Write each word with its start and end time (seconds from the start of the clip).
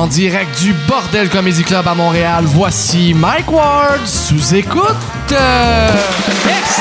En 0.00 0.06
direct 0.06 0.62
du 0.62 0.72
Bordel 0.88 1.28
Comedy 1.28 1.62
Club 1.62 1.86
à 1.86 1.94
Montréal, 1.94 2.44
voici 2.46 3.12
Mike 3.12 3.52
Ward 3.52 4.06
sous 4.06 4.54
écoute. 4.54 4.96
Merci 5.28 6.80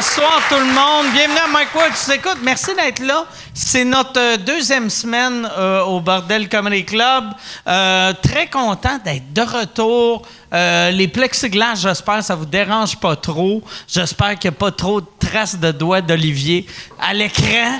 Bonsoir 0.00 0.40
tout 0.48 0.54
le 0.54 0.64
monde. 0.64 1.12
Bienvenue 1.12 1.40
à 1.40 1.52
Mike 1.52 1.74
Ward. 1.74 1.92
Tu 1.92 2.10
écoutes. 2.12 2.38
Merci 2.42 2.74
d'être 2.74 3.00
là. 3.00 3.26
C'est 3.52 3.84
notre 3.84 4.18
euh, 4.18 4.36
deuxième 4.38 4.88
semaine 4.88 5.46
euh, 5.58 5.82
au 5.82 6.00
Bordel 6.00 6.48
Comedy 6.48 6.86
Club. 6.86 7.24
Euh, 7.68 8.14
très 8.22 8.46
content 8.46 8.96
d'être 9.04 9.30
de 9.30 9.42
retour. 9.42 10.22
Les 10.52 11.06
plexiglas, 11.06 11.74
j'espère, 11.74 12.24
ça 12.24 12.34
vous 12.34 12.46
dérange 12.46 12.96
pas 12.96 13.14
trop. 13.14 13.62
J'espère 13.86 14.38
qu'il 14.38 14.50
n'y 14.50 14.56
a 14.56 14.58
pas 14.58 14.70
trop 14.70 15.02
de 15.02 15.06
traces 15.18 15.58
de 15.58 15.70
doigts 15.70 16.00
d'Olivier 16.00 16.64
à 16.98 17.12
l'écran. 17.12 17.78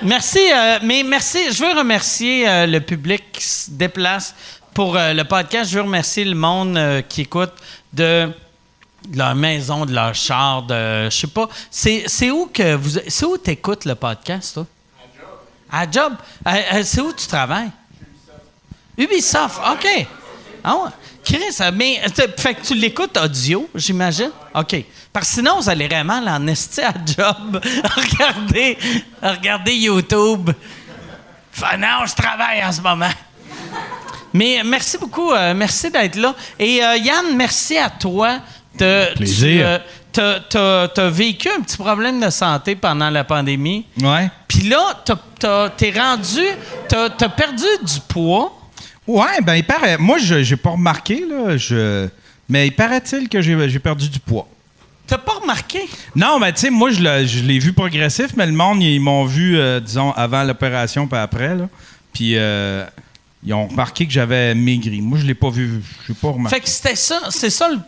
Merci, 0.00 0.40
mais 0.82 1.02
merci. 1.02 1.52
Je 1.52 1.62
veux 1.62 1.78
remercier 1.78 2.46
le 2.66 2.78
public 2.78 3.24
qui 3.30 3.44
se 3.44 3.70
déplace 3.70 4.34
pour 4.72 4.94
le 4.94 5.22
podcast. 5.24 5.70
Je 5.70 5.76
veux 5.76 5.82
remercier 5.82 6.24
le 6.24 6.34
monde 6.34 7.04
qui 7.10 7.20
écoute 7.20 7.52
de 7.92 8.32
de 9.08 9.18
leur 9.18 9.34
maison, 9.34 9.84
de 9.84 9.92
leur 9.92 10.14
char, 10.14 10.62
de 10.62 11.04
je 11.04 11.16
sais 11.16 11.26
pas. 11.26 11.48
C'est, 11.70 12.30
où 12.30 12.46
que 12.46 12.74
vous 12.74 12.98
c'est 13.08 13.24
où 13.24 13.36
t'écoutes 13.36 13.84
le 13.84 13.94
podcast, 13.94 14.54
toi? 14.54 14.66
À 15.70 15.84
job. 15.84 15.88
À 15.90 15.90
job? 15.90 16.12
Euh, 16.46 16.78
euh, 16.78 16.82
c'est 16.84 17.00
où 17.00 17.12
tu 17.12 17.26
travailles? 17.26 17.70
Ubisoft. 18.96 19.58
OK. 19.72 20.06
Ah 20.64 20.76
ouais. 20.76 20.90
Chris, 21.24 21.56
euh, 21.60 21.70
mais 21.74 22.00
fait 22.36 22.54
que 22.54 22.62
tu 22.62 22.74
l'écoutes 22.74 23.16
audio, 23.16 23.68
j'imagine? 23.74 24.30
OK. 24.54 24.84
Parce 25.12 25.28
que 25.28 25.34
sinon, 25.34 25.60
vous 25.60 25.68
allez 25.68 25.88
vraiment 25.88 26.46
esti 26.46 26.80
à 26.80 26.92
job. 26.92 27.60
regardez, 27.96 28.78
regardez 29.22 29.74
YouTube. 29.74 30.50
Fait, 31.52 31.76
non, 31.76 32.06
je 32.06 32.14
travaille 32.14 32.64
en 32.64 32.72
ce 32.72 32.80
moment. 32.80 33.10
Mais 34.32 34.62
merci 34.64 34.96
beaucoup. 34.96 35.32
merci 35.54 35.90
d'être 35.90 36.16
là. 36.16 36.34
Et 36.58 36.76
Yann, 36.76 37.36
merci 37.36 37.76
à 37.76 37.90
toi. 37.90 38.40
Plaisir. 38.76 39.48
tu, 39.48 39.62
euh, 39.64 39.78
t'as- 40.12 40.40
t'as- 40.40 40.88
t'as 40.88 41.08
vécu 41.10 41.48
un 41.48 41.60
petit 41.62 41.76
problème 41.76 42.20
de 42.20 42.30
santé 42.30 42.74
pendant 42.74 43.10
la 43.10 43.24
pandémie. 43.24 43.84
Ouais. 44.00 44.30
Puis 44.48 44.62
là, 44.68 45.00
t'as- 45.04 45.18
t'as- 45.38 45.70
t'es 45.70 45.90
rendu, 45.90 46.40
t'as 46.88 47.06
as 47.20 47.28
perdu 47.28 47.64
du 47.82 48.00
poids. 48.08 48.58
Ouais, 49.06 49.40
ben 49.42 49.54
il 49.56 49.64
paraît. 49.64 49.98
Moi, 49.98 50.18
je 50.18 50.42
j'ai 50.42 50.56
pas 50.56 50.70
remarqué, 50.70 51.24
là. 51.28 51.56
Je, 51.56 52.08
mais 52.48 52.66
il 52.68 52.72
paraît-il 52.72 53.28
que 53.28 53.40
j'ai 53.42 53.68
j'ai 53.68 53.78
perdu 53.78 54.08
du 54.08 54.18
poids. 54.20 54.46
T'as 55.06 55.18
pas 55.18 55.32
remarqué? 55.40 55.80
Non, 56.14 56.38
mais 56.38 56.52
tu 56.52 56.60
sais, 56.60 56.70
moi, 56.70 56.90
je 56.90 57.00
l'ai 57.00 57.26
je 57.26 57.42
l'ai 57.42 57.58
vu 57.58 57.72
progressif, 57.72 58.28
mais 58.36 58.46
le 58.46 58.52
monde, 58.52 58.82
ils 58.82 59.00
m'ont 59.00 59.24
vu, 59.24 59.58
euh, 59.58 59.80
disons, 59.80 60.12
avant 60.12 60.44
l'opération 60.44 61.06
puis 61.06 61.18
après, 61.18 61.54
là. 61.56 61.68
Puis 62.14 62.34
euh, 62.36 62.84
ils 63.44 63.52
ont 63.54 63.66
remarqué 63.66 64.06
que 64.06 64.12
j'avais 64.12 64.54
maigri. 64.54 65.00
Moi, 65.00 65.18
je 65.18 65.24
l'ai 65.26 65.34
pas 65.34 65.50
vu. 65.50 65.82
Je 66.04 66.08
l'ai 66.12 66.18
pas 66.18 66.30
remarqué. 66.30 66.56
Fait 66.56 66.62
que 66.62 66.68
c'était 66.68 66.96
ça, 66.96 67.20
c'est 67.30 67.50
ça 67.50 67.68
le 67.68 67.78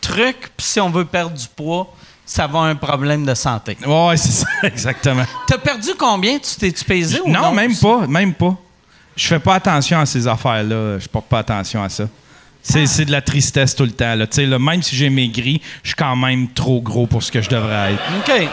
truc. 0.00 0.50
Puis 0.56 0.66
si 0.66 0.80
on 0.80 0.90
veut 0.90 1.04
perdre 1.04 1.36
du 1.36 1.46
poids, 1.54 1.92
ça 2.24 2.46
va 2.46 2.60
un 2.60 2.74
problème 2.74 3.26
de 3.26 3.34
santé. 3.34 3.76
Ouais, 3.86 4.16
c'est 4.16 4.32
ça, 4.32 4.46
exactement. 4.62 5.24
T'as 5.46 5.58
perdu 5.58 5.90
combien? 5.98 6.38
Tu 6.38 6.54
t'es-tu 6.56 6.84
pesé 6.84 7.20
ou 7.20 7.28
non? 7.30 7.42
Non, 7.42 7.52
même 7.52 7.76
pas, 7.76 8.06
même 8.06 8.32
pas. 8.32 8.56
Je 9.16 9.26
fais 9.26 9.38
pas 9.38 9.54
attention 9.56 10.00
à 10.00 10.06
ces 10.06 10.26
affaires-là. 10.26 10.98
Je 10.98 11.06
porte 11.08 11.26
pas 11.26 11.40
attention 11.40 11.82
à 11.82 11.88
ça. 11.88 12.08
C'est 12.62 12.82
Ah. 12.84 12.86
c'est 12.86 13.04
de 13.04 13.12
la 13.12 13.20
tristesse 13.20 13.76
tout 13.76 13.84
le 13.84 13.92
temps. 13.92 14.14
Là. 14.14 14.26
Là, 14.36 14.58
même 14.58 14.82
si 14.82 14.96
j'ai 14.96 15.10
maigri, 15.10 15.60
je 15.82 15.88
suis 15.88 15.96
quand 15.96 16.16
même 16.16 16.48
trop 16.48 16.80
gros 16.80 17.06
pour 17.06 17.22
ce 17.22 17.30
que 17.30 17.42
je 17.42 17.50
devrais 17.50 17.92
être. 17.92 18.02
OK. 18.20 18.48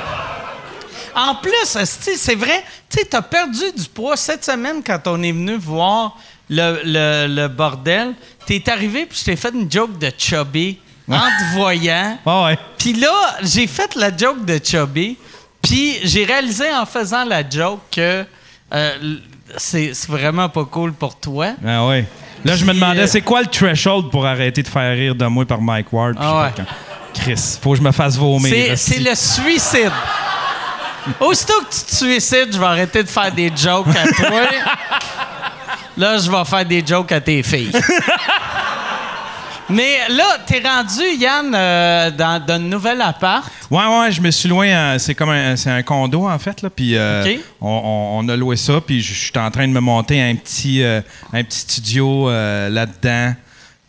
En 1.16 1.36
plus, 1.36 1.78
c'est 2.16 2.36
vrai, 2.36 2.64
tu 2.90 3.00
t'as 3.06 3.22
perdu 3.22 3.64
du 3.78 3.86
poids 3.90 4.16
cette 4.16 4.46
semaine 4.46 4.82
quand 4.86 5.00
on 5.08 5.22
est 5.24 5.32
venu 5.32 5.56
voir 5.58 6.18
le, 6.52 6.82
le- 6.84 7.28
le 7.34 7.48
bordel. 7.48 8.14
T'es 8.46 8.62
arrivé 8.70 9.08
puis 9.08 9.18
je 9.18 9.24
t'ai 9.26 9.36
fait 9.36 9.50
une 9.54 9.72
joke 9.72 9.98
de 9.98 10.12
chubby 10.16 10.78
en 11.10 11.18
te 11.20 11.56
voyant. 11.56 12.18
Ah 12.26 12.44
ouais. 12.46 12.60
Puis 12.78 12.94
là, 12.94 13.12
j'ai 13.42 13.66
fait 13.68 13.96
la 13.96 14.16
joke 14.16 14.46
de 14.46 14.60
chubby, 14.64 15.18
puis 15.62 15.98
j'ai 16.04 16.26
réalisé 16.26 16.66
en 16.74 16.86
faisant 16.86 17.24
la 17.26 17.48
joke 17.50 17.80
que 17.92 18.26
euh, 18.74 19.18
c'est 19.58 19.92
vraiment 20.08 20.50
pas 20.50 20.66
cool 20.66 20.94
pour 20.94 21.16
toi. 21.20 21.48
Ah 21.66 21.86
ouais. 21.88 22.06
Là, 22.44 22.56
je 22.56 22.66
me 22.66 22.74
demandais, 22.74 23.02
euh, 23.04 23.08
c'est 23.08 23.22
quoi 23.22 23.42
le 23.42 23.48
threshold 23.48 24.10
pour 24.10 24.26
arrêter 24.26 24.64
de 24.64 24.68
faire 24.68 24.96
rire 24.96 25.14
de 25.16 25.26
moi 25.28 25.46
par 25.46 25.62
Mike 25.62 25.92
Ward? 25.94 26.16
Ah 26.20 26.52
quand. 26.56 26.64
Chris, 27.14 27.58
faut 27.62 27.72
que 27.72 27.78
je 27.78 27.84
me 27.84 27.92
fasse 27.92 28.16
vomir. 28.18 28.78
C'est 28.78 29.00
le 29.00 29.14
suicide. 29.16 29.92
Aussitôt 31.20 31.60
que 31.62 31.74
tu 31.76 31.82
te 31.86 31.96
suicides, 31.96 32.54
je 32.54 32.60
vais 32.60 32.66
arrêter 32.66 33.04
de 33.04 33.10
faire 33.10 33.32
des 33.32 33.52
jokes 33.56 33.88
à 33.96 34.08
toi. 34.12 34.42
Là, 35.98 36.18
je 36.18 36.30
vais 36.32 36.46
faire 36.46 36.66
des 36.66 36.84
jokes 36.86 37.12
à 37.12 37.20
tes 37.22 37.44
filles. 37.44 37.72
Mais 39.70 40.00
là, 40.10 40.38
t'es 40.46 40.62
rendu, 40.62 41.16
Yann, 41.18 41.54
euh, 41.56 42.12
dans, 42.12 42.44
dans 42.46 42.58
une 42.58 42.70
nouvelle 42.70 43.00
appart. 43.02 43.50
Ouais, 43.70 43.86
ouais, 43.86 44.12
je 44.12 44.20
me 44.20 44.30
suis 44.30 44.50
loin. 44.50 44.68
à- 44.68 45.00
C'est 45.00 45.16
comme 45.16 45.30
un, 45.30 45.56
c'est 45.56 45.70
un 45.70 45.82
condo, 45.82 46.28
en 46.28 46.38
fait. 46.40 46.62
Là, 46.62 46.70
puis 46.70 46.98
euh, 46.98 47.38
on, 47.62 48.20
on- 48.22 48.28
a 48.30 48.36
loué 48.36 48.58
ça. 48.58 48.82
Puis 48.86 49.02
je 49.02 49.14
suis 49.14 49.32
en 49.40 49.50
train 49.50 49.66
de 49.68 49.72
me 49.72 49.80
monter 49.80 50.22
un 50.22 50.36
petit, 50.36 50.84
euh, 50.84 51.00
un 51.32 51.42
petit 51.44 51.60
studio 51.60 52.30
euh, 52.30 52.68
là-dedans. 52.70 53.34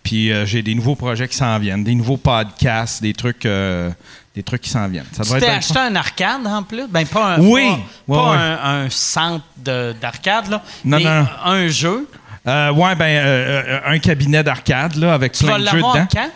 Puis 0.05 0.31
euh, 0.31 0.47
j'ai 0.47 0.63
des 0.63 0.75
nouveaux 0.77 0.95
projets 0.97 1.27
qui 1.27 1.37
s'en 1.37 1.59
viennent, 1.59 1.83
des 1.83 1.95
nouveaux 1.97 2.17
podcasts, 2.17 3.03
des 3.03 3.13
trucs, 3.13 3.45
euh, 3.47 3.91
des 4.35 4.43
trucs 4.43 4.63
qui 4.63 4.71
s'en 4.71 4.89
viennent. 4.89 5.05
Ça 5.13 5.25
Tu 5.25 5.31
t'es 5.41 5.47
acheté 5.49 5.79
un 5.79 5.95
arcade 5.95 6.47
en 6.47 6.63
plus? 6.63 6.87
Ben, 6.89 7.07
pas 7.07 7.35
un, 7.35 7.39
Oui. 7.41 7.69
pas, 7.69 8.15
Ouais, 8.15 8.17
pas 8.17 8.31
ouais. 8.31 8.37
Un, 8.39 8.85
un 8.85 8.91
centre 8.91 9.45
de- 9.57 9.95
d'arcade, 10.01 10.49
là. 10.49 10.63
Non, 10.85 10.97
mais 10.99 11.05
non, 11.05 11.27
un 11.45 11.69
jeu. 11.69 12.09
Euh, 12.47 12.73
ouais, 12.73 12.95
ben, 12.97 13.05
euh, 13.05 13.63
euh, 13.67 13.81
un 13.87 13.99
cabinet 13.99 14.43
d'arcade, 14.43 14.97
là, 14.97 15.15
avec 15.15 15.33
Tu 15.33 15.45
plein 15.45 15.59
de 15.61 15.67
jeux 15.67 15.77
dedans. 15.79 16.07
quand? 16.13 16.31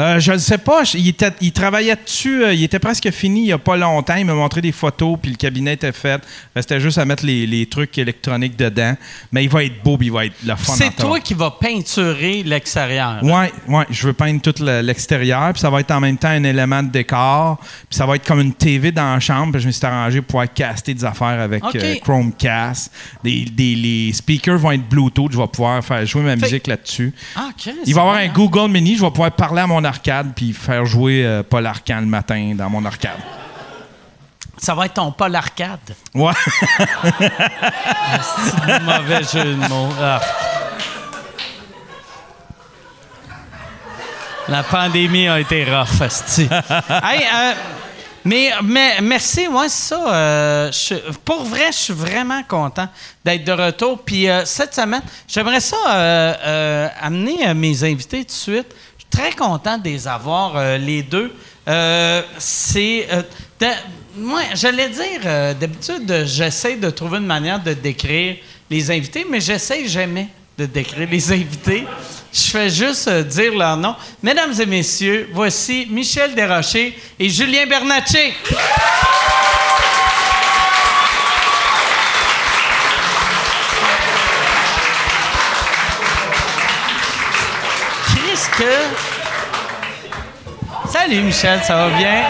Euh, 0.00 0.18
je 0.18 0.32
ne 0.32 0.38
sais 0.38 0.58
pas. 0.58 0.82
Il, 0.94 1.08
était- 1.08 1.32
il 1.40 1.52
travaillait 1.52 1.96
dessus. 1.96 2.42
euh, 2.44 2.54
il 2.54 2.64
était 2.64 2.78
presque 2.78 3.10
fini 3.10 3.40
il 3.40 3.44
n'y 3.46 3.52
a 3.52 3.58
pas 3.58 3.76
longtemps. 3.76 4.14
Il 4.16 4.24
m'a 4.24 4.34
montré 4.34 4.60
des 4.62 4.72
photos, 4.72 5.18
puis 5.20 5.30
le 5.30 5.36
cabinet 5.36 5.74
était 5.74 5.92
fait. 5.92 6.22
Restait 6.56 6.80
juste 6.80 6.98
à 6.98 7.04
mettre 7.04 7.24
les, 7.26 7.46
les 7.46 7.66
trucs 7.66 7.96
électroniques 7.98 8.56
dedans. 8.56 8.96
Mais 9.30 9.44
il 9.44 9.50
va 9.50 9.62
être 9.64 9.82
beau, 9.82 9.96
puis 9.98 10.06
il 10.06 10.12
va 10.12 10.24
être 10.26 10.34
le 10.44 10.56
fun. 10.56 10.72
C'est 10.74 10.96
toi 10.96 11.20
qui 11.20 11.34
vas 11.34 11.50
peinturer 11.50 12.42
l'extérieur. 12.42 13.22
Ouais, 13.22 13.52
ouais, 13.68 13.84
je 13.90 14.06
veux 14.06 14.12
peindre 14.12 14.40
tout 14.40 14.54
le- 14.60 14.80
l'extérieur, 14.80 15.52
puis 15.52 15.60
ça 15.60 15.68
va 15.70 15.80
être 15.80 15.90
en 15.90 16.00
même 16.00 16.16
temps 16.16 16.28
un 16.28 16.44
élément 16.44 16.82
de 16.82 16.88
décor, 16.88 17.58
puis 17.58 17.96
ça 17.98 18.06
va 18.06 18.16
être 18.16 18.26
comme 18.26 18.40
une 18.40 18.54
TV 18.54 18.92
dans 18.92 19.12
la 19.14 19.20
chambre, 19.20 19.52
puis 19.52 19.60
je 19.62 19.66
me 19.66 19.72
suis 19.72 19.84
arrangé 19.84 20.20
pour 20.20 20.26
pouvoir 20.28 20.52
caster 20.52 20.94
des 20.94 21.04
affaires 21.04 21.40
avec 21.40 21.62
euh, 21.74 21.94
Chromecast. 22.02 22.92
Des, 23.22 23.44
des- 23.44 23.74
les 23.74 24.12
speakers 24.12 24.58
vont 24.58 24.72
être 24.72 24.88
Bluetooth, 24.88 25.32
je 25.32 25.36
vais 25.38 25.46
pouvoir 25.46 25.84
faire 25.84 26.04
jouer 26.06 26.22
ma 26.22 26.36
Fait- 26.36 26.42
musique 26.46 26.66
là-dessus. 26.66 27.12
Ah, 27.36 27.50
Chris, 27.58 27.72
Il 27.86 27.94
va 27.94 28.00
y 28.00 28.04
avoir 28.04 28.16
un 28.16 28.26
hein? 28.26 28.32
Google 28.34 28.70
Mini, 28.70 28.96
je 28.96 29.02
vais 29.02 29.10
pouvoir 29.10 29.30
parler 29.32 29.60
à 29.62 29.66
mon 29.66 29.84
arcade 29.90 30.32
puis 30.34 30.52
faire 30.52 30.84
jouer 30.86 31.24
euh, 31.26 31.42
Paul 31.42 31.66
Arcan 31.66 32.00
le 32.00 32.06
matin 32.06 32.54
dans 32.56 32.70
mon 32.70 32.84
arcade. 32.84 33.18
Ça 34.58 34.74
va 34.74 34.86
être 34.86 34.94
ton 34.94 35.10
Paul 35.12 35.34
Arcade? 35.34 35.94
Ouais. 36.14 36.32
Mauvais 38.82 39.22
jeu 39.32 39.44
de 39.54 39.68
mots. 39.68 39.88
Ah. 40.00 40.20
La 44.48 44.62
pandémie 44.62 45.28
a 45.28 45.38
été 45.40 45.64
rough. 45.64 45.88
Hey, 47.02 47.22
euh, 47.22 47.52
mais, 48.24 48.50
mais 48.62 49.00
merci, 49.00 49.48
moi, 49.48 49.68
c'est 49.68 49.94
ça. 49.94 50.12
euh, 50.12 50.72
je- 50.72 51.12
pour 51.24 51.44
vrai, 51.44 51.68
je 51.72 51.76
suis 51.78 51.92
vraiment 51.94 52.42
content 52.42 52.88
d'être 53.24 53.44
de 53.44 53.52
retour. 53.52 54.02
Puis 54.04 54.28
euh, 54.28 54.44
cette 54.44 54.74
semaine, 54.74 55.02
j'aimerais 55.28 55.60
ça 55.60 55.76
amener 57.00 57.52
mes 57.54 57.84
invités 57.84 58.20
tout 58.20 58.26
de 58.26 58.30
suite. 58.30 58.74
Très 59.10 59.32
content 59.32 59.76
de 59.76 59.84
les 59.84 60.06
avoir, 60.06 60.56
euh, 60.56 60.78
les 60.78 61.02
deux. 61.02 61.32
Euh, 61.68 62.22
c'est. 62.38 63.08
euh, 63.12 63.22
moi, 64.16 64.40
j'allais 64.54 64.88
dire, 64.88 65.54
d'habitude, 65.54 66.24
j'essaie 66.26 66.76
de 66.76 66.90
trouver 66.90 67.18
une 67.18 67.26
manière 67.26 67.62
de 67.62 67.72
décrire 67.74 68.36
les 68.68 68.90
invités, 68.90 69.26
mais 69.28 69.40
j'essaie 69.40 69.86
jamais 69.86 70.28
de 70.58 70.66
décrire 70.66 71.08
les 71.08 71.32
invités. 71.32 71.86
Je 72.32 72.42
fais 72.42 72.70
juste 72.70 73.08
dire 73.08 73.54
leur 73.54 73.76
nom. 73.76 73.94
Mesdames 74.22 74.52
et 74.60 74.66
messieurs, 74.66 75.28
voici 75.32 75.86
Michel 75.90 76.34
Desrochers 76.34 76.96
et 77.18 77.28
Julien 77.28 77.66
Bernatchez. 77.66 78.34
Que... 88.60 88.74
Salut 90.92 91.22
Michel, 91.22 91.60
ça 91.64 91.76
va 91.76 91.88
bien? 91.96 92.24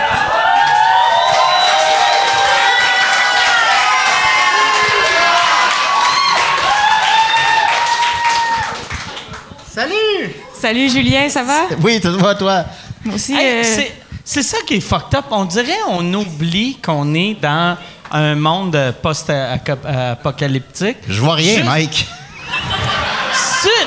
Salut! 9.72 10.34
Salut 10.58 10.88
Julien, 10.90 11.28
ça 11.28 11.42
va? 11.42 11.62
Oui, 11.82 12.00
tout 12.00 12.16
va, 12.18 12.34
toi? 12.34 12.64
Moi 13.04 13.14
aussi. 13.14 13.34
Hey, 13.34 13.60
euh, 13.60 13.62
c'est- 13.64 13.92
C'est 14.22 14.42
ça 14.44 14.58
qui 14.64 14.74
est 14.74 14.80
fucked 14.80 15.14
up. 15.18 15.24
On 15.32 15.44
dirait 15.44 15.78
on 15.88 16.14
oublie 16.14 16.76
qu'on 16.84 17.14
est 17.14 17.34
dans 17.40 17.76
un 18.12 18.34
monde 18.36 18.78
post-apocalyptique. 19.02 20.98
Je 21.08 21.20
vois 21.20 21.34
rien, 21.34 21.54
Juste- 21.54 21.66
Mike. 21.66 22.06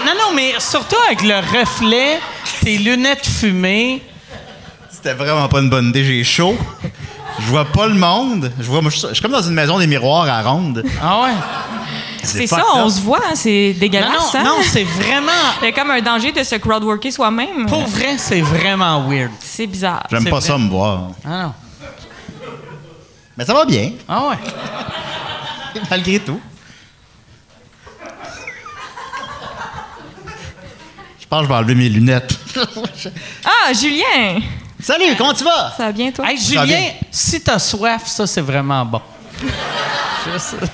Non, 0.06 0.14
non, 0.18 0.36
mais 0.36 0.54
surtout 0.60 0.96
avec 1.08 1.22
le 1.24 1.36
reflet, 1.60 2.20
tes 2.62 2.78
lunettes 2.78 3.26
fumées. 3.26 4.02
C'était 4.90 5.14
vraiment 5.14 5.48
pas 5.48 5.60
une 5.60 5.70
bonne 5.70 5.88
idée. 5.90 6.04
J'ai 6.04 6.24
chaud. 6.24 6.56
Je 7.40 7.46
vois 7.48 7.66
pas 7.66 7.88
le 7.88 7.96
monde. 7.96 8.52
Je 8.60 8.64
vois, 8.66 8.82
moi, 8.82 8.92
je 8.92 8.98
suis 8.98 9.08
je 9.10 9.14
suis 9.14 9.22
comme 9.22 9.32
dans 9.32 9.42
une 9.42 9.54
maison 9.56 9.80
des 9.80 9.88
miroirs 9.88 10.28
à 10.30 10.42
ronde. 10.44 10.84
Ah 11.02 11.22
ouais? 11.24 11.32
C'est 12.22 12.48
ça, 12.48 12.64
on 12.76 12.90
se 12.90 13.02
voit, 13.02 13.20
hein, 13.28 13.34
c'est 13.36 13.72
Non, 13.74 13.80
dégueulasse. 13.80 14.34
non, 14.34 14.40
hein? 14.40 14.44
non, 14.46 14.56
c'est 14.64 14.84
vraiment... 14.86 15.32
Il 15.62 15.66
y 15.66 15.68
a 15.68 15.72
comme 15.74 15.92
un 15.92 16.00
danger 16.02 16.32
de 16.32 16.42
se 16.44 16.56
crowdworker 16.56 17.12
soi-même. 17.12 17.66
Pour 17.66 17.82
vrai, 17.86 18.18
c'est 18.18 18.40
vraiment 18.42 19.02
weird. 19.10 19.32
C'est 19.42 19.68
bizarre. 19.68 20.04
J'aime 20.10 20.24
pas 20.26 20.30
vrai. 20.40 20.42
ça 20.42 20.58
me 20.58 20.70
voir. 20.70 21.10
Ah 21.26 21.44
non. 21.44 21.54
Mais 23.38 23.44
ça 23.46 23.54
va 23.54 23.66
bien, 23.66 23.92
Ah 24.08 24.28
ouais. 24.30 25.82
malgré 25.90 26.20
tout. 26.20 26.40
Pense 31.34 31.42
que 31.42 31.48
je 31.48 31.50
vais 31.50 31.60
enlever 31.60 31.76
mes 31.76 31.90
lunettes? 31.90 32.40
Ah, 33.46 33.74
Julien! 33.74 34.40
Salut, 34.80 35.16
comment 35.18 35.34
tu 35.34 35.44
vas? 35.44 35.74
Ça 35.76 35.86
va 35.86 35.92
bien, 35.92 36.12
toi? 36.12 36.30
Hey, 36.30 36.38
Julien, 36.38 36.66
bien. 36.66 36.92
si 37.10 37.42
t'as 37.42 37.58
soif, 37.58 38.06
ça, 38.08 38.28
c'est 38.28 38.42
vraiment 38.42 38.86
bon. 38.86 39.02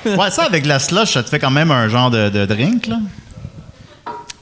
Ouais, 0.06 0.30
ça, 0.30 0.44
avec 0.44 0.66
la 0.68 0.78
slush, 0.78 1.14
ça 1.14 1.24
te 1.24 1.30
fait 1.30 1.40
quand 1.40 1.50
même 1.50 1.72
un 1.72 1.88
genre 1.88 2.12
de, 2.12 2.30
de 2.30 2.46
drink, 2.46 2.86
là. 2.86 2.98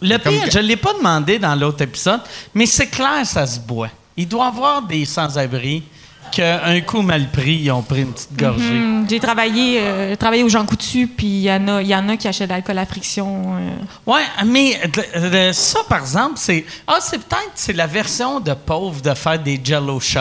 Le 0.02 0.18
pire, 0.18 0.52
je 0.52 0.60
ne 0.60 0.64
l'ai 0.64 0.76
pas 0.76 0.92
demandé 0.94 1.40
dans 1.40 1.56
l'autre 1.56 1.82
épisode, 1.82 2.20
mais 2.54 2.66
c'est 2.66 2.88
clair, 2.88 3.26
ça 3.26 3.48
se 3.48 3.58
boit. 3.58 3.88
Il 4.18 4.28
doit 4.28 4.46
y 4.46 4.48
avoir 4.50 4.82
des 4.82 5.06
sans-abri 5.06 5.84
qu'un 6.32 6.82
coup 6.82 7.02
mal 7.02 7.30
pris, 7.30 7.56
ils 7.56 7.72
ont 7.72 7.82
pris 7.82 8.02
une 8.02 8.14
petite 8.14 8.36
gorgée. 8.38 8.64
Hum, 8.70 9.06
J'ai 9.10 9.20
travaillé, 9.20 9.80
euh, 9.82 10.16
travaillé 10.16 10.44
au 10.44 10.50
Jean 10.50 10.66
Coutu, 10.66 11.08
puis 11.08 11.28
il 11.28 11.42
y, 11.42 11.52
en 11.52 11.68
a- 11.68 11.82
y 11.82 11.96
en 11.96 12.08
a 12.10 12.18
qui 12.18 12.28
achètent 12.28 12.50
de 12.50 12.54
l'alcool 12.54 12.78
à 12.78 12.86
friction. 12.86 13.56
euh. 13.58 13.70
Ouais, 14.12 14.24
mais 14.46 14.80
de- 14.88 15.48
de- 15.48 15.52
ça, 15.54 15.80
par 15.90 16.00
exemple, 16.02 16.34
c'est. 16.36 16.66
Ah, 16.88 16.98
c'est 17.02 17.18
peut-être 17.18 17.52
c'est 17.56 17.74
la 17.74 17.88
version 17.88 18.40
de 18.40 18.54
pauvre 18.54 19.02
de 19.02 19.14
faire 19.14 19.40
des 19.40 19.60
jello 19.64 20.00
shots. 20.00 20.20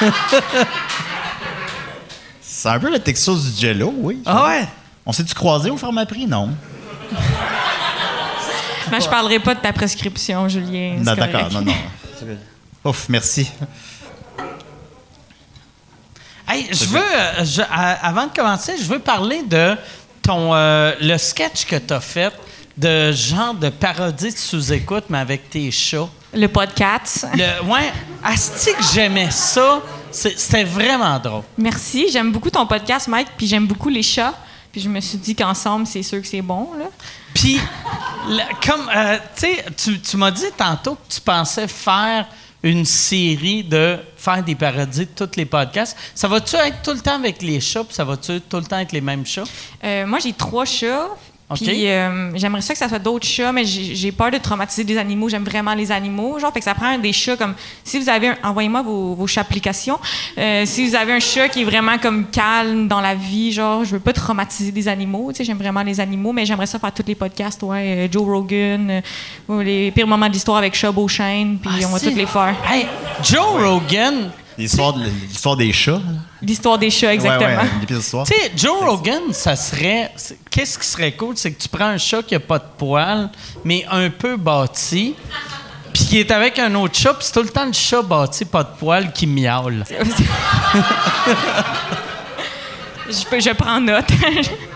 C'est 2.40 2.68
un 2.68 2.78
peu 2.78 2.90
le 2.92 2.98
Texas 3.00 3.42
du 3.54 3.60
Jello, 3.60 3.92
oui. 3.98 4.20
Ah 4.26 4.46
ouais? 4.46 4.68
On 5.04 5.12
s'est-tu 5.12 5.34
croisé 5.34 5.70
au 5.70 5.76
Pharmaprix? 5.76 6.26
Non. 6.26 6.50
Mais 8.90 9.00
je 9.00 9.08
parlerai 9.08 9.40
pas 9.40 9.54
de 9.54 9.60
ta 9.60 9.72
prescription, 9.72 10.48
Julien. 10.48 10.96
Non, 10.98 11.14
d'accord, 11.14 11.50
non, 11.52 11.62
non. 11.62 11.74
Ouf, 12.84 13.08
merci. 13.08 13.50
Hey, 16.52 16.68
je 16.70 16.84
veux, 16.84 16.98
euh, 17.00 17.44
je- 17.44 17.62
à- 17.62 18.06
avant 18.06 18.26
de 18.26 18.32
commencer, 18.34 18.74
je 18.78 18.84
veux 18.84 18.98
parler 18.98 19.42
de 19.42 19.76
ton 20.22 20.54
euh, 20.54 20.92
le 21.00 21.16
sketch 21.18 21.64
que 21.64 21.76
tu 21.76 21.94
as 21.94 22.00
fait 22.00 22.32
de 22.76 23.10
genre 23.12 23.54
de 23.54 23.68
parodie 23.70 24.32
de 24.32 24.36
sous-écoute, 24.38 25.04
mais 25.08 25.18
avec 25.18 25.48
tes 25.48 25.70
chats. 25.70 26.08
Le 26.34 26.46
podcast. 26.48 27.26
Le, 27.34 27.64
ouais, 27.64 27.92
asti 28.22 28.70
que 28.74 28.82
j'aimais 28.94 29.30
ça. 29.30 29.80
C'est- 30.10 30.38
C'était 30.38 30.64
vraiment 30.64 31.18
drôle. 31.18 31.42
Merci. 31.56 32.06
J'aime 32.12 32.32
beaucoup 32.32 32.50
ton 32.50 32.66
podcast, 32.66 33.08
Mike, 33.08 33.28
puis 33.36 33.46
j'aime 33.46 33.66
beaucoup 33.66 33.88
les 33.88 34.02
chats. 34.02 34.34
Puis 34.70 34.80
je 34.80 34.88
me 34.88 35.00
suis 35.00 35.18
dit 35.18 35.34
qu'ensemble, 35.34 35.86
c'est 35.86 36.02
sûr 36.02 36.20
que 36.20 36.26
c'est 36.26 36.40
bon, 36.42 36.68
là. 36.78 36.86
Puis, 37.34 37.58
le- 38.28 38.66
comme, 38.66 38.88
euh, 38.94 39.16
tu 39.36 39.40
sais, 39.46 39.64
tu, 39.76 40.00
tu 40.00 40.16
m'as 40.18 40.30
dit 40.30 40.50
tantôt 40.56 40.94
que 40.96 41.14
tu 41.14 41.20
pensais 41.20 41.66
faire 41.68 42.26
une 42.62 42.84
série 42.86 43.64
de 43.64 43.98
faire 44.22 44.42
des 44.42 44.54
parodies 44.54 45.06
de 45.06 45.26
tous 45.26 45.36
les 45.36 45.46
podcasts. 45.46 45.96
Ça 46.14 46.28
va-tu 46.28 46.56
être 46.56 46.82
tout 46.82 46.92
le 46.92 47.00
temps 47.00 47.16
avec 47.16 47.42
les 47.42 47.60
chats, 47.60 47.84
puis 47.84 47.94
ça 47.94 48.04
va-tu 48.04 48.40
tout 48.40 48.58
le 48.58 48.64
temps 48.64 48.78
être 48.78 48.92
les 48.92 49.00
mêmes 49.00 49.26
chats? 49.26 49.44
Euh, 49.82 50.06
moi, 50.06 50.18
j'ai 50.20 50.32
trois 50.32 50.64
chats. 50.64 51.08
OK. 51.52 51.58
Puis 51.58 51.88
euh, 51.88 52.36
j'aimerais 52.36 52.60
ça 52.60 52.72
que 52.72 52.78
ça 52.78 52.88
soit 52.88 52.98
d'autres 52.98 53.26
chats, 53.26 53.52
mais 53.52 53.64
j'ai 53.64 54.12
peur 54.12 54.30
de 54.30 54.38
traumatiser 54.38 54.84
des 54.84 54.96
animaux. 54.98 55.28
J'aime 55.28 55.44
vraiment 55.44 55.74
les 55.74 55.92
animaux. 55.92 56.38
Genre, 56.38 56.52
fait 56.52 56.60
que 56.60 56.64
ça 56.64 56.74
prend 56.74 56.98
des 56.98 57.12
chats 57.12 57.36
comme. 57.36 57.54
Si 57.84 57.98
vous 57.98 58.08
avez 58.08 58.28
un. 58.28 58.36
Envoyez-moi 58.42 58.82
vos, 58.82 59.14
vos 59.14 59.26
chats 59.26 59.42
applications. 59.42 59.98
Euh, 60.38 60.64
si 60.66 60.86
vous 60.86 60.94
avez 60.94 61.12
un 61.12 61.20
chat 61.20 61.48
qui 61.48 61.62
est 61.62 61.64
vraiment 61.64 61.98
comme 61.98 62.26
calme 62.26 62.88
dans 62.88 63.00
la 63.00 63.14
vie, 63.14 63.52
genre, 63.52 63.84
je 63.84 63.92
veux 63.92 64.00
pas 64.00 64.12
traumatiser 64.12 64.72
des 64.72 64.88
animaux. 64.88 65.32
Tu 65.32 65.38
sais, 65.38 65.44
j'aime 65.44 65.58
vraiment 65.58 65.82
les 65.82 66.00
animaux, 66.00 66.32
mais 66.32 66.46
j'aimerais 66.46 66.66
ça 66.66 66.78
faire 66.78 66.92
tous 66.92 67.04
les 67.06 67.14
podcasts. 67.14 67.62
Ouais, 67.62 68.06
euh, 68.06 68.08
Joe 68.10 68.24
Rogan, 68.24 69.02
euh, 69.50 69.62
les 69.62 69.90
pires 69.90 70.06
moments 70.06 70.28
de 70.28 70.32
l'histoire 70.32 70.58
avec 70.58 70.74
Chat 70.74 70.92
Beauchesne, 70.92 71.58
puis 71.58 71.84
on 71.84 71.90
va 71.90 72.00
tous 72.00 72.14
les 72.14 72.26
faire. 72.26 72.54
Hey, 72.68 72.86
Joe 73.22 73.62
Rogan, 73.62 74.30
L'histoire, 74.58 74.92
de- 74.92 75.04
l'histoire 75.28 75.56
des 75.56 75.72
chats, 75.72 75.92
là. 75.92 76.00
L'histoire 76.42 76.78
des 76.78 76.90
chats, 76.90 77.12
exactement. 77.14 77.48
Ouais, 77.48 77.56
ouais. 77.56 77.68
Tu 78.26 78.34
sais, 78.34 78.52
Joe 78.56 78.80
Rogan, 78.84 79.22
ça 79.32 79.56
serait. 79.56 80.12
Qu'est-ce 80.50 80.78
qui 80.78 80.86
serait 80.86 81.12
cool? 81.12 81.36
C'est 81.36 81.52
que 81.52 81.62
tu 81.62 81.68
prends 81.68 81.86
un 81.86 81.98
chat 81.98 82.22
qui 82.22 82.34
a 82.34 82.40
pas 82.40 82.58
de 82.58 82.64
poils, 82.76 83.30
mais 83.64 83.84
un 83.90 84.10
peu 84.10 84.36
bâti, 84.36 85.14
puis 85.92 86.04
qui 86.04 86.18
est 86.20 86.30
avec 86.30 86.58
un 86.58 86.74
autre 86.74 86.96
chat, 86.98 87.14
puis 87.14 87.24
c'est 87.26 87.32
tout 87.32 87.42
le 87.42 87.48
temps 87.48 87.64
le 87.66 87.72
chat 87.72 88.02
bâti, 88.02 88.44
pas 88.44 88.62
de 88.64 88.70
poils, 88.78 89.12
qui 89.12 89.26
miaule. 89.26 89.84
je, 93.08 93.24
peux- 93.30 93.40
je 93.40 93.50
prends 93.52 93.80
note. 93.80 94.06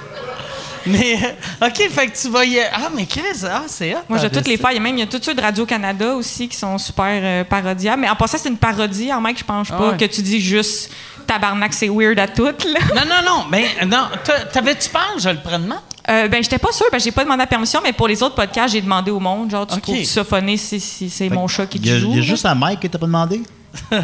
Mais, 0.87 1.19
euh, 1.63 1.67
OK, 1.67 1.89
fait 1.91 2.07
que 2.09 2.17
tu 2.17 2.29
vas 2.29 2.45
y. 2.45 2.59
Ah, 2.61 2.89
mais 2.95 3.07
Chris, 3.07 3.23
ah, 3.45 3.63
c'est 3.67 3.95
hot. 3.95 3.99
Moi, 4.09 4.19
Ah, 4.23 4.31
toutes 4.31 4.47
les 4.49 4.59
a 4.63 4.81
même 4.81 4.97
il 4.97 5.01
y 5.01 5.03
a 5.03 5.07
tous 5.07 5.21
ceux 5.23 5.35
de 5.35 5.41
Radio-Canada 5.41 6.15
aussi 6.15 6.49
qui 6.49 6.57
sont 6.57 6.79
super 6.79 7.07
euh, 7.23 7.45
parodiables. 7.45 8.03
Mais 8.03 8.09
en 8.09 8.17
passant, 8.17 8.39
c'est 8.39 8.49
une 8.49 8.57
parodie. 8.57 9.13
En 9.13 9.21
mec, 9.21 9.39
je 9.39 9.45
pense 9.45 9.69
Ah 9.73 9.77
pas 9.77 9.91
ouais. 9.91 9.97
que 9.97 10.05
tu 10.05 10.23
dis 10.23 10.41
juste 10.41 10.91
tabarnak, 11.27 11.73
c'est 11.75 11.89
weird 11.89 12.19
à 12.19 12.29
toutes. 12.29 12.65
Là. 12.65 12.81
Non, 12.95 13.03
non, 13.09 13.23
non, 13.27 13.45
mais 13.51 13.67
non. 13.87 14.05
t'a- 14.25 14.45
T'avais-tu 14.45 14.89
peur, 14.91 15.15
je 15.19 15.29
le 15.29 15.39
prends 15.43 15.59
de 15.59 15.67
main? 15.67 15.83
Euh, 16.09 16.29
ben, 16.29 16.41
j'étais 16.41 16.59
pas 16.59 16.71
sûre 16.71 16.87
parce 16.91 17.03
que 17.03 17.09
j'ai 17.09 17.13
pas 17.13 17.25
demandé 17.25 17.41
la 17.41 17.47
permission, 17.49 17.81
mais 17.83 17.93
pour 17.93 18.07
les 18.07 18.23
autres 18.23 18.37
podcasts, 18.37 18.73
j'ai 18.75 18.81
demandé 18.81 19.11
au 19.11 19.19
monde. 19.19 19.51
Genre, 19.51 19.67
tu 19.67 19.75
Ok. 19.75 19.83
trouves 19.83 20.05
ça 20.05 20.23
funny 20.23 20.57
si, 20.57 20.79
si 20.79 21.11
c'est 21.11 21.29
mon 21.29 21.49
chat 21.49 21.67
qui 21.67 21.81
te 21.81 21.89
joue? 21.89 22.11
il 22.13 22.17
y 22.19 22.21
a 22.21 22.23
juste 22.23 22.47
un 22.47 22.55
Mike 22.55 22.79
que 22.81 22.87
t'as 22.87 22.99
pas 22.99 23.07
demandé? 23.07 23.43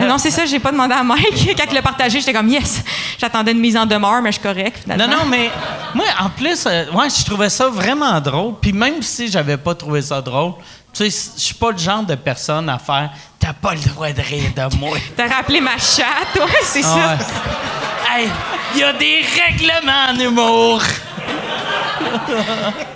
Non, 0.09 0.19
c'est 0.19 0.31
ça, 0.31 0.45
j'ai 0.47 0.59
pas 0.59 0.71
demandé 0.73 0.95
à 0.95 1.03
Mike. 1.03 1.55
Quand 1.57 1.65
il 1.69 1.75
l'a 1.75 1.83
partagé, 1.83 2.21
j'étais 2.21 2.33
comme 2.33 2.49
yes. 2.49 2.83
J'attendais 3.19 3.53
une 3.53 3.61
mise 3.61 3.77
en 3.77 3.87
demeure, 3.87 4.21
mais 4.23 4.31
je 4.33 4.39
suis 4.39 4.43
correct 4.43 4.79
finalement. 4.83 5.07
Non, 5.07 5.25
non, 5.25 5.25
mais 5.29 5.51
moi, 5.95 6.07
en 6.21 6.29
plus, 6.31 6.65
euh, 6.67 6.85
ouais, 6.93 7.09
je 7.09 7.25
trouvais 7.25 7.49
ça 7.51 7.69
vraiment 7.69 8.21
drôle. 8.21 8.55
Puis 8.61 8.73
même 8.73 9.03
si 9.03 9.31
j'avais 9.31 9.57
pas 9.57 9.75
trouvé 9.75 10.03
ça 10.03 10.21
drôle, 10.21 10.53
tu 10.93 11.11
sais, 11.11 11.33
je 11.37 11.41
suis 11.43 11.55
pas 11.55 11.71
le 11.71 11.79
genre 11.79 12.03
de 12.03 12.15
personne 12.15 12.69
à 12.69 12.79
faire 12.79 13.11
«T'as 13.41 13.55
pas 13.55 13.75
le 13.75 13.81
droit 13.81 14.11
de 14.13 14.21
rire 14.21 14.51
de 14.55 14.77
moi. 14.77 14.97
T'as 15.17 15.27
rappelé 15.29 15.61
ma 15.61 15.77
chatte, 15.79 16.37
ouais, 16.37 16.53
c'est 16.63 16.83
ça. 16.83 16.97
Ah 16.97 17.17
ouais. 17.17 18.23
Hey, 18.23 18.29
il 18.75 18.81
y 18.81 18.85
a 18.85 18.93
des 18.93 19.21
règlements 19.43 20.11
en 20.11 20.19
humour. 20.21 20.83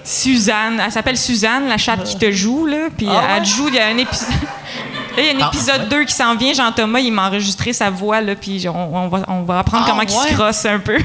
Suzanne, 0.04 0.80
elle 0.84 0.92
s'appelle 0.92 1.16
Suzanne, 1.16 1.68
la 1.68 1.78
chatte 1.78 2.04
qui 2.04 2.16
te 2.16 2.30
joue, 2.30 2.66
là. 2.66 2.88
Puis 2.96 3.08
Ah 3.10 3.22
elle 3.36 3.40
ouais? 3.42 3.44
joue, 3.48 3.68
il 3.68 3.74
y 3.74 3.78
a 3.78 3.86
un 3.86 3.96
épisode. 3.96 4.28
Là, 5.16 5.22
il 5.22 5.26
y 5.26 5.30
a 5.30 5.32
un 5.44 5.46
Ah, 5.46 5.50
épisode 5.52 5.88
2 5.88 6.04
qui 6.04 6.12
s'en 6.14 6.36
vient. 6.36 6.52
Jean-Thomas, 6.52 7.00
il 7.00 7.12
m'a 7.12 7.28
enregistré 7.28 7.72
sa 7.72 7.90
voix, 7.90 8.20
là, 8.20 8.34
puis 8.34 8.66
on, 8.68 8.96
on 8.96 9.08
va, 9.08 9.22
on 9.28 9.42
va 9.42 9.60
apprendre 9.60 9.84
Ah, 9.86 9.90
comment 9.90 10.02
il 10.02 10.10
se 10.10 10.34
crosse 10.34 10.64
un 10.66 10.78
peu. 10.78 10.96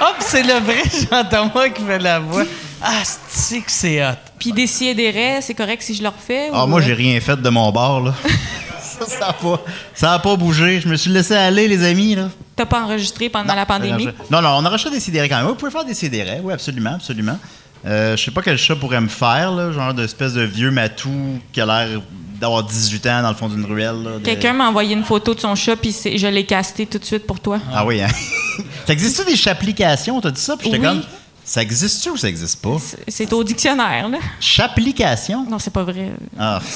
Hop, 0.00 0.16
c'est 0.20 0.42
le 0.42 0.54
vrai 0.60 0.82
Jean-Thomas 1.10 1.68
qui 1.70 1.82
fait 1.82 1.98
la 1.98 2.18
voix. 2.18 2.44
Ah, 2.82 3.02
c'est 3.28 3.60
que 3.60 3.70
c'est 3.70 4.04
hot? 4.04 4.12
puis 4.38 4.52
des 4.52 5.10
raies, 5.10 5.38
c'est 5.40 5.54
correct 5.54 5.82
si 5.82 5.94
je 5.94 6.02
le 6.02 6.08
refais? 6.08 6.50
Ah, 6.52 6.64
ou- 6.64 6.68
moi, 6.68 6.80
j'ai 6.82 6.92
rien 6.92 7.18
fait 7.20 7.40
de 7.40 7.48
mon 7.48 7.72
bord, 7.72 8.00
là. 8.00 8.12
ça, 8.82 9.06
ça 9.06 9.28
a 9.28 9.32
pas, 9.32 9.60
ça 9.94 10.12
a 10.12 10.18
pas 10.18 10.36
bougé. 10.36 10.80
Je 10.80 10.88
me 10.88 10.96
suis 10.96 11.10
laissé 11.10 11.34
aller, 11.34 11.66
les 11.68 11.82
amis, 11.84 12.14
là. 12.14 12.28
T'as 12.54 12.66
pas 12.66 12.82
enregistré 12.82 13.28
pendant 13.30 13.54
la 13.54 13.64
pandémie? 13.66 14.08
Non, 14.30 14.42
non, 14.42 14.50
on 14.58 14.64
a 14.64 14.68
racheté 14.68 14.90
des 14.90 15.00
sidérés 15.00 15.28
quand 15.28 15.36
même. 15.38 15.46
Vous 15.46 15.54
pouvez 15.54 15.70
faire 15.70 15.84
des 15.84 15.94
sidérés. 15.94 16.40
Oui, 16.42 16.52
absolument, 16.52 16.94
absolument. 16.94 17.38
Euh, 17.84 18.16
je 18.16 18.24
sais 18.24 18.30
pas 18.30 18.42
quel 18.42 18.56
chat 18.58 18.74
pourrait 18.76 19.00
me 19.00 19.08
faire, 19.08 19.52
là. 19.52 19.70
Genre 19.72 19.92
d'espèce 19.94 20.32
de 20.32 20.42
vieux 20.42 20.70
matou 20.70 21.38
qui 21.52 21.60
a 21.60 21.66
l'air 21.66 22.00
d'avoir 22.40 22.64
18 22.64 23.06
ans 23.06 23.22
dans 23.22 23.28
le 23.30 23.34
fond 23.34 23.48
d'une 23.48 23.64
ruelle, 23.64 24.02
là. 24.02 24.10
de- 24.18 24.24
Quelqu'un 24.24 24.52
m'a 24.52 24.68
envoyé 24.68 24.94
une 24.94 25.04
photo 25.04 25.34
de 25.34 25.40
son 25.40 25.54
chat, 25.54 25.76
puis 25.76 25.92
c'est- 25.92 26.18
je 26.18 26.26
l'ai 26.26 26.44
casté 26.44 26.86
tout 26.86 26.98
de 26.98 27.04
suite 27.04 27.26
pour 27.26 27.40
toi. 27.40 27.58
Ah 27.74 27.84
oui, 27.86 28.00
hein? 28.02 28.08
ça 28.86 28.92
existe-tu 28.92 29.30
des 29.30 29.36
chapplications? 29.36 30.20
T'as 30.20 30.30
dit 30.30 30.40
ça? 30.40 30.56
Puis 30.56 30.70
j'étais 30.70 30.78
Oui. 30.78 30.84
comme. 30.86 31.02
Ça 31.44 31.62
existe-tu 31.62 32.10
ou 32.10 32.16
ça 32.16 32.28
existe 32.28 32.60
pas? 32.60 32.76
C'est- 32.80 32.98
C'est 33.08 33.32
au 33.32 33.44
dictionnaire, 33.44 34.08
là. 34.08 34.18
Chapplication? 34.40 35.46
Non, 35.48 35.58
c'est 35.60 35.72
pas 35.72 35.84
vrai. 35.84 36.10
Ah. 36.38 36.60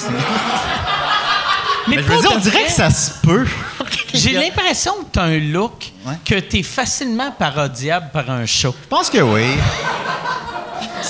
Mais, 1.87 1.95
Mais 1.97 2.03
je 2.03 2.07
veux 2.07 2.21
dire, 2.21 2.31
on 2.35 2.39
dirait 2.39 2.57
vrai. 2.59 2.65
que 2.67 2.71
ça 2.71 2.89
se 2.91 3.11
peut. 3.23 3.45
J'ai 4.13 4.33
l'impression 4.33 4.93
que 4.99 5.05
t'as 5.11 5.23
un 5.23 5.39
look 5.39 5.91
Ouais. 6.05 6.13
que 6.23 6.35
t'es 6.39 6.63
facilement 6.63 7.31
parodiable 7.31 8.09
par 8.13 8.29
un 8.29 8.45
chat. 8.45 8.69
Je 8.69 8.87
pense 8.87 9.09
que 9.09 9.17
oui. 9.19 9.43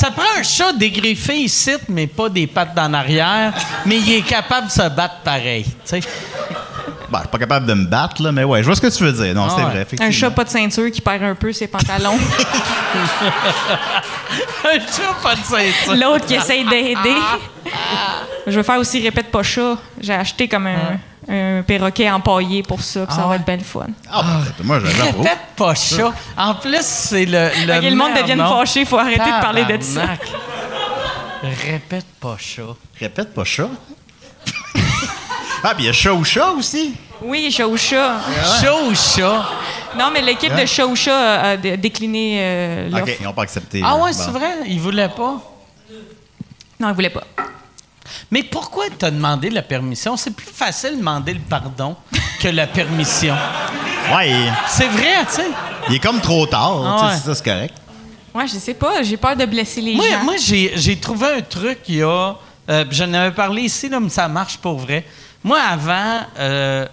Ça 0.01 0.09
prend 0.09 0.23
un 0.39 0.41
chat 0.41 0.73
dégriffé 0.73 1.35
ici, 1.35 1.73
mais 1.87 2.07
pas 2.07 2.27
des 2.27 2.47
pattes 2.47 2.73
d'en 2.73 2.91
arrière, 2.91 3.53
mais 3.85 3.97
il 3.99 4.11
est 4.13 4.21
capable 4.23 4.65
de 4.65 4.71
se 4.71 4.89
battre 4.89 5.17
pareil. 5.23 5.63
tu 5.63 5.71
sais. 5.85 5.99
Ben, 7.11 7.19
je 7.19 7.23
suis 7.23 7.29
pas 7.29 7.37
capable 7.37 7.67
de 7.67 7.73
me 7.75 7.85
battre, 7.85 8.19
là, 8.23 8.31
mais 8.31 8.43
ouais, 8.43 8.61
je 8.63 8.65
vois 8.65 8.75
ce 8.75 8.81
que 8.81 8.87
tu 8.87 9.03
veux 9.03 9.11
dire. 9.11 9.35
Non, 9.35 9.45
Ah 9.47 9.53
c'est 9.55 9.63
ouais. 9.63 9.83
vrai, 9.83 10.07
Un 10.07 10.09
chat 10.11 10.31
pas 10.31 10.43
de 10.43 10.49
ceinture 10.49 10.89
qui 10.89 11.01
perd 11.01 11.21
un 11.21 11.35
peu 11.35 11.53
ses 11.53 11.67
pantalons. 11.67 12.17
Un 14.63 14.79
chat, 14.79 15.13
pas 15.21 15.35
de 15.35 15.41
ceinture. 15.43 15.95
L'autre 15.95 16.25
qui 16.25 16.33
essaye 16.35 16.63
d'aider. 16.65 17.15
Je 18.47 18.57
veux 18.57 18.63
faire 18.63 18.79
aussi 18.79 19.01
répète 19.03 19.29
pas 19.29 19.43
chat. 19.43 19.77
J'ai 19.99 20.13
acheté 20.13 20.47
comme 20.47 20.65
un, 20.67 20.97
un 21.27 21.61
perroquet 21.61 22.09
empaillé 22.09 22.63
pour 22.63 22.81
ça, 22.81 23.05
puis 23.05 23.15
ça 23.15 23.21
Ah 23.25 23.27
va 23.27 23.35
être 23.35 23.45
belle 23.45 23.61
fun. 23.63 23.87
Ah, 24.11 24.23
ben, 24.57 24.65
moi. 24.65 24.79
Répète 24.79 25.39
pas 25.55 25.75
chat. 25.75 26.11
En 26.37 26.55
plus, 26.55 26.81
c'est 26.81 27.25
le. 27.25 27.49
Le, 27.65 27.77
Ok, 27.77 27.83
le 27.83 27.95
monde 27.95 28.13
devient 28.15 28.37
fâché, 28.37 28.85
faut 28.85 28.97
arrêter 28.97 29.19
de 29.25 29.41
parler 29.41 29.65
de 29.65 29.81
ça. 29.81 30.01
Répète 31.43 32.05
pas 32.19 32.35
chat. 32.37 32.75
Répète 32.99 33.33
pas 33.33 33.43
chat. 33.43 33.69
ah, 35.63 35.73
puis 35.75 35.83
il 35.83 35.87
y 35.87 35.89
a 35.89 35.93
chat 35.93 36.13
ou 36.13 36.23
chat 36.23 36.51
aussi. 36.51 36.93
Oui, 37.23 37.51
chat 37.51 37.67
ou 37.67 37.77
chat. 37.77 38.19
Chat 38.61 38.73
ou 38.83 38.93
chat? 38.95 39.45
Non, 39.97 40.09
mais 40.13 40.21
l'équipe 40.21 40.55
de 40.55 40.65
chat 40.65 40.85
ou 40.87 40.95
chat 40.95 41.15
a, 41.15 41.49
a 41.51 41.57
dé- 41.57 41.77
décliné 41.77 42.37
euh. 42.39 42.89
OK, 43.01 43.17
ils 43.19 43.23
n'ont 43.23 43.33
pas 43.33 43.43
accepté. 43.43 43.81
Ah 43.83 43.89
là. 43.89 43.95
ouais, 43.97 44.11
Bon. 44.11 44.17
c'est 44.17 44.31
vrai? 44.31 44.53
Il 44.67 44.79
voulait 44.79 45.09
pas. 45.09 45.41
Non, 46.79 46.89
ils 46.89 46.93
voulaient 46.95 47.09
pas. 47.09 47.23
Mais 48.31 48.43
pourquoi 48.43 48.85
t'as 48.97 49.11
demandé 49.11 49.49
la 49.49 49.61
permission? 49.61 50.17
C'est 50.17 50.31
plus 50.31 50.45
facile 50.51 50.91
de 50.91 50.95
demander 50.97 51.33
le 51.33 51.39
pardon 51.39 51.95
que 52.39 52.47
la 52.47 52.67
permission. 52.67 53.35
Ouais, 54.15 54.33
C'est 54.67 54.87
vrai, 54.87 55.25
tu 55.29 55.35
sais. 55.35 55.47
il 55.89 55.95
est 55.95 55.99
comme 55.99 56.19
trop 56.21 56.45
tard. 56.47 56.81
Ah 56.85 56.95
tu 56.95 56.99
sais, 56.99 57.05
ouais. 57.11 57.17
c'est 57.19 57.25
ça, 57.25 57.35
c'est 57.35 57.43
correct. 57.45 57.75
Ouais, 58.33 58.47
je 58.47 58.57
sais 58.57 58.73
pas. 58.73 59.03
J'ai 59.03 59.17
peur 59.17 59.35
de 59.35 59.45
blesser 59.45 59.81
les 59.81 59.95
Moi, 59.95 60.05
gens. 60.09 60.23
moi 60.23 60.35
j'ai, 60.37 60.71
j'ai 60.75 60.97
trouvé 60.97 61.27
un 61.37 61.41
truc 61.41 61.79
il 61.87 61.95
y 61.97 62.03
a. 62.03 62.35
euh, 62.69 62.85
J'en 62.91 63.13
avais 63.13 63.31
parlé 63.35 63.63
ici, 63.63 63.89
là, 63.89 63.99
mais 63.99 64.09
ça 64.09 64.27
marche 64.27 64.57
pour 64.57 64.77
vrai. 64.79 65.05
Moi, 65.43 65.59
avant, 65.59 66.21
euh, 66.39 66.85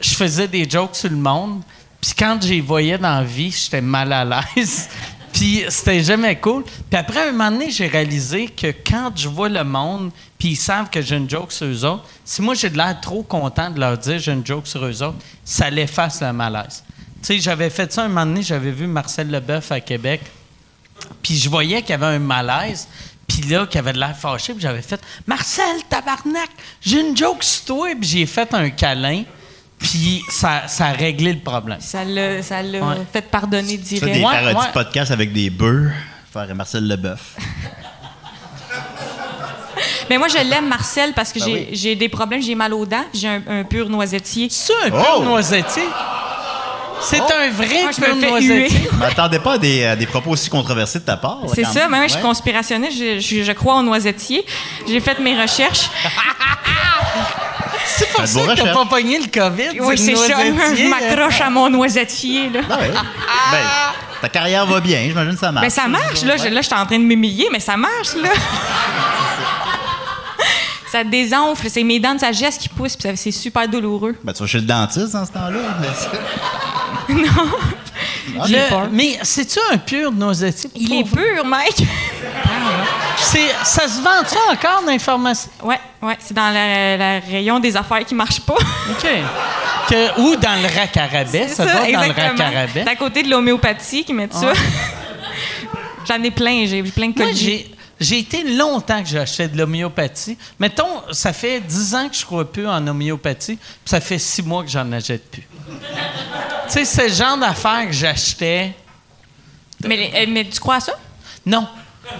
je 0.00 0.14
faisais 0.14 0.48
des 0.48 0.68
jokes 0.68 0.96
sur 0.96 1.10
le 1.10 1.16
monde. 1.16 1.62
Puis 2.00 2.12
quand 2.18 2.38
j'y 2.42 2.60
voyais 2.60 2.98
dans 2.98 3.14
la 3.18 3.24
vie, 3.24 3.50
j'étais 3.50 3.80
mal 3.80 4.12
à 4.12 4.24
l'aise. 4.24 4.88
Puis 5.34 5.64
c'était 5.68 6.02
jamais 6.02 6.36
cool. 6.36 6.62
Puis 6.62 6.96
après, 6.96 7.28
un 7.28 7.32
moment 7.32 7.50
donné, 7.50 7.68
j'ai 7.68 7.88
réalisé 7.88 8.46
que 8.46 8.68
quand 8.68 9.10
je 9.16 9.28
vois 9.28 9.48
le 9.48 9.64
monde, 9.64 10.12
puis 10.38 10.50
ils 10.50 10.56
savent 10.56 10.88
que 10.88 11.02
j'ai 11.02 11.16
une 11.16 11.28
joke 11.28 11.50
sur 11.50 11.66
eux 11.66 11.84
autres, 11.84 12.04
si 12.24 12.40
moi 12.40 12.54
j'ai 12.54 12.70
de 12.70 12.76
l'air 12.76 13.00
trop 13.00 13.24
content 13.24 13.68
de 13.68 13.80
leur 13.80 13.98
dire 13.98 14.20
j'ai 14.20 14.32
une 14.32 14.46
joke 14.46 14.68
sur 14.68 14.84
eux 14.86 15.02
autres, 15.02 15.18
ça 15.44 15.68
l'efface 15.70 16.22
le 16.22 16.32
malaise. 16.32 16.84
Tu 17.20 17.26
sais, 17.26 17.38
j'avais 17.40 17.68
fait 17.68 17.92
ça 17.92 18.04
un 18.04 18.08
moment 18.08 18.26
donné, 18.26 18.42
j'avais 18.42 18.70
vu 18.70 18.86
Marcel 18.86 19.28
Leboeuf 19.28 19.72
à 19.72 19.80
Québec. 19.80 20.20
Puis 21.20 21.36
je 21.36 21.50
voyais 21.50 21.80
qu'il 21.82 21.90
y 21.90 21.94
avait 21.94 22.06
un 22.06 22.20
malaise. 22.20 22.86
Puis 23.26 23.42
là, 23.42 23.66
qu'il 23.66 23.80
avait 23.80 23.92
de 23.92 23.98
l'air 23.98 24.16
fâché. 24.16 24.52
Puis 24.52 24.62
j'avais 24.62 24.82
fait 24.82 25.00
Marcel, 25.26 25.82
tabarnak, 25.88 26.50
j'ai 26.80 27.00
une 27.00 27.16
joke 27.16 27.42
sur 27.42 27.64
toi. 27.64 27.88
Puis 27.98 28.08
j'ai 28.08 28.26
fait 28.26 28.54
un 28.54 28.70
câlin. 28.70 29.24
Puis 29.84 30.22
ça, 30.30 30.62
ça 30.66 30.86
a 30.86 30.92
réglé 30.92 31.32
le 31.34 31.40
problème. 31.40 31.78
Ça 31.80 32.04
l'a 32.04 32.42
ça 32.42 32.62
l'a 32.62 32.78
Ouais. 32.80 32.94
fait 33.12 33.22
pardonner 33.30 33.78
Tu 33.78 33.96
fais 33.98 34.06
direct. 34.06 34.14
des 34.16 34.24
Ouais, 34.24 34.32
parodies 34.32 34.56
ouais. 34.60 34.66
de 34.68 34.72
podcasts 34.72 35.10
avec 35.12 35.32
des 35.32 35.50
bœufs. 35.50 35.90
Faire 36.32 36.54
Marcel 36.54 36.88
Leboeuf. 36.88 37.36
Mais 40.10 40.18
moi, 40.18 40.28
je 40.28 40.36
l'aime, 40.38 40.68
Marcel, 40.68 41.12
parce 41.14 41.32
que 41.32 41.38
Ben 41.38 41.44
j'ai 41.46 41.52
oui. 41.54 41.68
j'ai 41.72 41.96
des 41.96 42.08
problèmes. 42.08 42.42
J'ai 42.42 42.54
mal 42.54 42.72
aux 42.74 42.86
dents. 42.86 43.04
J'ai 43.12 43.28
un, 43.28 43.42
un 43.48 43.64
pur 43.64 43.88
noisettier. 43.88 44.48
C'est 44.50 44.72
un 44.86 44.90
Oh! 44.92 45.18
peu 45.20 45.24
noisetier? 45.26 45.82
C'est 47.00 47.20
un 47.20 47.50
vrai 47.50 47.82
Moi, 48.28 48.40
huer. 48.40 48.68
Je 48.68 48.96
m'attendais 48.96 49.38
pas 49.38 49.52
à 49.54 49.58
des, 49.58 49.84
à 49.84 49.94
des 49.96 50.06
propos 50.06 50.30
aussi 50.30 50.48
controversés 50.48 51.00
de 51.00 51.04
ta 51.04 51.16
part. 51.18 51.40
là, 51.42 51.48
C'est 51.54 51.64
ça, 51.64 51.80
même. 51.80 51.90
mais 51.90 51.96
moi, 51.98 52.06
je 52.06 52.12
suis 52.12 52.22
Ouais. 52.22 52.28
conspirationniste, 52.28 52.96
je, 52.98 53.18
je- 53.20 53.42
je 53.42 53.52
crois 53.52 53.74
en 53.74 53.82
noisetier. 53.82 54.44
J'ai 54.88 55.00
fait 55.00 55.18
mes 55.18 55.38
recherches. 55.40 55.90
C'est 57.96 58.08
pour 58.12 58.26
ça 58.26 58.40
que 58.40 58.60
t'as 58.60 58.74
pas 58.74 58.84
pogné 58.86 59.18
le 59.18 59.26
COVID. 59.26 59.80
Oui, 59.80 59.98
c'est 59.98 60.16
ça. 60.16 60.34
Je 60.74 60.88
m'accroche 60.88 61.40
à 61.40 61.50
mon 61.50 61.70
noisetier. 61.70 62.48
Là. 62.50 62.60
Ah 62.68 62.78
ouais. 62.80 62.90
Ben, 62.90 63.58
ta 64.22 64.28
carrière 64.28 64.66
va 64.66 64.80
bien, 64.80 65.04
j'imagine 65.06 65.34
que 65.34 65.38
ça 65.38 65.52
marche. 65.52 65.64
Mais 65.64 65.70
ça 65.70 65.86
marche, 65.86 66.22
là. 66.22 66.36
Je, 66.36 66.48
là, 66.48 66.60
je 66.60 66.66
suis 66.66 66.74
en 66.74 66.86
train 66.86 66.98
de 66.98 67.04
m'humilier, 67.04 67.48
mais 67.52 67.60
ça 67.60 67.76
marche, 67.76 68.14
là. 68.16 68.30
ça 70.90 71.04
désenfle. 71.04 71.68
C'est 71.68 71.82
mes 71.82 72.00
dents 72.00 72.14
de 72.14 72.20
sagesse 72.20 72.56
qui 72.56 72.68
poussent, 72.68 72.96
puis 72.96 73.10
c'est 73.16 73.32
super 73.32 73.68
douloureux. 73.68 74.16
Ben, 74.24 74.32
tu 74.32 74.40
vas 74.42 74.46
chez 74.46 74.58
le 74.58 74.64
dentiste 74.64 75.12
dans 75.12 75.26
ce 75.26 75.32
temps-là. 75.32 75.58
J'ai 77.08 77.14
Le- 78.34 78.68
peur. 78.68 78.88
mais 78.90 79.18
c'est-tu 79.22 79.58
un 79.72 79.78
pur 79.78 80.12
noisetier? 80.12 80.70
Il 80.74 80.92
est 80.92 81.04
pur, 81.04 81.44
mec. 81.46 81.74
C'est, 83.18 83.48
ça 83.64 83.88
se 83.88 84.00
vend-tu 84.02 84.36
encore 84.52 84.82
dans 84.84 84.90
les 84.92 84.98
pharmacies? 84.98 85.48
Ouais, 85.62 85.78
ouais. 86.02 86.16
C'est 86.18 86.34
dans 86.34 86.48
le 86.50 86.98
la 86.98 87.20
rayon 87.20 87.60
des 87.60 87.76
affaires 87.76 88.04
qui 88.04 88.14
marchent 88.14 88.40
pas. 88.40 88.54
OK. 88.54 89.08
Que, 89.88 90.20
ou 90.20 90.36
dans 90.36 90.60
le 90.62 90.78
rack 90.78 90.96
à 90.96 91.06
rabais. 91.06 91.48
Ça, 91.48 91.64
doit 91.64 91.88
être 91.88 91.92
dans 91.92 92.02
le 92.02 92.12
rack 92.12 92.40
à 92.40 92.50
rabais. 92.50 92.82
C'est 92.84 92.88
à 92.88 92.96
côté 92.96 93.22
de 93.22 93.30
l'homéopathie 93.30 94.04
qui 94.04 94.12
mettent 94.12 94.34
ça. 94.34 94.52
J'en 96.08 96.22
ai 96.22 96.30
plein, 96.30 96.66
j'ai 96.66 96.82
plein 96.82 97.08
de 97.08 97.14
j'ai, 97.32 97.74
j'ai 97.98 98.18
été 98.18 98.42
longtemps 98.56 99.02
que 99.02 99.08
j'achetais 99.08 99.48
de 99.48 99.56
l'homéopathie. 99.56 100.36
Mettons, 100.58 101.02
ça 101.12 101.32
fait 101.32 101.60
10 101.60 101.94
ans 101.94 102.08
que 102.08 102.16
je 102.16 102.24
crois 102.24 102.50
plus 102.50 102.66
en 102.66 102.86
homéopathie, 102.86 103.56
puis 103.56 103.86
ça 103.86 104.00
fait 104.00 104.18
6 104.18 104.42
mois 104.42 104.62
que 104.64 104.70
j'en 104.70 104.90
achète 104.92 105.30
plus. 105.30 105.46
Tu 106.66 106.72
sais, 106.72 106.84
c'est 106.84 107.08
le 107.08 107.14
genre 107.14 107.36
d'affaires 107.36 107.86
que 107.86 107.92
j'achetais. 107.92 108.74
Mais, 109.86 110.12
euh, 110.14 110.26
mais 110.28 110.44
tu 110.44 110.60
crois 110.60 110.76
à 110.76 110.80
ça? 110.80 110.94
Non. 111.44 111.66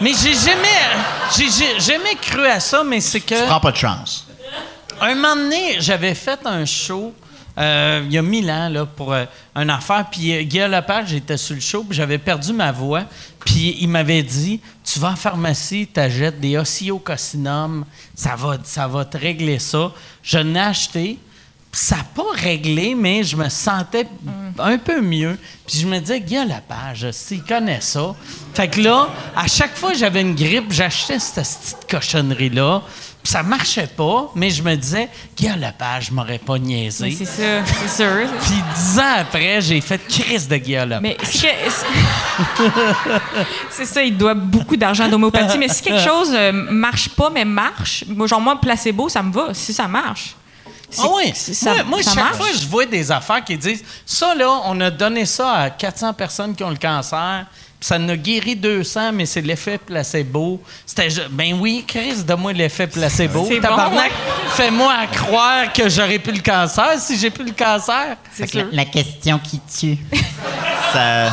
Mais 0.00 0.12
j'ai 0.14 0.34
jamais, 0.34 0.80
j'ai, 1.36 1.50
j'ai 1.50 1.80
jamais 1.80 2.14
cru 2.20 2.46
à 2.46 2.60
ça, 2.60 2.82
mais 2.84 3.00
c'est 3.00 3.20
que. 3.20 3.46
Prends 3.46 3.60
pas 3.60 3.72
de 3.72 3.76
chance. 3.76 4.26
Un 5.00 5.14
moment 5.14 5.36
donné, 5.36 5.76
j'avais 5.80 6.14
fait 6.14 6.40
un 6.44 6.64
show 6.64 7.14
euh, 7.56 8.02
il 8.04 8.12
y 8.12 8.18
a 8.18 8.22
mille 8.22 8.50
ans 8.50 8.68
là, 8.68 8.84
pour 8.84 9.12
euh, 9.12 9.24
une 9.54 9.70
affaire. 9.70 10.06
Puis 10.10 10.34
euh, 10.34 10.42
Guy 10.42 10.58
Lepage 10.58 11.12
était 11.14 11.36
sur 11.36 11.54
le 11.54 11.60
show, 11.60 11.84
puis 11.84 11.96
j'avais 11.96 12.18
perdu 12.18 12.52
ma 12.52 12.72
voix. 12.72 13.04
Puis 13.44 13.76
il 13.80 13.88
m'avait 13.88 14.22
dit 14.22 14.60
Tu 14.82 14.98
vas 14.98 15.10
en 15.10 15.16
pharmacie, 15.16 15.86
t'achètes 15.86 16.40
des 16.40 16.56
ocyocossinum, 16.56 17.84
ça 18.14 18.34
va, 18.36 18.56
ça 18.64 18.88
va 18.88 19.04
te 19.04 19.16
régler 19.16 19.58
ça. 19.58 19.92
Je 20.22 20.38
l'ai 20.38 20.58
acheté. 20.58 21.18
Ça 21.74 21.96
n'a 21.96 22.04
pas 22.04 22.22
réglé, 22.34 22.94
mais 22.94 23.24
je 23.24 23.36
me 23.36 23.48
sentais 23.48 24.06
un 24.58 24.78
peu 24.78 25.00
mieux. 25.00 25.36
Puis 25.66 25.80
je 25.80 25.86
me 25.86 25.98
disais, 25.98 26.20
Guy 26.20 26.36
Lepage, 26.36 27.10
s'il 27.10 27.42
connaît 27.42 27.80
ça. 27.80 28.14
Fait 28.54 28.68
que 28.68 28.80
là, 28.80 29.08
à 29.34 29.48
chaque 29.48 29.76
fois 29.76 29.90
que 29.90 29.98
j'avais 29.98 30.20
une 30.20 30.34
grippe, 30.36 30.70
j'achetais 30.70 31.18
cette 31.18 31.44
petite 31.44 31.90
cochonnerie-là. 31.90 32.82
Puis 33.24 33.32
ça 33.32 33.42
marchait 33.42 33.86
pas, 33.86 34.30
mais 34.34 34.50
je 34.50 34.62
me 34.62 34.76
disais, 34.76 35.08
Guy 35.34 35.48
Lepage 35.48 36.10
m'aurait 36.10 36.38
pas 36.38 36.58
niaisé. 36.58 37.10
C'est 37.10 37.24
ça, 37.24 37.64
c'est 37.64 38.02
sûr. 38.04 38.28
Puis 38.42 38.62
dix 38.76 38.98
ans 38.98 39.14
après, 39.20 39.62
j'ai 39.62 39.80
fait 39.80 39.98
crise 40.06 40.46
de 40.46 40.56
Guy 40.58 40.74
Lepage. 40.74 41.00
Mais 41.00 41.16
c'est 43.70 43.86
ça, 43.86 44.02
il 44.02 44.16
doit 44.16 44.34
beaucoup 44.34 44.76
d'argent 44.76 45.08
d'homéopathie. 45.08 45.56
Mais 45.58 45.68
si 45.68 45.82
quelque 45.82 46.02
chose 46.02 46.30
euh, 46.34 46.52
marche 46.52 47.08
pas, 47.08 47.30
mais 47.30 47.46
marche, 47.46 48.04
genre 48.26 48.40
moi, 48.40 48.60
placebo, 48.60 49.08
ça 49.08 49.22
me 49.22 49.32
va. 49.32 49.54
Si 49.54 49.72
ça 49.72 49.88
marche. 49.88 50.36
Ah 51.02 51.06
oui, 51.14 51.32
c'est- 51.34 51.54
ça- 51.54 51.74
moi, 51.74 51.84
moi, 51.84 52.02
ça 52.02 52.10
chaque 52.12 52.24
marche. 52.24 52.36
fois, 52.36 52.46
je 52.60 52.66
vois 52.66 52.86
des 52.86 53.10
affaires 53.10 53.42
qui 53.44 53.56
disent 53.56 53.82
ça, 54.06 54.34
là, 54.34 54.60
on 54.64 54.80
a 54.80 54.90
donné 54.90 55.24
ça 55.26 55.50
à 55.52 55.70
400 55.70 56.12
personnes 56.14 56.54
qui 56.54 56.62
ont 56.64 56.70
le 56.70 56.76
cancer, 56.76 57.44
puis 57.80 57.86
ça 57.88 57.96
en 57.96 58.08
a 58.08 58.16
guéri 58.16 58.56
200, 58.56 59.12
mais 59.12 59.26
c'est 59.26 59.40
l'effet 59.40 59.78
placebo. 59.78 60.60
C'était 60.86 61.08
ben 61.30 61.58
oui, 61.60 61.84
Chris, 61.86 62.22
donne-moi 62.24 62.52
l'effet 62.52 62.86
placebo. 62.86 63.46
C'est 63.48 63.56
bon, 63.60 63.68
Tabarnak, 63.68 64.04
ouais. 64.10 64.50
fais-moi 64.50 64.94
croire 65.12 65.72
que 65.72 65.88
j'aurais 65.88 66.18
plus 66.18 66.32
le 66.32 66.42
cancer 66.42 66.98
si 66.98 67.18
j'ai 67.18 67.30
plus 67.30 67.44
le 67.44 67.52
cancer. 67.52 68.16
C'est. 68.32 68.54
La 68.72 68.84
question 68.84 69.38
qui 69.38 69.60
tue. 69.60 69.98
ça. 70.92 71.26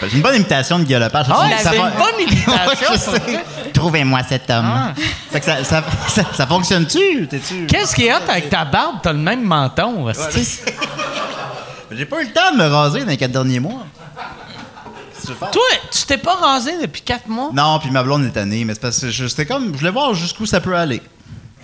C'est 0.00 0.12
une 0.16 0.22
bonne 0.22 0.36
imitation 0.36 0.78
de 0.78 0.84
Guy 0.84 0.94
Lepage. 0.94 1.26
Ah, 1.30 1.46
c'est 1.58 1.68
fa- 1.68 1.74
une 1.76 1.98
bonne 1.98 2.20
imitation. 2.20 2.96
Sais. 2.96 3.44
Trouvez-moi 3.74 4.20
cet 4.28 4.48
homme. 4.50 4.64
Ah. 4.66 4.92
Fait 5.30 5.40
que 5.40 5.46
ça, 5.46 5.62
ça, 5.64 5.82
ça, 6.08 6.22
ça 6.34 6.46
fonctionne-tu? 6.46 7.26
T'es-tu? 7.28 7.66
Qu'est-ce 7.66 7.94
qui 7.94 8.06
est 8.06 8.12
hot 8.14 8.18
avec 8.28 8.48
ta 8.50 8.64
barbe? 8.64 8.96
T'as 9.02 9.12
le 9.12 9.18
même 9.18 9.42
menton. 9.42 10.06
hostie. 10.06 10.60
J'ai 11.92 12.04
pas 12.06 12.22
eu 12.22 12.26
le 12.26 12.32
temps 12.32 12.52
de 12.52 12.56
me 12.58 12.66
raser 12.68 13.00
dans 13.00 13.06
les 13.06 13.16
quatre 13.16 13.32
derniers 13.32 13.60
mois. 13.60 13.84
Qu'est-ce 14.14 15.22
que 15.22 15.26
tu 15.26 15.32
veux 15.32 15.38
faire? 15.38 15.50
Toi, 15.50 15.62
tu 15.90 16.02
t'es 16.06 16.18
pas 16.18 16.34
rasé 16.36 16.72
depuis 16.80 17.02
quatre 17.02 17.26
mois? 17.28 17.50
Non, 17.52 17.78
puis 17.80 17.90
ma 17.90 18.02
blonde 18.02 18.24
est 18.24 18.30
tannée, 18.30 18.64
mais 18.64 18.74
c'est 18.74 18.80
parce 18.80 19.00
que 19.00 19.10
je- 19.10 19.26
c'était 19.26 19.46
comme. 19.46 19.72
Je 19.74 19.78
voulais 19.78 19.90
voir 19.90 20.14
jusqu'où 20.14 20.46
ça 20.46 20.60
peut 20.60 20.74
aller. 20.76 21.02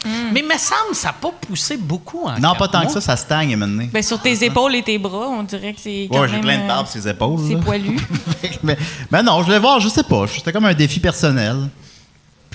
Mais 0.05 0.41
il 0.41 0.47
me 0.47 0.59
semble 0.59 0.91
que 0.91 0.97
ça 0.97 1.09
n'a 1.09 1.15
pas 1.15 1.31
poussé 1.41 1.77
beaucoup 1.77 2.25
en 2.27 2.39
Non, 2.39 2.55
pas 2.55 2.69
tant 2.69 2.79
mois. 2.79 2.87
que 2.87 2.93
ça, 2.93 3.01
ça 3.01 3.17
stagne 3.17 3.57
maintenant. 3.57 3.87
Ben, 3.93 4.03
sur 4.03 4.21
tes 4.21 4.45
épaules 4.45 4.75
et 4.77 4.83
tes 4.83 4.99
bras, 4.99 5.29
on 5.29 5.43
dirait 5.43 5.73
que 5.73 5.81
c'est 5.81 6.09
quand 6.11 6.21
Ouais, 6.21 6.29
j'ai 6.29 6.39
plein 6.41 6.59
de 6.59 6.63
euh, 6.65 6.69
barbe 6.69 6.87
sur 6.87 7.01
les 7.01 7.09
épaules. 7.09 7.41
C'est 7.49 7.57
poilu. 7.57 7.99
mais, 8.63 8.77
mais 9.11 9.23
non, 9.23 9.41
je 9.41 9.47
voulais 9.47 9.59
voir, 9.59 9.81
je 9.81 9.89
sais 9.89 10.03
pas. 10.05 10.27
C'était 10.29 10.53
comme 10.53 10.67
un 10.67 10.75
défi 10.75 11.01
personnel. 11.01 11.69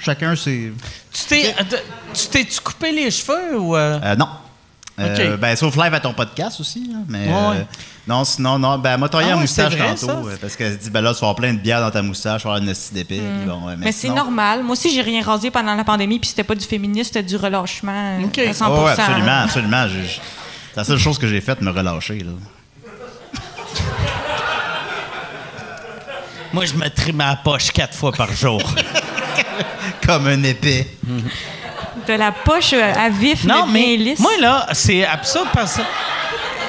Chacun, 0.01 0.35
c'est. 0.35 0.71
Tu 1.13 1.23
t'es, 1.27 1.55
euh, 1.59 1.77
tu 2.13 2.27
t'es-tu 2.27 2.59
coupé 2.61 2.91
les 2.91 3.11
cheveux 3.11 3.59
ou. 3.59 3.75
euh? 3.75 3.99
Euh, 4.03 4.15
Euh, 4.99 5.37
ben, 5.37 5.55
sauf 5.55 5.75
live 5.77 5.93
à 5.93 5.99
ton 5.99 6.13
podcast 6.13 6.59
aussi. 6.59 6.87
là, 6.91 6.99
mais 7.07 7.25
Ouais, 7.27 7.33
euh, 7.57 7.63
non, 8.07 8.23
sinon, 8.23 8.59
non. 8.59 8.77
Ben, 8.77 8.93
elle 8.93 8.99
m'a 8.99 9.09
taillé 9.09 9.31
Ah 9.31 9.35
moustache 9.37 9.73
vrai, 9.75 9.95
tantôt. 9.95 10.05
ça? 10.07 10.11
euh, 10.13 10.37
parce 10.39 10.55
qu'elle 10.55 10.73
se 10.73 10.77
dit, 10.77 10.89
ben 10.91 11.01
là, 11.01 11.09
tu 11.13 11.21
vas 11.21 11.27
avoir 11.29 11.35
plein 11.35 11.53
de 11.53 11.59
bière 11.59 11.81
dans 11.81 11.89
ta 11.89 12.01
moustache, 12.03 12.41
tu 12.41 12.47
vas 12.47 12.53
avoir 12.53 12.63
une 12.63 12.69
hostie 12.69 12.93
d'épée. 12.93 13.19
puis 13.19 13.47
bon, 13.49 13.65
ouais, 13.67 13.75
Mm. 13.75 13.79
Mais 13.79 13.91
c'est 13.93 14.09
normal. 14.09 14.63
Moi 14.63 14.73
aussi, 14.73 14.93
j'ai 14.93 15.01
rien 15.01 15.23
rasé 15.23 15.49
pendant 15.49 15.73
la 15.73 15.83
pandémie, 15.83 16.19
puis 16.19 16.29
c'était 16.29 16.43
pas 16.43 16.55
du 16.55 16.65
féminisme, 16.65 17.05
c'était 17.13 17.23
du 17.23 17.35
relâchement 17.35 18.19
euh, 18.21 18.25
OK. 18.25 18.37
à 18.39 18.53
100 18.53 18.65
Oh, 18.69 18.83
ouais, 18.85 18.91
absolument, 18.91 19.41
absolument. 19.43 19.87
Je- 19.87 20.01
je- 20.03 20.19
C'est 20.73 20.77
la 20.77 20.83
seule 20.83 20.99
chose 20.99 21.17
que 21.17 21.27
j'ai 21.27 21.41
faite, 21.41 21.61
me 21.61 21.71
relâcher. 21.71 22.19
Là. 22.19 22.31
Moi, 26.53 26.65
je 26.65 26.73
me 26.73 26.89
trie 26.89 27.13
ma 27.13 27.35
poche 27.37 27.71
quatre 27.71 27.95
fois 27.95 28.11
par 28.11 28.31
jour. 28.33 28.61
Comme 30.05 30.27
un 30.27 30.43
épée. 30.43 30.85
De 32.11 32.17
la 32.17 32.31
poche 32.33 32.73
euh, 32.73 32.93
à 32.93 33.09
vif, 33.09 33.45
non, 33.45 33.65
mais 33.67 33.95
lisse. 33.95 34.19
moi, 34.19 34.31
là, 34.41 34.67
c'est 34.73 35.05
absurde 35.05 35.47
parce 35.53 35.77
que. 35.77 35.81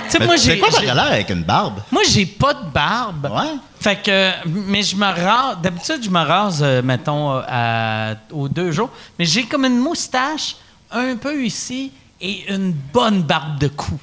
Tu 0.04 0.18
sais, 0.18 0.25
moi, 0.25 0.37
c'est 0.37 0.52
j'ai. 0.52 0.58
quoi 0.58 0.68
ta 0.70 0.84
galère 0.84 1.06
avec 1.06 1.30
une 1.30 1.42
barbe? 1.42 1.80
Moi, 1.90 2.02
j'ai 2.08 2.26
pas 2.26 2.54
de 2.54 2.64
barbe. 2.72 3.28
Ouais. 3.34 3.54
Fait 3.80 3.96
que, 4.00 4.30
mais 4.46 4.82
je 4.84 4.94
me 4.94 5.04
rase. 5.06 5.56
D'habitude, 5.62 6.00
je 6.04 6.11
me 6.11 6.20
rase, 6.25 6.61
euh, 6.62 6.80
mettons, 6.82 7.32
euh, 7.32 7.40
à- 7.49 8.14
aux 8.30 8.49
deux 8.49 8.70
jours. 8.70 8.90
Mais 9.18 9.25
j'ai 9.25 9.42
comme 9.44 9.64
une 9.64 9.78
moustache 9.78 10.54
un 10.92 11.16
peu 11.16 11.42
ici 11.42 11.90
et 12.20 12.44
une 12.52 12.72
bonne 12.72 13.22
barbe 13.22 13.58
de 13.58 13.66
cou. 13.68 13.99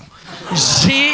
J'ai. 0.54 1.12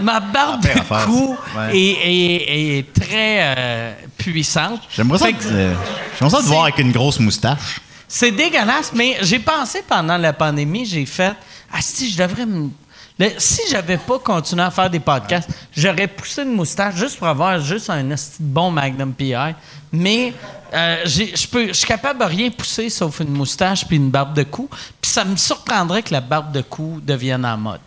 Ma 0.00 0.18
barbe 0.18 0.62
Ah, 0.64 0.74
de 0.74 0.80
affaire, 0.80 1.04
cou. 1.04 1.36
Ouais. 1.56 1.76
est, 1.76 1.98
est- 2.10 2.78
est 2.78 2.92
très 2.92 3.54
euh, 3.56 3.92
puissante. 4.16 4.80
J'aimerais 4.96 5.18
ça, 5.18 5.26
te- 5.26 5.32
que 5.32 5.38
euh, 5.52 5.74
j'aimerais 6.18 6.36
ça 6.36 6.42
te 6.42 6.46
voir 6.48 6.62
avec 6.64 6.78
une 6.78 6.90
grosse 6.90 7.20
moustache. 7.20 7.80
C'est 8.12 8.32
dégueulasse, 8.32 8.90
mais 8.92 9.18
j'ai 9.22 9.38
pensé 9.38 9.82
pendant 9.88 10.16
la 10.18 10.32
pandémie, 10.32 10.84
j'ai 10.84 11.06
fait 11.06 11.32
Ah, 11.72 11.78
si, 11.80 12.10
je 12.10 12.18
devrais 12.18 12.44
me. 12.44 12.68
le- 13.16 13.30
si 13.38 13.60
j'avais 13.70 13.98
pas 13.98 14.18
continué 14.18 14.62
à 14.64 14.70
faire 14.72 14.90
des 14.90 14.98
podcasts, 14.98 15.48
j'aurais 15.76 16.08
poussé 16.08 16.42
une 16.42 16.50
moustache 16.52 16.96
juste 16.96 17.16
pour 17.18 17.28
avoir 17.28 17.60
juste 17.60 17.88
un 17.88 18.10
esti 18.10 18.38
de 18.42 18.48
bon 18.48 18.72
Magnum 18.72 19.12
PI. 19.14 19.54
Mais 19.92 20.32
euh, 20.74 20.96
j'ai- 21.04 21.36
je 21.36 21.46
peux- 21.46 21.68
je 21.68 21.72
suis 21.74 21.86
capable 21.86 22.18
de 22.18 22.24
rien 22.24 22.50
pousser 22.50 22.90
sauf 22.90 23.20
une 23.20 23.30
moustache 23.30 23.86
puis 23.86 23.96
une 23.96 24.10
barbe 24.10 24.34
de 24.34 24.42
cou. 24.42 24.68
Puis 25.00 25.12
ça 25.12 25.24
me 25.24 25.36
surprendrait 25.36 26.02
que 26.02 26.12
la 26.12 26.20
barbe 26.20 26.50
de 26.50 26.62
cou 26.62 26.98
devienne 27.00 27.44
en 27.46 27.56
mode. 27.56 27.80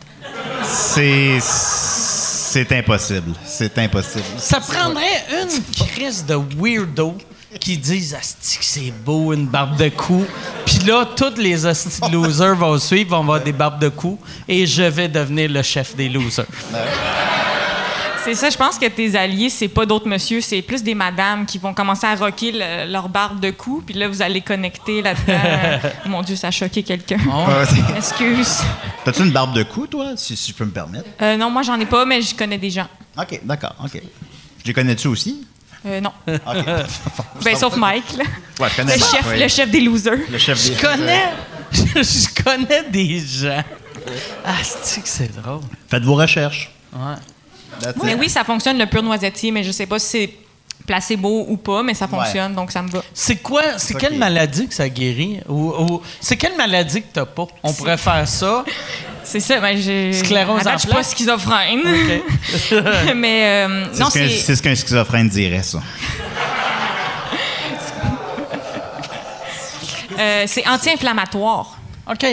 C'est. 0.64 1.40
C'est 1.42 2.72
impossible. 2.72 3.34
C'est 3.46 3.78
impossible. 3.80 4.24
Ça 4.38 4.62
prendrait 4.62 5.26
une 5.42 5.86
crise 5.88 6.24
de 6.26 6.36
weirdo 6.56 7.18
qui 7.60 7.78
disent 7.78 8.14
Asti 8.14 8.58
que 8.58 8.66
c'est 8.66 8.92
beau 9.06 9.34
une 9.34 9.46
barbe 9.48 9.78
de 9.78 9.90
cou. 9.90 10.26
Puis 10.66 10.80
là, 10.80 11.06
tous 11.06 11.38
les 11.38 11.66
asti 11.66 12.02
de 12.02 12.12
losers 12.14 12.56
vont 12.56 12.78
suivre, 12.80 13.12
vont 13.12 13.20
avoir 13.22 13.42
des 13.42 13.52
barbes 13.52 13.80
de 13.82 13.90
cou 13.90 14.20
et 14.48 14.66
je 14.66 14.84
vais 14.84 15.08
devenir 15.08 15.50
le 15.50 15.62
chef 15.62 15.96
des 15.96 16.10
losers. 16.10 16.46
C'est 18.24 18.36
ça, 18.36 18.50
je 18.50 18.56
pense 18.56 18.80
que 18.80 18.86
tes 18.86 19.18
alliés, 19.18 19.50
c'est 19.50 19.68
pas 19.68 19.86
d'autres 19.86 20.08
monsieur, 20.08 20.40
c'est 20.40 20.62
plus 20.62 20.82
des 20.82 20.96
madames 20.96 21.46
qui 21.46 21.58
vont 21.58 21.74
commencer 21.74 22.08
à 22.08 22.16
rocker 22.16 22.54
le- 22.54 22.90
leur 22.90 23.10
barbe 23.10 23.42
de 23.42 23.52
cou, 23.52 23.84
puis 23.86 23.94
là, 23.96 24.08
vous 24.08 24.22
allez 24.22 24.40
connecter 24.40 25.02
là-dedans. 25.02 25.90
Mon 26.06 26.22
Dieu, 26.22 26.38
ça 26.38 26.48
a 26.48 26.52
choqué 26.52 26.84
quelqu'un. 26.84 27.18
Ouais, 27.18 27.66
c'est- 27.68 27.98
Excuse. 27.98 28.60
T'as-tu 29.04 29.24
une 29.24 29.32
barbe 29.34 29.54
de 29.54 29.64
cou, 29.64 29.88
toi, 29.88 30.14
si, 30.16 30.38
si 30.38 30.52
je 30.52 30.56
peux 30.56 30.64
me 30.64 30.72
permettre? 30.72 31.10
Euh, 31.22 31.36
non, 31.36 31.50
moi, 31.50 31.64
j'en 31.64 31.78
ai 31.78 31.86
pas, 31.86 32.06
mais 32.06 32.22
je 32.22 32.34
connais 32.34 32.58
des 32.58 32.70
gens. 32.70 32.88
OK, 33.18 33.42
d'accord, 33.44 33.76
OK. 33.84 34.02
Je 34.62 34.68
les 34.68 34.74
connais-tu 34.74 35.10
aussi? 35.10 35.46
Euh, 35.86 36.00
non. 36.02 36.12
OK. 36.28 36.66
Ben, 37.44 37.56
sauf 37.56 37.76
Mike, 37.76 38.14
là. 38.18 38.24
Ouais, 38.60 38.70
je 38.70 38.76
connais 38.78 38.96
Le 38.98 39.00
chef, 39.04 39.26
oui. 39.32 39.40
le 39.40 39.48
chef 39.48 39.70
des 39.72 39.82
losers. 39.82 40.18
Le 40.32 40.38
chef 40.38 40.62
Je 40.64 40.70
des- 40.74 40.76
connais, 40.80 41.30
je 41.72 42.44
connais 42.44 42.84
des 42.90 43.20
gens. 43.20 43.64
Asti 44.46 45.02
que 45.02 45.08
c'est 45.10 45.36
drôle? 45.42 45.62
Faites 45.90 46.04
vos 46.04 46.16
recherches. 46.16 46.72
Ouais. 46.94 47.16
That's 47.82 47.98
Mais 48.04 48.14
it. 48.14 48.18
oui, 48.20 48.30
ça 48.30 48.44
fonctionne, 48.44 48.78
le 48.78 48.86
pur 48.86 49.02
noisetier, 49.04 49.52
mais 49.52 49.64
je 49.64 49.72
sais 49.72 49.86
pas 49.86 50.00
si 50.00 50.08
c'est 50.08 50.34
placebo 50.86 51.46
ou 51.48 51.58
pas, 51.58 51.84
mais 51.84 51.94
ça 51.94 52.08
fonctionne, 52.08 52.54
donc 52.54 52.72
ça 52.72 52.82
me 52.82 52.90
va. 52.90 53.02
C'est 53.14 53.38
quoi, 53.38 53.62
c'est 53.78 53.94
quelle 53.96 54.18
maladie 54.18 54.68
que 54.68 54.74
ça 54.74 54.90
guérit? 54.90 55.40
Ou, 55.48 55.70
ou- 55.72 56.02
c'est 56.20 56.38
quelle 56.38 56.56
maladie 56.58 57.02
que 57.02 57.08
t'as 57.14 57.26
pas? 57.26 57.48
On 57.64 57.74
pourrait 57.74 57.98
faire 57.98 58.28
ça. 58.28 58.64
C'est 59.26 59.40
ça, 59.40 59.58
ben 59.62 59.78
j'ai. 59.78 60.12
Sclérose 60.12 60.68
en 60.68 60.74
je 60.74 60.80
suis 60.80 60.90
pas 60.90 61.02
schizophrène. 61.02 61.80
mais 63.16 63.66
euh, 63.66 63.86
C'est 63.94 64.04
non, 64.04 64.10
ce 64.10 64.20
qu'un- 64.20 64.28
c'est. 64.28 64.38
c'est 64.38 64.56
ce 64.58 64.62
qu'un 64.62 64.76
schizophrène 64.76 65.30
dirait, 65.30 65.64
ça. 65.64 65.80
euh, 70.20 70.44
c'est 70.48 70.68
anti-inflammatoire. 70.68 71.78
OK. 72.12 72.26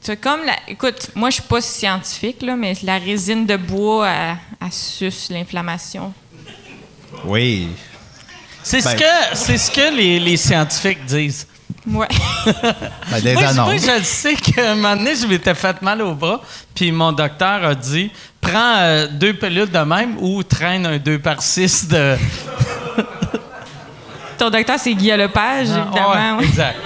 C'est 0.00 0.16
comme 0.18 0.40
la. 0.46 0.54
Écoute, 0.68 1.10
moi, 1.14 1.30
je 1.30 1.34
suis 1.34 1.42
pas 1.42 1.60
scientifique, 1.60 2.42
là, 2.42 2.56
mais 2.56 2.74
la 2.82 2.98
résine 2.98 3.46
de 3.46 3.56
bois, 3.56 4.08
elle, 4.08 4.36
elle 4.64 4.72
suce 4.72 5.28
l'inflammation. 5.30 6.12
Oui. 7.24 7.68
C'est 8.70 8.84
Ben- 8.84 8.90
ce 8.90 8.96
que, 8.96 9.04
c'est 9.36 9.56
ce 9.58 9.70
que 9.70 9.96
les, 9.96 10.20
les 10.20 10.36
scientifiques 10.36 11.04
disent. 11.06 11.46
Ouais. 11.86 12.06
Ben, 13.10 13.20
des 13.22 13.32
Moi, 13.32 13.42
je- 13.50 13.60
moi, 13.60 13.76
je 13.76 14.02
sais 14.04 14.34
qu'à 14.34 14.72
un 14.72 14.74
moment 14.74 14.94
donné, 14.96 15.16
je 15.16 15.26
m'étais 15.26 15.54
fait 15.54 15.80
mal 15.80 16.02
au 16.02 16.12
bras, 16.14 16.42
puis 16.74 16.92
mon 16.92 17.10
docteur 17.12 17.64
a 17.64 17.74
dit 17.74 18.10
prends 18.40 18.74
euh, 18.76 19.06
deux 19.10 19.32
pilules 19.32 19.70
de 19.70 19.78
même 19.78 20.16
ou 20.20 20.42
traîne 20.42 20.84
un 20.84 20.98
2 20.98 21.18
par 21.18 21.40
6 21.40 21.88
de. 21.88 22.16
Ton 24.38 24.50
docteur, 24.50 24.76
c'est 24.78 24.92
Guy 24.94 25.10
Lepage, 25.16 25.68
Ah, 25.72 25.86
évidemment. 25.86 26.10
ouais, 26.12 26.30
oui. 26.40 26.44
Exact. 26.44 26.76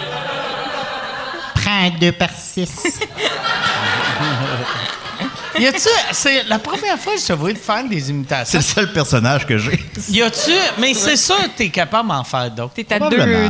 Prends 1.57 1.91
deux 2.01 2.13
par 2.13 2.31
six. 2.31 2.71
Y 5.63 5.67
a-tu. 5.69 5.89
C'est 6.13 6.45
la 6.45 6.59
première 6.59 6.99
fois 6.99 7.15
que 7.15 7.21
je 7.21 7.27
te 7.27 7.33
vois 7.33 7.55
faire 7.55 7.89
des 7.89 8.01
C'est 8.01 8.11
imitations. 8.11 8.59
le 8.59 8.65
seul 8.65 8.93
personnage 8.93 9.47
que 9.47 9.57
j'ai. 9.59 9.79
Y 10.09 10.23
a-tu. 10.23 10.51
Mais 10.81 10.93
c'est 10.95 11.17
sûr 11.17 11.39
que 11.39 11.57
t'es 11.57 11.69
capable 11.69 12.09
d'en 12.09 12.25
faire 12.25 12.51
d'autres. 12.51 12.75
T'es 12.75 12.87
à 12.93 12.99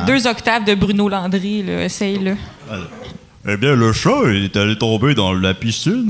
deux, 0.00 0.26
octaves 0.26 0.64
de 0.64 0.74
Bruno 0.74 1.08
Landry, 1.08 1.62
là. 1.62 1.84
Essaye-le. 1.84 2.36
Eh 3.48 3.56
bien, 3.56 3.74
le 3.74 3.92
chat 3.92 4.20
il 4.26 4.44
est 4.44 4.56
allé 4.56 4.76
tomber 4.76 5.14
dans 5.14 5.32
la 5.32 5.54
piscine. 5.54 6.06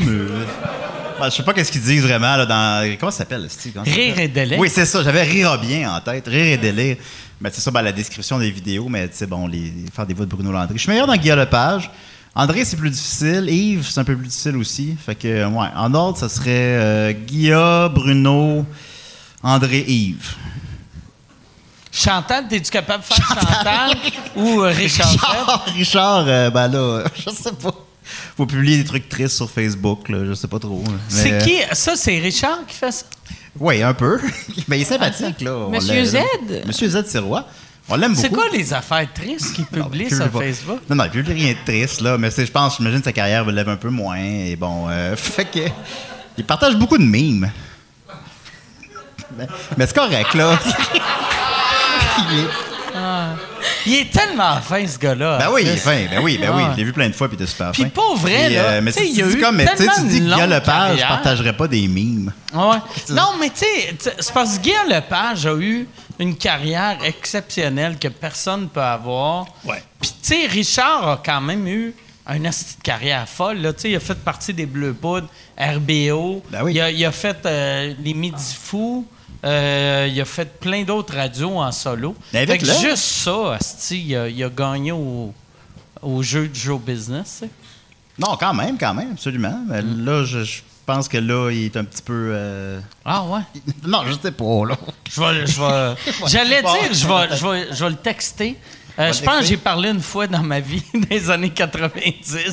Ben, 1.19 1.31
je 1.31 1.37
sais 1.37 1.43
pas 1.45 1.55
qu'est-ce 1.55 1.71
qu'ils 1.71 1.83
disent 1.83 2.03
vraiment 2.03 2.37
là, 2.37 2.47
dans. 2.47 2.97
Comment 2.99 3.13
ça 3.13 3.19
s'appelle, 3.19 3.47
ça 3.49 3.83
Rire 3.83 4.19
et 4.19 4.29
délire. 4.29 4.59
Oui, 4.59 4.69
c'est 4.69 4.85
ça. 4.85 5.03
J'avais 5.05 5.23
Rire 5.23 5.57
bien 5.59 5.95
en 5.95 6.01
tête. 6.01 6.27
Rire 6.27 6.47
et 6.47 6.57
délire. 6.57 6.97
Mais 7.41 7.51
c'est 7.53 7.61
ça, 7.61 7.71
ben, 7.71 7.83
la 7.83 7.93
description 7.93 8.39
des 8.39 8.51
vidéos, 8.51 8.89
mais 8.89 9.09
tu 9.09 9.17
sais, 9.17 9.27
bon, 9.27 9.47
les, 9.47 9.73
faire 9.95 10.07
des 10.07 10.15
voix 10.15 10.27
de 10.27 10.31
Bruno 10.31 10.53
Landry. 10.53 10.75
Je 10.75 10.83
suis 10.83 10.91
meilleur 10.91 11.07
dans 11.07 11.17
Guillaume 11.17 11.39
Lepage. 11.39 11.91
André, 12.35 12.65
c'est 12.65 12.77
plus 12.77 12.91
difficile. 12.91 13.47
Yves, 13.49 13.87
c'est 13.91 14.01
un 14.01 14.05
peu 14.05 14.17
plus 14.17 14.27
difficile 14.27 14.57
aussi. 14.57 14.97
Fait 15.05 15.15
que, 15.15 15.45
ouais, 15.47 15.69
en 15.77 15.93
ordre, 15.95 16.17
ça 16.19 16.29
serait 16.31 16.51
euh, 16.51 17.13
Guillaume, 17.13 17.93
Bruno, 17.93 18.65
André, 19.43 19.85
Yves. 19.87 20.35
Chantal, 21.95 22.49
t'es-tu 22.49 22.71
capable 22.71 23.03
de 23.03 23.13
faire 23.13 23.27
Chantal 23.29 23.97
ou 24.35 24.63
euh, 24.63 24.69
Richard? 24.75 25.11
Richard, 25.11 25.65
Richard 25.77 26.25
euh, 26.27 26.49
ben 26.51 26.69
là, 26.69 27.05
je 27.15 27.31
sais 27.31 27.53
pas. 27.53 27.75
Faut 28.35 28.47
publier 28.47 28.79
des 28.79 28.85
trucs 28.85 29.11
tristes 29.11 29.37
sur 29.37 29.51
Facebook, 29.51 30.09
là, 30.09 30.25
je 30.25 30.33
sais 30.33 30.49
pas 30.49 30.59
trop. 30.59 30.83
là. 30.87 30.91
Mais, 30.91 30.99
C'est 31.09 31.39
qui? 31.45 31.57
Ça, 31.73 31.95
c'est 31.97 32.19
Richard 32.19 32.61
qui 32.67 32.77
fait 32.77 32.91
ça? 32.93 33.05
Oui, 33.61 33.83
un 33.83 33.93
peu. 33.93 34.19
Mais 34.69 34.79
il 34.79 34.83
est 34.83 34.87
sympathique, 34.87 35.43
là. 35.43 35.55
On 35.55 35.69
Monsieur 35.69 36.03
Z? 36.03 36.17
Monsieur 36.67 36.89
Z, 36.89 37.05
c'est 37.07 37.19
roi. 37.19 37.47
On 37.89 37.97
l'aime 37.97 38.11
beaucoup. 38.15 38.23
C'est 38.23 38.31
quoi 38.33 38.45
les 38.53 38.73
affaires 38.73 39.07
tristes 39.13 39.55
qu'il 39.55 39.67
publie 39.67 40.09
sur 40.09 40.29
pas. 40.31 40.41
Facebook? 40.41 40.81
Non, 40.89 40.97
non, 40.97 41.05
il 41.05 41.11
publie 41.11 41.33
rien 41.35 41.53
de 41.53 41.59
triste, 41.65 42.01
là. 42.01 42.17
Mais 42.17 42.31
je 42.31 42.51
pense, 42.51 42.77
j'imagine 42.77 43.01
que 43.01 43.05
sa 43.05 43.13
carrière 43.13 43.45
lève 43.47 43.69
un 43.69 43.77
peu 43.77 43.91
moins. 43.91 44.17
Et 44.19 44.57
bon, 44.57 44.87
euh, 44.89 45.17
fait 45.17 45.45
que. 45.45 45.61
Il 46.39 46.45
partage 46.45 46.77
beaucoup 46.77 46.97
de 46.97 47.03
mimes. 47.05 47.51
Mais, 49.37 49.47
mais 49.77 49.87
c'est 49.87 49.95
correct, 49.97 50.33
là. 50.35 50.59
Il 52.31 52.39
est- 52.41 52.49
Il 53.87 53.95
est 53.95 54.13
tellement 54.13 54.61
fin, 54.61 54.87
ce 54.87 54.99
gars-là. 54.99 55.39
Ben 55.39 55.49
en 55.49 55.53
oui, 55.55 55.63
il 55.65 55.69
est 55.71 55.77
fin. 55.77 55.97
Ben 56.11 56.21
oui, 56.23 56.39
ben 56.41 56.51
oui. 56.55 56.63
Ah. 56.67 56.71
Je 56.73 56.77
l'ai 56.77 56.85
vu 56.85 56.93
plein 56.93 57.09
de 57.09 57.15
fois, 57.15 57.27
puis 57.29 57.37
il 57.39 57.43
était 57.43 57.51
super 57.51 57.73
Puis 57.73 57.83
fin. 57.85 57.89
pas 57.89 58.15
vrai, 58.17 58.47
Puis, 58.47 58.55
là. 58.55 58.61
euh, 58.65 58.81
mais 58.83 58.93
Tu 58.93 59.03
il 59.05 59.17
y 59.17 59.23
a 59.23 59.27
dis 59.27 59.35
eu 59.37 59.41
comme, 59.41 59.57
mais 59.57 59.65
tu 59.65 59.71
sais, 59.71 59.77
tellement 59.79 59.93
tu 59.97 60.03
dis 60.03 60.19
que 60.21 60.25
Guillaume 60.25 60.51
Lepage, 60.51 60.63
je 60.65 60.71
carrière. 61.01 61.09
partagerais 61.09 61.53
pas 61.57 61.67
des 61.69 61.89
mimes. 61.89 62.33
Ouais. 62.55 62.77
Non, 63.11 63.33
mais 63.41 63.49
tu 63.51 63.59
sais, 63.61 63.67
tu 63.99 64.05
sais, 64.05 64.15
c'est 64.21 64.33
parce 64.33 64.57
que 64.59 64.63
Guillaume 64.63 64.89
Lepage 64.89 65.47
a 65.47 65.55
eu 65.55 65.89
une 66.23 66.37
carrière 66.37 66.99
exceptionnelle 67.05 67.99
que 67.99 68.09
personne 68.09 68.63
ne 68.63 68.67
peut 68.67 68.81
avoir. 68.81 69.47
Ouais. 69.65 69.83
Puis, 70.01 70.11
tu 70.23 70.29
sais, 70.29 70.47
Richard 70.47 71.09
a 71.09 71.23
quand 71.25 71.41
même 71.41 71.67
eu 71.67 71.95
une 72.29 72.49
carrière 72.83 73.29
folle. 73.29 73.59
Là. 73.59 73.73
Il 73.85 73.97
a 73.97 74.01
fait 74.01 74.15
partie 74.19 74.55
des 74.55 74.67
Bleus 74.67 74.95
Poudres, 74.95 75.29
RBO. 75.59 76.43
Ben 76.51 76.63
oui. 76.63 76.75
il, 76.75 76.81
a, 76.81 76.91
il 76.91 77.05
a 77.05 77.13
fait 77.13 77.45
euh, 77.45 77.95
les 78.03 78.15
Midi 78.15 78.55
Fous. 78.61 79.07
Euh, 79.45 80.09
il 80.09 80.21
a 80.21 80.25
fait 80.25 80.61
plein 80.61 80.85
d'autres 80.85 81.17
radios 81.17 81.59
en 81.59 81.73
solo. 81.73 82.15
Ben, 82.33 82.47
Fait 82.47 82.59
que 82.59 82.65
juste 82.65 82.97
ça, 83.03 83.55
asti, 83.55 84.01
il, 84.01 84.17
a, 84.17 84.29
il 84.29 84.45
a 84.45 84.49
gagné 84.49 84.93
au, 84.93 85.35
au 86.01 86.23
jeu 86.23 86.47
du 86.47 86.59
show 86.61 86.79
business. 86.79 87.43
Non, 88.19 88.37
quand 88.39 88.55
même, 88.55 88.79
quand 88.79 88.95
même, 88.95 89.11
absolument. 89.13 89.59
Mais 89.67 89.83
là, 89.83 90.25
je, 90.25 90.45
je 90.45 90.61
pense 90.95 91.09
que 91.09 91.19
là, 91.19 91.51
il 91.51 91.65
est 91.67 91.77
un 91.77 91.85
petit 91.85 92.03
peu. 92.03 92.31
euh, 92.33 92.81
Ah 93.05 93.25
ouais? 93.25 93.41
Non, 93.87 94.03
je 94.07 94.13
sais 94.21 94.33
pas, 94.33 94.65
là. 94.67 94.77
Je 95.11 95.21
vais, 95.21 95.95
J'allais 96.29 96.63
dire, 96.63 96.93
je 96.93 97.07
vais, 97.07 97.37
je 97.37 97.47
vais, 97.47 97.67
je 97.75 97.85
vais 97.85 97.91
le 97.91 97.97
texter. 97.97 98.57
Euh, 98.99 99.13
je 99.13 99.23
pense 99.23 99.41
que 99.41 99.45
j'ai 99.47 99.57
parlé 99.57 99.89
une 99.89 100.03
fois 100.03 100.27
dans 100.27 100.43
ma 100.43 100.61
vie, 100.61 100.83
des 100.95 101.31
années 101.31 101.51
90. 101.51 102.47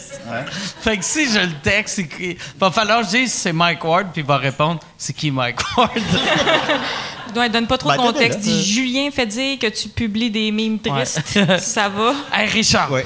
Fait 0.82 0.98
que 0.98 1.04
si 1.04 1.30
je 1.30 1.40
le 1.40 1.52
texte, 1.62 2.08
qu'il 2.08 2.38
va 2.60 2.72
falloir 2.72 3.00
que 3.02 3.08
je 3.08 3.12
dise 3.12 3.34
c'est 3.34 3.52
Mike 3.52 3.84
Ward, 3.84 4.08
puis 4.14 4.22
il 4.22 4.28
va 4.28 4.38
répondre 4.38 4.80
c'est 4.98 5.14
qui 5.14 5.32
Mike 5.32 5.60
Ward? 5.78 5.92
Ouais, 7.36 7.48
donne 7.48 7.68
pas 7.68 7.78
trop 7.78 7.90
Ben, 7.90 7.98
de 7.98 8.02
contexte. 8.02 8.40
Dis 8.40 8.64
Julien 8.74 9.12
fait 9.12 9.28
dire 9.28 9.60
que 9.60 9.68
tu 9.68 9.88
publies 9.88 10.32
des 10.32 10.50
mimes 10.50 10.80
tristes. 10.80 11.22
Ça 11.60 11.88
va? 11.88 12.16
hey 12.34 12.48
Richard, 12.50 12.92
Ouais. 12.92 13.04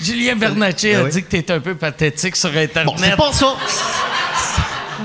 Julien 0.00 0.36
Bernatchez 0.36 0.92
Ben 0.92 1.00
a 1.00 1.04
oui. 1.04 1.10
dit 1.10 1.24
que 1.24 1.28
t'es 1.36 1.50
un 1.50 1.58
peu 1.58 1.74
pathétique 1.74 2.36
sur 2.36 2.50
Internet. 2.50 2.86
Bon, 2.86 2.94
c'est 2.96 3.16
pas 3.16 3.32
ça. 3.32 3.56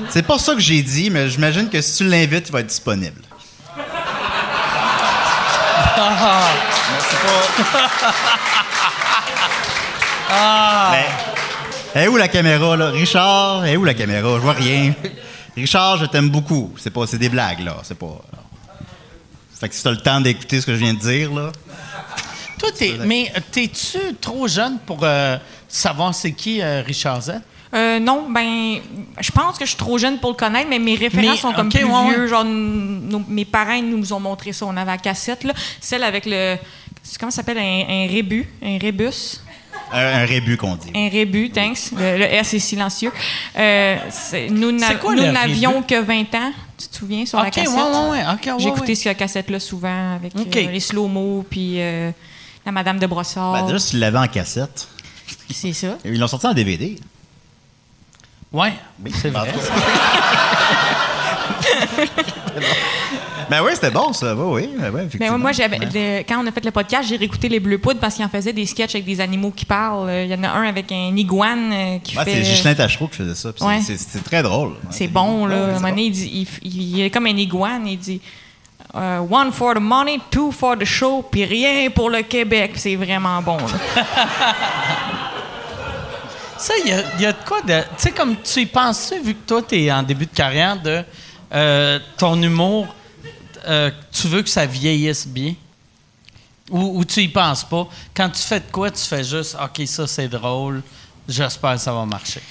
C'est 0.09 0.21
pas 0.27 0.37
ça 0.37 0.53
que 0.53 0.59
j'ai 0.59 0.83
dit, 0.83 1.09
mais 1.09 1.27
j'imagine 1.27 1.67
que 1.71 1.81
si 1.81 1.97
tu 1.97 2.03
l'invites, 2.03 2.49
il 2.49 2.51
va 2.51 2.59
être 2.59 2.67
disponible. 2.67 3.19
Mais 3.75 3.83
Mais, 10.91 11.05
elle 11.95 12.03
est 12.03 12.07
où 12.07 12.17
la 12.17 12.27
caméra, 12.27 12.75
là? 12.75 12.89
Richard, 12.89 13.65
elle 13.65 13.73
est 13.73 13.77
où 13.77 13.83
la 13.85 13.93
caméra? 13.93 14.35
Je 14.35 14.41
vois 14.41 14.53
rien. 14.53 14.93
Richard, 15.55 15.97
je 15.97 16.05
t'aime 16.05 16.29
beaucoup. 16.29 16.73
C'est 16.77 16.89
pas, 16.89 17.05
c'est 17.05 17.17
des 17.19 17.29
blagues, 17.29 17.59
là. 17.59 17.77
C'est 17.83 17.97
pas. 17.97 18.19
Fait 19.59 19.69
que 19.69 19.75
si 19.75 19.83
t'as 19.83 19.91
le 19.91 19.97
temps 19.97 20.19
d'écouter 20.19 20.59
ce 20.61 20.65
que 20.65 20.73
je 20.73 20.79
viens 20.79 20.93
de 20.93 20.99
dire, 20.99 21.31
là. 21.31 21.51
Toi, 22.57 22.69
t'es, 22.77 22.93
mais 23.05 23.31
euh, 23.35 23.39
t'es-tu 23.51 24.15
trop 24.21 24.47
jeune 24.47 24.79
pour 24.85 24.99
euh, 25.03 25.37
savoir 25.67 26.13
c'est 26.15 26.31
qui 26.31 26.61
euh, 26.61 26.81
Richard 26.85 27.21
Z? 27.21 27.31
Euh, 27.73 27.99
non, 27.99 28.27
ben, 28.29 28.79
je 29.19 29.31
pense 29.31 29.57
que 29.57 29.65
je 29.65 29.69
suis 29.71 29.77
trop 29.77 29.97
jeune 29.97 30.19
pour 30.19 30.31
le 30.31 30.35
connaître, 30.35 30.67
mais 30.69 30.79
mes 30.79 30.95
références 30.95 31.35
Mais, 31.35 31.37
sont 31.37 31.53
comme 31.53 31.69
plus 31.69 31.83
ouais, 31.83 32.09
vieux. 32.09 32.21
ouais. 32.23 32.27
Genre, 32.27 32.45
nos- 32.45 33.23
mes 33.27 33.45
parents 33.45 33.81
nous 33.81 34.13
ont 34.13 34.19
montré 34.19 34.53
ça. 34.53 34.65
On 34.67 34.77
avait 34.77 34.91
la 34.91 34.97
cassette, 34.97 35.43
là. 35.43 35.53
Celle 35.81 36.03
avec 36.03 36.25
le. 36.25 36.57
C'est- 37.03 37.17
Comment 37.19 37.29
ça 37.31 37.37
s'appelle? 37.37 37.57
Un, 37.59 37.85
un 37.87 38.07
rébus? 38.07 38.47
Un 38.63 38.77
rébus? 38.79 39.39
Un, 39.91 40.21
un 40.23 40.25
rébut 40.25 40.57
qu'on 40.57 40.75
dit. 40.75 40.89
Un 40.95 41.09
rébus, 41.09 41.51
thanks. 41.51 41.91
Le, 41.95 42.17
le 42.17 42.23
S 42.25 42.53
est 42.55 42.59
silencieux. 42.59 43.11
Euh, 43.57 43.97
c'est- 44.09 44.49
nous 44.49 44.71
n'a- 44.71 44.87
C'est 44.87 44.97
quoi 44.99 45.13
nous 45.13 45.21
le 45.21 45.31
n'avions 45.31 45.73
rébus? 45.81 45.85
que 45.85 46.01
20 46.01 46.33
ans. 46.35 46.51
Tu 46.77 46.87
te 46.87 46.95
souviens, 46.97 47.25
sur 47.27 47.37
la 47.39 47.51
cassette? 47.51 47.69
ouais, 47.69 47.75
ouais, 47.81 48.09
ouais. 48.09 48.23
Ok, 48.33 48.45
ouais, 48.47 48.53
J'ai 48.57 48.67
écouté 48.69 48.87
ouais. 48.89 48.95
cette 48.95 49.17
cassette-là 49.17 49.59
souvent 49.59 50.15
avec 50.15 50.33
euh, 50.35 50.71
les 50.71 50.79
slow-mo, 50.79 51.45
puis 51.49 51.75
euh, 51.79 52.09
la 52.65 52.71
Madame 52.71 52.97
de 52.97 53.05
Brossard. 53.05 53.53
Ben, 53.53 53.65
déjà, 53.67 53.77
si 53.79 53.91
tu 53.91 53.97
l'avais 53.99 54.17
en 54.17 54.27
cassette, 54.27 54.87
c'est 55.51 55.73
ça. 55.73 55.97
ils 56.03 56.19
l'ont 56.19 56.27
sorti 56.27 56.47
en 56.47 56.53
DVD. 56.53 56.95
Ouais, 58.51 58.73
Oui, 59.03 59.11
c'est 59.21 59.29
vrai. 59.29 59.51
Ben 63.55 63.61
oui, 63.63 63.71
c'était 63.75 63.91
bon, 63.91 64.11
ça. 64.13 64.33
Oui, 64.35 64.63
oui. 64.63 64.69
Ben, 64.79 64.91
Mais 64.91 65.03
effectivement. 65.05 65.37
moi, 65.37 65.51
j'avais, 65.51 65.77
Ouais. 65.77 65.89
le- 65.93 66.19
quand 66.23 66.43
on 66.43 66.47
a 66.47 66.51
fait 66.51 66.65
le 66.65 66.71
podcast, 66.71 67.07
j'ai 67.07 67.17
réécouté 67.17 67.49
les 67.49 67.59
Bleu 67.59 67.77
Poudre 67.77 67.99
parce 67.99 68.15
qu'ils 68.15 68.25
en 68.25 68.29
faisaient 68.29 68.51
des 68.51 68.65
sketchs 68.65 68.95
avec 68.95 69.05
des 69.05 69.21
animaux 69.21 69.51
qui 69.51 69.65
parlent. 69.65 70.09
Euh, 70.09 70.23
Il 70.25 70.31
y 70.31 70.33
en 70.35 70.43
a 70.43 70.49
un 70.49 70.63
avec 70.67 70.91
un 70.91 71.15
iguane 71.15 71.71
euh, 71.71 71.97
qui 71.99 72.17
Ouais, 72.17 72.23
fait. 72.25 72.31
c'est 72.31 72.41
Ghislain 72.41 72.73
Tachereau 72.73 73.07
qui 73.09 73.17
faisait 73.17 73.35
ça. 73.35 73.51
puis 73.53 73.59
c'est- 73.59 73.67
Ouais. 73.67 73.79
c'est- 73.85 73.97
C'est 73.99 74.23
très 74.23 74.41
drôle. 74.41 74.69
Ouais, 74.69 74.75
C'est 74.89 75.07
bon, 75.07 75.45
là. 75.45 75.55
Ouais, 75.55 75.61
À 75.61 75.65
un 75.65 75.67
c'est 75.67 75.73
moment 75.75 75.89
donné, 75.89 76.03
il, 76.05 76.11
dit- 76.11 76.31
il 76.33 76.43
f- 76.45 76.59
il 76.63 77.01
est 77.01 77.09
comme 77.11 77.27
un 77.27 77.37
iguane. 77.37 77.85
Il 77.87 77.97
dit 77.99 78.21
euh, 78.95 79.19
One 79.29 79.51
for 79.51 79.75
the 79.75 79.79
money, 79.79 80.19
two 80.31 80.51
for 80.51 80.75
the 80.75 80.85
show, 80.85 81.23
puis 81.31 81.45
rien 81.45 81.89
pour 81.91 82.09
le 82.09 82.23
Québec. 82.23 82.71
C'est 82.77 82.95
vraiment 82.95 83.39
bon, 83.43 83.57
là. 83.57 84.03
Ça, 86.57 86.73
il 86.85 86.89
y 86.91 86.93
a, 86.93 87.01
il 87.17 87.21
y 87.21 87.25
a 87.25 87.33
de 87.33 87.37
quoi 87.45 87.61
de. 87.61 87.81
Tu 87.81 87.85
sais, 87.97 88.11
comme 88.11 88.35
tu 88.41 88.61
y 88.61 88.65
penses, 88.65 89.13
vu 89.23 89.33
que 89.35 89.45
toi, 89.47 89.61
tu 89.61 89.75
es 89.83 89.91
en 89.91 90.01
début 90.01 90.25
de 90.25 90.31
carrière, 90.35 90.81
de 90.81 91.03
euh, 91.53 91.99
ton 92.17 92.41
humour, 92.41 92.87
euh, 93.65 93.91
tu 94.11 94.27
veux 94.27 94.41
que 94.41 94.49
ça 94.49 94.65
vieillisse 94.65 95.27
bien? 95.27 95.55
Ou, 96.69 97.03
tu 97.03 97.21
y 97.21 97.27
penses 97.27 97.63
pas? 97.63 97.87
Quand 98.15 98.29
tu 98.29 98.41
fais 98.41 98.59
de 98.59 98.71
quoi, 98.71 98.89
tu 98.89 99.01
fais 99.01 99.23
juste, 99.23 99.55
OK, 99.61 99.85
ça, 99.85 100.07
c'est 100.07 100.29
drôle, 100.29 100.81
j'espère 101.27 101.73
que 101.73 101.79
ça 101.79 101.91
va 101.91 102.05
marcher. 102.05 102.41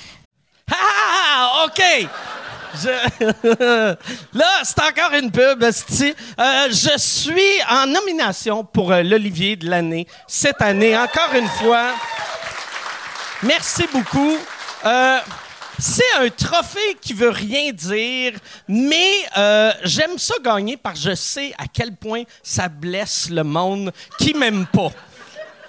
Ah, 0.70 1.64
OK! 1.66 2.08
Là, 4.32 4.60
c'est 4.64 4.80
encore 4.80 5.12
une 5.18 5.30
pub, 5.30 5.62
esti. 5.62 6.14
Euh, 6.38 6.68
je 6.70 6.98
suis 6.98 7.62
en 7.68 7.86
nomination 7.86 8.64
pour 8.64 8.92
euh, 8.92 9.02
l'Olivier 9.02 9.56
de 9.56 9.68
l'année 9.68 10.06
cette 10.26 10.62
année, 10.62 10.96
encore 10.96 11.34
une 11.34 11.48
fois. 11.48 11.92
Merci 13.42 13.86
beaucoup. 13.92 14.36
Euh, 14.84 15.18
c'est 15.78 16.12
un 16.18 16.28
trophée 16.28 16.96
qui 17.00 17.12
veut 17.12 17.30
rien 17.30 17.72
dire, 17.72 18.32
mais 18.68 19.10
euh, 19.36 19.72
j'aime 19.84 20.18
ça 20.18 20.34
gagner 20.44 20.76
parce 20.76 21.02
que 21.02 21.10
je 21.10 21.14
sais 21.14 21.52
à 21.58 21.64
quel 21.72 21.94
point 21.94 22.22
ça 22.42 22.68
blesse 22.68 23.30
le 23.30 23.44
monde 23.44 23.92
qui 24.18 24.34
m'aime 24.34 24.66
pas. 24.66 24.92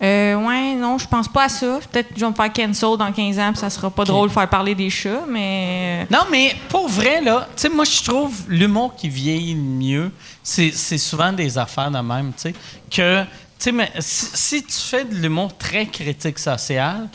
Euh, 0.00 0.36
ouais, 0.36 0.74
non, 0.76 0.96
je 0.96 1.08
pense 1.08 1.26
pas 1.26 1.44
à 1.44 1.48
ça. 1.48 1.80
Peut-être 1.90 2.10
que 2.10 2.14
je 2.14 2.20
vais 2.20 2.30
me 2.30 2.34
faire 2.34 2.52
cancel 2.52 2.96
dans 2.96 3.12
15 3.12 3.38
ans, 3.40 3.50
puis 3.50 3.60
ça 3.60 3.68
sera 3.68 3.90
pas 3.90 4.04
drôle 4.04 4.28
de 4.28 4.32
faire 4.32 4.48
parler 4.48 4.74
des 4.74 4.90
chats, 4.90 5.24
mais. 5.28 6.06
Non, 6.08 6.20
mais 6.30 6.54
pour 6.68 6.88
vrai, 6.88 7.20
là, 7.20 7.48
tu 7.56 7.62
sais, 7.62 7.68
moi, 7.68 7.84
je 7.84 8.02
trouve 8.04 8.32
l'humour 8.48 8.94
qui 8.94 9.08
vieillit 9.08 9.54
le 9.54 9.60
mieux, 9.60 10.12
c'est 10.42 10.98
souvent 10.98 11.32
des 11.32 11.58
affaires 11.58 11.90
de 11.90 11.98
même, 11.98 12.32
tu 12.32 12.42
sais, 12.42 12.54
que, 12.88 13.22
tu 13.22 13.28
sais, 13.58 13.72
mais 13.72 13.90
si, 13.98 14.26
si 14.34 14.62
tu 14.62 14.72
fais 14.72 15.04
de 15.04 15.16
l'humour 15.16 15.56
très 15.58 15.86
critique 15.86 16.38
social, 16.38 17.08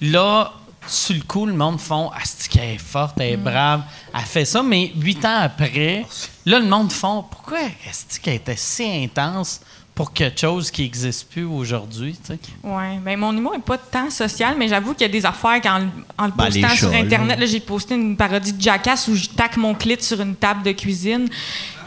là, 0.00 0.52
sur 0.86 1.16
le 1.16 1.22
coup, 1.22 1.44
le 1.44 1.54
monde 1.54 1.80
font 1.80 2.10
«Asti 2.22 2.48
qu'elle 2.48 2.74
est 2.74 2.78
forte, 2.78 3.16
elle 3.18 3.32
est 3.32 3.36
brave, 3.36 3.82
elle 4.14 4.20
fait 4.20 4.44
ça», 4.44 4.62
mais 4.64 4.92
huit 4.96 5.24
ans 5.24 5.40
après, 5.40 6.06
là, 6.46 6.60
le 6.60 6.66
monde 6.66 6.92
font 6.92 7.24
«Pourquoi 7.30 7.58
Asti 7.90 8.20
qu'elle 8.20 8.36
était 8.36 8.56
si 8.56 8.84
intense 8.84 9.60
pour 9.98 10.12
quelque 10.12 10.38
chose 10.40 10.70
qui 10.70 10.82
n'existe 10.82 11.28
plus 11.28 11.42
aujourd'hui, 11.44 12.16
tu 12.24 12.32
sais?» 12.32 12.38
Ouais, 12.62 13.00
ben 13.04 13.18
mon 13.18 13.36
humour 13.36 13.56
est 13.56 13.58
pas 13.58 13.76
tant 13.78 14.10
social, 14.10 14.54
mais 14.56 14.68
j'avoue 14.68 14.92
qu'il 14.94 15.02
y 15.02 15.10
a 15.10 15.12
des 15.12 15.26
affaires 15.26 15.60
qu'en 15.60 15.78
le- 15.80 15.88
en 16.16 16.26
le 16.26 16.32
Ben, 16.36 16.44
postant 16.44 16.68
sur. 16.76 16.92
Internet, 16.94 17.36
là, 17.36 17.46
j'ai 17.46 17.58
posté 17.58 17.94
une 17.96 18.16
parodie 18.16 18.52
de 18.52 18.62
Jackass 18.62 19.08
où 19.08 19.16
je 19.16 19.26
taque 19.26 19.56
mon 19.56 19.74
clit 19.74 19.96
sur 20.00 20.20
une 20.20 20.36
table 20.36 20.62
de 20.62 20.70
cuisine. 20.70 21.28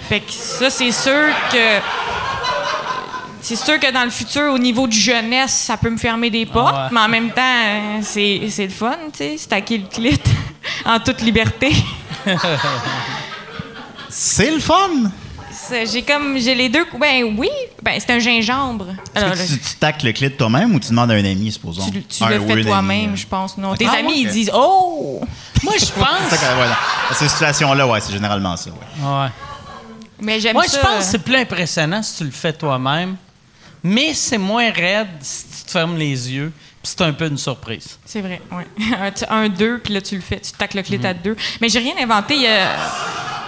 Fait 0.10 0.19
que 0.19 0.30
ça, 0.30 0.69
c'est 0.69 0.91
sûr 0.91 1.30
que. 1.54 1.80
C'est 3.43 3.56
sûr 3.56 3.80
que 3.80 3.91
dans 3.93 4.04
le 4.04 4.10
futur, 4.12 4.52
au 4.54 4.60
niveau 4.60 4.88
du 4.88 5.00
jeunesse, 5.00 5.54
ça 5.54 5.78
peut 5.78 5.89
me 5.89 5.97
fermer 5.97 6.30
des 6.30 6.45
portes, 6.45 6.76
ouais. 6.76 6.89
mais 6.91 7.00
en 7.00 7.08
même 7.08 7.32
temps, 7.32 8.02
c'est 8.02 8.41
c'est 8.50 8.65
le 8.65 8.71
fun, 8.74 8.91
tu 9.13 9.19
sais, 9.19 9.38
se 9.38 9.47
taquer 9.47 9.78
le 9.78 9.88
clit 9.88 10.19
en 10.86 11.00
toute 11.00 11.21
liberté. 11.21 11.71
C'est 14.10 14.52
le 14.52 14.60
fun! 14.60 15.10
C'est- 15.71 15.86
J'ai 15.88 16.01
comme, 16.03 16.38
j'ai 16.38 16.53
les 16.53 16.69
deux 16.69 16.86
coups. 16.86 17.01
Ben 17.01 17.23
oui, 17.38 17.49
ben 17.81 17.93
c'est 17.99 18.12
un 18.12 18.19
gingembre. 18.19 18.88
Alors, 19.15 19.31
que 19.31 19.38
tu, 19.47 19.57
tu 19.60 19.75
tacles 19.79 20.05
le 20.07 20.12
clit 20.12 20.29
toi-même 20.31 20.75
ou 20.75 20.79
tu 20.79 20.89
demandes 20.89 21.12
à 21.12 21.15
un 21.15 21.25
ami, 21.25 21.51
supposons? 21.51 21.89
tu, 21.89 22.03
tu 22.03 22.23
le 22.25 22.39
fais 22.39 22.62
toi-même, 22.63 23.05
amie, 23.07 23.17
je 23.17 23.25
pense. 23.27 23.57
Non, 23.57 23.75
tes 23.75 23.86
Ah, 23.88 23.99
amis, 23.99 24.07
ouais. 24.13 24.19
ils 24.19 24.29
disent 24.29 24.51
Oh! 24.53 25.21
Moi, 25.63 25.73
je 25.79 25.86
pense... 25.99 26.39
voilà. 26.55 26.77
Dans 27.10 27.15
ces 27.15 27.27
situations-là, 27.29 27.88
ouais, 27.88 27.99
c'est 28.01 28.13
généralement 28.13 28.55
ça. 28.57 28.69
ouais. 28.69 29.05
Ouais. 29.07 29.27
Mais 30.21 30.39
j'aime 30.39 30.53
Moi, 30.53 30.65
je 30.71 30.77
pense 30.77 30.97
que 30.99 31.03
c'est 31.03 31.19
plus 31.23 31.36
impressionnant 31.38 32.03
si 32.03 32.17
tu 32.17 32.23
le 32.25 32.31
fais 32.31 32.53
toi-même, 32.53 33.15
mais 33.84 34.13
c'est 34.13 34.38
moins 34.38 34.69
raide 34.71 35.07
si 35.21 35.45
tu 35.45 35.65
te 35.65 35.71
fermes 35.71 35.97
les 35.97 36.31
yeux, 36.31 36.51
c'est 36.83 37.01
un 37.01 37.13
peu 37.13 37.27
une 37.27 37.37
surprise. 37.37 37.97
C'est 38.05 38.21
vrai, 38.21 38.41
oui. 38.51 38.63
Un, 38.99 39.11
tu- 39.11 39.25
un 39.29 39.49
deux, 39.49 39.79
puis 39.79 39.93
là, 39.93 40.01
tu 40.01 40.15
le 40.15 40.21
fais. 40.21 40.39
Tu 40.39 40.51
tacs 40.53 40.73
le 40.73 40.81
clit 40.81 40.99
à 41.05 41.13
deux. 41.13 41.35
Mais 41.61 41.69
j'ai 41.69 41.79
rien 41.79 41.93
inventé. 42.01 42.35
Il 42.35 42.41
y 42.41 42.47
a, 42.47 42.75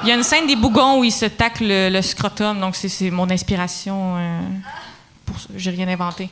il 0.04 0.10
y 0.10 0.12
a 0.12 0.16
une 0.16 0.24
scène 0.24 0.46
des 0.48 0.56
bougons 0.56 1.00
où 1.00 1.04
ils 1.04 1.12
se 1.12 1.26
taclent 1.26 1.66
le, 1.68 1.90
le 1.90 2.02
scrotum, 2.02 2.60
donc 2.60 2.76
c'est, 2.76 3.10
mon 3.10 3.30
inspiration. 3.30 4.16
euh, 4.18 4.40
pour 5.26 5.40
ça. 5.40 5.48
J'ai 5.56 5.72
rien 5.72 5.88
inventé. 5.88 6.30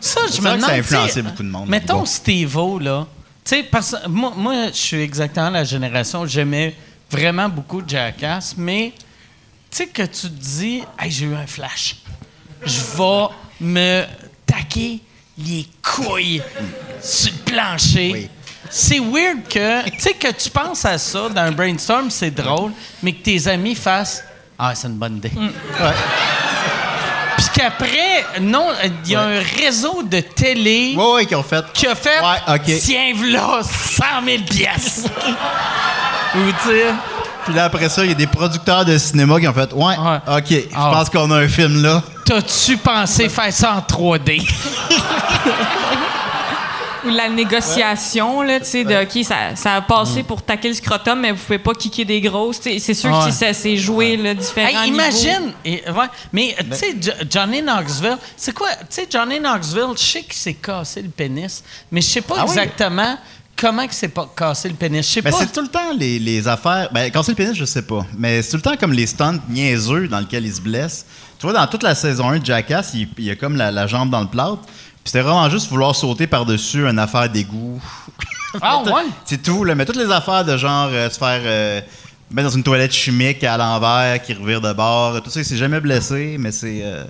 Ça, 0.00 0.20
je 0.32 0.40
me 0.40 0.42
que 0.42 0.42
ça 0.42 0.52
a 0.52 0.56
demande. 0.56 0.70
influencé 0.70 1.22
beaucoup 1.22 1.42
de 1.42 1.48
monde. 1.48 1.68
Mettons. 1.68 2.04
Steve-O, 2.04 2.78
là. 2.78 3.06
Tu 3.44 3.56
sais, 3.56 3.62
parce 3.64 3.90
que 3.92 4.08
moi, 4.08 4.32
moi, 4.36 4.66
je 4.68 4.76
suis 4.76 5.00
exactement 5.00 5.50
la 5.50 5.64
génération, 5.64 6.24
j'aimais 6.26 6.76
vraiment 7.10 7.48
beaucoup 7.48 7.82
Jackass, 7.86 8.54
mais 8.56 8.92
tu 9.70 9.78
sais 9.78 9.86
que 9.88 10.02
tu 10.02 10.20
te 10.22 10.26
dis, 10.28 10.82
hey, 11.00 11.10
j'ai 11.10 11.26
eu 11.26 11.34
un 11.34 11.46
flash. 11.46 11.96
Je 12.64 12.80
vais 12.96 13.26
me 13.60 14.04
taquer 14.46 15.00
les 15.38 15.66
couilles 15.82 16.42
sur 17.02 17.32
le 17.32 17.50
plancher. 17.52 18.10
Oui. 18.12 18.28
C'est 18.70 19.00
weird 19.00 19.46
que, 19.50 19.84
tu 19.90 19.98
sais, 19.98 20.12
que 20.14 20.28
tu 20.32 20.48
penses 20.48 20.84
à 20.86 20.96
ça 20.96 21.28
dans 21.28 21.42
un 21.42 21.52
brainstorm, 21.52 22.10
c'est 22.10 22.30
drôle, 22.30 22.72
mais 23.02 23.12
que 23.12 23.22
tes 23.22 23.46
amis 23.48 23.74
fassent, 23.74 24.24
ah, 24.58 24.74
c'est 24.74 24.86
une 24.88 24.94
bonne 24.94 25.16
idée. 25.18 25.32
Ouais. 25.36 25.90
Puis 27.36 27.46
qu'après, 27.54 28.40
non, 28.40 28.68
il 29.04 29.10
y 29.10 29.14
a 29.16 29.22
un 29.22 29.40
réseau 29.60 30.02
de 30.02 30.20
télé 30.20 30.94
Ouais, 30.96 31.12
ouais, 31.14 31.26
qui 31.26 31.34
ont 31.34 31.42
fait. 31.42 31.64
qui 31.74 31.86
a 31.86 31.94
fait 31.94 32.20
Ouais, 32.20 32.54
OK. 32.54 32.80
Tiens, 32.80 33.12
v'là 33.14 33.60
100 33.62 34.04
000 34.24 34.42
pièces. 34.44 35.04
Ou 36.34 36.50
tu 36.62 36.68
Puis 37.44 37.54
là, 37.54 37.64
après 37.64 37.88
ça, 37.88 38.04
il 38.04 38.08
y 38.10 38.12
a 38.12 38.16
des 38.16 38.26
producteurs 38.26 38.84
de 38.84 38.96
cinéma 38.96 39.38
qui 39.40 39.48
ont 39.48 39.52
fait 39.52 39.72
Ouais, 39.72 39.96
Ouais. 39.98 40.18
OK, 40.38 40.48
je 40.48 40.64
Ah. 40.74 40.90
pense 40.94 41.10
qu'on 41.10 41.30
a 41.30 41.36
un 41.38 41.48
film 41.48 41.82
là. 41.82 42.02
T'as-tu 42.24 42.76
pensé 42.78 43.28
faire 43.28 43.52
ça 43.52 43.74
en 43.76 43.80
3D? 43.80 44.42
Ou 47.04 47.08
la 47.08 47.28
négociation, 47.28 48.42
là, 48.42 48.60
tu 48.60 48.66
sais, 48.66 48.84
de 48.84 48.94
OK, 48.94 49.24
ça, 49.24 49.56
ça 49.56 49.74
a 49.74 49.80
Mm. 49.80 49.86
passé 49.88 50.22
pour 50.22 50.40
taquer 50.40 50.68
le 50.68 50.74
scrotum, 50.74 51.18
mais 51.18 51.32
vous 51.32 51.42
pouvez 51.42 51.58
pas 51.58 51.74
kicker 51.74 52.04
des 52.04 52.20
grosses. 52.20 52.60
Sais, 52.60 52.78
C'est 52.78 52.94
sûr 52.94 53.10
Ouais. 53.10 53.26
que 53.26 53.32
ça 53.32 53.52
s'est 53.52 53.76
joué, 53.76 54.16
là, 54.16 54.34
différents 54.34 54.82
Hey, 54.84 54.88
imagine, 54.88 55.52
et, 55.64 55.82
ouais, 55.90 56.06
mais 56.32 56.54
tu 56.70 56.76
sais, 56.76 56.94
Jo- 57.00 57.10
Johnny 57.28 57.60
Knoxville, 57.60 58.18
c'est 58.36 58.52
quoi, 58.54 58.68
tu 58.78 58.84
sais, 58.90 59.08
Johnny 59.10 59.40
Knoxville, 59.40 59.96
je 59.96 60.02
sais 60.02 60.22
qu'il 60.22 60.34
s'est 60.34 60.54
cassé 60.54 61.02
le 61.02 61.08
pénis, 61.08 61.64
mais 61.90 62.00
je 62.00 62.06
sais 62.06 62.20
pas 62.20 62.36
Ah 62.38 62.44
oui? 62.44 62.50
exactement 62.50 63.18
comment 63.60 63.82
il 63.82 63.92
s'est 63.92 64.06
pas 64.08 64.28
cassé 64.36 64.68
le 64.68 64.74
pénis. 64.76 65.04
Je 65.04 65.12
sais 65.14 65.22
Ben, 65.22 65.32
pas. 65.32 65.38
c'est 65.38 65.52
tout 65.52 65.60
le 65.60 65.68
temps 65.68 65.92
les, 65.98 66.20
les 66.20 66.46
affaires. 66.46 66.88
Ben, 66.92 67.10
quand 67.10 67.24
c'est 67.24 67.32
le 67.32 67.36
pénis, 67.36 67.54
je 67.56 67.64
sais 67.64 67.82
pas. 67.82 68.06
Mais 68.16 68.42
c'est 68.42 68.50
tout 68.52 68.56
le 68.58 68.62
temps 68.62 68.76
comme 68.78 68.92
les 68.92 69.08
stunts 69.08 69.40
niaiseux 69.48 70.06
dans 70.06 70.20
lesquels 70.20 70.46
ils 70.46 70.54
se 70.54 70.60
blessent. 70.60 71.04
Tu 71.42 71.48
vois, 71.48 71.58
dans 71.58 71.66
toute 71.66 71.82
la 71.82 71.96
saison 71.96 72.28
1 72.30 72.38
de 72.38 72.46
Jackass, 72.46 72.92
il, 72.94 73.08
il 73.18 73.24
y 73.24 73.30
a 73.32 73.34
comme 73.34 73.56
la, 73.56 73.72
la 73.72 73.88
jambe 73.88 74.10
dans 74.10 74.20
le 74.20 74.28
plâtre. 74.28 74.60
Puis 74.62 75.06
c'était 75.06 75.22
vraiment 75.22 75.50
juste 75.50 75.68
vouloir 75.68 75.92
sauter 75.96 76.28
par-dessus 76.28 76.86
une 76.86 77.00
affaire 77.00 77.28
d'égout. 77.28 77.82
Ah, 78.60 78.80
ouais? 78.86 79.02
C'est 79.24 79.42
tout, 79.42 79.64
là. 79.64 79.74
Mais 79.74 79.84
toutes 79.84 79.96
les 79.96 80.08
affaires 80.12 80.44
de 80.44 80.56
genre 80.56 80.88
euh, 80.92 81.10
se 81.10 81.18
faire 81.18 81.40
euh, 81.44 81.80
mettre 82.30 82.48
dans 82.48 82.54
une 82.54 82.62
toilette 82.62 82.92
chimique 82.92 83.42
à 83.42 83.56
l'envers, 83.56 84.22
qui 84.22 84.34
revire 84.34 84.60
de 84.60 84.72
bord, 84.72 85.20
tout 85.20 85.30
ça, 85.30 85.40
il 85.40 85.44
s'est 85.44 85.56
jamais 85.56 85.80
blessé, 85.80 86.36
mais 86.38 86.52
c'est. 86.52 86.78
euh, 86.84 87.02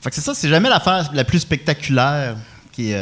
Fait 0.00 0.10
que 0.10 0.16
c'est 0.16 0.20
ça, 0.22 0.34
c'est 0.34 0.48
jamais 0.48 0.68
l'affaire 0.68 1.08
la 1.12 1.22
plus 1.22 1.38
spectaculaire 1.38 2.34
qui. 2.72 2.92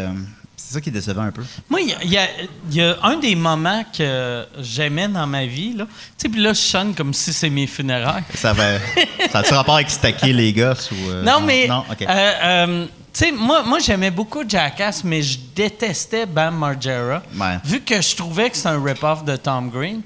C'est 0.57 0.75
ça 0.75 0.81
qui 0.81 0.89
est 0.89 0.93
décevant 0.93 1.23
un 1.23 1.31
peu. 1.31 1.43
Moi, 1.69 1.81
il 1.83 1.89
y 2.11 2.17
a- 2.17 2.27
y, 2.71 2.77
y 2.77 2.81
un 2.81 3.17
des 3.19 3.35
moments 3.37 3.85
que 3.97 4.47
j'aimais 4.61 5.07
dans 5.07 5.27
ma 5.27 5.45
vie, 5.47 5.75
là. 5.75 5.85
Tu 5.87 5.93
sais, 6.17 6.29
puis 6.31 6.41
là, 6.41 6.53
je 6.55 6.61
sonne 6.61 6.95
comme 6.95 7.13
si 7.13 7.33
c'est 7.33 7.51
mes 7.51 7.67
funérailles. 7.67 8.23
Ça 8.35 8.51
avait. 8.51 8.81
ça 9.31 9.41
a-tu 9.41 9.53
rapport 9.55 9.75
avec 9.77 9.91
stacker 9.91 10.33
les 10.33 10.53
gosses 10.53 10.91
ou. 10.91 11.11
euh, 11.11 11.23
Non, 11.23 11.41
mais. 11.41 11.67
Non, 11.69 11.85
ok. 11.91 12.03
euh, 12.03 12.07
euh, 12.09 12.87
tu 13.13 13.25
sais, 13.25 13.33
moi, 13.33 13.63
moi 13.65 13.79
j'aimais 13.81 14.11
beaucoup 14.11 14.45
Jackass, 14.49 15.05
mais 15.05 15.23
je 15.23 15.39
détestais 15.55 16.27
Bam 16.27 16.57
Margera. 16.57 17.23
Ouais. 17.39 17.59
Vu 17.65 17.81
que 17.83 18.01
je 18.01 18.17
trouvais 18.17 18.49
que 18.51 18.57
c'est 18.57 18.69
un 18.69 18.83
rip-off 18.83 19.25
de 19.25 19.37
Tom 19.37 19.71
Green. 19.71 20.01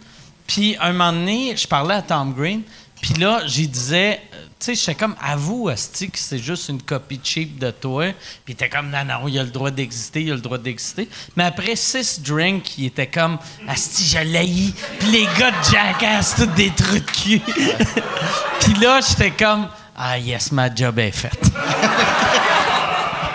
Puis, 0.47 0.77
un 0.81 0.93
moment 0.93 1.13
donné, 1.13 1.55
je 1.57 1.67
parlais 1.67 1.95
à 1.95 2.03
Tom 2.03 2.35
Green. 2.35 2.63
Puis 3.01 3.15
là, 3.15 3.43
j'y 3.47 3.67
disais, 3.69 4.21
sais, 4.67 4.75
j'étais 4.75 4.95
comme, 4.95 5.15
avoue, 5.23 5.69
Asti, 5.69 6.11
que 6.11 6.19
c'est 6.19 6.39
juste 6.39 6.69
une 6.69 6.83
copie 6.83 7.21
cheap 7.23 7.59
de 7.59 7.71
toi. 7.71 8.07
Puis 8.45 8.55
était 8.55 8.69
comme, 8.69 8.91
non, 8.91 9.05
non, 9.05 9.27
il 9.29 9.39
a 9.39 9.43
le 9.43 9.51
droit 9.51 9.71
d'exister, 9.71 10.23
il 10.23 10.33
a 10.33 10.35
le 10.35 10.41
droit 10.41 10.59
d'exister. 10.59 11.09
Mais 11.37 11.45
après 11.45 11.77
six 11.77 12.21
drinks, 12.21 12.77
il 12.79 12.87
était 12.87 13.07
comme, 13.07 13.39
Asti, 13.69 14.05
je 14.05 14.19
l'haïs. 14.33 14.75
Puis 14.99 15.11
les 15.11 15.25
gars 15.39 15.51
de 15.51 15.65
Jackass, 15.73 16.35
tous 16.37 16.47
des 16.47 16.71
trucs 16.71 17.07
de 17.07 17.11
cul. 17.11 17.41
Puis 18.61 18.75
là, 18.75 19.01
j'étais 19.07 19.31
comme, 19.31 19.69
ah 19.97 20.19
yes, 20.19 20.53
ma 20.53 20.73
job 20.75 20.99
est 20.99 21.11
faite. 21.11 21.51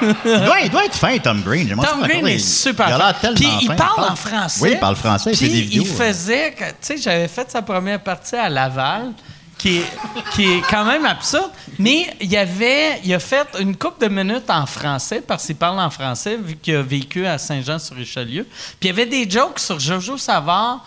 il, 0.01 0.45
doit, 0.45 0.59
il 0.61 0.69
doit 0.69 0.85
être 0.85 0.95
fin, 0.95 1.17
Tom 1.17 1.41
Green. 1.41 1.69
Tom 1.69 2.01
Green 2.03 2.27
est 2.27 2.39
super 2.39 2.87
Il 2.89 2.93
a 2.93 2.97
l'air 2.97 3.19
tellement 3.19 3.35
Puis 3.35 3.49
il 3.61 3.75
parle 3.75 4.11
en 4.11 4.15
français. 4.15 4.61
Oui, 4.61 4.69
il 4.73 4.79
parle 4.79 4.95
français. 4.95 5.31
Il 5.31 5.37
fait 5.37 5.45
Puis 5.45 5.53
des 5.55 5.61
vidéos. 5.61 5.83
il 5.85 5.89
faisait, 5.89 6.51
que- 6.51 6.63
tu 6.69 6.75
sais, 6.81 6.97
j'avais 6.97 7.27
fait 7.27 7.49
sa 7.49 7.61
première 7.61 8.01
partie 8.01 8.35
à 8.35 8.49
Laval, 8.49 9.11
qui 9.57 9.77
est, 9.77 9.85
qui 10.33 10.51
est 10.51 10.61
quand 10.69 10.85
même 10.85 11.05
absurde, 11.05 11.51
mais 11.79 12.13
il 12.21 12.31
y 12.31 12.37
avait, 12.37 12.99
il 13.03 13.13
a 13.13 13.19
fait 13.19 13.47
une 13.59 13.75
couple 13.75 14.07
de 14.07 14.13
minutes 14.13 14.49
en 14.49 14.65
français, 14.65 15.23
parce 15.25 15.45
qu'il 15.45 15.55
parle 15.55 15.79
en 15.79 15.89
français, 15.89 16.37
vu 16.37 16.55
qu'il 16.55 16.75
a 16.75 16.81
vécu 16.81 17.25
à 17.25 17.37
Saint-Jean-sur-Richelieu. 17.37 18.43
Puis 18.43 18.77
il 18.83 18.87
y 18.87 18.89
avait 18.91 19.05
des 19.05 19.29
jokes 19.29 19.59
sur 19.59 19.79
Jojo 19.79 20.17
Savard, 20.17 20.85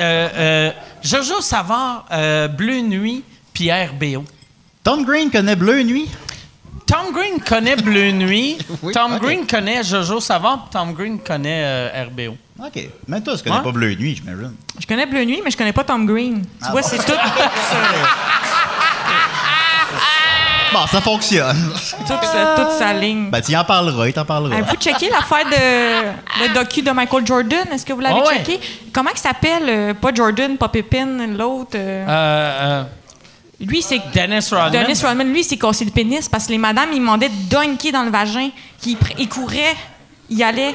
euh, 0.00 0.28
euh, 0.34 0.70
Jojo 1.02 1.40
Savard, 1.40 2.06
euh, 2.12 2.48
Bleu 2.48 2.80
Nuit, 2.80 3.24
puis 3.52 3.70
RBO. 3.72 4.24
Tom 4.84 5.04
Green 5.04 5.30
connaît 5.30 5.56
Bleu 5.56 5.82
Nuit? 5.82 6.08
Tom 6.92 7.12
Green 7.12 7.40
connaît 7.40 7.76
Bleu 7.76 8.10
Nuit, 8.10 8.58
Oui, 8.82 8.92
Tom. 8.92 9.18
Green 9.18 9.46
connaît 9.46 9.82
Jojo 9.82 10.18
puis 10.20 10.36
Tom 10.70 10.92
Green 10.92 11.18
connaît 11.18 11.62
euh, 11.64 12.04
RBO. 12.06 12.36
OK. 12.64 12.88
Même 13.08 13.22
toi, 13.22 13.34
tu 13.36 13.42
connais 13.44 13.56
Ouais. 13.56 13.62
pas 13.62 13.72
Bleu 13.72 13.94
Nuit, 13.94 14.16
j'imagine. 14.16 14.54
Je 14.78 14.86
connais 14.86 15.06
Bleu 15.06 15.24
Nuit, 15.24 15.40
mais 15.44 15.50
je 15.50 15.56
connais 15.56 15.72
pas 15.72 15.84
Tom 15.84 16.04
Green. 16.06 16.42
Tu 16.42 16.48
Ah 16.60 16.70
vois, 16.70 16.82
bon? 16.82 16.88
c'est 16.90 16.98
tout, 16.98 17.12
Bon, 20.72 20.86
ça 20.86 21.00
fonctionne. 21.02 21.70
toute, 22.06 22.24
sa- 22.24 22.54
toute 22.56 22.70
sa 22.78 22.94
ligne. 22.94 23.28
ben, 23.30 23.42
tu 23.42 23.52
y 23.52 23.56
en 23.56 23.64
parleras, 23.64 24.06
il 24.06 24.12
t'en 24.14 24.24
parlera. 24.24 24.54
Avez-vous 24.56 24.76
checké 24.76 25.10
l'affaire 25.10 25.44
de 25.44 26.42
le 26.48 26.54
docu 26.54 26.80
de 26.80 26.90
Michael 26.92 27.26
Jordan? 27.26 27.66
Est-ce 27.72 27.84
que 27.84 27.92
vous 27.92 28.00
l'avez 28.00 28.20
ouais. 28.20 28.38
checké? 28.38 28.58
Comment 28.92 29.10
il 29.14 29.18
s'appelle? 29.18 29.64
euh, 29.68 29.92
pas 29.94 30.14
Jordan, 30.14 30.56
pas 30.56 30.68
Pippin, 30.68 31.26
l'autre. 31.26 31.72
euh, 31.74 32.06
Euh, 32.08 32.80
euh, 32.80 32.84
lui, 33.60 33.80
c'est 33.82 34.00
Dennis 34.12 34.48
Rodman. 34.50 34.70
Dennis 34.72 35.00
Rodman. 35.04 35.28
Lui, 35.32 35.40
il 35.40 35.44
s'est 35.44 35.56
cassé 35.56 35.84
le 35.84 35.90
pénis 35.92 36.28
parce 36.28 36.46
que 36.46 36.52
les 36.52 36.58
madames, 36.58 36.90
ils 36.92 36.98
demandaient 36.98 37.28
de 37.28 37.48
dunker 37.48 37.92
dans 37.92 38.02
le 38.02 38.10
vagin. 38.10 38.50
Qu'il 38.80 38.96
pr- 38.96 39.14
il 39.18 39.28
courait, 39.28 39.76
il 40.28 40.42
allait. 40.42 40.74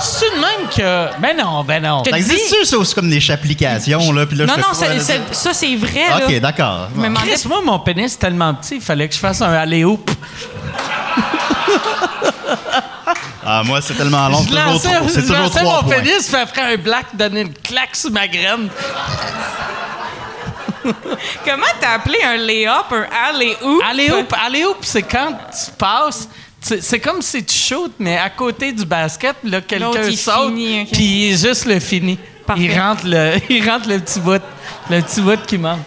C'est 0.00 0.30
de 0.30 0.36
même 0.40 0.68
que. 0.70 1.20
Ben 1.20 1.36
non, 1.36 1.64
ben 1.64 1.82
non. 1.82 2.04
Ça 2.04 2.16
existe-tu, 2.16 2.64
ça, 2.64 2.78
aussi 2.78 2.94
comme 2.94 3.10
des 3.10 3.30
applications, 3.30 4.12
là? 4.12 4.24
Puis 4.26 4.36
là, 4.36 4.46
non, 4.46 4.54
je 4.56 4.60
non, 4.60 4.66
c'est- 4.72 5.00
c'est- 5.00 5.34
ça, 5.34 5.52
c'est 5.52 5.74
vrai. 5.74 6.04
OK, 6.24 6.30
là. 6.30 6.40
d'accord. 6.40 6.88
Je 6.94 7.00
me 7.00 7.06
demandais- 7.08 7.32
Chris, 7.32 7.42
moi, 7.48 7.60
mon 7.64 7.78
pénis 7.80 8.14
est 8.14 8.18
tellement 8.18 8.54
petit, 8.54 8.76
il 8.76 8.80
fallait 8.82 9.08
que 9.08 9.14
je 9.14 9.20
fasse 9.20 9.42
un 9.42 9.52
aller-hoop. 9.52 10.08
Ah, 13.50 13.62
moi, 13.64 13.80
c'est 13.80 13.94
tellement 13.94 14.28
long, 14.28 14.38
Je 14.42 14.42
c'est 14.42 14.48
toujours, 14.50 14.64
lançais, 14.66 14.94
trop- 14.96 15.08
c'est 15.08 15.14
je 15.14 15.20
toujours 15.22 15.36
lançais 15.38 15.60
trois 15.60 15.76
mon 15.82 15.88
points. 15.88 16.00
pénis, 16.02 16.26
puis 16.28 16.36
après 16.36 16.74
un 16.74 16.76
black, 16.76 17.06
donner 17.16 17.40
une 17.42 17.52
claque 17.54 17.96
sur 17.96 18.10
ma 18.10 18.28
graine. 18.28 18.68
Comment 21.44 21.66
t'as 21.80 21.94
appelé 21.94 22.18
un 22.24 22.36
lay-up, 22.36 22.86
un 22.90 23.06
alley-oop? 23.28 23.82
Aller-hoop, 23.88 24.34
aller-hoop, 24.44 24.78
c'est 24.82 25.02
quand 25.02 25.32
tu 25.50 25.70
passes. 25.76 26.28
C'est 26.60 26.98
comme 26.98 27.22
si 27.22 27.44
tu 27.44 27.56
shootes, 27.56 27.94
mais 27.98 28.18
à 28.18 28.30
côté 28.30 28.72
du 28.72 28.84
basket, 28.84 29.36
là, 29.44 29.60
quelqu'un 29.60 30.10
saute, 30.12 30.54
puis 30.54 31.04
il 31.04 31.32
est 31.32 31.46
juste 31.46 31.66
le 31.66 31.78
fini. 31.78 32.18
Parfait. 32.44 32.64
Il 32.64 32.78
rentre 32.78 33.02
le, 33.04 33.34
il 33.50 33.68
rentre 33.68 33.88
le 33.88 33.98
petit 34.00 34.20
bout, 34.20 34.42
le 34.90 35.00
petit 35.00 35.20
bout 35.20 35.40
qui 35.46 35.58
manque. 35.58 35.86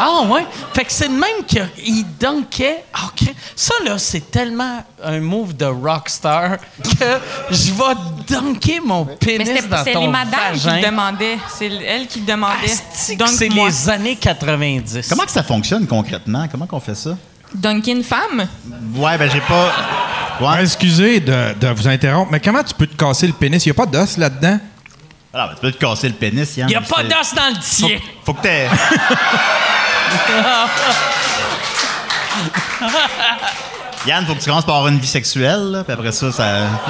Ah 0.00 0.22
ouais, 0.30 0.46
fait 0.74 0.84
que 0.84 0.92
c'est 0.92 1.08
le 1.08 1.14
même 1.14 1.44
qu'il 1.46 2.06
dunkait. 2.20 2.84
Ah, 2.94 3.06
ok. 3.08 3.34
Ça 3.56 3.74
là, 3.84 3.98
c'est 3.98 4.30
tellement 4.30 4.84
un 5.02 5.18
move 5.18 5.56
de 5.56 5.64
rockstar 5.64 6.58
que 6.82 7.18
je 7.50 7.72
vais 7.72 7.94
dunker 8.28 8.80
mon 8.84 9.04
pénis 9.04 9.66
dans 9.68 9.82
c'est 9.82 9.92
ton 9.92 10.02
les 10.02 10.08
madames 10.08 10.52
qui 10.54 10.58
vagin. 10.66 10.76
le 10.76 10.86
demandaient. 10.86 11.38
C'est 11.52 11.66
elle 11.66 12.06
qui 12.06 12.20
le 12.20 12.26
demandait. 12.26 13.16
Donc, 13.18 13.28
c'est 13.28 13.48
les 13.48 13.90
années 13.90 14.14
90. 14.16 15.08
Comment 15.08 15.24
que 15.24 15.30
ça 15.32 15.42
fonctionne 15.42 15.86
concrètement? 15.86 16.46
Comment 16.50 16.66
qu'on 16.66 16.80
fait 16.80 16.94
ça? 16.94 17.16
dunker 17.54 17.94
une 17.96 18.04
femme? 18.04 18.46
Ouais, 18.94 19.18
ben, 19.18 19.28
j'ai 19.30 19.40
pas. 19.40 19.72
Ah, 19.76 19.84
Ouais. 20.40 20.62
Excusez 20.62 21.18
de, 21.18 21.54
de 21.60 21.66
vous 21.68 21.88
interrompre, 21.88 22.30
mais 22.30 22.38
comment 22.38 22.62
tu 22.62 22.72
peux 22.72 22.86
te 22.86 22.94
casser 22.94 23.26
le 23.26 23.32
pénis? 23.32 23.66
Il 23.66 23.70
n'y 23.70 23.72
a 23.72 23.74
pas 23.74 23.86
d'os 23.86 24.16
là-dedans? 24.16 24.60
Ah, 25.34 25.48
ben, 25.48 25.54
tu 25.56 25.60
peux 25.60 25.72
te 25.72 25.78
casser 25.78 26.06
le 26.08 26.14
pénis, 26.14 26.56
Yann. 26.56 26.68
Il 26.68 26.70
n'y 26.70 26.76
a 26.76 26.80
pas 26.80 26.98
C'est- 26.98 27.08
d'os 27.08 27.34
dans 27.34 27.48
le 27.48 27.54
Faut, 27.60 27.86
tien. 27.88 27.98
faut 28.24 28.34
que 28.34 28.42
t'aies. 28.42 28.68
Yann, 34.06 34.24
faut 34.26 34.34
que 34.34 34.40
tu 34.40 34.48
commences 34.48 34.64
par 34.64 34.76
avoir 34.76 34.92
une 34.92 35.00
vie 35.00 35.06
sexuelle, 35.06 35.72
là, 35.72 35.84
puis 35.84 35.92
après 35.92 36.12
ça, 36.12 36.30
ça. 36.32 36.44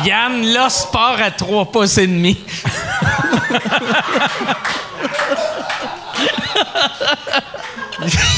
Yann, 0.05 0.55
l'os 0.55 0.87
part 0.93 1.17
à 1.21 1.31
trois 1.31 1.65
pouces 1.65 1.99
et 1.99 2.07
demi. 2.07 2.39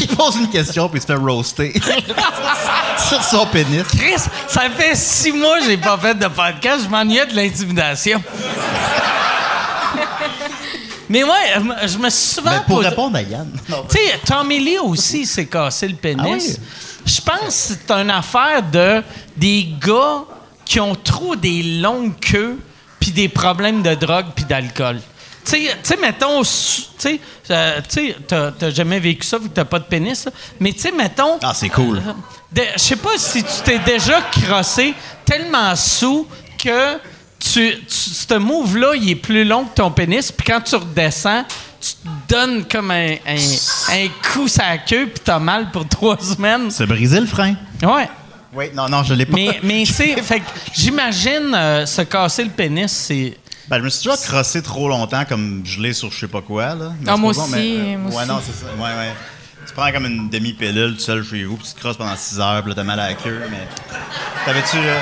Il 0.00 0.08
pose 0.08 0.36
une 0.36 0.50
question, 0.50 0.88
puis 0.88 0.98
il 0.98 1.02
se 1.02 1.06
fait 1.06 1.14
roaster. 1.14 1.72
Sur 3.08 3.22
son 3.22 3.46
pénis. 3.46 3.84
Chris, 3.84 4.20
ça 4.48 4.62
fait 4.70 4.96
six 4.96 5.32
mois 5.32 5.58
que 5.58 5.66
j'ai 5.66 5.76
pas 5.76 5.98
fait 5.98 6.14
de 6.14 6.26
podcast. 6.26 6.84
Je 6.84 6.88
m'ennuyais 6.88 7.26
de 7.26 7.34
l'intimidation. 7.34 8.22
Mais 11.10 11.22
ouais, 11.24 11.30
euh, 11.56 11.88
je 11.88 11.98
me 11.98 12.08
suis 12.08 12.34
souvent 12.36 12.50
Ben, 12.52 12.62
pour 12.66 12.78
posé- 12.80 12.88
répondre 12.88 13.16
à 13.16 13.22
Yann. 13.22 13.50
Tu 13.90 13.96
sais, 13.98 14.18
Tommy 14.24 14.60
Lee 14.60 14.78
aussi 14.78 15.26
s'est 15.26 15.46
cassé 15.46 15.88
le 15.88 15.96
pénis. 15.96 16.20
Ah 16.24 16.28
oui? 16.30 16.56
Je 17.04 17.20
pense 17.20 17.38
que 17.40 17.50
c'est 17.50 17.90
une 17.90 18.10
affaire 18.10 18.62
de 18.62 19.02
des 19.36 19.68
gars 19.84 20.22
qui 20.64 20.78
ont 20.80 20.94
trop 20.94 21.34
des 21.36 21.62
longues 21.80 22.18
queues 22.20 22.58
puis 23.00 23.10
des 23.10 23.28
problèmes 23.28 23.82
de 23.82 23.94
drogue 23.94 24.26
puis 24.34 24.44
d'alcool. 24.44 25.00
Tu 25.44 25.66
sais- 25.82 25.96
mettons, 25.96 26.42
tu 26.42 26.48
sais, 26.98 27.18
euh, 27.50 27.80
tu 27.88 28.12
sais, 28.12 28.16
t'as 28.28 28.70
jamais 28.70 29.00
vécu 29.00 29.26
ça 29.26 29.38
vu 29.38 29.48
que 29.48 29.54
t'as 29.54 29.64
pas 29.64 29.78
de 29.80 29.84
pénis, 29.84 30.26
là. 30.26 30.30
mais 30.60 30.72
tu 30.72 30.80
sais, 30.80 30.92
mettons, 30.92 31.38
Ah, 31.42 31.52
c'est 31.54 31.70
cool. 31.70 32.00
de- 32.52 32.62
Je 32.76 32.78
sais 32.80 32.96
pas 32.96 33.16
si 33.16 33.42
tu 33.42 33.50
t'es 33.64 33.78
déjà 33.80 34.20
crossé 34.30 34.94
tellement 35.24 35.74
sous 35.74 36.28
que 36.62 36.98
tu, 37.40 37.74
tu- 37.80 37.86
ce 37.88 38.34
move-là, 38.38 38.92
il 38.96 39.10
est 39.10 39.14
plus 39.16 39.44
long 39.44 39.64
que 39.64 39.74
ton 39.74 39.90
pénis, 39.90 40.30
puis 40.30 40.46
quand 40.46 40.60
tu 40.60 40.76
redescends, 40.76 41.44
tu 41.80 41.92
te 41.94 42.08
donnes 42.34 42.64
comme 42.68 42.90
un, 42.90 43.14
un, 43.26 43.36
un 43.92 44.08
coup 44.32 44.46
sur 44.48 44.62
la 44.62 44.78
queue, 44.78 45.06
puis 45.06 45.22
t'as 45.24 45.38
mal 45.38 45.70
pour 45.70 45.88
trois 45.88 46.18
semaines. 46.20 46.70
Se 46.70 46.84
briser 46.84 47.20
le 47.20 47.26
frein. 47.26 47.54
Ouais. 47.82 48.08
Oui, 48.52 48.66
non, 48.74 48.88
non, 48.88 49.02
je 49.02 49.14
l'ai 49.14 49.26
pas. 49.26 49.34
Mais, 49.36 49.60
mais 49.62 49.84
c'est. 49.84 50.20
Fait 50.22 50.40
que 50.40 50.46
j'imagine 50.74 51.54
euh, 51.54 51.86
se 51.86 52.02
casser 52.02 52.44
le 52.44 52.50
pénis, 52.50 52.90
c'est. 52.90 53.36
Ben, 53.68 53.78
je 53.78 53.84
me 53.84 53.88
suis 53.88 54.08
déjà 54.08 54.16
crossé 54.16 54.60
trop 54.62 54.88
longtemps 54.88 55.24
comme 55.24 55.62
gelé 55.64 55.92
sur 55.92 56.10
je 56.10 56.18
sais 56.18 56.28
pas 56.28 56.42
quoi, 56.42 56.74
là. 56.74 56.92
Mais 57.00 57.10
Ah, 57.10 57.16
moi 57.16 57.30
aussi, 57.30 57.40
mais, 57.52 57.94
euh, 57.94 57.98
moi 57.98 58.10
ouais, 58.10 58.16
aussi. 58.18 58.28
non, 58.28 58.40
c'est 58.44 58.64
ça. 58.64 58.72
Ouais, 58.76 58.82
ouais. 58.98 59.14
Tu 59.66 59.72
prends 59.74 59.92
comme 59.92 60.06
une 60.06 60.28
demi-pilule 60.28 60.94
tout 60.96 61.00
seul 61.00 61.24
chez 61.24 61.44
vous, 61.44 61.56
puis 61.56 61.68
tu 61.68 61.74
te 61.74 61.78
crosses 61.78 61.96
pendant 61.96 62.16
6 62.16 62.40
heures, 62.40 62.60
puis 62.62 62.70
là, 62.70 62.74
t'as 62.74 62.82
mal 62.82 62.98
à 62.98 63.08
la 63.10 63.14
queue, 63.14 63.40
mais. 63.50 63.68
T'avais-tu. 64.44 64.76
euh, 64.78 64.98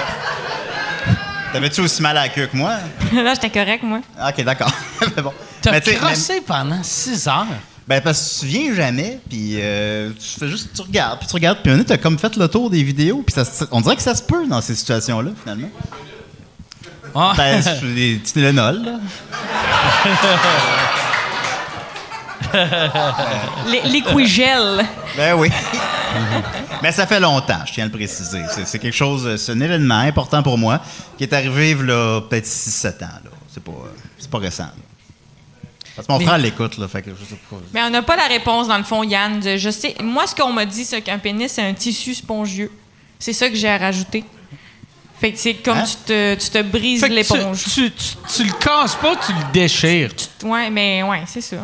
T'avais-tu 1.53 1.81
aussi 1.81 2.03
mal 2.03 2.17
à 2.17 2.23
la 2.23 2.29
queue 2.29 2.47
que 2.47 2.57
moi? 2.57 2.75
Là, 3.13 3.35
j'étais 3.35 3.51
correct, 3.51 3.83
moi. 3.83 4.01
Ok, 4.29 4.45
d'accord. 4.45 4.71
Mais 5.17 5.23
bon. 5.23 5.33
T'as 5.63 5.81
crossé 5.81 6.41
pendant 6.41 6.83
six 6.83 7.27
heures. 7.27 7.47
Ben, 7.87 8.03
parce 8.03 8.35
que 8.35 8.41
tu 8.41 8.47
viens 8.47 8.75
jamais, 8.75 9.19
puis 9.31 9.55
euh, 9.59 10.11
tu 10.11 10.39
fais 10.39 10.49
juste, 10.49 10.69
tu 10.75 10.83
regardes, 10.83 11.21
puis 11.21 11.29
tu 11.29 11.35
regardes, 11.35 11.61
puis 11.63 11.73
un 11.73 11.83
t'as 11.83 11.97
comme 11.97 12.19
fait 12.19 12.37
le 12.37 12.47
tour 12.47 12.69
des 12.69 12.83
vidéos, 12.83 13.23
puis 13.27 13.35
ça 13.35 13.47
se- 13.47 13.65
on 13.71 13.81
dirait 13.81 13.97
que 13.97 14.03
ça 14.03 14.15
se 14.15 14.23
peut 14.23 14.47
dans 14.47 14.61
ces 14.61 14.75
situations-là, 14.75 15.31
finalement. 15.43 15.71
Ah. 17.15 17.33
Ben, 17.35 17.63
c'est 17.63 17.81
des 17.95 18.21
petits 18.23 18.53
là. 18.53 18.73
Les-. 23.67 24.03
Ben 25.17 25.35
oui. 25.35 25.51
Mais 26.83 26.93
ça 26.93 27.07
fait 27.07 27.21
longtemps, 27.21 27.61
je 27.67 27.73
tiens 27.73 27.85
à 27.85 27.87
le 27.89 27.93
préciser. 27.93 28.43
C'est, 28.65 28.79
quelque 28.79 28.95
chose, 28.95 29.37
c'est 29.37 29.53
un 29.53 29.61
événement 29.61 29.99
important 29.99 30.43
pour 30.43 30.57
moi 30.59 30.81
qui 31.17 31.25
est 31.25 31.33
arrivé, 31.33 31.75
là, 31.75 32.21
peut-être 32.23 32.47
6-7 32.47 33.05
ans, 33.05 33.09
là. 33.25 33.31
C'est 33.53 33.63
pas, 33.63 33.73
c'est 34.19 34.31
pas 34.31 34.39
récent, 34.39 34.65
là. 34.65 34.73
Parce 35.97 36.07
que 36.07 36.13
mon 36.13 36.21
frère 36.21 36.39
l'écoute, 36.39 36.79
là, 36.79 36.87
fait 36.87 37.03
que 37.03 37.11
je 37.11 37.25
sais 37.25 37.41
pas. 37.51 37.57
Mais 37.75 37.83
on 37.83 37.91
n'a 37.91 38.03
pas 38.03 38.15
la 38.15 38.29
réponse, 38.29 38.69
dans 38.69 38.79
le 38.79 38.85
fond, 38.85 39.03
Yann. 39.03 39.43
Je, 39.43 39.57
je 39.57 39.71
sais. 39.71 39.97
Moi, 40.01 40.29
ce 40.29 40.35
qu'on 40.35 40.53
m'a 40.53 40.65
dit, 40.65 40.85
c'est 40.85 41.03
qu'un 41.03 41.19
pénis, 41.19 41.51
c'est 41.51 41.63
un 41.63 41.75
tissu 41.75 42.15
spongieux. 42.15 42.71
C'est 43.19 43.33
ça 43.33 43.49
que 43.49 43.57
j'ai 43.57 43.69
à 43.69 43.79
rajouter. 43.79 44.23
Fait 45.21 45.33
que 45.33 45.39
c'est 45.39 45.55
comme 45.55 45.79
Hein? 45.79 45.85
tu, 45.85 45.97
te, 46.07 46.35
tu 46.37 46.51
te 46.51 46.63
brises 46.63 47.03
l'éponge. 47.09 47.65
tu, 47.65 47.71
tu, 47.71 47.91
tu, 47.91 48.17
tu 48.37 48.45
le 48.45 48.53
casses 48.53 48.95
pas, 48.95 49.17
tu 49.17 49.33
le 49.33 49.53
déchires. 49.53 50.13
Ouais, 50.45 50.71
mais 50.71 51.03
ouais, 51.03 51.23
c'est 51.27 51.41
ça. 51.41 51.57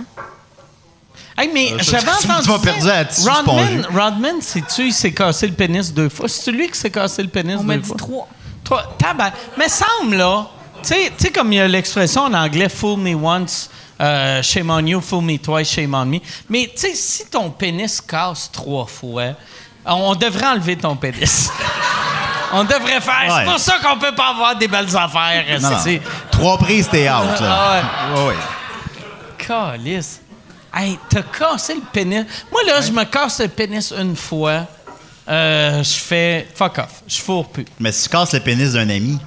Hey, 1.36 1.50
mais 1.52 1.72
Euh, 1.72 1.78
j'avais 1.80 1.98
tu- 2.12 2.26
tu 2.26 2.30
entendu. 2.30 2.48
m'as 2.48 2.58
dire- 2.58 2.60
perdu 2.60 3.28
Rodman. 3.28 3.86
Rodman, 3.92 4.40
sais-tu, 4.40 4.86
il 4.86 4.92
s'est 4.92 5.12
cassé 5.12 5.46
le 5.48 5.52
pénis 5.54 5.92
deux 5.92 6.08
fois? 6.08 6.28
C'est 6.28 6.52
lui 6.52 6.68
qui 6.68 6.78
s'est 6.78 6.90
cassé 6.90 7.22
le 7.22 7.28
pénis 7.28 7.56
On 7.58 7.60
deux 7.62 7.66
m'a 7.66 7.76
dit 7.76 7.86
fois? 7.88 7.96
trois. 7.96 8.28
Toi, 8.62 8.82
tabac. 8.98 9.32
Mais 9.58 9.68
semble, 9.68 10.16
là, 10.16 10.46
tu 10.82 10.88
sais- 10.90 11.12
tu 11.18 11.24
sais, 11.24 11.30
comme 11.32 11.52
il 11.52 11.56
y 11.56 11.60
a 11.60 11.66
l'expression 11.68 12.22
en 12.22 12.34
anglais, 12.34 12.68
fool 12.68 12.98
me 13.00 13.14
once, 13.14 13.68
euh, 14.00 14.42
shame 14.42 14.70
on 14.70 14.78
you, 14.86 15.00
fool 15.00 15.22
me 15.24 15.36
twice, 15.38 15.68
shame 15.70 15.92
on 15.94 16.06
me. 16.06 16.18
Mais, 16.48 16.70
tu 16.72 16.82
sais, 16.82 16.94
si 16.94 17.26
ton 17.26 17.50
pénis 17.50 18.00
casse 18.00 18.48
trois 18.52 18.86
fois, 18.86 19.32
on 19.84 20.14
devrait 20.14 20.46
enlever 20.46 20.76
ton 20.76 20.94
pénis. 20.96 21.50
on 22.52 22.62
devrait 22.62 23.00
faire. 23.00 23.36
C'est 23.40 23.44
pour 23.50 23.58
ça 23.58 23.74
qu'on 23.82 23.98
peut 23.98 24.14
pas 24.14 24.28
avoir 24.28 24.54
des 24.56 24.68
belles 24.68 24.96
affaires, 24.96 25.44
Non. 25.60 25.70
Trois 26.30 26.58
prises, 26.58 26.88
t'es 26.88 27.10
out, 27.10 27.40
là. 27.40 27.82
Ah 28.14 28.24
Ouais. 28.24 28.34
Calice. 29.36 30.20
Hey, 30.74 30.98
t'as 31.08 31.22
cassé 31.22 31.74
le 31.74 31.82
pénis. 31.92 32.24
Moi, 32.50 32.62
là, 32.66 32.80
je 32.80 32.90
me 32.90 33.04
casse 33.04 33.40
le 33.40 33.48
pénis 33.48 33.92
une 33.92 34.16
fois. 34.16 34.66
Euh, 35.28 35.82
je 35.82 35.94
fais 35.94 36.48
fuck 36.54 36.78
off. 36.78 37.02
Je 37.06 37.20
fourre 37.20 37.48
plus. 37.48 37.64
Mais 37.78 37.92
si 37.92 38.04
tu 38.04 38.08
casses 38.10 38.34
le 38.34 38.40
pénis 38.40 38.72
d'un 38.72 38.88
ami. 38.88 39.18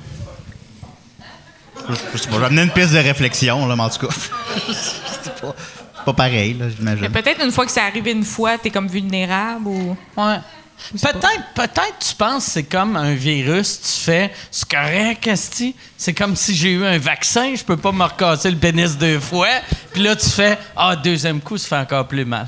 Je, 1.89 2.29
vais 2.29 2.45
amener 2.45 2.63
une 2.63 2.71
piste 2.71 2.93
de 2.93 2.97
réflexion, 2.97 3.65
là, 3.65 3.75
mais 3.75 3.83
en 3.83 3.89
tout 3.89 4.07
cas. 4.07 4.13
c'est 4.73 5.41
pas, 6.05 6.13
pareil, 6.13 6.53
là, 6.53 6.65
Mais 6.65 6.71
j'imagine. 6.75 7.09
peut-être 7.09 7.43
une 7.43 7.51
fois 7.51 7.65
que 7.65 7.71
c'est 7.71 7.81
arrivé 7.81 8.11
une 8.11 8.25
fois, 8.25 8.57
t'es 8.57 8.69
comme 8.69 8.87
vulnérable 8.87 9.67
ou. 9.67 9.97
Ouais. 10.17 10.39
Peut-être, 10.91 11.43
peut-être 11.55 11.97
tu 11.99 12.15
penses 12.15 12.45
que 12.45 12.51
c'est 12.51 12.63
comme 12.63 12.95
un 12.95 13.13
virus, 13.13 13.79
tu 13.81 14.01
fais, 14.03 14.31
c'est 14.51 14.67
correct, 14.69 15.27
Esti. 15.27 15.75
C'est 15.97 16.13
comme 16.13 16.35
si 16.35 16.55
j'ai 16.55 16.71
eu 16.71 16.85
un 16.85 16.97
vaccin, 16.97 17.53
je 17.55 17.63
peux 17.63 17.77
pas 17.77 17.91
me 17.91 18.03
recasser 18.03 18.49
le 18.51 18.57
pénis 18.57 18.97
deux 18.97 19.19
fois. 19.19 19.47
Puis 19.91 20.01
là, 20.03 20.15
tu 20.15 20.29
fais, 20.29 20.57
ah, 20.75 20.95
deuxième 20.95 21.41
coup, 21.41 21.57
ça 21.57 21.67
fait 21.69 21.77
encore 21.77 22.07
plus 22.07 22.23
mal. 22.25 22.47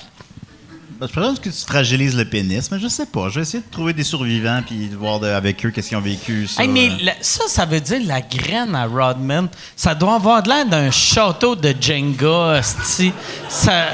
Ben, 0.99 1.07
Je 1.07 1.19
pense 1.19 1.39
que 1.39 1.49
tu 1.49 1.65
fragilises 1.65 2.15
le 2.15 2.25
pénis, 2.25 2.69
mais 2.71 2.77
je 2.79 2.87
sais 2.89 3.05
pas. 3.05 3.29
Je 3.29 3.35
vais 3.35 3.41
essayer 3.41 3.63
de 3.63 3.71
trouver 3.71 3.93
des 3.93 4.03
survivants 4.03 4.61
puis 4.65 4.87
de 4.89 4.95
voir 4.97 5.19
de- 5.21 5.27
avec 5.27 5.65
eux 5.65 5.71
qu'est-ce 5.71 5.87
qu'ils 5.89 5.97
ont 5.97 6.01
vécu. 6.01 6.45
Ça, 6.47 6.61
Hey, 6.63 6.67
mais 6.67 6.89
la- 7.01 7.13
ça, 7.21 7.45
ça 7.47 7.65
veut 7.65 7.79
dire 7.79 8.01
la 8.05 8.19
graine 8.21 8.75
à 8.75 8.85
Rodman. 8.85 9.47
Ça 9.77 9.95
doit 9.95 10.15
avoir 10.15 10.43
de 10.43 10.49
l'air 10.49 10.65
d'un 10.65 10.91
château 10.91 11.55
de 11.55 11.73
Jenga. 11.79 12.61
Ça, 12.61 13.87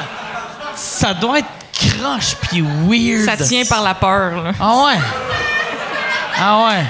ça 0.75 1.13
doit 1.13 1.39
être 1.39 1.47
croche 1.77 2.35
puis 2.41 2.61
weird. 2.61 3.25
Ça 3.25 3.45
tient 3.45 3.65
par 3.65 3.83
la 3.83 3.93
peur, 3.93 4.43
là. 4.43 4.51
Ah 4.59 4.85
ouais. 4.85 4.99
Ah 6.37 6.65
ouais. 6.67 6.85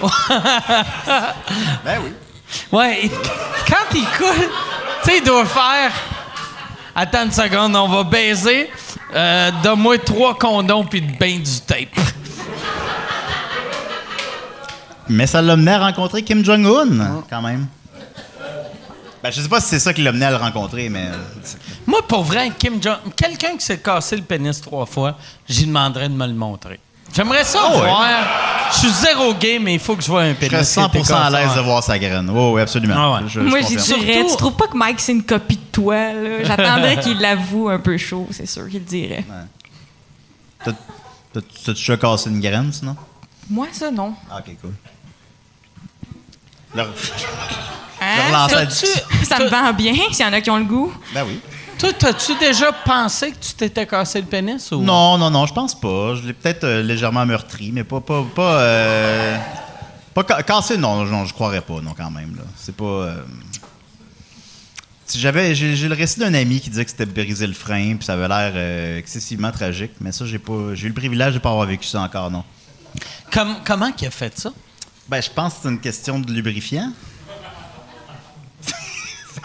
Ben 1.84 1.98
oui. 2.04 2.12
Ouais, 2.72 3.04
et 3.04 3.10
quand 3.68 3.94
il 3.94 4.04
coule, 4.16 4.48
tu 5.04 5.10
sais, 5.10 5.18
il 5.18 5.24
doit 5.24 5.44
faire. 5.44 5.92
Attends 6.94 7.24
une 7.24 7.32
seconde, 7.32 7.76
on 7.76 7.88
va 7.88 8.02
baiser. 8.04 8.70
Euh, 9.14 9.50
Donne-moi 9.62 9.98
trois 9.98 10.36
condoms 10.38 10.84
puis 10.84 11.00
de 11.00 11.16
bain 11.18 11.38
du 11.38 11.60
tape. 11.66 11.88
Mais 15.08 15.26
ça 15.26 15.42
l'a 15.42 15.56
mené 15.56 15.72
à 15.72 15.80
rencontrer 15.80 16.22
Kim 16.22 16.44
Jong-un, 16.44 17.22
quand 17.28 17.42
même. 17.42 17.66
Ben, 19.22 19.30
je 19.30 19.40
sais 19.42 19.48
pas 19.48 19.60
si 19.60 19.68
c'est 19.68 19.78
ça 19.80 19.92
qui 19.92 20.02
l'a 20.02 20.12
mené 20.12 20.24
à 20.26 20.30
le 20.30 20.36
rencontrer, 20.36 20.88
mais. 20.88 21.06
euh, 21.08 21.16
Moi, 21.86 22.00
pour 22.08 22.22
vrai, 22.24 22.50
Kim 22.58 22.82
Jong, 22.82 22.96
quelqu'un 23.14 23.56
qui 23.56 23.64
s'est 23.64 23.78
cassé 23.80 24.16
le 24.16 24.22
pénis 24.22 24.58
trois 24.60 24.86
fois, 24.86 25.16
j'y 25.48 25.66
demanderais 25.66 26.08
de 26.08 26.14
me 26.14 26.26
le 26.26 26.32
montrer. 26.32 26.80
J'aimerais 27.12 27.44
ça 27.44 27.58
Ah 27.64 27.70
ouais? 27.72 27.80
voir. 27.80 28.08
Je 28.72 28.78
suis 28.78 28.88
zéro 28.90 29.34
gay, 29.34 29.58
mais 29.58 29.74
il 29.74 29.80
faut 29.80 29.96
que 29.96 30.02
je 30.02 30.06
vois 30.06 30.22
un 30.22 30.30
Je 30.30 30.34
pénis. 30.38 30.62
serais 30.68 30.84
a 30.84 30.88
été 30.88 30.98
100% 31.00 31.14
à 31.14 31.28
l'aise 31.30 31.54
de 31.56 31.60
voir 31.60 31.82
sa 31.82 31.98
graine. 31.98 32.30
Oui, 32.30 32.52
oui, 32.54 32.60
absolument. 32.62 32.94
Ah 32.96 33.12
ouais. 33.20 33.28
Je- 33.28 33.40
je 33.40 33.46
Moi, 33.46 33.60
j'y 33.62 33.76
confirme. 33.76 34.00
dirais. 34.00 34.24
Tu 34.30 34.36
trouves 34.36 34.54
pas 34.56 34.68
que 34.68 34.76
Mike, 34.76 35.00
c'est 35.00 35.12
une 35.12 35.24
copie 35.24 35.56
de 35.56 35.62
toi? 35.72 35.96
J'attendrais 36.44 37.00
qu'il 37.00 37.18
l'avoue 37.20 37.68
un 37.68 37.80
peu 37.80 37.98
chaud, 37.98 38.28
c'est 38.30 38.46
sûr 38.46 38.68
qu'il 38.68 38.78
le 38.78 38.84
dirait. 38.86 39.24
T'as- 40.64 40.72
t'as- 40.72 41.40
T'as-tu 41.40 41.72
déjà 41.72 41.96
cassé 41.96 42.30
une 42.30 42.40
graine, 42.40 42.72
sinon? 42.72 42.96
Moi, 43.50 43.66
ça, 43.72 43.90
non. 43.90 44.14
Ah, 44.30 44.38
ok, 44.38 44.56
cool. 44.62 44.72
Le- 46.74 46.84
Hein? 48.00 48.68
Ça 49.24 49.38
me 49.38 49.48
vend 49.48 49.72
bien, 49.72 49.94
s'il 50.10 50.24
y 50.24 50.28
en 50.28 50.32
a 50.32 50.40
qui 50.40 50.50
ont 50.50 50.58
le 50.58 50.64
goût. 50.64 50.92
Ben 51.14 51.24
oui. 51.26 51.40
Toi, 51.78 51.90
t'as-tu 51.98 52.36
déjà 52.38 52.72
pensé 52.72 53.30
que 53.32 53.36
tu 53.38 53.54
t'étais 53.54 53.86
cassé 53.86 54.20
le 54.20 54.26
pénis 54.26 54.70
ou? 54.72 54.80
Non, 54.82 55.16
non, 55.16 55.30
non, 55.30 55.46
je 55.46 55.54
pense 55.54 55.78
pas. 55.78 56.14
Je 56.14 56.26
l'ai 56.26 56.32
peut-être 56.34 56.64
euh, 56.64 56.82
légèrement 56.82 57.24
meurtri, 57.24 57.70
mais 57.72 57.84
pas. 57.84 58.00
Pas, 58.00 58.22
pas, 58.34 58.60
euh, 58.60 59.36
pas 60.14 60.22
ca- 60.28 60.42
cassé, 60.42 60.76
non, 60.76 61.04
non, 61.04 61.24
je 61.24 61.32
croirais 61.32 61.62
pas, 61.62 61.80
non, 61.80 61.94
quand 61.96 62.10
même. 62.10 62.36
là. 62.36 62.42
C'est 62.56 62.74
pas. 62.76 62.84
euh, 62.84 63.22
si 65.06 65.18
j'avais, 65.18 65.54
j'ai, 65.54 65.88
le 65.88 65.94
récit 65.94 66.20
d'un 66.20 66.34
ami 66.34 66.60
qui 66.60 66.70
disait 66.70 66.84
que 66.84 66.90
c'était 66.90 67.06
brisé 67.06 67.46
le 67.46 67.52
frein, 67.52 67.96
puis 67.96 68.04
ça 68.04 68.12
avait 68.12 68.28
l'air 68.28 68.52
euh, 68.54 68.98
excessivement 68.98 69.50
tragique, 69.50 69.92
mais 70.00 70.12
ça, 70.12 70.24
j'ai 70.24 70.38
pas, 70.38 70.74
j'ai 70.74 70.84
eu 70.84 70.88
le 70.90 70.94
privilège 70.94 71.34
de 71.34 71.38
pas 71.40 71.50
avoir 71.50 71.66
vécu 71.66 71.86
ça 71.86 72.00
encore, 72.02 72.30
non. 72.30 72.44
Comme- 73.32 73.56
comment 73.64 73.90
qu'il 73.90 74.06
a 74.06 74.10
fait 74.10 74.38
ça? 74.38 74.52
Ben, 75.08 75.20
je 75.20 75.30
pense 75.30 75.54
que 75.54 75.58
c'est 75.62 75.68
une 75.68 75.80
question 75.80 76.18
de 76.20 76.30
lubrifiant. 76.30 76.92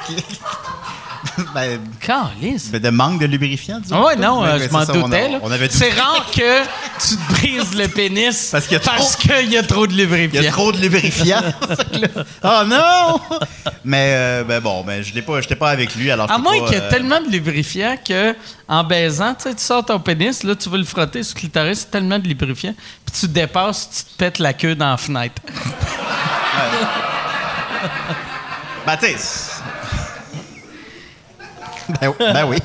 ben, 1.55 1.79
Calice. 1.99 2.69
ben, 2.71 2.81
de 2.81 2.89
manque 2.89 3.19
de 3.19 3.25
lubrifiant, 3.25 3.79
disons. 3.79 4.05
Ouais, 4.05 4.15
non, 4.15 4.43
euh, 4.43 4.60
je 4.60 4.69
m'en 4.71 4.86
doutais. 4.86 5.29
là. 5.29 5.39
C'est 5.69 5.91
rare 5.91 6.25
que 6.34 6.63
tu 6.63 7.15
te 7.15 7.34
brises 7.34 7.75
le 7.77 7.88
pénis 7.88 8.49
Parce 8.51 8.65
qu'il 8.65 8.73
y 8.73 8.77
a 8.77 8.79
trop- 8.79 8.91
parce 8.95 9.15
qu'il 9.15 9.51
y 9.51 9.58
a 9.58 9.63
trop 9.63 9.88
de 9.88 9.93
Il 9.93 9.99
y 9.99 10.03
a 10.03 10.05
lubrifiant. 10.05 10.51
trop 10.51 10.71
de 10.71 10.77
lubrifiant. 10.77 11.41
oh 12.43 12.62
non! 12.65 13.19
Mais 13.84 14.12
euh, 14.13 14.43
ben 14.43 14.60
bon, 14.62 14.84
ben 14.84 15.03
je 15.03 15.13
l'ai 15.13 15.21
pas, 15.21 15.69
avec 15.69 15.95
lui 15.95 16.12
alors. 16.12 16.31
À 16.31 16.38
moins 16.38 16.60
qu'il 16.60 16.73
y 16.73 16.75
ait 16.75 16.84
euh, 16.84 16.89
tellement 16.89 17.19
de 17.21 17.29
lubrifiant 17.29 17.97
que 18.08 18.36
en 18.67 18.84
baisant, 18.84 19.36
tu 19.36 19.49
sors 19.58 19.86
ton 19.86 19.99
pénis, 19.99 20.43
là, 20.43 20.55
tu 20.55 20.69
veux 20.69 20.77
le 20.77 20.84
frotter 20.86 21.23
sur 21.23 21.36
le 21.36 21.39
clitoris, 21.41 21.79
c'est 21.81 21.91
tellement 21.91 22.19
de 22.19 22.27
lubrifiant, 22.27 22.73
puis 23.05 23.19
tu 23.19 23.27
dépasses, 23.27 23.89
tu 23.89 24.03
te 24.13 24.17
pètes 24.17 24.39
la 24.39 24.53
queue 24.53 24.75
dans 24.75 24.91
la 24.91 24.97
fenêtre. 24.97 25.41
Ben 28.86 28.97
tu 28.97 29.08
sais. 29.08 29.55
Ben, 32.02 32.08
oui- 32.10 32.15
ben 32.34 32.45
oui. 32.48 32.58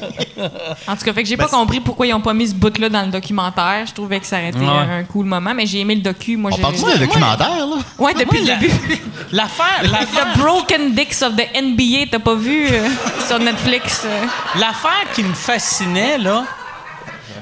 En 0.86 0.96
tout 0.96 1.04
cas, 1.04 1.12
fait 1.12 1.22
que 1.22 1.28
j'ai 1.28 1.36
Ben, 1.36 1.44
pas 1.44 1.50
compris 1.50 1.80
pourquoi 1.80 2.06
ils 2.06 2.14
ont 2.14 2.20
pas 2.20 2.32
mis 2.34 2.48
ce 2.48 2.54
bout-là 2.54 2.88
dans 2.88 3.02
le 3.02 3.08
documentaire. 3.10 3.84
Je 3.86 3.92
trouvais 3.92 4.18
que 4.20 4.26
ça 4.26 4.36
aurait 4.36 4.48
été 4.48 4.58
Ouais. 4.60 4.66
un 4.66 5.04
cool 5.04 5.26
moment, 5.26 5.52
mais 5.54 5.66
j'ai 5.66 5.80
aimé 5.80 5.94
le 5.94 6.00
docu. 6.00 6.36
Moi, 6.36 6.50
On 6.54 6.58
parle-tu 6.58 6.84
d'un 6.84 6.96
documentaire, 6.98 7.66
là? 7.66 7.76
Ouais, 7.98 8.14
depuis 8.14 8.38
Moi, 8.40 8.40
le 8.42 8.46
la- 8.46 8.56
début. 8.56 9.02
L'affaire, 9.32 9.82
l'affaire, 9.82 10.32
The 10.34 10.38
Broken 10.38 10.94
Dicks 10.94 11.22
of 11.22 11.36
the 11.36 11.46
NBA, 11.62 12.06
t'as 12.10 12.18
pas 12.18 12.34
vu 12.34 12.66
euh, 12.70 12.88
sur 13.28 13.38
Netflix? 13.38 14.02
euh? 14.06 14.26
l'affaire 14.58 15.06
qui 15.14 15.22
me 15.22 15.34
fascinait, 15.34 16.18
là, 16.18 16.44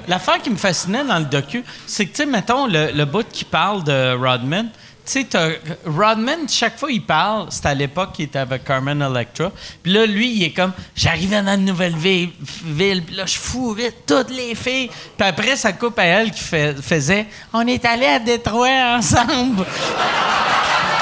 l'affaire 0.06 0.40
qui 0.42 0.50
me 0.50 0.56
fascinait 0.56 1.04
dans 1.04 1.18
le 1.18 1.24
docu, 1.24 1.64
c'est 1.86 2.06
que, 2.06 2.10
tu 2.10 2.16
sais, 2.22 2.26
mettons, 2.26 2.66
le, 2.66 2.90
le 2.92 3.04
bout 3.04 3.26
qui 3.30 3.44
parle 3.44 3.84
de 3.84 4.14
Rodman, 4.16 4.68
tu 5.08 5.26
sais, 5.30 5.60
Rodman, 5.86 6.48
chaque 6.48 6.78
fois 6.78 6.90
il 6.92 7.02
parle, 7.02 7.46
c'est 7.50 7.64
à 7.66 7.74
l'époque 7.74 8.12
qu'il 8.12 8.26
était 8.26 8.38
avec 8.38 8.64
Carmen 8.64 9.00
Electra. 9.00 9.50
Puis 9.82 9.92
là, 9.92 10.04
lui, 10.04 10.34
il 10.34 10.42
est 10.44 10.50
comme, 10.50 10.72
j'arrivais 10.94 11.42
dans 11.42 11.54
une 11.54 11.64
nouvelle 11.64 11.96
ville, 11.96 12.30
ville 12.64 13.02
puis 13.02 13.16
là, 13.16 13.24
je 13.24 13.38
fourrais 13.38 13.92
toutes 14.06 14.30
les 14.30 14.54
filles. 14.54 14.90
Puis 15.16 15.26
après, 15.26 15.56
ça 15.56 15.72
coupe 15.72 15.98
à 15.98 16.04
elle 16.04 16.30
qui 16.30 16.42
faisait, 16.42 17.26
on 17.52 17.66
est 17.66 17.84
allés 17.84 18.06
à 18.06 18.18
Détroit 18.18 18.96
ensemble. 18.96 19.64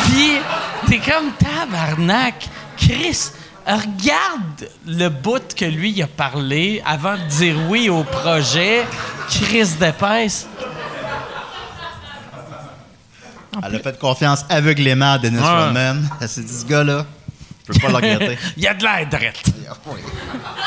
Puis, 0.04 0.38
t'es 0.86 0.98
comme 0.98 1.32
tabarnak. 1.32 2.48
Chris, 2.76 3.30
regarde 3.66 4.68
le 4.86 5.08
bout 5.08 5.54
que 5.54 5.64
lui 5.64 6.00
a 6.00 6.06
parlé 6.06 6.80
avant 6.86 7.16
de 7.16 7.22
dire 7.22 7.56
oui 7.68 7.88
au 7.88 8.04
projet. 8.04 8.84
Chris 9.28 9.70
d'épaisse. 9.80 10.46
Elle 13.64 13.76
a 13.76 13.78
fait 13.80 13.98
confiance 13.98 14.44
aveuglément 14.48 15.12
à 15.14 15.18
Dennis 15.18 15.38
Ouais. 15.38 15.64
Rodman. 15.64 16.08
Elle 16.20 16.28
s'est 16.28 16.42
dit, 16.42 16.52
ce 16.60 16.64
gars-là, 16.66 17.04
je 17.68 17.72
peux 17.72 17.80
pas 17.80 17.88
le 17.88 17.94
regretter. 17.96 18.38
Il 18.56 18.62
y 18.62 18.66
a 18.66 18.74
de 18.74 18.82
l'air 18.82 19.06
drette. 19.08 19.42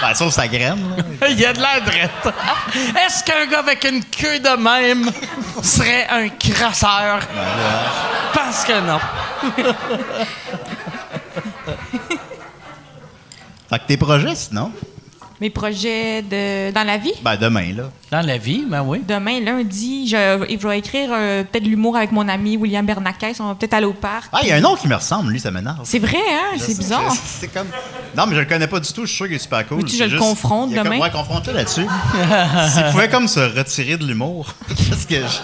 ben, 0.02 0.14
sauf 0.16 0.34
sa 0.34 0.48
graine. 0.48 0.80
Il 1.30 1.40
y 1.40 1.46
a 1.46 1.54
de 1.54 1.60
l'air 1.60 1.82
drette. 1.86 2.34
Est-ce 3.06 3.24
qu'un 3.24 3.46
gars 3.50 3.60
avec 3.60 3.84
une 3.86 4.04
queue 4.04 4.40
de 4.40 4.58
même 4.62 5.10
serait 5.64 6.08
un 6.10 6.30
crasseur? 6.30 7.20
Je 8.34 8.40
pense 8.40 8.64
que 8.66 8.80
non. 8.82 9.00
Fait 13.70 13.80
que 13.80 13.86
tes 13.88 13.98
projets, 13.98 14.36
sinon? 14.36 14.72
Mes 15.42 15.50
projets 15.50 16.22
de, 16.22 16.72
dans 16.72 16.84
la 16.86 16.98
vie? 16.98 17.14
Ben, 17.22 17.38
demain, 17.38 17.74
là. 17.74 17.84
Dans 18.12 18.26
la 18.26 18.38
vie, 18.38 18.66
ben 18.68 18.82
oui. 18.84 19.02
Demain, 19.08 19.40
lundi, 19.40 20.06
je, 20.08 20.46
je 20.60 20.68
vais 20.68 20.80
écrire 20.80 21.10
euh, 21.14 21.44
peut-être 21.44 21.64
de 21.64 21.70
l'humour 21.70 21.96
avec 21.96 22.12
mon 22.12 22.28
ami 22.28 22.58
William 22.58 22.86
Bernakes. 22.86 23.38
On 23.40 23.48
va 23.48 23.56
peut-être 23.56 23.74
aller 23.74 23.86
au 23.86 23.94
parc. 23.94 24.30
Ah, 24.34 24.40
il 24.44 24.50
y 24.50 24.52
a 24.52 24.56
un 24.56 24.60
nom 24.60 24.76
qui 24.76 24.88
me 24.90 24.96
ressemble, 24.96 25.32
lui, 25.32 25.40
ça 25.40 25.50
m'énerve. 25.50 25.80
C'est 25.86 26.00
vrai, 26.00 26.18
hein? 26.18 26.58
C'est 26.58 26.78
bizarre. 26.78 27.14
C'est 27.26 27.48
comme. 27.54 27.68
Non, 28.18 28.26
mais 28.28 28.36
je 28.36 28.42
le 28.42 28.46
connais 28.48 28.68
pas 28.68 28.82
du 28.82 28.92
tout. 28.92 29.04
Je 29.04 29.08
suis 29.08 29.16
sûr 29.16 29.26
qu'il 29.28 29.36
est 29.36 29.40
super 29.40 29.66
cool. 29.66 29.88
C'est 29.90 29.96
je 29.98 30.04
le 30.04 30.10
juste- 30.10 30.22
confronte 30.22 30.72
il 30.72 30.76
y 30.76 30.80
a 30.80 30.84
comme- 30.84 30.92
demain? 30.94 31.04
Ouais, 31.06 31.12
confronte-le 31.12 31.54
là-dessus. 31.54 31.86
S'il 32.74 32.84
pouvait 32.92 33.08
comme 33.10 33.28
se 33.30 33.40
retirer 33.40 33.96
de 33.96 34.06
l'humour. 34.06 34.54
Parce 34.68 35.06
que. 35.06 35.16
je- 35.16 35.40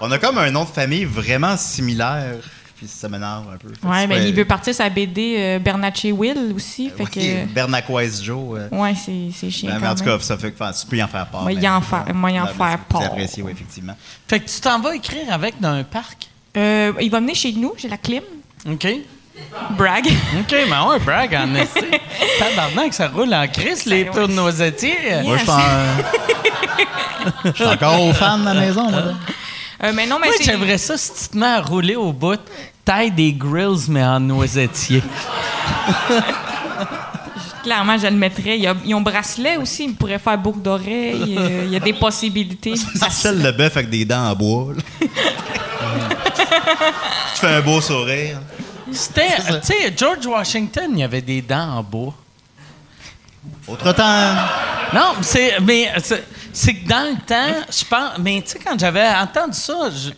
On 0.00 0.10
a 0.10 0.18
comme 0.18 0.38
un 0.38 0.50
nom 0.50 0.64
de 0.64 0.70
famille 0.70 1.04
vraiment 1.04 1.56
similaire. 1.56 2.34
Puis 2.82 2.90
ça 2.90 3.08
m'énerve 3.08 3.44
un 3.54 3.56
peu. 3.58 3.68
Fait 3.68 3.80
que 3.80 3.86
Ouais, 3.86 4.02
tu 4.02 4.08
mais 4.08 4.14
pourrais- 4.16 4.28
il 4.28 4.34
veut 4.34 4.44
partir 4.44 4.74
sa 4.74 4.88
BD 4.88 5.36
euh, 5.38 5.58
Bernatchez 5.60 6.10
Will 6.10 6.52
aussi. 6.56 6.90
Fait 6.90 7.04
Oui, 7.04 7.10
que. 7.46 8.22
Joe. 8.24 8.58
euh, 8.58 8.68
Ouais, 8.72 8.92
c'est 8.96 9.28
c'est 9.32 9.50
chiant. 9.50 9.70
ben, 9.70 9.78
mais 9.80 9.86
en 9.88 9.94
tout 9.94 10.02
cas, 10.02 10.18
ça 10.18 10.36
fait 10.36 10.50
que 10.50 10.58
tu 10.80 10.86
peux 10.88 10.96
y 10.96 11.02
en 11.02 11.06
faire 11.06 11.26
part. 11.26 11.48
Y 11.48 11.68
en 11.68 11.80
faire- 11.80 12.06
moi, 12.12 12.32
y 12.32 12.40
en 12.40 12.44
Ouais, 12.46 12.48
faire 12.52 12.78
part. 12.88 13.00
C'est 13.02 13.06
apprécié, 13.06 13.42
oui, 13.44 13.52
effectivement. 13.52 13.94
Fait 14.26 14.40
que 14.40 14.50
tu 14.50 14.60
t'en 14.60 14.80
vas 14.80 14.96
écrire 14.96 15.32
avec 15.32 15.60
dans 15.60 15.68
un 15.70 15.84
parc? 15.84 16.26
Euh, 16.56 16.92
il 17.00 17.08
va 17.08 17.20
venir 17.20 17.36
chez 17.36 17.52
nous, 17.52 17.72
j'ai 17.78 17.88
la 17.88 17.98
clim. 17.98 18.22
OK. 18.68 18.86
Brag. 19.78 20.06
OK, 20.40 20.50
mais 20.50 20.64
ouais, 20.64 20.98
brag 21.04 21.34
en 21.36 21.54
esti. 21.54 21.84
Tabarnak, 22.40 22.92
ça 22.94 23.06
roule 23.08 23.32
en 23.32 23.46
crise, 23.46 23.84
les 23.86 24.06
Ça 24.06 24.10
purs 24.10 24.28
noisetiers. 24.28 25.22
Moi, 25.22 25.36
je 25.36 25.42
suis 25.42 25.50
en- 25.50 27.44
je 27.44 27.52
suis 27.52 27.64
encore 27.64 28.02
au 28.02 28.12
fan 28.12 28.40
de 28.40 28.46
la 28.46 28.54
maison, 28.54 28.90
moi. 28.90 29.00
là. 29.00 29.12
Euh, 29.84 29.92
mais 29.94 30.06
non, 30.06 30.18
mais 30.20 30.28
Moi, 30.28 30.36
c'est. 30.38 30.44
j'aimerais 30.44 30.78
ça 30.78 30.96
si 30.96 31.12
tu 31.12 31.28
te 31.30 31.36
mets 31.38 31.46
à 31.46 31.60
rouler 31.60 31.96
au 31.96 32.12
bout, 32.12 32.38
taille 32.84 33.10
des 33.10 33.32
grills, 33.32 33.88
mais 33.88 34.04
en 34.04 34.20
noisetier. 34.20 35.02
Clairement, 37.62 37.96
je 37.96 38.06
le 38.08 38.16
mettrais. 38.16 38.56
Il 38.56 38.62
y 38.62 38.66
a, 38.66 38.74
ils 38.84 38.94
ont 38.94 39.00
bracelet 39.00 39.56
aussi. 39.56 39.84
Ils 39.84 39.94
pourraient 39.94 40.18
faire 40.18 40.36
boucle 40.36 40.60
d'oreille. 40.60 41.38
Il 41.64 41.70
y 41.70 41.76
a 41.76 41.80
des 41.80 41.92
possibilités. 41.92 42.74
Marcel 43.00 43.40
Leboeuf 43.40 43.76
avec 43.76 43.88
des 43.88 44.04
dents 44.04 44.30
en 44.30 44.34
bois. 44.34 44.74
tu 45.00 45.08
fais 47.34 47.46
un 47.46 47.60
beau 47.60 47.80
sourire. 47.80 48.40
C'était, 48.90 49.36
tu 49.36 49.52
sais, 49.62 49.94
George 49.96 50.26
Washington, 50.26 50.90
il 50.92 50.98
y 50.98 51.02
avait 51.04 51.22
des 51.22 51.40
dents 51.40 51.78
en 51.78 51.82
bois. 51.82 52.14
Autre 53.66 53.92
temps. 53.92 54.34
Non, 54.92 55.14
c'est, 55.22 55.58
mais 55.60 55.90
c'est, 56.02 56.24
c'est 56.52 56.74
que 56.74 56.86
dans 56.86 57.10
le 57.10 57.16
temps, 57.24 57.64
je 57.70 57.84
pense, 57.84 58.18
mais 58.18 58.42
tu 58.42 58.50
sais, 58.50 58.58
quand 58.58 58.78
j'avais 58.78 59.08
entendu 59.08 59.56
ça, 59.56 59.88
je, 59.90 60.10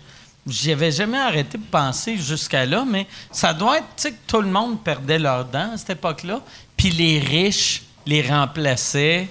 j'y 0.47 0.73
avais 0.73 0.91
jamais 0.91 1.19
arrêté 1.19 1.59
de 1.59 1.63
penser 1.71 2.17
jusqu'à 2.17 2.67
là, 2.67 2.85
mais 2.87 3.07
ça 3.31 3.53
doit 3.55 3.79
être, 3.79 3.87
tu 3.97 4.03
sais, 4.03 4.13
que 4.13 4.19
tout 4.27 4.41
le 4.43 4.49
monde 4.49 4.83
perdait 4.83 5.19
leurs 5.19 5.45
dents 5.47 5.73
à 5.75 5.77
cette 5.77 5.91
époque-là, 5.91 6.41
puis 6.77 6.91
les 6.91 7.19
riches 7.19 7.83
les 8.07 8.23
remplaçaient 8.23 9.29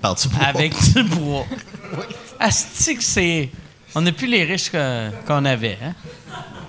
Par 0.00 0.14
du 0.14 0.28
bois. 0.28 0.44
avec 0.46 0.72
du 0.94 1.02
bois. 1.04 1.44
Asti 2.40 2.96
que 2.96 3.04
c'est... 3.04 3.50
On 3.94 4.00
n'a 4.00 4.10
plus 4.12 4.26
les 4.26 4.42
riches 4.44 4.70
que- 4.70 5.10
qu'on 5.26 5.44
avait, 5.44 5.78
hein? 5.84 5.92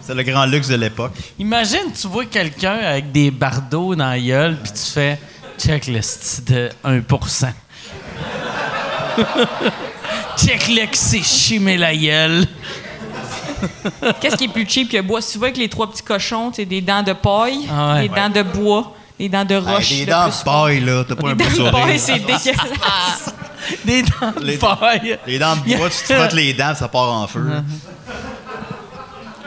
C'est 0.01 0.13
le 0.13 0.21
grand 0.21 0.45
luxe 0.45 0.67
de 0.67 0.75
l'époque. 0.75 1.13
Imagine, 1.39 1.91
tu 1.99 2.07
vois 2.07 2.25
quelqu'un 2.25 2.75
avec 2.77 3.11
des 3.11 3.31
bardeaux 3.31 3.95
dans 3.95 4.09
la 4.09 4.19
gueule, 4.19 4.57
puis 4.61 4.71
tu 4.71 4.91
fais 4.91 5.17
check 5.57 5.87
le 5.87 5.99
de 6.43 6.69
1% 6.83 7.47
Check 10.37 10.67
le 10.67 10.85
que 10.85 10.97
c'est 10.97 11.23
chimé 11.23 11.77
la 11.77 11.95
gueule. 11.95 12.45
Qu'est-ce 14.21 14.35
qui 14.37 14.45
est 14.45 14.49
plus 14.49 14.67
cheap 14.67 14.89
que 14.91 15.01
bois? 15.01 15.21
Si 15.21 15.33
tu 15.33 15.37
vois 15.37 15.47
avec 15.47 15.57
les 15.57 15.69
trois 15.69 15.89
petits 15.89 16.03
cochons, 16.03 16.49
tu 16.51 16.57
sais, 16.57 16.65
des 16.65 16.81
dents 16.81 17.03
de 17.03 17.13
paille, 17.13 17.67
Ah 17.71 17.95
ouais. 17.95 18.07
des 18.07 18.15
dents 18.15 18.29
de 18.29 18.41
bois, 18.43 18.93
des 19.19 19.29
dents 19.29 19.45
de 19.45 19.55
Hey, 19.55 19.59
roche. 19.61 19.89
des 19.89 20.05
le 20.05 20.11
dents 20.11 20.27
de 20.27 20.43
paille, 20.43 20.79
là. 20.81 21.03
T'as 21.07 21.15
pas 21.15 21.27
Les 21.27 21.31
un 21.33 21.35
dents 21.35 21.43
beau 21.45 21.49
de 21.49 21.55
sourire. 21.55 21.71
paille, 21.71 21.99
c'est 21.99 22.19
dégueulasse. 22.19 23.33
Des 23.85 24.03
dents 24.03 24.31
de 24.39 24.45
Les- 24.45 24.57
paille. 24.57 25.17
Les 25.25 25.39
dents 25.39 25.55
de 25.55 25.75
bois, 25.77 25.89
tu 25.89 25.97
te 26.07 26.13
frottes 26.13 26.33
les 26.33 26.53
dents, 26.53 26.75
ça 26.75 26.87
part 26.87 27.11
en 27.11 27.25
feu. 27.25 27.43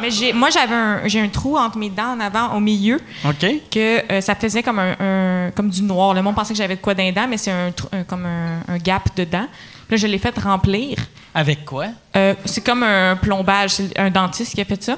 Mais 0.01 0.11
j'ai, 0.13 0.33
moi, 0.33 0.49
j'avais 0.51 0.75
un, 0.75 1.01
j'ai 1.07 1.21
un 1.21 1.29
trou 1.29 1.57
entre 1.59 1.77
mes 1.77 1.91
dents 1.91 2.13
en 2.17 2.21
avant, 2.21 2.55
au 2.55 2.61
milieu, 2.61 3.01
OK. 3.25 3.45
que 3.71 4.13
euh, 4.13 4.21
ça 4.21 4.37
faisait 4.37 4.63
comme 4.63 4.79
un, 4.79 4.95
un- 5.01 5.51
comme 5.51 5.69
du 5.71 5.83
noir. 5.83 6.15
Le 6.15 6.23
monde 6.23 6.37
pensait 6.37 6.53
que 6.53 6.59
j'avais 6.59 6.77
de 6.77 6.81
quoi 6.81 6.95
dans 6.95 7.03
les 7.03 7.11
dents, 7.11 7.27
mais 7.29 7.37
c'est 7.37 7.51
un, 7.51 7.73
trou- 7.73 7.89
un- 7.93 8.05
comme 8.05 8.25
un, 8.25 8.61
un 8.73 8.79
gap 8.79 9.03
dedans. 9.17 9.47
Là, 9.91 9.97
je 9.97 10.07
l'ai 10.07 10.19
fait 10.19 10.37
remplir. 10.39 10.99
Avec 11.35 11.65
quoi? 11.65 11.87
Euh, 12.17 12.35
c'est 12.45 12.63
comme 12.65 12.83
un 12.83 13.17
plombage. 13.17 13.71
C'est 13.71 13.99
un 13.99 14.11
dentiste 14.11 14.55
qui 14.55 14.61
a 14.61 14.65
fait 14.65 14.83
ça. 14.83 14.97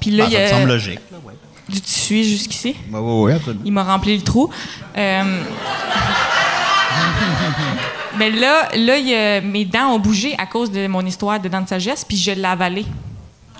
Puis 0.00 0.10
là, 0.10 0.24
Ah, 0.26 0.30
il 0.30 0.32
y 0.32 0.36
ça 0.36 0.40
me 0.40 0.46
a 0.46 0.50
semble 0.50 0.68
logique. 0.68 1.00
là, 1.10 1.18
ouais. 1.24 1.32
du 1.68 1.80
tissu 1.80 2.24
jusqu'ici. 2.24 2.76
Il 3.64 3.72
m'a 3.72 3.82
rempli 3.84 4.16
le 4.16 4.22
trou. 4.22 4.50
Euh, 4.96 5.22
Mais 8.18 8.30
là, 8.30 8.68
là 8.74 8.96
il 8.96 9.12
a- 9.14 9.40
mes 9.40 9.64
dents 9.64 9.88
ont 9.94 9.98
bougé 9.98 10.34
à 10.38 10.46
cause 10.46 10.70
de 10.70 10.86
mon 10.86 11.04
histoire 11.04 11.38
de 11.40 11.48
dents 11.48 11.60
de 11.60 11.68
sagesse, 11.68 12.04
puis 12.04 12.16
je 12.16 12.30
l'ai 12.30 12.44
avalé. 12.44 12.86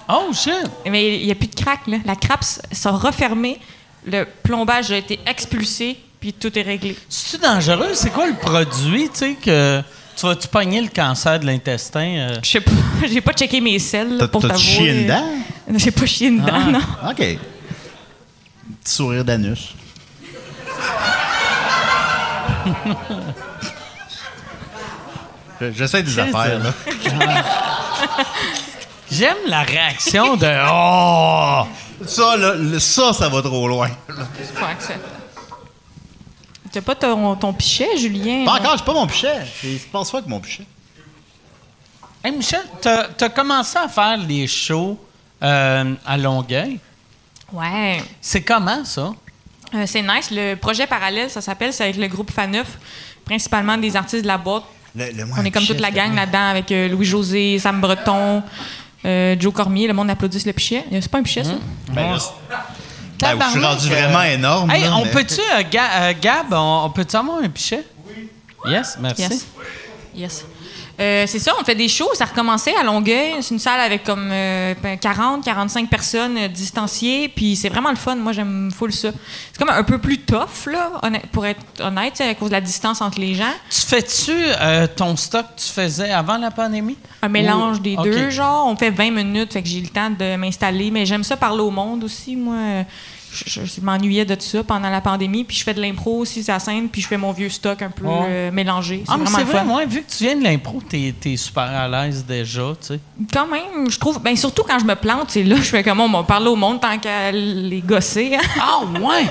Oh, 0.09 0.31
shit! 0.33 0.53
Mais 0.89 1.19
il 1.19 1.27
n'y 1.27 1.33
a 1.33 1.35
plus 1.35 1.49
de 1.49 1.55
craque, 1.55 1.87
là. 1.89 1.99
La 2.05 2.15
crappe 2.17 2.45
s'est 2.45 2.89
refermée, 2.89 3.59
le 4.07 4.25
plombage 4.43 4.91
a 4.93 4.97
été 4.97 5.19
expulsé, 5.27 5.99
puis 6.27 6.33
tout 6.33 6.59
est 6.59 6.63
réglé. 6.63 6.97
C'est-tu 7.09 7.41
dangereux? 7.43 7.91
C'est 7.95 8.11
quoi 8.11 8.27
le 8.27 8.35
produit, 8.35 9.09
tu 9.11 9.19
sais, 9.19 9.35
que 9.35 9.81
tu 10.17 10.27
vas-tu 10.27 10.49
pogner 10.49 10.81
le 10.81 10.89
cancer 10.89 11.39
de 11.39 11.47
l'intestin? 11.47 12.01
euh? 12.19 12.39
Je 12.43 12.51
sais 12.51 12.61
pas, 12.61 12.73
j'ai 13.09 13.21
pas 13.21 13.33
checké 13.33 13.61
mes 13.61 13.79
selles 13.79 14.15
là, 14.15 14.19
T'as- 14.21 14.29
pour 14.29 14.43
t'avouer. 14.43 14.59
chié 14.59 14.91
une 15.03 15.07
dent? 15.07 15.25
J'ai 15.77 15.91
pas 15.93 16.07
chié 16.07 16.29
une 16.29 16.41
dent, 16.41 16.53
Ah. 16.53 16.71
non. 16.71 16.81
OK. 17.11 17.17
Petit 17.17 17.39
sourire 18.85 19.25
d'anus. 19.25 19.75
Je- 25.61 25.71
J'essaie 25.77 26.03
des 26.03 26.19
affaires, 26.19 26.59
là. 26.59 26.73
J'aime 29.11 29.37
la 29.47 29.63
réaction 29.63 30.37
de 30.37 30.47
«Oh! 30.71 31.63
Ça, 32.07 32.37
là, 32.37 32.55
ça, 32.79 33.13
ça 33.13 33.29
va 33.29 33.41
trop 33.43 33.67
loin. 33.69 33.89
C'est 34.43 34.55
pas 34.55 34.69
acceptable. 34.69 35.16
T'as 36.77 36.83
pas 36.83 36.95
ton, 36.95 37.35
ton 37.37 37.55
pichet, 37.55 37.97
Julien? 37.97 38.45
Pas 38.45 38.61
encore, 38.61 38.77
j'ai 38.77 38.85
pas 38.85 38.93
mon 38.93 39.07
pichet. 39.07 39.41
Je 39.63 39.79
pense 39.91 40.11
pas 40.11 40.21
que 40.21 40.29
mon 40.29 40.41
pichet.» 40.41 40.65
Hey, 42.23 42.33
Michel, 42.37 42.61
t'as 42.83 43.07
as 43.19 43.29
commencé 43.31 43.79
à 43.79 43.89
faire 43.89 44.19
les 44.19 44.47
shows 44.47 44.99
euh, 45.43 45.95
à 46.05 46.19
Longueuil? 46.19 46.79
Ouais. 47.51 48.03
C'est 48.21 48.43
comment, 48.43 48.85
ça? 48.85 49.15
Euh, 49.75 49.85
c'est 49.87 50.03
nice. 50.03 50.31
Le 50.31 50.55
projet 50.57 50.87
parallèle, 50.87 51.31
ça 51.31 51.41
s'appelle, 51.41 51.73
c'est 51.73 51.85
avec 51.85 51.97
le 51.97 52.09
groupe 52.09 52.31
Faneuf, 52.31 52.67
principalement 53.25 53.79
des 53.79 53.97
artistes 53.97 54.23
de 54.25 54.29
la 54.29 54.37
boîte. 54.37 54.65
Le- 54.95 55.07
On 55.39 55.43
est 55.45 55.51
comme 55.51 55.65
toute 55.65 55.81
la 55.81 55.91
gang 55.91 56.09
bien. 56.13 56.17
là-dedans 56.27 56.49
avec 56.51 56.71
euh, 56.73 56.89
Louis-José, 56.89 57.59
Sam 57.59 57.81
Breton, 57.81 58.43
euh, 59.07 59.35
Joe 59.41 59.53
Cormier. 59.55 59.87
Le 59.87 59.95
monde 59.95 60.11
applaudisse 60.11 60.45
le 60.45 60.53
pichet. 60.53 60.85
C'est 60.91 61.09
pas 61.09 61.19
un 61.19 61.23
pichet, 61.23 61.45
ça? 61.45 61.55
Ben, 61.91 62.11
là, 62.13 62.19
c'est- 62.19 62.33
ben, 63.21 63.39
je 63.47 63.51
suis 63.51 63.65
rendu 63.65 63.89
vraiment 63.89 64.21
euh, 64.21 64.35
énorme. 64.35 64.71
Hey, 64.71 64.83
là, 64.85 64.97
on 64.97 65.05
mais- 65.05 65.11
peut-tu, 65.11 65.41
euh, 65.41 65.63
euh, 65.63 66.13
Gab, 66.21 66.47
on, 66.53 66.83
on 66.85 66.91
peut-tu 66.91 67.17
avoir 67.17 67.39
un 67.43 67.49
pichet? 67.49 67.85
Oui. 68.09 68.29
Yes, 68.73 68.97
merci. 69.01 69.23
Yes. 69.23 69.47
Yes. 70.15 70.45
Euh, 70.99 71.25
c'est 71.27 71.39
ça, 71.39 71.53
on 71.61 71.65
fait 71.65 71.75
des 71.75 71.89
shows. 71.89 72.09
Ça 72.15 72.25
recommençait 72.25 72.75
à 72.75 72.83
Longueuil. 72.83 73.35
C'est 73.43 73.53
une 73.55 73.61
salle 73.61 73.81
avec 73.81 74.03
comme 74.05 74.31
euh, 74.33 74.75
ben, 74.83 74.97
40, 74.99 75.45
45 75.45 75.91
personnes 75.91 76.39
euh, 76.39 76.49
distanciées. 76.49 77.29
Puis 77.29 77.55
c'est 77.57 77.69
vraiment 77.69 77.91
le 77.91 77.97
fun. 77.97 78.15
Moi, 78.17 78.33
j'aime 78.33 78.71
full 78.75 78.93
ça. 78.93 79.11
C'est 79.53 79.59
comme 79.59 79.69
un 79.69 79.83
peu 79.83 79.99
plus 79.99 80.19
tough, 80.19 80.67
là, 80.67 80.93
honnête- 81.03 81.27
pour 81.33 81.45
être 81.45 81.61
honnête, 81.81 82.21
à 82.21 82.35
cause 82.35 82.49
de 82.49 82.55
la 82.55 82.61
distance 82.61 83.01
entre 83.03 83.21
les 83.21 83.35
gens. 83.35 83.53
Tu 83.71 83.81
fais-tu 83.81 84.33
euh, 84.33 84.87
ton 84.87 85.17
stock 85.17 85.45
que 85.57 85.61
tu 85.61 85.69
faisais 85.69 86.11
avant 86.11 86.39
la 86.39 86.51
pandémie? 86.51 86.97
Un 87.23 87.29
mélange 87.29 87.77
Ou- 87.79 87.81
des 87.81 87.97
deux, 87.97 88.31
genre. 88.31 88.67
On 88.67 88.77
fait 88.77 88.91
20 88.91 89.11
minutes, 89.11 89.53
fait 89.53 89.63
que 89.63 89.69
j'ai 89.69 89.81
le 89.83 89.89
temps 89.89 90.11
de 90.11 90.37
m'installer. 90.37 90.91
Mais 90.91 91.05
j'aime 91.05 91.25
ça 91.25 91.37
parler 91.37 91.61
au 91.61 91.71
monde 91.71 92.05
aussi, 92.05 92.37
moi. 92.37 92.85
Je, 93.47 93.81
m'ennuyais 93.81 94.25
de 94.25 94.35
tout 94.35 94.41
ça 94.43 94.63
pendant 94.65 94.89
la 94.89 95.01
pandémie. 95.01 95.45
Puis 95.45 95.57
je 95.57 95.65
fais 95.65 95.75
de 95.75 95.81
l'impro 95.81 96.19
aussi, 96.19 96.43
la 96.47 96.59
scène. 96.59 96.89
Puis 96.89 97.03
je 97.03 97.09
fais 97.09 97.17
mon 97.17 97.33
vieux 97.33 97.49
stock 97.49 97.83
un 97.83 97.91
peu 97.91 98.07
Ouais. 98.07 98.27
euh, 98.29 98.51
mélangé. 98.51 99.03
C'est 99.07 99.13
Ah, 99.13 99.17
mais 99.19 99.25
vraiment 99.25 99.39
c'est 99.39 99.45
vrai, 99.45 99.65
moi, 99.65 99.85
vu 99.85 100.03
que 100.03 100.11
tu 100.11 100.25
viens 100.25 100.37
de 100.37 100.45
l'impro, 100.45 100.81
t'es 100.89 101.15
es 101.25 101.37
super 101.37 101.65
à 101.65 101.89
l'aise 101.89 102.25
déjà, 102.25 102.73
tu 102.81 102.87
sais. 102.89 103.01
Quand 103.33 103.47
même, 103.47 103.91
je 103.91 103.99
trouve. 103.99 104.21
Ben, 104.21 104.35
surtout 104.37 104.63
quand 104.63 104.79
je 104.79 104.85
me 104.85 104.95
plante, 104.95 105.31
c'est 105.31 105.43
là, 105.43 105.57
je 105.59 105.63
fais 105.63 105.83
comme 105.83 106.01
on 106.01 106.09
va 106.09 106.23
parler 106.23 106.49
au 106.49 106.57
monde 106.57 106.81
tant 106.81 106.99
qu'à 106.99 107.31
les 107.33 107.81
gosser. 107.81 108.37
Ah, 108.61 108.81
ouais! 108.85 109.27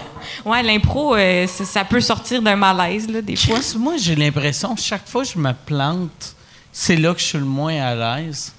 ouais, 0.46 0.64
l'impro, 0.64 1.16
euh, 1.16 1.48
ça, 1.48 1.84
peut 1.84 2.02
sortir 2.02 2.42
d'un 2.42 2.56
malaise, 2.56 3.10
là, 3.10 3.22
des 3.22 3.36
fois. 3.36 3.58
Moi, 3.78 3.94
j'ai 3.98 4.16
l'impression 4.16 4.76
que 4.76 4.82
chaque 4.82 5.08
fois 5.08 5.24
que 5.24 5.30
je 5.30 5.38
me 5.40 5.52
plante, 5.66 6.36
c'est 6.72 6.96
là 6.96 7.14
que 7.14 7.20
je 7.20 7.26
suis 7.26 7.38
le 7.38 7.46
moins 7.46 7.76
à 7.82 7.96
l'aise. 8.20 8.54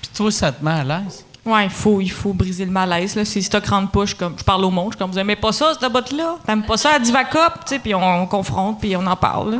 Puis 0.00 0.10
toi, 0.14 0.30
ça 0.30 0.52
te 0.52 0.64
met 0.64 0.70
à 0.70 0.84
l'aise? 0.84 1.24
Ouais, 1.44 1.64
il 1.64 1.70
faut, 1.70 2.00
il 2.00 2.10
faut 2.10 2.32
briser 2.32 2.64
le 2.64 2.70
malaise. 2.70 3.16
Là. 3.16 3.24
Si 3.24 3.44
rentre 3.68 3.90
pas, 3.90 4.04
je, 4.04 4.14
comme, 4.14 4.34
je 4.38 4.44
parle 4.44 4.64
au 4.64 4.70
monde. 4.70 4.92
Je 4.92 4.98
comme, 4.98 5.10
vous 5.10 5.18
aimez 5.18 5.34
pas 5.36 5.50
ça, 5.50 5.72
cette 5.78 5.90
botte-là? 5.92 6.36
T'aimes 6.46 6.62
pas 6.62 6.76
ça 6.76 6.90
à 6.94 6.98
Divacop? 7.00 7.64
Tu 7.66 7.74
sais, 7.74 7.78
Puis 7.80 7.94
on, 7.94 8.22
on 8.22 8.26
confronte, 8.26 8.80
puis 8.80 8.96
on 8.96 9.04
en 9.06 9.16
parle. 9.16 9.54
là. 9.54 9.58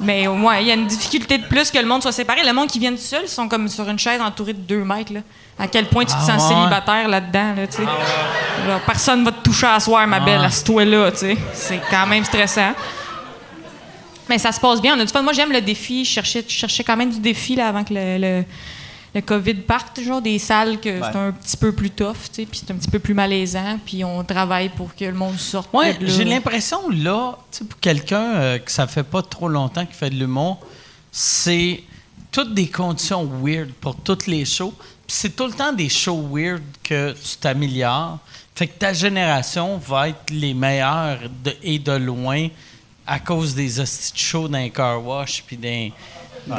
Mais 0.00 0.26
au 0.26 0.34
moins, 0.34 0.58
il 0.58 0.66
y 0.66 0.70
a 0.70 0.74
une 0.74 0.86
difficulté 0.86 1.38
de 1.38 1.46
plus 1.46 1.70
que 1.70 1.78
le 1.78 1.86
monde 1.86 2.02
soit 2.02 2.12
séparé. 2.12 2.42
Le 2.44 2.52
monde 2.52 2.68
qui 2.68 2.78
vient 2.78 2.90
tout 2.90 2.98
seul, 2.98 3.22
ils 3.24 3.28
sont 3.28 3.48
comme 3.48 3.68
sur 3.68 3.88
une 3.88 3.98
chaise 3.98 4.20
entourée 4.20 4.52
de 4.52 4.58
deux 4.58 4.84
mètres. 4.84 5.14
Là. 5.14 5.20
À 5.58 5.66
quel 5.66 5.86
point 5.86 6.04
tu 6.04 6.12
te 6.12 6.18
Ah 6.18 6.38
sens 6.38 6.42
ouais? 6.50 6.54
célibataire 6.56 7.08
là-dedans, 7.08 7.54
là, 7.56 7.66
tu 7.66 7.76
sais. 7.76 7.82
Personne 8.84 9.24
va 9.24 9.32
te 9.32 9.40
toucher 9.42 9.66
à 9.68 9.80
soir, 9.80 10.06
ma 10.06 10.20
belle, 10.20 10.44
assis-toi 10.44 10.84
là, 10.84 11.10
tu 11.12 11.18
sais. 11.18 11.36
C'est 11.54 11.80
quand 11.90 12.06
même 12.06 12.24
stressant. 12.24 12.72
Mais 14.28 14.36
ça 14.38 14.52
se 14.52 14.60
passe 14.60 14.82
bien. 14.82 14.96
On 14.96 15.00
a 15.00 15.04
du 15.04 15.12
fun. 15.12 15.22
Moi, 15.22 15.32
j'aime 15.32 15.52
le 15.52 15.60
défi. 15.60 16.04
Je 16.04 16.10
cherchais, 16.10 16.44
je 16.46 16.52
cherchais 16.52 16.82
quand 16.82 16.96
même 16.96 17.10
du 17.10 17.20
défi 17.20 17.54
là, 17.56 17.68
avant 17.68 17.84
que 17.84 17.94
le, 17.94 18.18
le, 18.18 18.44
le 19.14 19.20
COVID 19.20 19.54
parte. 19.54 20.00
Genre 20.00 20.20
des 20.20 20.38
salles 20.38 20.80
que 20.80 21.00
c'est 21.00 21.16
un 21.16 21.32
petit 21.32 21.56
peu 21.56 21.72
plus 21.72 21.90
tough, 21.90 22.14
tu 22.32 22.42
sais, 22.42 22.46
puis 22.46 22.60
c'est 22.64 22.72
un 22.72 22.76
petit 22.76 22.90
peu 22.90 22.98
plus 22.98 23.14
malaisant. 23.14 23.78
Puis 23.84 24.04
on 24.04 24.22
travaille 24.24 24.68
pour 24.70 24.94
que 24.94 25.04
le 25.04 25.12
monde 25.14 25.38
sorte. 25.38 25.72
Ouais, 25.72 25.92
là. 25.92 25.98
j'ai 26.06 26.24
l'impression, 26.24 26.88
là, 26.90 27.38
tu 27.52 27.58
sais, 27.58 27.64
pour 27.64 27.78
quelqu'un 27.80 28.34
euh, 28.34 28.58
que 28.58 28.70
ça 28.70 28.86
fait 28.86 29.02
pas 29.04 29.22
trop 29.22 29.48
longtemps 29.48 29.84
qu'il 29.86 29.94
fait 29.94 30.10
de 30.10 30.16
l'humour, 30.16 30.58
c'est 31.12 31.82
toutes 32.32 32.54
des 32.54 32.68
conditions 32.68 33.24
weird 33.42 33.70
pour 33.80 33.96
toutes 33.96 34.26
les 34.26 34.44
shows. 34.44 34.74
Puis 35.06 35.16
c'est 35.16 35.36
tout 35.36 35.46
le 35.46 35.52
temps 35.52 35.72
des 35.72 35.88
shows 35.88 36.26
weird 36.32 36.62
que 36.82 37.12
tu 37.12 37.36
t'améliores. 37.38 38.18
Fait 38.54 38.66
que 38.68 38.78
ta 38.78 38.92
génération 38.92 39.78
va 39.78 40.08
être 40.08 40.30
les 40.30 40.54
meilleures 40.54 41.18
de- 41.44 41.56
et 41.62 41.78
de 41.78 41.92
loin 41.92 42.48
à 43.06 43.18
cause 43.18 43.54
des 43.54 43.78
hosties 43.80 44.12
de 44.14 44.18
shows 44.18 44.48
d'un 44.48 44.68
car 44.70 45.04
wash 45.04 45.42
puis 45.46 45.56
d'un... 45.56 45.88
d'un- 45.88 45.90
Les 46.46 46.54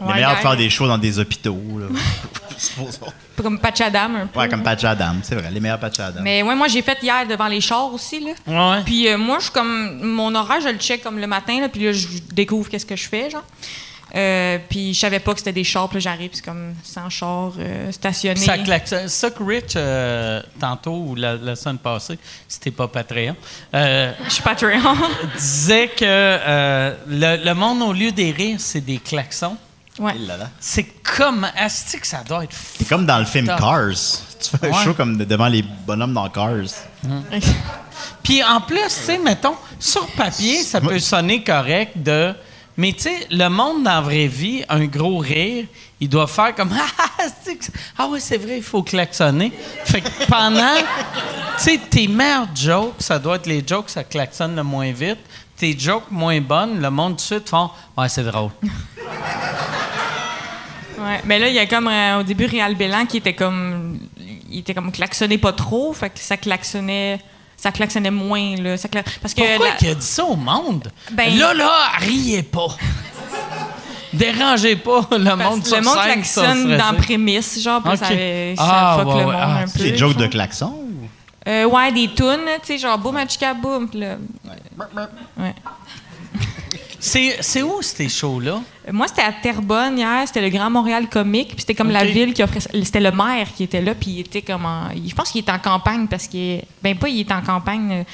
Ouais, 0.00 0.14
meilleurs 0.14 0.36
de 0.36 0.40
faire 0.40 0.56
des 0.56 0.70
shows 0.70 0.86
dans 0.86 0.98
des 0.98 1.18
hôpitaux. 1.18 1.58
Là. 1.78 1.86
Comme 3.42 3.58
Patch 3.58 3.80
Adam, 3.82 4.14
un 4.14 4.26
peu. 4.26 4.38
ouais, 4.40 4.48
comme 4.48 4.62
Patch 4.62 4.82
Adam, 4.84 5.16
c'est 5.22 5.34
vrai, 5.34 5.50
les 5.52 5.60
meilleurs 5.60 5.78
Patch 5.78 6.00
Adam. 6.00 6.20
Mais 6.22 6.42
ouais, 6.42 6.54
moi, 6.54 6.68
j'ai 6.68 6.80
fait 6.80 6.96
hier 7.02 7.26
devant 7.26 7.48
les 7.48 7.60
chars 7.60 7.92
aussi, 7.92 8.20
là. 8.20 8.30
Ouais. 8.46 8.82
Puis 8.84 9.08
euh, 9.08 9.18
moi, 9.18 9.36
je 9.38 9.44
suis 9.44 9.52
comme. 9.52 10.00
Mon 10.02 10.34
horaire, 10.34 10.60
je 10.62 10.68
le 10.70 10.78
check 10.78 11.02
comme 11.02 11.18
le 11.18 11.26
matin, 11.26 11.60
là, 11.60 11.68
puis 11.68 11.84
là, 11.84 11.92
je 11.92 12.06
découvre 12.32 12.70
qu'est-ce 12.70 12.86
que 12.86 12.96
je 12.96 13.06
fais, 13.08 13.28
genre. 13.28 13.44
Euh, 14.14 14.58
puis 14.70 14.94
je 14.94 15.00
savais 15.00 15.18
pas 15.18 15.32
que 15.32 15.40
c'était 15.40 15.52
des 15.52 15.64
chars, 15.64 15.88
puis 15.88 15.96
là, 15.96 16.00
j'arrive, 16.00 16.30
c'est 16.32 16.44
comme 16.44 16.74
100 16.84 17.10
chars 17.10 17.52
euh, 17.58 17.90
stationnés. 17.92 18.40
Ça 18.40 18.56
klaxonne. 18.58 19.08
Ça 19.08 19.30
que 19.30 19.42
Rich, 19.42 19.72
euh, 19.76 20.40
tantôt 20.60 20.92
ou 21.08 21.14
la, 21.16 21.34
la 21.34 21.56
semaine 21.56 21.78
passée, 21.78 22.18
c'était 22.48 22.70
pas 22.70 22.86
Patreon, 22.88 23.34
euh, 23.74 24.12
Je 24.24 24.30
suis 24.30 24.42
Patreon. 24.42 24.94
disait 25.36 25.88
que 25.88 26.04
euh, 26.04 26.94
le, 27.08 27.44
le 27.44 27.54
monde, 27.54 27.82
au 27.82 27.92
lieu 27.92 28.12
des 28.12 28.30
rires, 28.30 28.60
c'est 28.60 28.80
des 28.80 28.98
klaxons. 28.98 29.56
ouais. 29.98 30.14
C'est 30.60 30.84
comme. 31.16 31.46
Asti 31.56 31.98
que 31.98 32.06
ça 32.06 32.22
doit 32.26 32.44
être 32.44 32.54
fou. 32.54 32.74
C'est 32.78 32.88
comme 32.88 33.06
dans 33.06 33.18
le 33.18 33.24
film 33.24 33.46
Top. 33.46 33.58
Cars. 33.58 33.90
Tu 34.40 34.56
fais 34.56 34.68
un 34.68 34.70
Ouais. 34.70 34.84
show 34.84 34.94
comme 34.94 35.16
de- 35.18 35.24
devant 35.24 35.48
les 35.48 35.62
bonhommes 35.62 36.12
dans 36.14 36.28
Cars. 36.30 36.52
Puis 38.22 38.42
en 38.44 38.60
plus, 38.60 38.80
tu 38.82 38.90
sais, 38.90 39.18
mettons, 39.18 39.54
sur 39.78 40.06
papier, 40.12 40.62
ça 40.62 40.80
peut 40.80 40.98
sonner 40.98 41.42
correct 41.42 41.92
de. 42.02 42.34
Mais 42.78 42.92
tu 42.92 43.02
sais, 43.04 43.26
le 43.30 43.48
monde 43.48 43.84
dans 43.84 43.90
la 43.92 44.00
vraie 44.02 44.26
vie, 44.26 44.62
un 44.68 44.84
gros 44.84 45.18
rire, 45.18 45.64
il 45.98 46.08
doit 46.08 46.26
faire 46.26 46.54
comme 46.54 46.70
Ah, 47.18 47.24
que- 47.46 47.72
ah 47.96 48.06
ouais, 48.08 48.20
c'est 48.20 48.36
vrai, 48.36 48.58
il 48.58 48.62
faut 48.62 48.82
klaxonner. 48.82 49.50
Fait 49.84 50.00
que 50.02 50.08
pendant. 50.28 50.74
Tu 51.58 51.62
sais, 51.62 51.80
tes 51.90 52.06
meilleurs 52.06 52.48
jokes, 52.54 52.96
ça 52.98 53.18
doit 53.18 53.36
être 53.36 53.46
les 53.46 53.62
jokes, 53.66 53.88
ça 53.88 54.04
klaxonne 54.04 54.54
le 54.54 54.62
moins 54.62 54.92
vite. 54.92 55.18
Tes 55.56 55.76
jokes 55.78 56.10
moins 56.10 56.38
bonnes, 56.42 56.82
le 56.82 56.90
monde 56.90 57.12
tout 57.12 57.16
de 57.16 57.20
suite 57.22 57.48
font 57.48 57.70
Ouais, 57.96 58.10
c'est 58.10 58.24
drôle. 58.24 58.50
Mais 61.24 61.38
là, 61.38 61.48
il 61.48 61.54
y 61.54 61.58
a 61.58 61.66
comme 61.66 61.88
euh, 61.88 62.20
au 62.20 62.22
début 62.22 62.46
Réal 62.46 62.74
Bélan 62.74 63.06
qui 63.06 63.18
était 63.18 63.34
comme. 63.34 63.98
Il 64.50 64.60
était 64.60 64.74
comme 64.74 64.90
klaxonné 64.92 65.38
pas 65.38 65.52
trop, 65.52 65.92
fait 65.92 66.10
que 66.10 66.18
ça 66.18 66.36
klaxonnait. 66.36 67.20
Ça 67.56 67.72
klaxonnait 67.72 68.10
moins, 68.10 68.56
là. 68.56 68.76
Ça 68.76 68.88
cla- 68.88 69.02
Parce 69.22 69.32
que. 69.34 69.40
Pourquoi 69.40 69.68
la- 69.70 69.76
qu'il 69.76 69.88
a 69.90 69.94
dit 69.94 70.04
ça 70.06 70.24
au 70.24 70.36
monde? 70.36 70.90
Ben- 71.12 71.36
là, 71.38 71.54
là, 71.54 71.70
riez 71.98 72.42
pas. 72.42 72.68
Dérangez 74.12 74.76
pas 74.76 75.06
le 75.10 75.24
parce 75.24 75.38
monde 75.50 75.66
sur 75.66 75.76
le 75.76 75.82
monde 75.82 75.94
scène, 75.98 76.12
klaxonne 76.22 76.78
ça 76.78 76.90
dans 76.90 76.96
prémisse, 76.96 77.60
genre, 77.62 77.82
puis 77.82 77.92
Ok. 77.92 77.98
ça, 77.98 78.06
ça 78.06 78.14
Ah, 78.58 78.96
fuck 78.98 79.08
ouais, 79.08 79.12
le 79.20 79.26
ouais. 79.26 79.32
monde 79.32 79.34
Ah, 79.36 79.56
un 79.58 79.62
peu. 79.64 79.68
C'est 79.74 79.90
des 79.90 79.96
jokes 79.98 80.16
de 80.16 80.26
klaxon 80.26 80.66
ou? 80.74 81.08
Euh, 81.48 81.64
ouais, 81.66 81.92
des 81.92 82.08
tunes, 82.14 82.40
tu 82.60 82.66
sais, 82.66 82.78
genre 82.78 82.98
boum, 82.98 83.16
achika, 83.16 83.52
boum. 83.54 83.88
puis 83.88 84.00
là- 84.00 84.16
Ouais. 85.38 85.54
C'est 86.98 87.62
où 87.62 87.82
ces 87.82 88.08
shows-là? 88.08 88.60
Moi, 88.92 89.06
c'était 89.08 89.22
à 89.22 89.32
Terrebonne 89.32 89.98
hier, 89.98 90.22
c'était 90.26 90.40
le 90.42 90.48
Grand 90.48 90.70
Montréal 90.70 91.08
Comique, 91.08 91.48
puis 91.48 91.60
c'était 91.60 91.74
comme 91.74 91.90
la 91.90 92.04
ville 92.04 92.32
qui 92.32 92.42
offrait 92.42 92.60
ça. 92.60 92.70
C'était 92.82 93.00
le 93.00 93.10
maire 93.10 93.48
qui 93.54 93.64
était 93.64 93.82
là, 93.82 93.94
puis 93.94 94.10
il 94.10 94.20
était 94.20 94.42
comme 94.42 94.64
en- 94.64 94.88
Je 95.06 95.14
pense 95.14 95.30
qu'il 95.30 95.40
était 95.40 95.52
en 95.52 95.58
campagne 95.58 96.06
parce 96.06 96.26
qu'il. 96.26 96.62
Ben, 96.82 96.96
pas 96.96 97.08
il 97.08 97.20
était 97.20 97.34
en 97.34 97.42
campagne. 97.42 97.90
euh, 97.92 98.04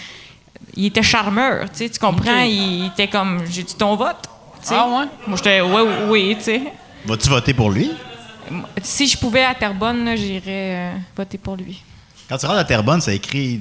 Il 0.77 0.87
était 0.87 1.03
charmeur, 1.03 1.65
tu 1.71 1.79
sais, 1.79 1.89
tu 1.91 1.99
comprends? 1.99 2.41
Il 2.43 2.87
était 2.87 3.09
comme. 3.09 3.41
J'ai 3.51 3.63
dit 3.63 3.75
ton 3.75 3.95
vote. 3.97 4.17
tu 4.63 4.69
sais. 4.69 4.75
Ah 4.77 4.87
ouais? 4.89 5.07
Moi, 5.27 5.37
j'étais. 5.37 5.61
Ouais, 5.61 5.83
oui, 5.83 5.95
oui, 6.09 6.35
tu 6.39 6.45
sais. 6.45 6.63
Vas-tu 7.05 7.29
voter 7.29 7.53
pour 7.53 7.71
lui? 7.71 7.91
Si 8.83 9.07
je 9.07 9.17
pouvais 9.19 9.45
à 9.45 9.55
Terrebonne, 9.55 10.15
j'irais 10.17 10.43
euh, 10.47 10.93
voter 11.17 11.37
pour 11.39 11.57
lui. 11.57 11.83
Quand 12.29 12.39
tu 12.39 12.47
rentres 12.47 12.59
à 12.61 12.65
Terrebonne, 12.65 13.01
ça 13.01 13.13
écrit 13.13 13.61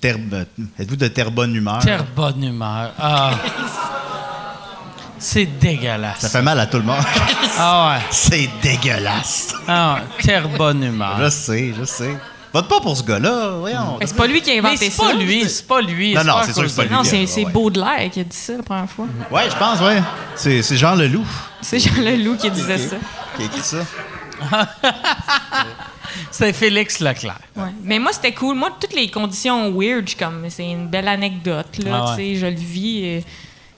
Ter- 0.00 0.16
euh, 0.32 0.44
Êtes-vous 0.78 0.96
de 0.96 1.08
Terrebonne 1.08 1.54
humeur? 1.54 1.78
Terre 1.80 2.04
bonne 2.14 2.42
humeur. 2.42 2.92
Ah. 2.98 3.32
C'est 5.18 5.46
dégueulasse. 5.46 6.20
Ça 6.20 6.28
fait 6.28 6.42
mal 6.42 6.58
à 6.60 6.66
tout 6.66 6.76
le 6.78 6.82
monde. 6.84 6.96
Ah 7.58 7.94
ouais. 7.96 8.04
c'est 8.10 8.50
dégueulasse. 8.62 9.54
Ah, 9.66 10.00
terre 10.22 10.46
bonne 10.48 10.82
humeur. 10.84 11.16
Je 11.22 11.30
sais, 11.30 11.72
je 11.78 11.84
sais. 11.84 12.14
Vote 12.52 12.68
pas 12.68 12.80
pour 12.80 12.94
ce 12.96 13.02
gars-là, 13.02 13.56
voyons. 13.58 13.98
C'est 14.04 14.14
pas 14.16 14.26
lui 14.26 14.42
qui 14.42 14.50
a 14.50 14.58
inventé 14.58 14.76
c'est 14.76 14.90
ça. 14.90 15.04
pas 15.04 15.12
lui, 15.14 15.48
c'est 15.48 15.66
pas 15.66 15.80
lui. 15.80 16.14
Non, 16.14 16.24
non, 16.24 16.34
c'est 16.44 16.52
sûr 16.52 16.62
que 16.62 16.68
c'est 16.68 16.76
pas 16.76 16.84
lui. 16.84 16.92
Non, 16.94 17.02
c'est 17.04 17.20
Ouais, 17.20 17.26
c'est 17.26 17.44
ouais. 17.46 17.50
Baudelaire 17.52 18.10
qui 18.10 18.20
a 18.20 18.24
dit 18.24 18.36
ça 18.36 18.52
la 18.58 18.62
première 18.62 18.90
fois. 18.90 19.06
Ouais, 19.30 19.44
je 19.50 19.56
pense, 19.56 19.80
ouais. 19.80 20.02
C'est 20.34 20.62
c'est 20.62 20.76
Jean 20.76 20.94
Leloup 20.94 21.26
C'est 21.62 21.78
Jean 21.78 21.96
Leloup 22.00 22.36
qui 22.36 22.50
disait 22.50 22.78
ça. 22.78 22.96
qui 23.36 23.42
a 23.42 23.46
écrit 23.46 23.60
ça. 23.62 23.78
C'est 26.30 26.52
Félix 26.52 27.00
Leclerc. 27.00 27.38
Ouais. 27.56 27.64
Mais 27.82 27.98
moi, 27.98 28.12
c'était 28.12 28.32
cool. 28.32 28.56
Moi, 28.56 28.70
toutes 28.80 28.94
les 28.94 29.10
conditions 29.10 29.70
weird, 29.72 30.02
je 30.04 30.10
suis 30.10 30.16
comme, 30.18 30.46
c'est 30.48 30.70
une 30.70 30.88
belle 30.88 31.08
anecdote, 31.08 31.66
là, 31.84 31.90
Ah 31.92 32.10
ouais. 32.10 32.16
tu 32.16 32.34
sais, 32.34 32.40
je 32.40 32.46
le 32.46 32.54
vis. 32.56 33.24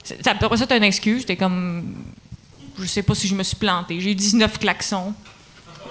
C'est- 0.09 0.23
ça- 0.23 0.31
Après 0.39 0.57
ça, 0.57 0.65
une 0.77 0.83
excuse. 0.83 1.25
T'es 1.25 1.35
comme, 1.35 1.95
je 2.79 2.85
sais 2.85 3.03
pas 3.03 3.15
si 3.15 3.27
je 3.27 3.35
me 3.35 3.43
suis 3.43 3.55
planté. 3.55 3.99
J'ai 4.01 4.11
eu 4.11 4.15
19 4.15 4.57
klaxons. 4.59 5.13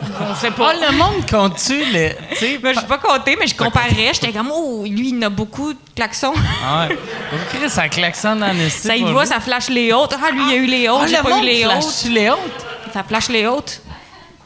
On 0.01 0.35
sait 0.37 0.53
pas. 0.53 0.75
Ah, 0.81 0.91
le 0.93 0.97
monde 0.97 1.29
compte-tu 1.29 1.85
les. 1.93 2.15
Ben, 2.63 2.73
je 2.73 2.85
pas 2.87 2.99
compté, 2.99 3.37
mais 3.39 3.49
je 3.49 3.55
comparais. 3.57 4.13
J'étais 4.15 4.31
comme, 4.33 4.51
oh, 4.55 4.85
lui, 4.85 5.09
il 5.09 5.19
en 5.19 5.23
a 5.23 5.29
beaucoup 5.29 5.73
de 5.73 5.79
klaxons. 5.97 6.35
Ah 6.65 6.87
ouais. 6.89 6.97
Oh, 7.33 7.37
Chris, 7.51 7.69
ça 7.69 7.89
klaxonne 7.89 8.41
en 8.43 8.57
esti. 8.59 8.87
ça 8.87 8.97
va, 8.97 9.21
lui. 9.23 9.27
ça 9.27 9.41
flash 9.41 9.69
les 9.71 9.93
autres. 9.93 10.17
Ah, 10.25 10.31
lui, 10.31 10.43
il 10.49 10.53
a 10.53 10.57
eu 10.57 10.67
les 10.67 10.87
Ah, 10.87 10.95
autres. 10.95 11.09
J'ai 11.09 11.17
le 11.17 11.23
pas 11.25 11.31
monde 11.31 11.43
eu 11.43 11.47
les 11.47 11.65
flash 11.65 11.85
autres. 11.85 12.09
les 12.11 12.31
autres? 12.31 12.67
Ça 12.93 13.03
flash 13.03 13.29
les 13.29 13.47
autres. 13.47 13.73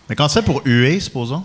Mais 0.09 0.17
quand 0.17 0.27
fais 0.29 0.43
pour 0.43 0.63
huer, 0.65 0.99
supposons? 1.01 1.45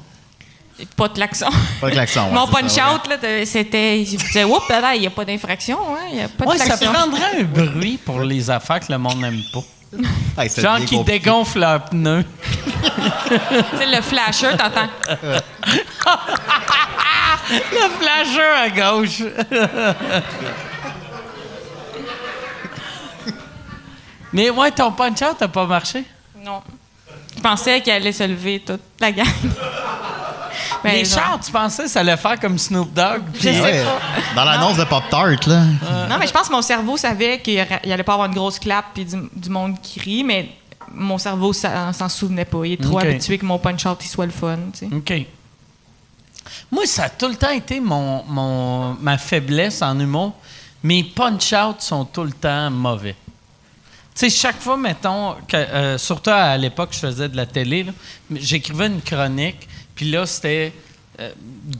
Pas 0.96 1.08
de 1.08 1.14
klaxon. 1.14 1.48
Pas 1.82 1.88
de 1.88 1.94
klaxon. 1.94 2.26
ouais, 2.28 2.34
Mon 2.34 2.46
c'est 2.46 2.52
punch-out, 2.54 3.08
là, 3.10 3.18
t'as- 3.20 3.46
c'était. 3.46 4.06
Je 4.06 4.16
disais, 4.18 4.44
oups, 4.44 4.70
là, 4.70 4.94
il 4.96 5.02
n'y 5.02 5.08
a 5.08 5.10
pas 5.10 5.26
d'infraction, 5.26 5.78
hein, 5.96 6.06
il 6.12 6.16
n'y 6.18 6.22
a 6.24 6.28
pas 6.30 6.46
de 6.46 6.50
Ouais, 6.52 6.58
ça 6.58 6.78
prendrait 6.78 7.40
un 7.40 7.44
bruit 7.44 7.98
pour 7.98 8.22
les 8.22 8.50
affaires 8.50 8.80
que 8.80 8.92
le 8.92 8.98
monde 9.00 9.18
n'aime 9.20 9.42
pas. 9.52 9.60
ouais. 9.60 9.66
Hey, 10.44 10.50
c'est 10.52 10.62
Genre 10.62 10.78
qui 10.86 10.96
compliqué. 10.98 11.20
dégonfle 11.20 11.60
leurs 11.60 11.86
pneus. 11.86 12.24
Tu 13.28 13.78
sais, 13.78 13.86
le 13.88 14.02
flasher, 14.02 14.52
t'entends. 14.58 14.90
Le 17.50 17.90
flasher 17.98 18.42
à 18.42 18.70
gauche. 18.70 19.24
Mais 24.34 24.50
ouais, 24.50 24.72
ton 24.72 24.92
punch-out 24.92 25.40
n'a 25.40 25.48
pas 25.48 25.66
marché? 25.66 26.04
Non. 26.44 26.62
Je 27.36 27.42
pensais 27.42 27.82
qu'elle 27.82 28.02
allait 28.02 28.12
se 28.12 28.24
lever 28.24 28.60
toute 28.66 28.82
la 29.00 29.12
gang. 29.12 29.26
Ben, 30.88 30.96
les 30.98 31.06
chars, 31.06 31.40
tu 31.44 31.52
pensais 31.52 31.84
que 31.84 31.90
ça 31.90 32.00
allait 32.02 32.18
faire 32.18 32.40
comme 32.40 32.58
Snoop 32.58 32.94
Dogg? 32.94 33.22
Je 33.34 33.40
puis- 33.40 33.42
sais 33.54 33.62
Ouais, 33.62 33.84
pas. 33.84 34.00
Dans 34.36 34.44
l'annonce 34.50 34.78
de 34.78 34.84
Pop-Tart, 34.84 35.48
là. 35.48 35.64
Non, 36.10 36.18
mais 36.20 36.28
je 36.28 36.32
pense 36.34 36.48
que 36.48 36.54
mon 36.54 36.62
cerveau 36.62 36.98
savait 36.98 37.40
qu'il 37.40 37.60
allait 37.60 38.04
pas 38.04 38.14
avoir 38.14 38.28
une 38.28 38.36
grosse 38.36 38.60
clap 38.60 38.86
puis 38.94 39.06
du, 39.06 39.16
du 39.36 39.50
monde 39.50 39.80
qui 39.82 40.00
rit, 40.00 40.24
mais 40.24 40.50
mon 40.94 41.18
cerveau 41.18 41.54
s'en 41.54 42.10
souvenait 42.10 42.46
pas. 42.46 42.66
Il 42.66 42.74
est 42.74 42.82
trop 42.82 43.00
habitué 43.00 43.38
que 43.38 43.46
mon 43.46 43.60
punch-out 43.60 43.98
il 44.04 44.08
soit 44.08 44.26
le 44.26 44.32
fun. 44.32 44.58
tu 44.74 44.88
sais. 44.88 44.96
OK. 44.96 45.26
Moi, 46.72 46.86
ça 46.86 47.04
a 47.06 47.10
tout 47.10 47.28
le 47.28 47.36
temps 47.36 47.52
été 47.52 47.80
mon, 47.80 48.24
mon- 48.26 48.94
ma 49.02 49.18
faiblesse 49.18 49.82
en 49.82 50.00
humour. 50.00 50.34
Mes 50.84 51.04
punch-outs 51.04 51.80
sont 51.80 52.06
tout 52.06 52.24
le 52.24 52.32
temps 52.32 52.70
mauvais. 52.70 53.16
Tu 54.16 54.30
sais, 54.30 54.30
chaque 54.30 54.60
fois, 54.60 54.78
mettons, 54.78 55.36
que, 55.48 55.56
euh, 55.58 55.98
surtout 55.98 56.30
à 56.32 56.58
l'époque, 56.58 56.90
je 56.94 57.00
faisais 57.00 57.30
de 57.30 57.36
la 57.38 57.46
télé, 57.46 57.86
j'écrivais 58.34 58.88
une 58.88 59.02
chronique, 59.02 59.68
puis 59.98 60.12
là, 60.12 60.28
c'était 60.28 60.72
euh, 61.20 61.32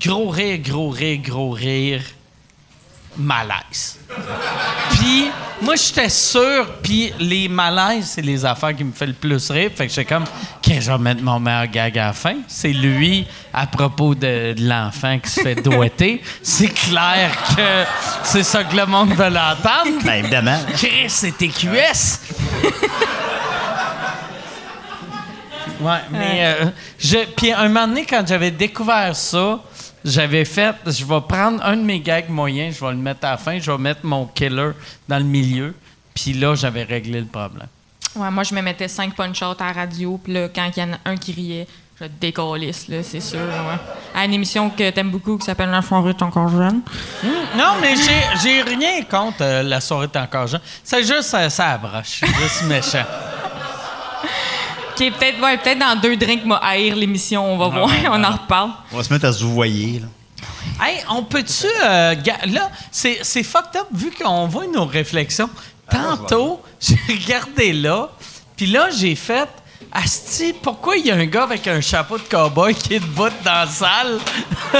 gros 0.04 0.30
rire, 0.30 0.58
gros 0.58 0.90
rire, 0.90 1.20
gros 1.24 1.52
rire, 1.52 2.02
malaise. 3.16 4.00
Puis 4.94 5.30
moi, 5.62 5.76
j'étais 5.76 6.10
sûr, 6.10 6.68
puis 6.82 7.14
les 7.20 7.48
malaises, 7.48 8.14
c'est 8.16 8.24
les 8.24 8.44
affaires 8.44 8.76
qui 8.76 8.84
me 8.84 8.92
fait 8.92 9.06
le 9.06 9.14
plus 9.14 9.52
rire. 9.52 9.70
Fait 9.76 9.86
que 9.86 9.94
j'étais 9.94 10.06
comme, 10.06 10.24
qu'est-ce 10.64 10.80
que 10.80 10.86
je 10.86 10.92
vais 10.92 10.98
mettre 10.98 11.22
mon 11.22 11.40
meilleur 11.40 11.68
gag 11.68 12.00
à 12.00 12.08
la 12.08 12.14
fin? 12.14 12.38
C'est 12.48 12.74
lui, 12.74 13.28
à 13.54 13.68
propos 13.68 14.16
de, 14.16 14.54
de 14.54 14.68
l'enfant 14.68 15.20
qui 15.20 15.30
se 15.30 15.42
fait 15.42 15.56
doigter. 15.56 16.24
c'est 16.42 16.74
clair 16.74 17.32
que 17.56 17.86
c'est 18.24 18.44
ça 18.44 18.64
que 18.64 18.76
le 18.76 18.88
monde 18.88 19.10
veut 19.10 19.30
l'entendre. 19.30 20.04
Ben, 20.04 20.26
évidemment. 20.26 20.58
Chris, 20.76 21.10
c'est 21.10 21.38
TQS! 21.38 22.20
Ouais, 25.82 26.00
mais 26.12 26.40
euh, 26.42 26.66
je, 27.00 27.18
puis 27.36 27.52
un 27.52 27.68
moment 27.68 27.88
donné, 27.88 28.06
quand 28.06 28.24
j'avais 28.26 28.52
découvert 28.52 29.16
ça, 29.16 29.60
j'avais 30.04 30.46
fait, 30.46 30.76
je 30.86 31.04
vais 31.06 31.22
prendre 31.22 31.64
un 31.64 31.76
de 31.76 31.84
mes 31.84 32.00
gags 32.00 32.30
moyens, 32.30 32.76
je 32.76 32.86
vais 32.86 32.92
le 32.92 32.98
mettre 32.98 33.26
à 33.26 33.32
la 33.32 33.38
fin, 33.38 33.60
je 33.60 33.72
vais 33.72 33.78
mettre 33.78 34.02
mon 34.04 34.26
killer 34.26 34.72
dans 35.08 35.18
le 35.18 35.26
milieu, 35.26 35.76
puis 36.14 36.34
là, 36.34 36.56
j'avais 36.56 36.84
réglé 36.84 37.20
le 37.20 37.28
problème. 37.28 37.68
Ouais, 38.16 38.32
moi, 38.32 38.44
je 38.44 38.56
me 38.56 38.62
mettais 38.62 38.88
cinq 38.88 39.16
punch-out 39.16 39.62
à 39.62 39.68
la 39.68 39.74
radio, 39.74 40.20
puis 40.24 40.34
là, 40.34 40.50
quand 40.50 40.70
il 40.76 40.80
y 40.80 40.84
en 40.84 40.94
a 40.94 40.98
un 41.06 41.18
qui 41.18 41.34
riait, 41.34 41.68
je 42.00 42.06
décalisse, 42.06 42.88
là, 42.88 43.02
c'est 43.02 43.20
sûr. 43.20 43.40
Ouais. 43.40 43.80
À 44.14 44.26
une 44.26 44.34
émission 44.34 44.70
que 44.70 44.90
t'aimes 44.92 45.10
beaucoup 45.10 45.38
qui 45.38 45.46
s'appelle 45.46 45.70
La 45.70 45.82
soirée 45.82 46.12
est 46.12 46.22
encore 46.22 46.48
jeune. 46.50 46.82
Non, 47.56 47.74
mais 47.82 47.96
j'ai, 48.42 48.62
rien 48.62 49.02
contre 49.04 49.38
euh, 49.42 49.64
la 49.64 49.82
soirée 49.82 50.08
est 50.14 50.18
encore 50.18 50.46
jeune. 50.46 50.62
C'est 50.84 51.02
juste 51.02 51.24
ça, 51.24 51.50
ça 51.50 51.78
broche. 51.78 52.22
Je 52.22 52.26
suis 52.26 52.36
juste 52.36 52.64
méchant. 52.64 53.06
Est 55.00 55.12
peut-être 55.12 55.40
ouais, 55.42 55.58
peut-être 55.58 55.80
dans 55.80 55.96
deux 56.00 56.16
drinks 56.18 56.46
m'a 56.46 56.58
haïr 56.58 56.96
l'émission, 56.96 57.54
on 57.54 57.58
va 57.58 57.68
voir, 57.68 57.90
on 58.12 58.24
en 58.24 58.32
reparle. 58.32 58.72
On 58.92 58.98
va 58.98 59.04
se 59.04 59.14
mettre 59.14 59.26
à 59.26 59.34
se 59.34 59.44
voyer, 59.44 60.00
là. 60.00 60.08
Hey, 60.86 61.00
on 61.10 61.24
peut-tu. 61.24 61.66
euh, 61.84 62.16
là, 62.48 62.72
c'est, 62.92 63.20
c'est 63.24 63.44
fucked 63.44 63.76
up 63.80 63.88
vu 63.92 64.12
qu'on 64.12 64.48
voit 64.48 64.68
nos 64.68 64.86
réflexions. 64.86 65.50
Tantôt, 65.90 66.62
j'ai 66.80 66.98
regardé 67.08 67.74
là, 67.74 68.10
puis 68.56 68.68
là, 68.68 68.90
j'ai 68.92 69.16
fait. 69.16 69.50
Asti, 69.92 70.54
pourquoi 70.54 70.98
il 70.98 71.06
y 71.06 71.12
a 71.12 71.16
un 71.16 71.26
gars 71.26 71.44
avec 71.44 71.66
un 71.68 71.80
chapeau 71.80 72.18
de 72.18 72.24
cowboy 72.24 72.74
qui 72.76 72.96
est 72.96 73.00
debout 73.00 73.30
dans 73.44 73.54
la 73.54 73.68
salle? 73.68 74.20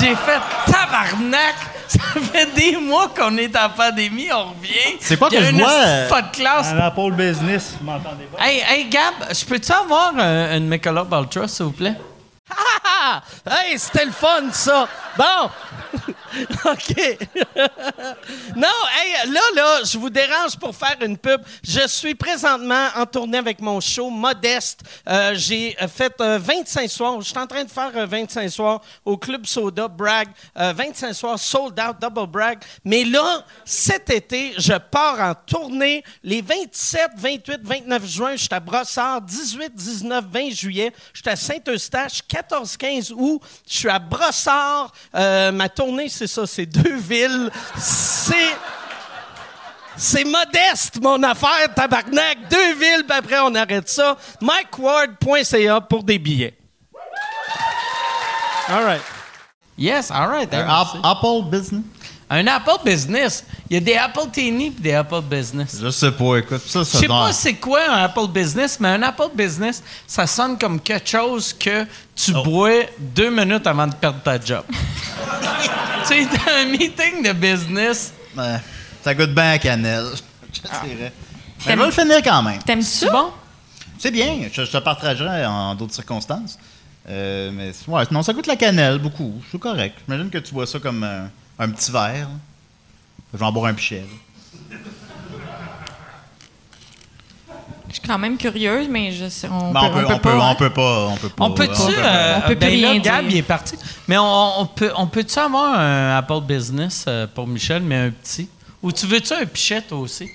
j'ai 0.00 0.14
fait 0.14 0.40
tabarnak! 0.66 1.54
Ça 1.90 2.20
fait 2.20 2.46
des 2.54 2.76
mois 2.76 3.08
qu'on 3.08 3.36
est 3.36 3.56
en 3.56 3.68
pandémie, 3.70 4.28
on 4.32 4.50
revient. 4.50 4.96
C'est 5.00 5.16
quoi 5.18 5.28
que 5.28 5.42
je 5.42 5.50
vois, 5.54 6.06
pas 6.08 6.22
de 6.22 6.30
classe. 6.36 6.68
À 6.68 6.74
la 6.74 6.90
pôle 6.92 7.14
business, 7.14 7.74
vous 7.80 7.84
m'entendez 7.86 8.26
pas? 8.26 8.46
Hey, 8.46 8.62
hey, 8.68 8.88
Gab, 8.88 9.14
je 9.32 9.44
peux-tu 9.44 9.72
avoir 9.72 10.12
un- 10.16 10.56
une 10.56 10.68
Michelob 10.68 11.12
Ultra, 11.12 11.48
s'il 11.48 11.64
vous 11.64 11.72
plaît? 11.72 11.94
Ah! 12.50 13.22
Hey, 13.50 13.78
c'était 13.78 14.04
le 14.04 14.12
fun, 14.12 14.50
ça! 14.52 14.88
Bon! 15.16 15.50
OK. 16.64 17.18
non, 18.56 18.68
hey, 18.98 19.30
là, 19.30 19.40
là, 19.54 19.80
je 19.84 19.98
vous 19.98 20.10
dérange 20.10 20.56
pour 20.58 20.74
faire 20.74 20.96
une 21.02 21.18
pub. 21.18 21.40
Je 21.62 21.86
suis 21.88 22.14
présentement 22.14 22.88
en 22.96 23.06
tournée 23.06 23.38
avec 23.38 23.60
mon 23.60 23.80
show 23.80 24.10
Modeste. 24.10 24.82
Euh, 25.08 25.32
J'ai 25.34 25.76
euh, 25.82 25.88
fait 25.88 26.14
euh, 26.20 26.38
25 26.40 26.88
soirs. 26.88 27.20
Je 27.20 27.28
suis 27.28 27.38
en 27.38 27.46
train 27.46 27.64
de 27.64 27.70
faire 27.70 27.90
euh, 27.96 28.06
25 28.06 28.48
soirs 28.48 28.80
au 29.04 29.16
Club 29.16 29.46
Soda, 29.46 29.88
Bragg. 29.88 30.28
Euh, 30.56 30.72
25 30.76 31.12
soirs, 31.14 31.38
sold 31.38 31.80
out, 31.80 31.96
double 32.00 32.26
brag. 32.28 32.58
Mais 32.84 33.04
là, 33.04 33.44
cet 33.64 34.10
été, 34.10 34.54
je 34.56 34.74
pars 34.74 35.18
en 35.20 35.34
tournée 35.34 36.04
les 36.22 36.42
27, 36.42 37.10
28, 37.16 37.60
29 37.62 38.06
juin. 38.06 38.32
Je 38.32 38.42
suis 38.42 38.48
à 38.54 38.60
Brossard. 38.60 39.20
18, 39.22 39.74
19, 39.74 40.24
20 40.30 40.50
juillet. 40.50 40.92
Je 41.12 41.20
suis 41.20 41.30
à 41.30 41.36
Saint-Eustache. 41.36 42.22
14, 42.28 42.39
15 42.42 43.12
août. 43.16 43.40
Je 43.68 43.76
suis 43.78 43.88
à 43.88 43.98
Brossard. 43.98 44.92
Euh, 45.14 45.52
ma 45.52 45.68
tournée, 45.68 46.08
c'est 46.08 46.26
ça, 46.26 46.46
c'est 46.46 46.66
deux 46.66 46.96
villes. 46.96 47.50
C'est. 47.78 48.56
C'est 49.96 50.24
modeste, 50.24 50.98
mon 51.02 51.22
affaire, 51.22 51.74
tabarnak. 51.74 52.48
Deux 52.48 52.74
villes, 52.74 53.04
puis 53.06 53.18
après, 53.18 53.38
on 53.40 53.54
arrête 53.54 53.86
ça. 53.86 54.16
MikeWard.ca 54.40 55.80
pour 55.82 56.02
des 56.02 56.18
billets. 56.18 56.56
All 58.68 58.84
right. 58.84 59.02
Yes, 59.76 60.10
all 60.10 60.28
right. 60.28 60.48
Apple 61.02 61.42
Business? 61.50 61.82
Un 62.32 62.46
Apple 62.46 62.84
Business. 62.84 63.44
Il 63.68 63.74
y 63.74 63.76
a 63.76 63.80
des 63.80 63.94
Apple 63.94 64.30
Teeny 64.32 64.66
et 64.66 64.70
des 64.70 64.92
Apple 64.94 65.20
Business. 65.22 65.78
Je 65.82 65.90
sais 65.90 66.12
pas, 66.12 66.36
écoute. 66.36 66.62
Ça, 66.66 66.80
Je 66.80 66.84
ça 66.84 66.98
sais 67.00 67.06
donne- 67.08 67.16
pas 67.26 67.32
c'est 67.32 67.54
quoi 67.54 67.80
un 67.90 68.04
Apple 68.04 68.28
Business, 68.32 68.78
mais 68.78 68.88
un 68.88 69.02
Apple 69.02 69.30
Business, 69.34 69.82
ça 70.06 70.26
sonne 70.28 70.56
comme 70.56 70.80
quelque 70.80 71.08
chose 71.08 71.52
que 71.52 71.84
tu 72.14 72.32
Oh. 72.36 72.42
bois 72.44 72.84
deux 72.98 73.30
minutes 73.30 73.66
avant 73.66 73.86
de 73.88 73.94
perdre 73.94 74.20
ta 74.22 74.40
job. 74.40 74.62
tu 74.70 76.06
sais, 76.06 76.24
dans 76.24 76.52
un 76.52 76.64
meeting 76.66 77.22
de 77.24 77.32
business, 77.32 78.12
Ouais, 78.36 78.58
ça 79.02 79.12
goûte 79.14 79.34
bien 79.34 79.52
à 79.52 79.58
cannelle. 79.58 80.06
Je 80.52 80.60
dirais. 80.88 81.12
Mais 81.66 81.72
je 81.74 81.78
vais 81.78 81.86
le 81.86 81.90
finir 81.92 82.22
quand 82.22 82.42
même. 82.44 82.62
T'aimes 82.62 82.82
c'est 82.82 83.06
ça? 83.06 83.10
bon? 83.12 83.30
C'est 83.98 84.10
bien. 84.12 84.48
Je, 84.52 84.64
je 84.64 84.70
te 84.70 84.76
partagerai 84.78 85.44
en 85.46 85.74
d'autres 85.74 85.94
circonstances. 85.94 86.56
Euh, 87.08 87.50
mais 87.52 87.72
ouais, 87.88 88.04
non, 88.12 88.22
ça 88.22 88.32
goûte 88.32 88.46
la 88.46 88.56
cannelle 88.56 88.98
beaucoup. 88.98 89.42
C'est 89.50 89.58
correct. 89.58 89.96
J'imagine 90.06 90.30
que 90.30 90.38
tu 90.38 90.54
bois 90.54 90.66
ça 90.66 90.78
comme 90.78 91.02
euh, 91.04 91.24
un 91.60 91.70
petit 91.70 91.92
verre. 91.92 92.28
Je 93.32 93.38
vais 93.38 93.44
en 93.44 93.52
boire 93.52 93.66
un 93.66 93.74
pichet. 93.74 94.00
là. 94.00 94.76
Je 97.88 97.94
suis 97.94 98.02
quand 98.06 98.18
même 98.18 98.36
curieuse, 98.36 98.86
mais 98.88 99.10
je 99.10 99.28
sais, 99.28 99.48
on, 99.50 99.72
Ben, 99.72 99.80
on, 99.82 99.90
peut, 99.92 100.04
on, 100.06 100.18
peut, 100.18 100.20
pas, 100.20 100.36
on 100.36 100.50
hein? 100.50 100.54
peut 100.54 100.70
pas. 100.70 101.06
On 101.08 101.16
peut 101.16 101.28
pas. 101.28 101.44
On 101.44 101.50
peut-tu. 101.50 101.72
on 101.82 101.86
peut 101.86 101.92
euh, 101.98 102.36
On 102.36 102.40
peut 102.42 102.46
plus 102.46 102.56
ben 102.56 102.80
là, 102.80 102.90
rien 102.92 103.00
Gab, 103.00 103.22
dire. 103.24 103.30
il 103.32 103.36
est 103.38 103.42
parti. 103.42 103.74
Mais 104.06 104.16
on, 104.16 104.60
on 104.60 104.66
peut, 104.66 104.92
on 104.96 105.06
peut-tu 105.08 105.38
avoir 105.38 105.78
un 105.78 106.16
Apple 106.16 106.40
Business 106.42 107.04
euh, 107.08 107.26
pour 107.26 107.48
Michel, 107.48 107.82
mais 107.82 107.96
un 107.96 108.10
petit? 108.10 108.48
Ou 108.80 108.92
tu 108.92 109.06
veux-tu 109.06 109.32
un 109.32 109.44
pichet, 109.44 109.82
toi 109.82 109.98
aussi? 109.98 110.28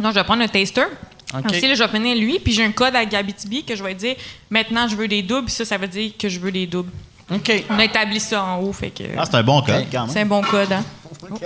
Non, 0.00 0.08
je 0.10 0.14
vais 0.14 0.24
prendre 0.24 0.42
un 0.42 0.48
taster. 0.48 0.86
OK. 1.34 1.50
Aussi, 1.50 1.68
là, 1.68 1.74
je 1.74 1.82
vais 1.82 1.88
prendre 1.88 2.14
lui, 2.18 2.38
puis 2.38 2.52
j'ai 2.52 2.64
un 2.64 2.72
code 2.72 2.96
à 2.96 3.04
Gabitibi 3.04 3.62
que 3.62 3.76
je 3.76 3.82
vais 3.84 3.94
dire 3.94 4.16
maintenant 4.50 4.88
je 4.88 4.96
veux 4.96 5.08
des 5.08 5.22
doubles, 5.22 5.46
puis 5.46 5.54
ça, 5.54 5.64
ça 5.66 5.76
veut 5.78 5.88
dire 5.88 6.12
que 6.18 6.28
je 6.28 6.40
veux 6.40 6.52
des 6.52 6.66
doubles. 6.66 6.90
OK. 7.34 7.64
On 7.70 7.78
a 7.78 7.84
établi 7.84 8.20
ça 8.20 8.42
en 8.44 8.58
haut, 8.60 8.72
fait 8.72 8.90
que. 8.90 9.04
Ah, 9.16 9.24
c'est 9.24 9.36
un 9.36 9.42
bon 9.42 9.60
code 9.62 9.86
quand 9.90 10.06
c'est 10.08 10.14
même. 10.16 10.26
un 10.32 10.40
bon 10.40 10.42
code, 10.42 10.72
hein? 10.72 10.84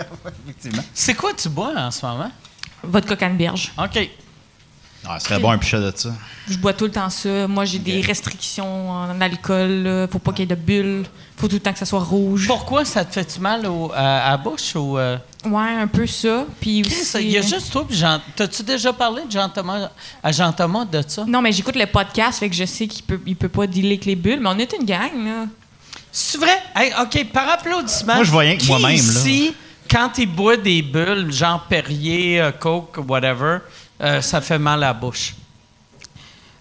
Effectivement. 0.47 0.83
C'est 0.95 1.15
quoi 1.15 1.33
tu 1.35 1.49
bois 1.49 1.73
en 1.77 1.91
ce 1.91 2.05
moment? 2.05 2.31
Vodka 2.83 3.17
canneberge. 3.17 3.73
OK. 3.79 4.11
Ah, 5.09 5.21
ce 5.21 5.27
serait 5.29 5.39
bon 5.39 5.51
un 5.51 5.59
pichet 5.59 5.79
de 5.79 5.93
ça. 5.95 6.11
Je 6.49 6.57
bois 6.59 6.73
tout 6.73 6.87
le 6.87 6.91
temps 6.91 7.11
ça. 7.11 7.47
Moi, 7.47 7.65
j'ai 7.65 7.79
des 7.79 8.01
restrictions 8.01 8.91
en 8.91 9.21
alcool. 9.21 9.69
là. 9.85 10.09
Faut 10.11 10.19
pas 10.19 10.33
qu'il 10.33 10.41
y 10.49 10.53
ait 10.53 10.57
de 10.57 10.61
bulles. 10.61 11.05
Faut 11.37 11.47
tout 11.47 11.55
le 11.55 11.61
temps 11.61 11.73
que 11.73 11.79
ça 11.79 11.85
soit 11.85 12.01
rouge. 12.03 12.49
Pourquoi 12.49 12.85
ça 12.85 13.05
te 13.05 13.13
fait-tu 13.13 13.39
mal 13.39 13.67
au- 13.67 13.93
à, 13.95 14.27
à 14.27 14.31
la 14.33 14.37
bouche? 14.37 14.75
Ou, 14.75 14.99
euh? 14.99 15.17
Ouais, 15.45 15.75
un 15.81 15.87
peu 15.87 16.09
ça. 16.09 16.45
Puis 16.61 16.81
aussi. 16.85 17.19
il 17.21 17.31
y 17.31 17.39
a 17.39 17.43
juste 17.43 17.71
toi 17.71 17.87
puis 17.87 17.97
Jean. 17.97 18.21
T'as-tu 18.35 18.65
déjà 18.65 18.93
parlé 18.93 19.23
de 19.27 19.31
Jean 19.31 19.49
Thomas, 19.49 19.91
à 20.25 20.33
Jean 20.33 20.53
Thomas 20.53 20.85
de 20.85 21.01
ça? 21.07 21.25
Non, 21.25 21.41
mais 21.41 21.53
j'écoute 21.53 21.77
le 21.77 21.87
podcast, 21.87 22.41
fait 22.41 22.49
que 22.51 22.57
je 22.57 22.65
sais 22.65 22.89
qu'il 22.89 23.05
peut, 23.05 23.21
il 23.27 23.37
peut 23.37 23.49
pas 23.49 23.69
dealer 23.69 23.91
avec 23.93 24.07
les 24.07 24.17
bulles, 24.17 24.41
mais 24.41 24.49
on 24.49 24.59
est 24.59 24.73
une 24.73 24.85
gang, 24.87 25.13
là. 25.25 25.45
C'est 26.19 26.39
vrai? 26.39 26.63
Hey, 26.75 26.95
OK, 26.99 27.31
par 27.31 27.47
applaudissement. 27.47 28.15
Moi, 28.15 28.25
je 28.25 28.31
vois 28.31 28.41
rien 28.41 28.57
que 28.57 28.65
moi-même, 28.65 28.89
là? 28.91 28.97
ici, 28.97 29.55
quand 29.91 30.17
il 30.17 30.27
boit 30.27 30.57
des 30.57 30.81
bulles, 30.81 31.31
genre 31.31 31.67
Perrier, 31.69 32.41
euh, 32.41 32.53
Coke, 32.53 32.97
whatever, 33.07 33.59
euh, 34.01 34.23
ça 34.23 34.41
fait 34.41 34.59
mal 34.59 34.83
à 34.83 34.87
la 34.87 34.93
bouche? 34.95 35.35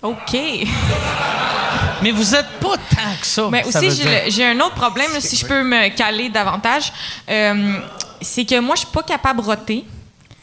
OK. 0.01 0.33
Mais 2.01 2.11
vous 2.11 2.35
êtes 2.35 2.49
pas 2.59 2.75
tant 2.75 3.15
que 3.17 3.25
ça. 3.25 3.47
Mais 3.49 3.63
ça 3.71 3.79
aussi, 3.79 4.01
j'ai 4.27 4.45
un 4.45 4.59
autre 4.59 4.75
problème, 4.75 5.13
là, 5.13 5.21
si 5.21 5.37
je 5.37 5.45
peux 5.45 5.63
me 5.63 5.87
caler 5.87 6.27
davantage. 6.27 6.91
Euh, 7.29 7.79
c'est 8.19 8.43
que 8.43 8.59
moi, 8.59 8.75
je 8.75 8.81
suis 8.81 8.91
pas 8.91 9.03
capable 9.03 9.39
de 9.41 9.45
roter. 9.45 9.85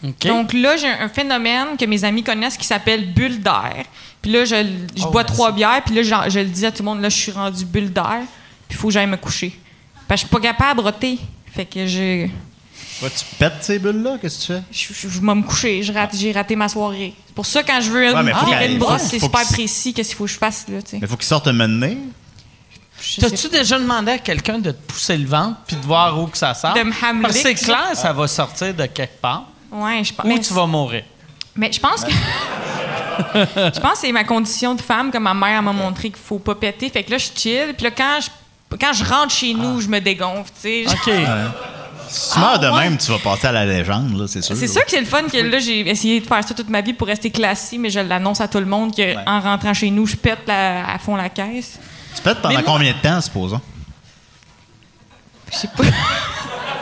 OK. 0.02 0.26
Donc 0.26 0.54
là, 0.54 0.78
j'ai 0.78 0.88
un, 0.88 1.10
phénomène 1.10 1.76
que 1.78 1.84
mes 1.84 2.02
amis 2.02 2.22
connaissent 2.22 2.56
qui 2.56 2.66
s'appelle 2.66 3.12
bulle 3.12 3.42
d'air. 3.42 3.84
Puis 4.22 4.32
là, 4.32 4.46
je, 4.46 4.54
je 4.96 5.04
Oh, 5.04 5.10
bois 5.10 5.22
merci. 5.22 5.34
trois 5.34 5.52
bières, 5.52 5.82
puis 5.84 5.96
là, 5.96 6.02
j'en- 6.02 6.30
je, 6.30 6.38
le 6.38 6.46
dis 6.46 6.64
à 6.64 6.72
tout 6.72 6.82
le 6.82 6.86
monde, 6.86 7.02
là, 7.02 7.10
je 7.10 7.18
suis 7.18 7.32
rendu 7.32 7.66
bulle 7.66 7.92
d'air, 7.92 8.22
il 8.72 8.76
faut 8.76 8.88
que 8.88 8.94
j'aille 8.94 9.06
me 9.06 9.16
coucher. 9.16 9.58
Parce 10.08 10.22
que 10.22 10.26
je 10.26 10.28
suis 10.28 10.40
pas 10.40 10.48
capable 10.52 10.80
de 10.80 10.84
roter. 10.84 11.18
Fait 11.54 11.64
que 11.66 11.86
je, 11.86 12.26
Toi, 13.00 13.10
tu 13.10 13.24
pètes 13.38 13.62
ces 13.62 13.78
bulles-là? 13.78 14.16
Qu'est-ce 14.20 14.38
que 14.48 14.52
tu 14.54 14.58
fais? 14.58 14.62
je, 14.72 14.94
je- 14.94 15.08
je 15.08 15.20
vais 15.20 15.34
me 15.34 15.42
coucher. 15.42 15.82
J'ai 15.82 16.32
raté 16.32 16.56
ma 16.56 16.68
soirée. 16.68 17.14
C'est 17.26 17.34
pour 17.34 17.46
ça, 17.46 17.62
quand 17.62 17.80
je 17.80 17.90
veux 17.90 18.14
Ouais, 18.14 18.32
qu'elle- 18.48 18.72
une 18.72 18.78
brosse, 18.78 19.02
c'est 19.10 19.18
super 19.18 19.42
que- 19.42 19.52
précis 19.52 19.92
qu'est-ce 19.94 20.08
qu'il 20.10 20.16
faut 20.18 20.24
que 20.24 20.30
je 20.30 20.38
fasse. 20.38 20.66
Là. 20.68 20.78
Mais 21.00 21.06
faut 21.06 21.16
qu'ils 21.16 21.26
sortent 21.26 21.48
un 21.48 21.52
mener. 21.52 21.98
T'as-tu 23.20 23.48
déjà 23.48 23.78
demandé 23.78 24.12
à 24.12 24.18
quelqu'un 24.18 24.58
de 24.58 24.70
te 24.70 24.80
pousser 24.92 25.16
le 25.18 25.26
ventre 25.26 25.58
puis 25.66 25.76
de 25.76 25.84
voir 25.84 26.18
où 26.20 26.26
que 26.28 26.38
ça 26.38 26.54
sort? 26.54 26.74
De 26.74 26.82
me 26.82 26.92
hameler, 27.04 27.22
Parce 27.22 27.34
que 27.34 27.40
c'est 27.42 27.54
clair, 27.54 27.90
ça 27.94 28.12
va 28.12 28.28
sortir 28.28 28.72
de 28.74 28.86
quelque 28.86 29.20
part. 29.20 29.44
Ouais, 29.72 30.04
je 30.04 30.12
pense. 30.14 30.24
Ou 30.24 30.28
mais 30.28 30.38
tu 30.38 30.52
vas 30.54 30.66
mourir? 30.66 31.02
Mais 31.56 31.72
je 31.72 31.80
pense 31.80 32.04
que. 32.04 32.12
je 33.34 33.80
pense 33.80 33.92
que 33.92 33.98
c'est 33.98 34.12
ma 34.12 34.24
condition 34.24 34.74
de 34.74 34.80
femme 34.80 35.10
que 35.10 35.18
ma 35.18 35.34
mère 35.34 35.62
m'a 35.62 35.72
montré 35.72 36.10
qu'il 36.10 36.22
faut 36.22 36.38
pas 36.38 36.54
péter. 36.54 36.88
Fait 36.90 37.02
que 37.02 37.10
là, 37.10 37.18
je 37.18 37.28
chill. 37.34 37.74
Puis 37.76 37.84
là, 37.84 37.90
quand 37.90 38.18
je, 38.22 38.28
quand 38.80 38.92
je 38.92 39.04
rentre 39.04 39.30
chez 39.32 39.54
nous, 39.54 39.80
je 39.80 39.88
me 39.88 40.00
dégonfle, 40.00 40.52
tu 40.62 40.84
sais. 40.84 40.86
OK. 40.88 41.12
Si 42.14 42.34
tu 42.34 42.40
meurs 42.40 42.58
de 42.58 42.66
Ah, 42.66 42.74
ouais. 42.74 42.80
même, 42.90 42.98
tu 42.98 43.10
vas 43.10 43.18
passer 43.18 43.46
à 43.46 43.52
la 43.52 43.64
légende, 43.64 44.14
là, 44.20 44.26
c'est 44.28 44.42
sûr. 44.42 44.54
C'est 44.54 44.66
sûr 44.68 44.84
que 44.84 44.90
c'est 44.90 45.00
le 45.00 45.06
fun 45.06 45.22
que 45.32 45.38
là, 45.38 45.58
j'ai 45.60 45.80
essayé 45.88 46.20
de 46.20 46.26
faire 46.26 46.46
ça 46.46 46.52
toute 46.52 46.68
ma 46.68 46.82
vie 46.82 46.92
pour 46.92 47.06
rester 47.06 47.30
classique, 47.30 47.80
mais 47.80 47.88
je 47.88 48.00
l'annonce 48.00 48.38
à 48.42 48.48
tout 48.48 48.58
le 48.58 48.66
monde 48.66 48.94
que 48.94 49.16
en 49.26 49.40
rentrant 49.40 49.72
chez 49.72 49.90
nous, 49.90 50.04
je 50.06 50.14
pète 50.16 50.40
la- 50.46 50.86
à 50.92 50.98
fond 50.98 51.16
la 51.16 51.30
caisse. 51.30 51.78
Tu 52.14 52.20
pètes 52.20 52.42
pendant 52.42 52.48
Mais 52.54 52.62
moi- 52.62 52.70
combien 52.74 52.92
de 52.92 52.98
temps, 52.98 53.18
supposons? 53.22 53.62
Je 55.50 55.56
sais 55.56 55.68
pas. 55.74 55.84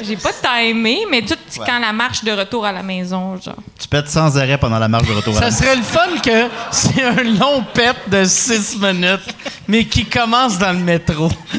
J'ai 0.00 0.16
pas 0.16 0.30
timé, 0.32 1.06
mais 1.10 1.22
tout 1.22 1.34
Ouais. 1.58 1.64
quand 1.66 1.78
la 1.78 1.92
marche 1.92 2.22
de 2.24 2.32
retour 2.32 2.64
à 2.66 2.72
la 2.72 2.82
maison, 2.82 3.40
genre. 3.40 3.54
Tu 3.78 3.88
pètes 3.88 4.08
sans 4.08 4.36
arrêt 4.36 4.58
pendant 4.58 4.78
la 4.78 4.88
marche 4.88 5.06
de 5.08 5.12
retour 5.14 5.36
à 5.36 5.40
la 5.40 5.50
Ça 5.50 5.56
serait 5.58 5.76
le 5.76 5.82
fun 5.82 6.18
que 6.22 6.48
c'est 6.70 7.02
un 7.02 7.22
long 7.22 7.64
pet 7.72 7.96
de 8.08 8.24
six 8.24 8.76
minutes, 8.78 9.34
mais 9.68 9.84
qui 9.86 10.04
commence 10.04 10.58
dans 10.58 10.72
le 10.72 10.78
métro. 10.80 11.28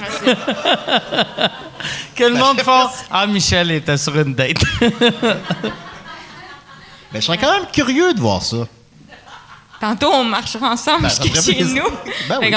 que 2.15 2.23
le 2.23 2.35
monde 2.35 2.59
fasse 2.61 3.05
Ah, 3.11 3.25
Michel 3.27 3.71
était 3.71 3.97
sur 3.97 4.17
une 4.19 4.33
date. 4.35 4.57
Ben, 7.13 7.21
je 7.21 7.25
serais 7.25 7.37
quand 7.37 7.53
même 7.53 7.65
curieux 7.71 8.13
de 8.13 8.19
voir 8.19 8.41
ça. 8.43 8.67
Tantôt, 9.79 10.11
on 10.13 10.25
marchera 10.25 10.71
ensemble 10.71 11.03
Ben, 11.03 11.09
jusqu'à 11.09 11.41
chez 11.41 11.63
nous. 11.63 11.83
Ben 12.27 12.37
oui. 12.41 12.53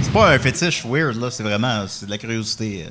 C'est 0.00 0.12
pas 0.12 0.30
un 0.30 0.38
fétiche 0.38 0.84
weird, 0.86 1.16
là. 1.20 1.28
C'est 1.28 1.42
vraiment 1.42 1.86
c'est 1.88 2.06
de 2.06 2.10
la 2.12 2.18
curiosité. 2.18 2.86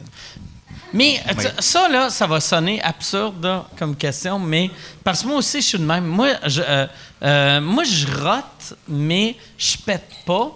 Mais 0.93 1.21
Oui. 1.37 1.43
ça, 1.59 1.89
là, 1.89 2.09
ça 2.09 2.27
va 2.27 2.39
sonner 2.39 2.81
absurde 2.81 3.43
là, 3.43 3.65
comme 3.77 3.95
question, 3.95 4.37
mais 4.37 4.69
parce 5.03 5.23
que 5.23 5.27
moi 5.27 5.37
aussi, 5.37 5.61
je 5.61 5.67
suis 5.67 5.79
de 5.79 5.83
même. 5.85 6.05
Moi, 6.05 6.29
je, 6.45 6.61
euh, 6.61 6.87
euh, 7.23 7.61
moi, 7.61 7.83
je 7.83 8.05
rote, 8.07 8.75
mais 8.87 9.35
je 9.57 9.75
pète 9.77 10.07
pas. 10.25 10.51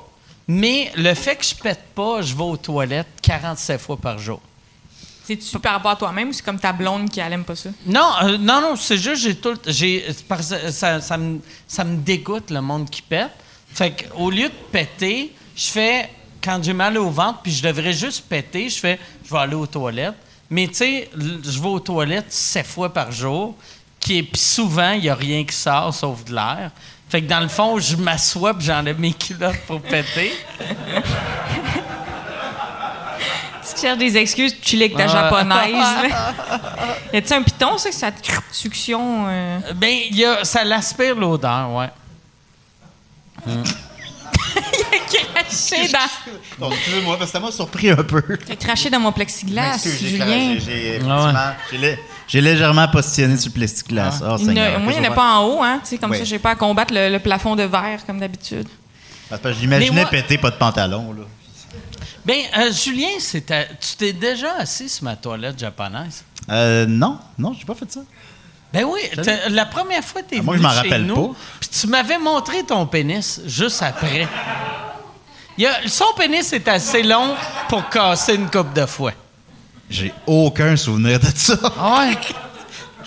Mais 0.48 0.92
le 0.96 1.14
fait 1.14 1.36
que 1.36 1.44
je 1.46 1.56
pète 1.56 1.84
pas, 1.94 2.22
je 2.22 2.34
vais 2.36 2.44
aux 2.44 2.56
toilettes 2.58 3.08
47 3.22 3.82
fois 3.82 3.98
par 3.98 4.18
jour. 4.18 4.40
C'est-tu 5.26 5.60
par 5.60 5.74
rapport 5.74 5.92
à 5.92 5.96
toi-même 5.98 6.30
ou 6.30 6.34
c'est 6.34 6.46
comme 6.46 6.58
ta 6.60 6.72
blonde 6.72 7.10
qui 7.10 7.20
elle 7.20 7.34
aime 7.34 7.44
pas 7.44 7.56
ça? 7.58 7.70
Non, 7.86 8.12
euh, 8.24 8.38
non, 8.38 8.62
non, 8.62 8.76
c'est 8.78 8.98
juste 8.98 9.24
j'ai 9.24 9.36
tout, 9.36 9.50
le- 9.52 9.60
j'ai, 9.74 10.06
que 10.30 10.42
ça, 10.72 11.02
ça, 11.02 11.18
me, 11.18 11.40
ça 11.68 11.84
me 11.84 11.98
dégoûte 11.98 12.50
le 12.50 12.62
monde 12.62 12.90
qui 12.90 13.02
pète. 13.02 13.32
Fait 13.74 13.92
que 13.92 14.06
au 14.16 14.30
lieu 14.30 14.48
de 14.48 14.54
péter, 14.72 15.34
je 15.54 15.66
fais 15.66 16.10
quand 16.42 16.64
j'ai 16.64 16.72
mal 16.72 16.98
au 16.98 17.10
ventre 17.10 17.40
puis 17.44 17.52
je 17.52 17.62
devrais 17.62 17.92
juste 17.92 18.24
péter, 18.30 18.70
je 18.70 18.78
fais 18.80 18.98
je 19.26 19.30
vais 19.30 19.40
aller 19.40 19.56
aux 19.56 19.68
toilettes. 19.68 20.14
Mais 20.50 20.68
tu 20.68 20.76
sais, 20.76 21.10
je 21.18 21.60
vais 21.62 21.68
aux 21.68 21.80
toilettes 21.80 22.32
sept 22.32 22.66
fois 22.66 22.94
par 22.94 23.12
jour, 23.12 23.56
qui 24.00 24.24
puis 24.24 24.40
souvent 24.42 24.92
il 24.92 25.04
y 25.06 25.10
a 25.10 25.16
rien 25.16 25.44
qui 25.44 25.56
sort 25.56 25.94
sauf 25.94 26.24
de 26.24 26.34
l'air. 26.34 26.72
Fait 27.10 27.22
que 27.22 27.28
dans 27.28 27.40
le 27.40 27.48
fond, 27.48 27.80
je 27.80 27.96
m'assois 27.96 28.54
puis 28.54 28.66
j'enlève 28.66 29.00
mes 29.00 29.14
culottes 29.14 29.60
pour 29.68 29.82
péter. 29.82 30.32
Tu 33.76 33.82
cherches 33.82 33.98
des 34.00 34.18
excuses, 34.18 34.56
tu 34.62 34.76
lis 34.78 34.86
avec 34.86 34.96
ta 34.98 35.04
Ouais. 35.04 35.10
japonaise. 35.10 35.76
y 37.14 37.18
a-tu 37.18 37.34
un 37.34 37.42
piton, 37.44 37.78
ça, 37.78 37.90
que 37.90 37.96
ça 37.96 38.12
te 38.12 38.28
succion? 38.52 39.26
euh? 39.28 39.60
Ben 39.76 39.94
y 40.12 40.26
a, 40.26 40.44
ça 40.46 40.64
l'aspire 40.64 41.16
l'odeur, 41.16 41.72
ouais. 41.74 41.90
craché 45.48 45.88
dans, 45.92 46.66
Donc, 46.68 46.74
excusez-moi, 46.78 47.18
parce 47.18 47.32
que 47.32 47.38
ça 47.38 47.40
m'a 47.44 47.52
surpris 47.52 47.90
un 47.90 47.96
peu. 48.04 48.22
t'as 48.46 48.56
craché 48.56 48.90
dans 48.90 49.00
mon 49.00 49.12
plexiglas, 49.12 49.78
Julien. 50.00 50.56
j'ai- 50.60 51.00
j'ai- 52.28 52.42
légèrement 52.42 52.88
postillonné 52.90 53.38
sur 53.38 53.50
le 53.50 53.54
plexiglas. 53.54 54.20
Oh, 54.24 54.36
Il 54.40 54.48
ne- 54.48 54.54
moi, 54.80 54.94
il 54.94 55.00
n'y 55.02 55.08
en 55.08 55.12
a 55.12 55.12
je 55.12 55.16
pas 55.16 55.34
en 55.40 55.44
haut, 55.46 55.64
hein. 55.64 55.80
Tu 55.84 55.90
sais, 55.92 55.98
comme 55.98 56.12
Oui. 56.12 56.18
ça, 56.18 56.24
j'ai 56.24 56.40
pas 56.40 56.52
à 56.52 56.56
combattre 56.56 56.94
le, 56.94 57.10
le 57.10 57.20
plafond 57.20 57.56
de 57.56 57.64
verre, 57.64 58.06
comme 58.06 58.20
d'habitude. 58.20 58.68
Parce 59.30 59.42
que 59.42 59.54
je 59.54 59.60
l'imaginais 59.60 59.92
Mais 59.92 60.02
moi- 60.02 60.10
péter, 60.10 60.38
pas 60.38 60.52
de 60.52 60.56
pantalon. 60.58 61.14
Là. 61.14 61.24
Ben, 62.26 62.40
euh, 62.58 62.72
Julien, 62.74 63.08
c'était- 63.20 63.68
tu 63.80 63.96
t'es 63.98 64.14
déjà 64.14 64.56
assis 64.60 64.90
sur 64.90 65.04
ma 65.06 65.16
toilette 65.16 65.58
japonaise? 65.60 66.24
Euh, 66.50 66.86
non, 66.86 67.18
non, 67.38 67.54
j'ai 67.58 67.66
pas 67.66 67.76
fait 67.76 67.92
ça. 67.92 68.02
Ben 68.74 68.84
oui, 68.84 69.00
la 69.50 69.66
première 69.66 70.04
fois 70.04 70.22
que 70.22 70.30
tu 70.30 70.36
es 70.36 70.40
Ah, 70.40 70.44
moi, 70.44 70.56
venu 70.56 70.64
je 70.64 70.68
m'en 70.68 70.74
chez 70.74 70.82
rappelle 70.82 71.06
nous, 71.06 71.28
pas. 71.30 71.40
puis 71.62 71.70
tu 71.70 71.88
m'avais 71.88 72.18
montré 72.18 72.64
ton 72.64 72.86
pénis 72.86 73.40
juste 73.46 73.82
après. 73.82 74.28
Il 75.58 75.66
a- 75.66 75.88
son 75.88 76.14
pénis 76.16 76.52
est 76.54 76.68
assez 76.68 77.04
long 77.04 77.36
pour 77.70 77.88
casser 77.90 78.36
une 78.36 78.50
coupe 78.50 78.74
de 78.74 78.86
fois. 78.86 79.12
J'ai 79.90 80.14
aucun 80.26 80.76
souvenir 80.76 81.20
de 81.20 81.28
ça. 81.34 81.56
Ah 81.80 82.00
ouais? 82.10 82.18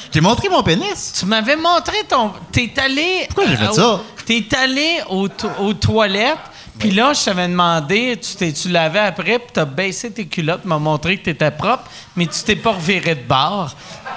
Je 0.07 0.09
t'ai 0.11 0.21
montré 0.21 0.49
mon 0.49 0.63
pénis. 0.63 1.13
Tu 1.19 1.27
m'avais 1.27 1.57
montré 1.57 1.97
ton... 2.09 2.33
T'es 2.51 2.73
allé... 2.79 3.27
Pourquoi 3.29 3.47
j'ai 3.47 3.57
fait 3.57 3.69
au- 3.69 3.73
ça? 3.75 4.01
T'es 4.25 4.47
allé 4.57 5.01
aux, 5.09 5.29
to- 5.29 5.51
aux 5.61 5.75
toilettes, 5.75 6.39
puis 6.79 6.91
là, 6.93 7.13
je 7.13 7.25
t'avais 7.25 7.49
demandé, 7.49 8.19
tu 8.21 8.35
t'es 8.37 8.53
lavais 8.71 9.01
après, 9.01 9.39
puis 9.39 9.49
t'as 9.53 9.65
baissé 9.67 10.11
tes 10.11 10.27
culottes, 10.27 10.65
m'as 10.65 10.79
montré 10.79 11.19
que 11.19 11.25
t'étais 11.25 11.51
propre, 11.51 11.85
mais 12.17 12.27
tu 12.27 12.43
t'es 12.45 12.57
pas 12.57 12.73
reviré 12.73 13.15
de 13.17 13.23
bord. 13.23 13.75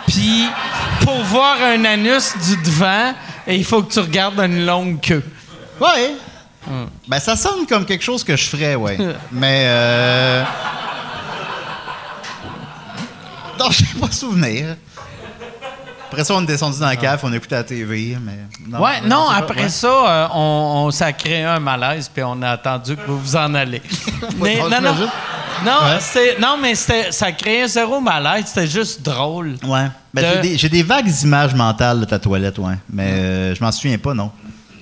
Puis, 0.07 0.47
pour 1.01 1.15
voir 1.23 1.57
un 1.61 1.83
anus 1.85 2.33
du 2.45 2.57
devant, 2.57 3.13
il 3.47 3.65
faut 3.65 3.83
que 3.83 3.91
tu 3.93 3.99
regardes 3.99 4.39
une 4.39 4.65
longue 4.65 4.99
queue. 5.01 5.23
Ouais. 5.81 6.15
Ben, 7.07 7.19
ça 7.19 7.35
sonne 7.35 7.65
comme 7.67 7.85
quelque 7.85 8.03
chose 8.03 8.23
que 8.23 8.35
je 8.35 8.45
ferais, 8.45 8.75
ouais. 8.75 8.97
Mais, 9.31 9.63
euh... 9.67 10.43
Non, 13.59 13.69
j'ai 13.71 13.85
pas 13.99 14.11
souvenir. 14.11 14.75
Après 16.11 16.23
ça, 16.23 16.35
on 16.35 16.43
est 16.43 16.45
descendu 16.45 16.79
dans 16.79 16.85
la 16.85 16.95
cave, 16.95 17.19
on 17.23 17.31
a 17.31 17.35
écouté 17.35 17.55
la 17.55 17.63
TV, 17.63 18.17
mais... 18.23 18.77
ouais, 18.77 19.01
non, 19.01 19.25
c'est 19.29 19.33
pas- 19.33 19.37
après 19.39 19.63
ouais. 19.63 19.69
ça, 19.69 19.87
euh, 19.87 20.27
on, 20.33 20.83
on- 20.87 20.91
ça 20.91 21.07
a 21.07 21.13
créé 21.13 21.43
un 21.43 21.59
malaise, 21.59 22.07
puis 22.13 22.23
on 22.23 22.39
a 22.43 22.51
attendu 22.51 22.95
que 22.95 23.01
vous 23.07 23.19
vous 23.19 23.35
en 23.35 23.53
allez. 23.55 23.81
mais, 24.39 24.57
non, 24.57 24.69
non, 24.69 24.81
non, 24.81 24.93
non, 25.65 25.71
Ouais. 25.87 26.37
non, 26.39 26.57
mais 26.61 26.75
ça 26.75 27.25
a 27.25 27.31
créé 27.31 27.63
un 27.63 27.67
zéro 27.67 27.99
malaise, 27.99 28.45
c'était 28.47 28.67
juste 28.67 29.01
drôle. 29.01 29.55
Ouais. 29.63 29.87
Ben, 30.13 30.21
De- 30.21 30.27
j'ai, 30.35 30.41
des, 30.49 30.57
j'ai 30.57 30.69
des 30.69 30.83
vagues 30.83 31.09
images 31.23 31.55
mentales 31.55 32.01
de 32.01 32.05
ta 32.05 32.19
toilette, 32.19 32.59
ouais. 32.59 32.75
Mais 32.91 33.07
euh, 33.09 33.55
je 33.55 33.63
m'en 33.63 33.71
souviens 33.71 33.97
pas, 33.97 34.13
non. 34.13 34.31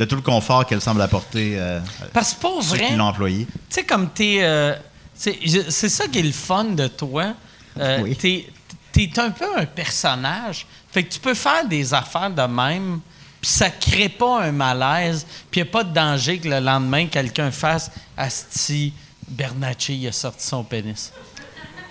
De 0.01 0.05
tout 0.05 0.15
le 0.15 0.23
confort 0.23 0.65
qu'elle 0.65 0.81
semble 0.81 0.99
apporter 1.03 1.59
euh, 1.59 1.79
Parce 2.11 2.33
que 2.33 2.39
pour 2.41 2.63
ceux 2.63 2.75
vrai, 2.75 2.87
qui 2.87 2.95
l'ont 2.95 3.05
employé. 3.05 3.45
Tu 3.45 3.53
sais, 3.69 3.83
comme 3.83 4.09
t'es. 4.09 4.39
euh, 4.41 4.75
c'est 5.13 5.89
ça 5.89 6.07
qui 6.07 6.17
est 6.17 6.23
le 6.23 6.31
fun 6.31 6.63
de 6.63 6.87
toi. 6.87 7.35
Euh, 7.79 7.99
Oui. 8.01 8.15
T'es 8.15 8.47
t'es 8.91 9.19
un 9.19 9.29
peu 9.29 9.45
un 9.55 9.67
personnage. 9.67 10.65
Fait 10.91 11.03
que 11.03 11.13
tu 11.13 11.19
peux 11.19 11.35
faire 11.35 11.67
des 11.67 11.93
affaires 11.93 12.31
de 12.31 12.41
même, 12.41 12.99
puis 13.39 13.51
ça 13.51 13.69
crée 13.69 14.09
pas 14.09 14.41
un 14.41 14.51
malaise, 14.51 15.23
puis 15.51 15.61
il 15.61 15.63
a 15.65 15.67
pas 15.67 15.83
de 15.83 15.93
danger 15.93 16.39
que 16.39 16.49
le 16.49 16.59
lendemain, 16.59 17.05
quelqu'un 17.05 17.51
fasse 17.51 17.91
Asti, 18.17 18.93
Bernacchi, 19.27 19.97
il 19.99 20.07
a 20.07 20.11
sorti 20.11 20.47
son 20.47 20.63
pénis. 20.63 21.13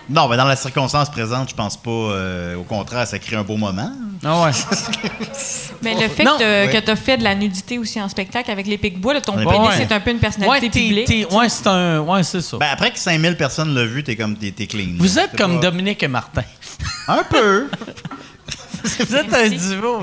Non, 0.09 0.27
mais 0.27 0.35
dans 0.35 0.45
la 0.45 0.55
circonstance 0.55 1.09
présente, 1.09 1.49
je 1.49 1.55
pense 1.55 1.77
pas. 1.77 1.89
euh, 1.91 2.55
au 2.57 2.63
contraire, 2.63 3.07
ça 3.07 3.17
crée 3.19 3.35
un 3.37 3.43
beau 3.43 3.55
moment. 3.57 3.91
Ah 4.23 4.43
ouais. 4.43 4.51
Mais 5.83 5.93
le 5.95 6.07
fait 6.09 6.23
Non. 6.23 6.37
que 6.37 6.43
Ouais. 6.67 6.81
tu 6.83 6.91
as 6.91 6.95
fait 6.95 7.17
de 7.17 7.23
la 7.23 7.33
nudité 7.33 7.79
aussi 7.79 7.99
en 8.01 8.07
spectacle 8.09 8.51
avec 8.51 8.67
les 8.67 8.77
Pic-Bois, 8.77 9.13
là, 9.15 9.21
ton 9.21 9.35
Ouais, 9.37 9.45
pénis 9.45 9.69
ouais. 9.69 9.81
est 9.81 9.91
un 9.91 9.99
peu 9.99 10.09
une 10.11 10.17
Ouais, 10.17 10.21
personnalité 10.21 10.69
t'es- 10.69 10.79
publique. 10.81 11.05
t'es- 11.07 11.25
ouais, 11.33 11.49
c'est 11.49 11.67
un. 11.67 11.99
Ouais, 12.01 12.23
c'est 12.23 12.41
ça. 12.41 12.57
Ben, 12.57 12.67
après 12.71 12.91
que 12.91 12.99
5000 12.99 13.35
personnes 13.37 13.73
l'ont 13.73 13.85
vu, 13.85 14.03
t'es 14.03 14.15
comme 14.15 14.35
t'es, 14.35 14.51
t'es 14.51 14.67
clean. 14.67 14.95
Vous 14.97 15.15
là. 15.15 15.23
êtes 15.23 15.29
C'est 15.31 15.37
comme 15.37 15.55
pas- 15.59 15.69
Dominique 15.71 16.03
et 16.03 16.07
Martin. 16.07 16.43
Un 17.07 17.23
peu. 17.23 17.67
Vous 18.83 19.15
êtes 19.15 19.33
un 19.33 19.49
duo. 19.49 19.99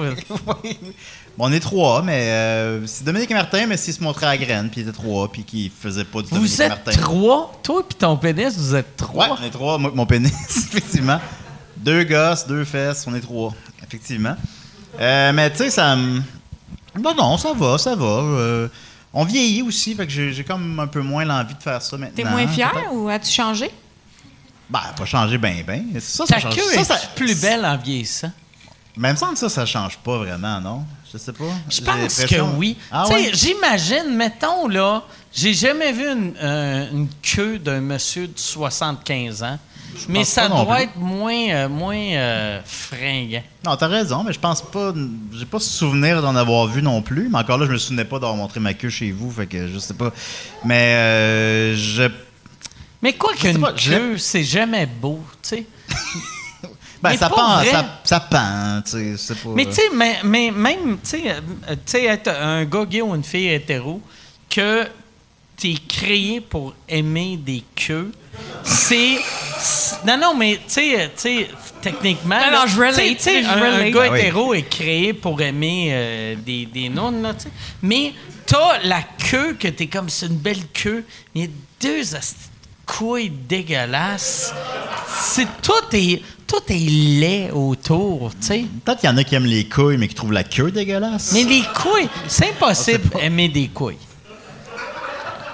Bon, 0.47 0.55
on 1.39 1.53
est 1.53 1.61
trois, 1.61 2.03
mais 2.03 2.31
euh, 2.31 2.87
c'est 2.87 3.05
Dominique 3.05 3.31
et 3.31 3.35
Martin, 3.35 3.67
mais 3.67 3.77
s'ils 3.77 3.95
se 3.95 4.03
montraient 4.03 4.27
à 4.27 4.31
la 4.31 4.39
graine, 4.39 4.69
puis 4.71 4.81
ils 4.81 4.89
étaient 4.89 4.97
trois, 4.97 5.31
puis 5.31 5.45
qu'ils 5.45 5.71
faisaient 5.71 6.05
pas 6.05 6.23
du 6.23 6.31
Dominique 6.31 6.51
Vous 6.53 6.63
et 6.63 6.65
êtes 6.65 6.69
Martin. 6.87 6.91
trois? 7.01 7.61
Toi 7.63 7.85
puis 7.89 7.97
ton 7.99 8.17
pénis, 8.17 8.57
vous 8.57 8.75
êtes 8.75 8.87
Ouais, 9.01 9.07
trois. 9.27 9.39
on 9.41 9.45
est 9.45 9.51
trois. 9.51 9.79
Moi, 9.79 9.93
mon 9.95 10.07
pénis, 10.07 10.33
effectivement. 10.49 11.21
Deux 11.77 12.05
gosses, 12.05 12.47
deux 12.47 12.65
fesses, 12.65 13.05
on 13.07 13.15
est 13.15 13.21
trois, 13.21 13.55
effectivement. 13.87 14.35
Euh, 15.01 15.33
mais 15.33 15.51
tu 15.51 15.59
sais, 15.59 15.71
ça 15.71 15.95
me. 15.95 16.21
Non, 17.01 17.15
non, 17.15 17.37
ça 17.39 17.53
va, 17.53 17.79
ça 17.79 17.95
va. 17.95 18.05
Euh, 18.05 18.69
on 19.13 19.25
vieillit 19.25 19.63
aussi, 19.63 19.95
fait 19.95 20.07
que 20.07 20.13
j'ai, 20.13 20.45
comme 20.45 20.81
un 20.81 20.87
peu 20.89 21.01
moins 21.03 21.25
l'envie 21.25 21.55
de 21.55 21.63
faire 21.63 21.81
ça 21.81 21.97
maintenant. 21.97 22.17
T'es 22.17 22.25
moins 22.29 22.49
fier 22.49 22.73
ou 22.93 23.09
as-tu 23.09 23.31
changé? 23.31 23.71
Ben, 24.69 24.81
pas 24.97 25.05
changer 25.07 25.39
ben, 25.39 25.63
ben. 25.67 25.85
Ça, 26.01 26.25
Ta 26.27 26.35
ça 26.35 26.41
change. 26.41 26.57
queue 26.57 26.63
ça, 26.75 26.81
est 26.81 26.85
ça- 26.85 27.01
plus 27.15 27.41
belle 27.41 27.65
en 27.65 27.77
vieillissant? 27.79 28.31
Même 28.97 29.17
sans 29.17 29.35
ça, 29.37 29.49
ça 29.49 29.65
change 29.65 29.97
pas 29.99 30.19
vraiment, 30.19 30.61
non? 30.61 30.85
Je 31.13 31.19
sais 31.19 31.33
pas. 31.33 31.45
Je 31.71 31.81
pense 31.81 32.25
que 32.25 32.41
oui. 32.57 32.77
Ah 32.91 33.09
ouais? 33.09 33.31
j'imagine, 33.33 34.15
mettons, 34.15 34.69
là, 34.69 35.03
j'ai 35.33 35.55
jamais 35.55 35.93
vu 35.93 36.07
une, 36.07 36.35
euh, 36.43 36.91
une 36.93 37.09
queue 37.23 37.59
d'un 37.59 37.81
monsieur 37.81 38.27
de 38.27 38.39
75 38.39 39.43
ans, 39.43 39.59
mais 40.09 40.25
ça 40.25 40.49
doit 40.49 40.65
plus. 40.67 40.85
être 40.85 40.97
moins, 40.97 41.49
euh, 41.51 41.69
moins 41.69 41.97
euh, 41.97 42.61
fringant. 42.65 43.43
Non, 43.65 43.77
t'as 43.77 43.89
raison, 43.89 44.23
mais 44.23 44.33
je 44.33 44.39
pense 44.39 44.63
pas. 44.63 44.93
J'ai 45.33 45.47
pas 45.47 45.61
souvenir 45.61 46.21
d'en 46.23 46.37
avoir 46.37 46.67
vu 46.67 46.83
non 46.83 47.03
plus. 47.03 47.29
Mais 47.31 47.39
encore 47.39 47.59
là, 47.59 47.67
je 47.67 47.73
me 47.73 47.79
souvenais 47.79 48.05
pas 48.05 48.19
d'avoir 48.19 48.37
montré 48.37 48.61
ma 48.61 48.75
queue 48.75 48.91
chez 48.91 49.11
vous, 49.11 49.31
fait 49.31 49.47
que 49.47 49.67
je 49.69 49.79
sais 49.79 49.95
pas. 49.95 50.13
Mais 50.65 50.95
euh, 50.95 51.75
je. 51.77 52.05
Mais 53.03 53.13
quoi 53.15 53.33
qu'une 53.35 53.61
queue, 53.77 54.19
c'est 54.19 54.45
jamais 54.45 54.87
beau, 54.87 55.21
tu 55.43 55.49
sais. 55.49 55.67
Ben, 57.03 57.11
Mais 57.11 57.17
ça 57.17 57.29
pas 57.29 57.37
pend, 57.37 57.55
vrai. 57.57 57.71
ça, 57.71 58.01
ça 58.05 58.21
pend, 58.21 58.83
tu 58.85 58.91
sais. 58.91 59.17
c'est 59.17 59.35
pas- 59.41 59.51
Mais 59.55 59.67
tu 59.67 59.73
sais, 59.75 59.83
mais, 59.95 60.19
mais 60.25 60.51
même, 60.51 60.99
tu 61.03 61.11
sais, 61.11 61.31
euh, 61.31 61.41
tu 61.69 61.77
sais, 61.87 62.05
être 62.05 62.29
un 62.29 62.65
gars 62.65 62.85
gay 62.87 63.03
ou 63.03 63.15
une 63.15 63.23
fille 63.23 63.49
hétéro, 63.49 64.01
que 64.51 64.87
t'es 65.57 65.75
créé 65.89 66.41
pour 66.41 66.75
aimer 66.89 67.37
des 67.37 67.63
queues, 67.77 68.11
c'est... 68.65 69.19
Non, 70.07 70.17
non, 70.17 70.35
mais 70.35 70.57
tu 70.57 70.63
sais, 70.75 71.11
tu 71.17 71.21
sais, 71.21 71.49
techniquement... 71.83 72.39
Non, 72.39 72.61
non, 72.61 72.67
je 72.67 72.77
relate, 72.79 72.95
tu 72.95 73.01
sais, 73.01 73.15
tu 73.17 73.23
sais, 73.23 73.43
je 73.43 73.49
un, 73.49 73.91
gars 73.91 74.03
Ah 74.07 74.11
oui. 74.13 74.19
hétéro 74.21 74.55
est 74.55 74.69
créé 74.69 75.13
pour 75.13 75.41
aimer 75.41 75.89
euh, 75.93 76.35
des, 76.37 76.67
des 76.67 76.89
nonnes, 76.89 77.23
là, 77.23 77.35
tu 77.35 77.45
sais. 77.45 77.51
Mais 77.83 78.13
t'as 78.47 78.79
la 78.85 79.03
queue 79.31 79.55
que 79.55 79.69
t'es 79.69 79.87
comme, 79.87 80.09
c'est 80.09 80.27
une 80.27 80.37
belle 80.39 80.67
queue, 80.73 81.05
mais 81.35 81.51
deux 81.81 82.03
couilles 82.87 83.31
dégueulasses. 83.31 84.53
C'est 85.21 85.47
tout 85.63 85.73
est 85.93 86.23
tout 86.49 86.63
est 86.73 86.79
laid 87.21 87.51
autour, 87.53 88.31
tu 88.41 88.47
sais. 88.47 88.65
Peut-être 88.85 89.01
qu'il 89.01 89.09
y 89.11 89.13
en 89.13 89.17
a 89.19 89.23
qui 89.25 89.35
aiment 89.37 89.45
les 89.47 89.69
couilles, 89.69 89.99
mais 89.99 90.09
qui 90.09 90.15
trouvent 90.15 90.33
la 90.33 90.43
queue 90.45 90.71
dégueulasse. 90.73 91.31
Mais 91.33 91.45
les 91.45 91.63
couilles, 91.75 92.09
c'est 92.27 92.49
impossible 92.49 93.09
d'aimer 93.21 93.49
des 93.49 93.69
couilles. 93.69 93.99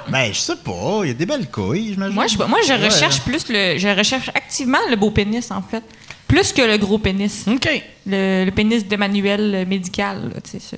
Ben, 0.09 0.33
je 0.33 0.39
sais 0.39 0.57
pas. 0.57 1.01
Il 1.03 1.09
y 1.09 1.11
a 1.11 1.15
des 1.15 1.27
belles 1.27 1.51
couilles, 1.51 1.93
j'imagine. 1.93 2.15
Moi, 2.15 2.27
je, 2.27 2.37
moi, 2.39 2.59
je 2.67 2.73
Ouais. 2.75 2.85
recherche 2.89 3.21
plus 3.23 3.45
le. 3.49 3.77
Je 3.79 3.89
recherche 3.89 4.29
activement 4.35 4.79
le 4.91 4.97
beau 4.97 5.11
pénis, 5.11 5.51
en 5.51 5.63
fait. 5.63 5.83
Plus 6.29 6.53
que 6.53 6.63
le 6.63 6.77
gros 6.79 6.99
pénis. 6.99 7.45
OK. 7.49 7.69
Le, 8.07 8.45
le 8.45 8.51
pénis 8.51 8.87
de 8.87 8.97
manuel 8.97 9.53
euh, 9.55 9.67
médical, 9.67 10.31
là, 10.35 10.41
tu 10.43 10.51
sais. 10.53 10.59
ça. 10.61 10.77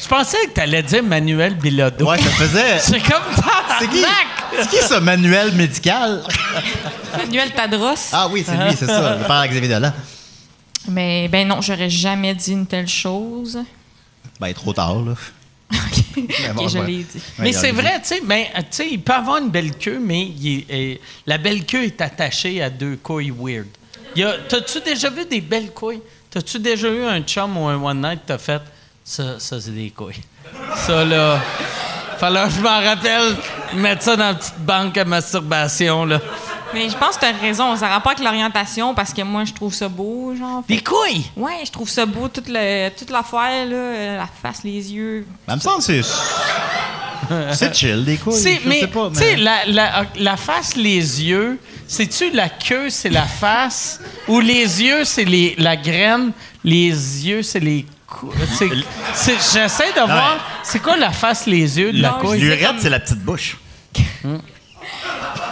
Je 0.00 0.06
pensais 0.06 0.36
que 0.46 0.54
tu 0.54 0.60
allais 0.60 0.82
dire 0.82 1.02
Manuel 1.02 1.56
Bilodeau. 1.56 2.08
Ouais, 2.08 2.18
ça 2.18 2.30
faisait. 2.30 2.78
C'est 2.80 3.00
comme 3.00 3.22
C'est 3.80 3.88
qui? 3.88 4.04
C'est 4.60 4.68
qui 4.70 4.76
ce 4.86 4.98
manuel 5.00 5.52
médical? 5.54 6.22
Manuel 7.16 7.50
Tadros. 7.52 7.94
Ah 8.12 8.28
oui, 8.30 8.44
c'est 8.46 8.56
lui, 8.56 8.74
c'est 8.76 8.86
ça. 8.86 9.16
Le 9.16 9.24
père 9.24 9.46
Xavier 9.48 9.68
Dolan. 9.68 9.92
Mais, 10.88 11.28
ben 11.28 11.46
non, 11.46 11.60
j'aurais 11.60 11.90
jamais 11.90 12.34
dit 12.34 12.52
une 12.52 12.66
telle 12.66 12.88
chose. 12.88 13.58
Ben, 14.40 14.52
trop 14.54 14.72
tard, 14.72 14.96
là. 15.02 15.12
OK, 15.70 16.24
bon, 16.54 16.62
Ok, 16.64 16.68
je 16.70 16.78
ouais. 16.78 16.86
l'ai 16.86 16.96
dit. 17.04 17.20
Mais 17.38 17.52
c'est 17.52 17.72
vrai, 17.72 18.00
tu 18.02 18.08
sais, 18.08 18.20
ben, 18.24 18.44
tu 18.54 18.62
sais, 18.70 18.88
il 18.90 19.00
peut 19.00 19.12
avoir 19.12 19.36
une 19.38 19.50
belle 19.50 19.72
queue, 19.76 20.00
mais 20.02 20.22
il 20.22 20.58
est- 20.60 20.66
euh, 20.72 20.94
la 21.26 21.36
belle 21.38 21.66
queue 21.66 21.84
est 21.84 22.00
attachée 22.00 22.62
à 22.62 22.70
deux 22.70 22.96
couilles 22.96 23.30
weird. 23.36 23.66
Il 24.16 24.22
y 24.22 24.24
a- 24.24 24.36
T'as-tu 24.48 24.80
déjà 24.80 25.10
vu 25.10 25.26
des 25.26 25.40
belles 25.42 25.72
couilles? 25.72 26.00
T'as-tu 26.30 26.58
déjà 26.58 26.88
eu 26.88 27.04
un 27.04 27.20
chum 27.20 27.56
ou 27.58 27.66
un 27.66 27.76
one 27.82 28.00
night 28.00 28.20
t'as 28.26 28.38
fait? 28.38 28.62
Ça, 29.04 29.38
ça 29.38 29.60
c'est 29.60 29.70
des 29.74 29.90
couilles. 29.90 30.20
Ça, 30.86 31.04
là. 31.04 31.38
Fallait 32.18 32.44
que 32.44 32.50
je 32.50 32.60
m'en 32.60 32.80
rappelle, 32.82 33.36
mettre 33.76 34.02
ça 34.02 34.16
dans 34.16 34.28
la 34.28 34.34
petite 34.34 34.58
banque 34.60 34.96
à 34.96 35.04
masturbation, 35.04 36.04
là. 36.06 36.20
Mais 36.74 36.88
je 36.88 36.96
pense 36.96 37.16
que 37.16 37.20
tu 37.20 37.26
as 37.26 37.32
raison. 37.32 37.74
Ça 37.76 37.86
a 37.86 37.90
rapport 37.90 38.12
avec 38.12 38.22
l'orientation 38.24 38.94
parce 38.94 39.12
que 39.14 39.22
moi, 39.22 39.44
je 39.44 39.52
trouve 39.52 39.72
ça 39.72 39.88
beau, 39.88 40.34
genre. 40.36 40.62
Des 40.68 40.82
couilles! 40.82 41.24
Ouais, 41.36 41.60
je 41.64 41.70
trouve 41.70 41.88
ça 41.88 42.04
beau, 42.06 42.28
toute, 42.28 42.48
le, 42.48 42.90
toute 42.90 43.10
l'affaire, 43.10 43.66
là, 43.66 44.16
la 44.18 44.28
face, 44.42 44.62
les 44.64 44.92
yeux. 44.92 45.26
Ben, 45.46 45.56
me 45.56 45.60
semble 45.60 45.82
c'est. 45.82 46.02
C'est 47.52 47.74
chill, 47.74 48.04
des 48.06 48.16
couilles. 48.16 48.32
C'est- 48.40 48.60
je 48.64 48.68
mais, 48.68 48.80
sais 48.80 48.86
pas, 48.86 49.10
tu 49.10 49.16
sais, 49.18 49.36
mais. 49.36 49.42
la, 49.42 49.66
la, 49.66 50.04
la 50.16 50.36
face, 50.38 50.76
les 50.76 51.22
yeux, 51.22 51.58
c'est-tu 51.86 52.30
la 52.30 52.48
queue, 52.48 52.88
c'est 52.88 53.10
la 53.10 53.24
face? 53.26 54.00
ou 54.28 54.40
les 54.40 54.82
yeux, 54.82 55.04
c'est 55.04 55.24
les, 55.26 55.54
la 55.58 55.76
graine, 55.76 56.32
les 56.64 56.88
yeux, 57.26 57.42
c'est 57.42 57.60
les 57.60 57.84
cou- 58.06 58.32
c'est- 58.56 58.70
c'est- 59.14 59.32
J'essaie 59.52 59.92
de 59.92 60.00
voir, 60.06 60.38
c'est 60.62 60.78
quoi 60.80 60.96
la 60.96 61.10
face, 61.10 61.44
les 61.46 61.78
yeux 61.78 61.92
de 61.92 62.00
la 62.00 62.10
Non, 62.12 62.14
je 62.22 62.26
couille? 62.28 62.38
L'urette, 62.40 62.66
comme- 62.68 62.78
c'est 62.80 62.90
la 62.90 63.00
petite 63.00 63.22
bouche. 63.22 63.58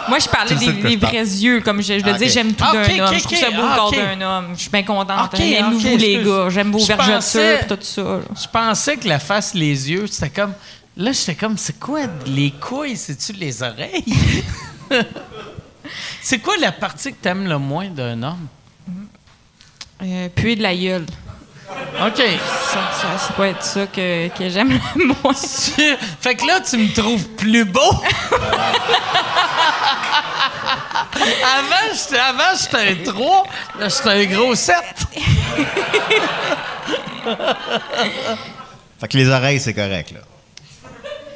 Moi, 0.09 0.19
je 0.19 0.27
parlais 0.29 0.55
des, 0.55 0.95
vrais 0.95 1.17
yeux, 1.17 1.61
comme 1.61 1.81
je, 1.81 1.99
je 1.99 2.05
le 2.05 2.11
Ah, 2.13 2.17
dis, 2.17 2.29
j'aime 2.29 2.53
tout 2.53 2.63
Ah, 2.67 2.73
d'un 2.73 2.79
homme. 3.05 3.13
je 3.17 3.23
trouve 3.23 3.37
ça 3.37 3.49
beau 3.51 3.61
le 3.61 3.67
Ah, 3.71 3.75
corps 3.75 3.91
d'un 3.91 4.21
homme. 4.21 4.47
Je 4.55 4.61
suis 4.61 4.69
bien 4.69 4.83
contente. 4.83 5.33
Aimez-vous 5.39 5.97
les 5.97 6.23
gars. 6.23 6.49
J'aime 6.49 6.71
vos 6.71 6.79
Je 6.79 6.85
vergetures 6.87 7.13
pensais- 7.15 7.61
et 7.63 7.67
tout 7.67 7.77
ça. 7.81 8.01
là. 8.03 8.19
Je 8.41 8.47
pensais 8.47 8.97
que 8.97 9.07
la 9.07 9.19
face, 9.19 9.53
les 9.53 9.89
yeux, 9.91 10.07
c'était 10.07 10.29
comme... 10.29 10.53
Là, 10.95 11.11
j'étais 11.11 11.35
comme, 11.35 11.57
c'est 11.57 11.79
quoi 11.79 12.01
les 12.25 12.51
couilles? 12.51 12.97
C'est-tu 12.97 13.33
les 13.33 13.61
oreilles? 13.61 14.03
c'est 16.21 16.39
quoi 16.39 16.57
la 16.57 16.71
partie 16.71 17.11
que 17.11 17.17
t'aimes 17.21 17.47
le 17.47 17.57
moins 17.57 17.87
d'un 17.89 18.21
homme? 18.23 18.47
Euh, 20.03 20.29
puer 20.29 20.55
de 20.55 20.61
la 20.63 20.75
gueule. 20.75 21.05
OK. 21.69 22.17
Ça, 22.17 22.79
ça, 22.93 23.17
ça 23.17 23.33
peut 23.35 23.45
être 23.45 23.63
ça 23.63 23.87
que, 23.87 24.27
que 24.29 24.49
j'aime 24.49 24.79
le 24.95 25.05
moins. 25.07 25.33
Fait 26.21 26.35
que 26.35 26.45
là, 26.45 26.61
tu 26.61 26.77
me 26.77 26.93
trouves 26.93 27.27
plus 27.29 27.65
beau. 27.65 27.81
avant, 31.13 31.93
j'étais, 31.93 32.19
avant, 32.19 32.55
j'étais 32.59 32.77
un 32.77 32.95
3. 33.11 33.43
Là, 33.79 33.89
j'étais 33.89 34.09
un 34.09 34.25
gros 34.25 34.55
7. 34.55 34.75
Fait 38.99 39.07
que 39.07 39.17
les 39.17 39.29
oreilles, 39.29 39.59
c'est 39.59 39.73
correct, 39.73 40.11
là. 40.11 40.19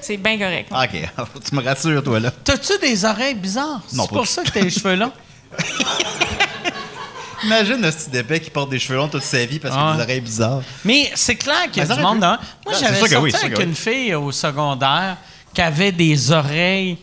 C'est 0.01 0.17
bien 0.17 0.37
correct. 0.37 0.71
OK. 0.71 1.09
tu 1.47 1.55
me 1.55 1.63
rassures, 1.63 2.03
toi, 2.03 2.19
là. 2.19 2.31
T'as-tu 2.43 2.77
des 2.79 3.05
oreilles 3.05 3.35
bizarres? 3.35 3.81
Non, 3.93 4.03
C'est 4.03 4.15
pour 4.15 4.27
ça 4.27 4.43
que 4.43 4.49
t'as 4.49 4.61
les 4.61 4.69
cheveux 4.69 4.95
longs? 4.95 5.13
Imagine 7.43 7.81
le 7.81 7.91
petit 7.91 8.09
d'épais 8.09 8.39
qui 8.39 8.49
porte 8.49 8.69
des 8.69 8.79
cheveux 8.79 8.97
longs 8.97 9.07
toute 9.07 9.23
sa 9.23 9.45
vie 9.45 9.59
parce 9.59 9.73
qu'il 9.73 9.83
a 9.83 9.89
Ah. 9.91 9.95
des 9.97 10.01
oreilles 10.03 10.21
bizarres. 10.21 10.61
Mais 10.85 11.11
c'est 11.15 11.35
clair 11.35 11.69
qu'il 11.71 11.83
y 11.83 11.91
a 11.91 11.95
du 11.95 12.01
monde 12.01 12.19
dans... 12.19 12.37
Moi, 12.65 12.73
Ah, 12.75 12.77
j'avais 12.79 12.99
sorti 12.99 13.15
oui, 13.17 13.33
avec 13.33 13.57
oui. 13.57 13.63
une 13.63 13.75
fille 13.75 14.13
au 14.15 14.31
secondaire 14.31 15.17
qui 15.53 15.61
avait 15.61 15.91
des 15.91 16.31
oreilles 16.31 16.97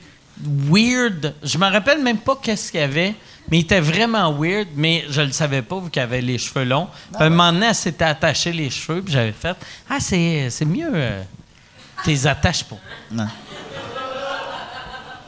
weird. 0.70 1.34
Je 1.42 1.58
me 1.58 1.66
rappelle 1.66 2.02
même 2.02 2.18
pas 2.18 2.38
qu'est-ce 2.40 2.70
qu'il 2.70 2.80
y 2.80 2.82
avait, 2.84 3.14
mais 3.50 3.58
il 3.58 3.60
était 3.62 3.80
vraiment 3.80 4.32
weird, 4.32 4.68
mais 4.76 5.04
je 5.10 5.20
le 5.22 5.32
savais 5.32 5.62
pas 5.62 5.80
vu 5.80 5.90
qu'elle 5.90 6.04
avait 6.04 6.20
les 6.20 6.38
cheveux 6.38 6.64
longs. 6.64 6.86
Puis 7.12 7.22
à 7.22 7.26
un 7.26 7.30
moment 7.30 7.52
donné, 7.52 7.66
elle 7.66 7.74
s'était 7.74 8.04
attachée 8.04 8.52
les 8.52 8.70
cheveux, 8.70 9.02
puis 9.02 9.12
j'avais 9.12 9.32
fait 9.32 9.56
«Ah, 9.90 9.98
c'est, 9.98 10.48
mieux... 10.64 10.90
Euh, 10.94 11.22
tu 12.04 12.10
les 12.10 12.26
attaches 12.28 12.62
pas. 12.62 12.76
Non. 13.10 13.26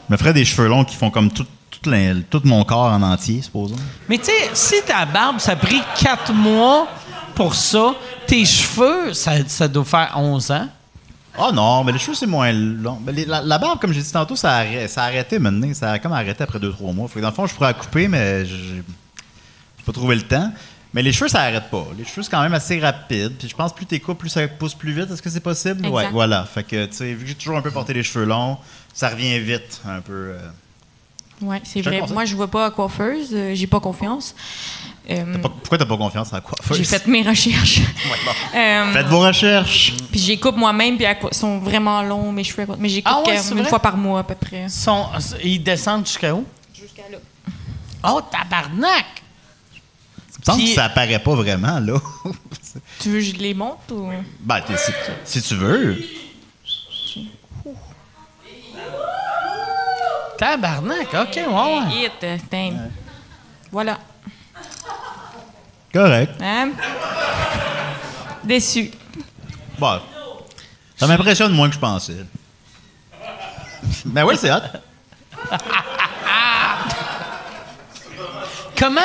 Me 0.07 0.15
ferais 0.17 0.33
des 0.33 0.45
cheveux 0.45 0.69
longs 0.69 0.85
qui 0.85 0.95
font 0.95 1.09
comme 1.11 1.29
tout, 1.31 1.45
tout, 1.81 2.41
mon 2.45 2.63
corps 2.63 2.91
en 2.91 3.01
entier, 3.01 3.41
supposons.» 3.41 3.75
Mais 4.09 4.17
tu 4.17 4.25
sais, 4.25 4.49
si 4.53 4.75
ta 4.85 5.05
barbe, 5.05 5.39
ça 5.39 5.53
a 5.53 5.55
pris 5.55 5.81
quatre 5.99 6.33
mois 6.33 6.87
pour 7.35 7.55
ça, 7.55 7.93
tes 8.27 8.45
cheveux, 8.45 9.13
ça, 9.13 9.31
ça 9.47 9.67
doit 9.67 9.85
faire 9.85 10.13
11 10.15 10.51
ans. 10.51 10.67
Ah 11.37 11.49
non, 11.53 11.83
mais 11.85 11.93
les 11.93 11.97
cheveux, 11.99 12.13
c'est 12.15 12.25
moins 12.27 12.51
long. 12.51 12.99
Mais 13.05 13.13
les- 13.13 13.25
la, 13.25 13.41
la 13.41 13.57
barbe, 13.57 13.79
comme 13.79 13.93
j'ai 13.93 14.01
dit 14.01 14.11
tantôt, 14.11 14.35
ça 14.35 14.51
a, 14.57 14.59
arrêté- 14.63 14.87
ça 14.89 15.03
a 15.03 15.05
arrêté 15.07 15.39
maintenant. 15.39 15.73
Ça 15.73 15.91
a 15.93 15.99
comme 15.99 16.11
arrêté 16.11 16.43
après 16.43 16.59
2-3 16.59 16.93
mois. 16.93 17.07
Fait 17.07 17.15
que 17.15 17.19
dans 17.21 17.29
le 17.29 17.33
fond, 17.33 17.47
je 17.47 17.53
pourrais 17.53 17.67
la 17.69 17.73
couper, 17.73 18.07
mais 18.09 18.45
j'ai 18.45 18.55
j'ai 18.57 18.83
pas 19.85 19.93
trouvé 19.93 20.15
le 20.15 20.21
temps. 20.23 20.51
Mais 20.93 21.01
les 21.01 21.13
cheveux, 21.13 21.29
ça 21.29 21.39
arrête 21.43 21.69
pas. 21.71 21.87
Les 21.97 22.03
cheveux, 22.03 22.21
c'est 22.21 22.29
quand 22.29 22.41
même 22.43 22.53
assez 22.53 22.77
rapide. 22.81 23.31
Puis 23.39 23.47
je 23.47 23.55
pense 23.55 23.71
que 23.71 23.77
plus 23.77 23.85
t'es 23.85 23.99
coupes, 24.01 24.17
plus 24.19 24.27
ça 24.29 24.45
pousse 24.49 24.75
plus 24.75 24.91
vite. 24.91 25.09
Est-ce 25.09 25.21
que 25.21 25.29
c'est 25.29 25.39
possible? 25.39 25.85
Exact. 25.85 25.93
Ouais, 25.93 26.09
voilà. 26.11 26.43
Fait 26.43 26.63
que, 26.63 26.85
tu 26.85 26.93
sais, 26.97 27.13
vu 27.13 27.23
que 27.23 27.27
j'ai 27.29 27.35
toujours 27.35 27.55
un 27.57 27.61
peu 27.61 27.71
porté 27.71 27.93
les 27.93 28.03
cheveux 28.03 28.25
longs, 28.25 28.57
ça 28.93 29.07
revient 29.07 29.39
vite, 29.39 29.81
un 29.87 30.01
peu. 30.01 30.11
euh. 30.35 30.39
Oui, 31.41 31.57
c'est 31.63 31.81
vrai. 31.81 32.01
Moi, 32.11 32.25
je 32.25 32.31
ne 32.33 32.37
vois 32.37 32.47
pas 32.47 32.67
à 32.67 32.71
coiffeuse. 32.71 33.29
euh, 33.33 33.53
j'ai 33.55 33.67
pas 33.67 33.79
confiance. 33.79 34.35
Euh, 35.09 35.37
Pas- 35.41 35.49
pourquoi 35.49 35.77
t'as 35.77 35.85
pas 35.85 35.97
confiance 35.97 36.31
en 36.31 36.35
la 36.35 36.41
coiffeuse? 36.41 36.77
j'ai 36.77 36.83
fait 36.83 37.07
mes 37.07 37.23
recherches. 37.23 37.81
Euh, 38.55 38.91
Faites 38.93 39.07
vos 39.07 39.19
recherches. 39.21 39.93
Puis 40.11 40.19
j'ai 40.19 40.37
coupe 40.37 40.57
moi-même, 40.57 40.97
puis 40.97 41.05
elles 41.05 41.17
sont 41.31 41.57
vraiment 41.59 42.01
longs, 42.03 42.31
mes 42.33 42.43
cheveux. 42.43 42.67
Mais 42.77 42.89
j'ai 42.89 43.01
coupe 43.01 43.13
Ah 43.15 43.29
ouais, 43.29 43.37
une 43.51 43.59
vrai? 43.59 43.69
fois 43.69 43.79
par 43.79 43.95
mois 43.97 44.19
à 44.19 44.23
peu 44.23 44.35
près. 44.35 44.67
Sont- 44.69 45.07
ils 45.43 45.63
descendent 45.63 46.05
jusqu'à 46.05 46.35
où? 46.35 46.45
Jusqu'à 46.73 47.03
là. 47.09 47.17
Oh, 48.03 48.19
tabarnak! 48.29 49.05
Il 49.73 50.39
me 50.39 50.45
semble 50.45 50.63
que 50.63 50.69
ça 50.75 50.85
apparaît 50.85 51.19
pas 51.19 51.35
vraiment, 51.35 51.79
là. 51.79 51.93
Tu 52.99 53.09
veux 53.09 53.19
que 53.19 53.25
je 53.25 53.33
les 53.35 53.53
monte 53.53 53.89
ou? 53.91 54.09
ben, 54.41 54.61
t'es- 54.61 54.77
si, 54.77 54.91
si 55.23 55.41
tu 55.41 55.55
veux. 55.55 55.97
Tabarnak, 60.41 61.13
OK, 61.13 61.35
ouais, 61.35 61.45
ouais. 61.45 62.05
Hit, 62.05 62.23
euh, 62.23 62.37
tain. 62.49 62.73
Voilà. 63.71 63.99
Correct. 65.93 66.31
Hein? 66.41 66.71
Déçu. 68.43 68.89
Bon. 69.77 69.99
Ça 70.97 71.05
m'impressionne 71.05 71.53
moins 71.53 71.69
que 71.69 71.75
je 71.75 71.79
pensais. 71.79 72.25
Ben 74.03 74.25
oui, 74.25 74.35
c'est 74.35 74.51
hot. 74.51 74.61
Comment, 78.79 79.01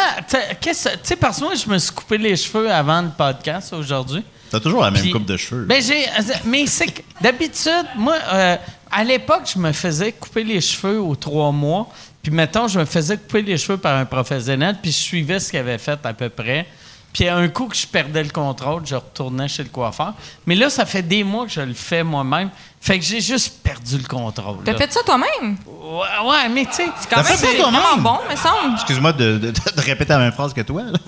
qu'est-ce, 0.59 0.89
tu 0.89 0.99
sais, 1.03 1.17
parce 1.17 1.39
que 1.39 1.45
moi, 1.45 1.55
je 1.55 1.69
me 1.69 1.77
suis 1.77 1.93
coupé 1.93 2.17
les 2.17 2.35
cheveux 2.35 2.73
avant 2.73 3.03
le 3.03 3.11
podcast 3.11 3.75
aujourd'hui. 3.75 4.25
T'as 4.51 4.61
toujours 4.61 4.83
la 4.83 4.91
même 4.91 5.03
Puis- 5.03 5.11
coupe 5.11 5.27
de 5.27 5.37
cheveux. 5.37 5.67
Ben, 5.67 5.83
j'ai, 5.83 6.07
mais 6.47 6.67
c'est 6.67 6.87
que, 6.87 7.03
d'habitude, 7.21 7.85
moi, 7.97 8.17
euh, 8.33 8.57
à 8.97 9.05
l'époque, 9.05 9.43
je 9.55 9.59
me 9.59 9.73
faisais 9.73 10.13
couper 10.13 10.43
les 10.45 10.61
cheveux 10.61 11.01
aux 11.01 11.15
trois 11.17 11.53
mois. 11.53 11.89
Puis, 12.23 12.33
mettons, 12.33 12.67
je 12.67 12.79
me 12.81 12.85
faisais 12.87 13.17
couper 13.19 13.43
les 13.43 13.59
cheveux 13.59 13.77
par 13.79 13.97
un 13.97 14.05
professionnel, 14.07 14.77
puis 14.83 14.91
je 14.91 14.97
suivais 14.97 15.39
ce 15.39 15.51
qu'il 15.51 15.59
avait 15.61 15.79
fait 15.79 15.99
à 16.05 16.13
peu 16.15 16.29
près. 16.31 16.67
Puis, 17.13 17.29
un 17.29 17.49
coup 17.49 17.67
que 17.67 17.77
je 17.77 17.87
perdais 17.87 18.23
le 18.23 18.31
contrôle, 18.31 18.83
je 18.87 18.95
retournais 18.95 19.49
chez 19.49 19.63
le 19.63 19.69
coiffeur. 19.69 20.13
Mais 20.47 20.55
là, 20.55 20.69
ça 20.71 20.85
fait 20.87 21.03
des 21.03 21.25
mois 21.25 21.45
que 21.47 21.53
je 21.53 21.61
le 21.61 21.73
fais 21.75 22.03
moi-même. 22.03 22.51
Fait 22.81 22.99
que 22.99 23.05
j'ai 23.05 23.21
juste 23.21 23.63
perdu 23.63 23.97
le 23.99 24.05
contrôle. 24.07 24.59
T'as 24.65 24.73
là. 24.73 24.79
fait 24.79 24.93
ça 24.93 25.01
toi-même? 25.05 25.57
Ouais, 25.67 26.29
ouais, 26.29 26.49
mais 26.51 26.65
tu 26.67 26.73
sais. 26.75 26.87
C'est 27.01 27.09
quand 27.09 27.17
T'as 27.17 27.23
même 27.23 27.33
fait 27.33 27.47
ça 27.47 27.53
c'est 27.53 27.57
toi-même? 27.59 27.81
vraiment 27.81 28.03
bon, 28.03 28.19
me 28.31 28.37
semble. 28.37 28.75
Excuse-moi 28.75 29.13
de, 29.13 29.39
de- 29.39 29.51
de 29.51 29.81
répéter 29.81 30.13
la 30.13 30.19
même 30.19 30.33
phrase 30.33 30.53
que 30.53 30.61
toi. 30.61 30.83
là. 30.83 30.99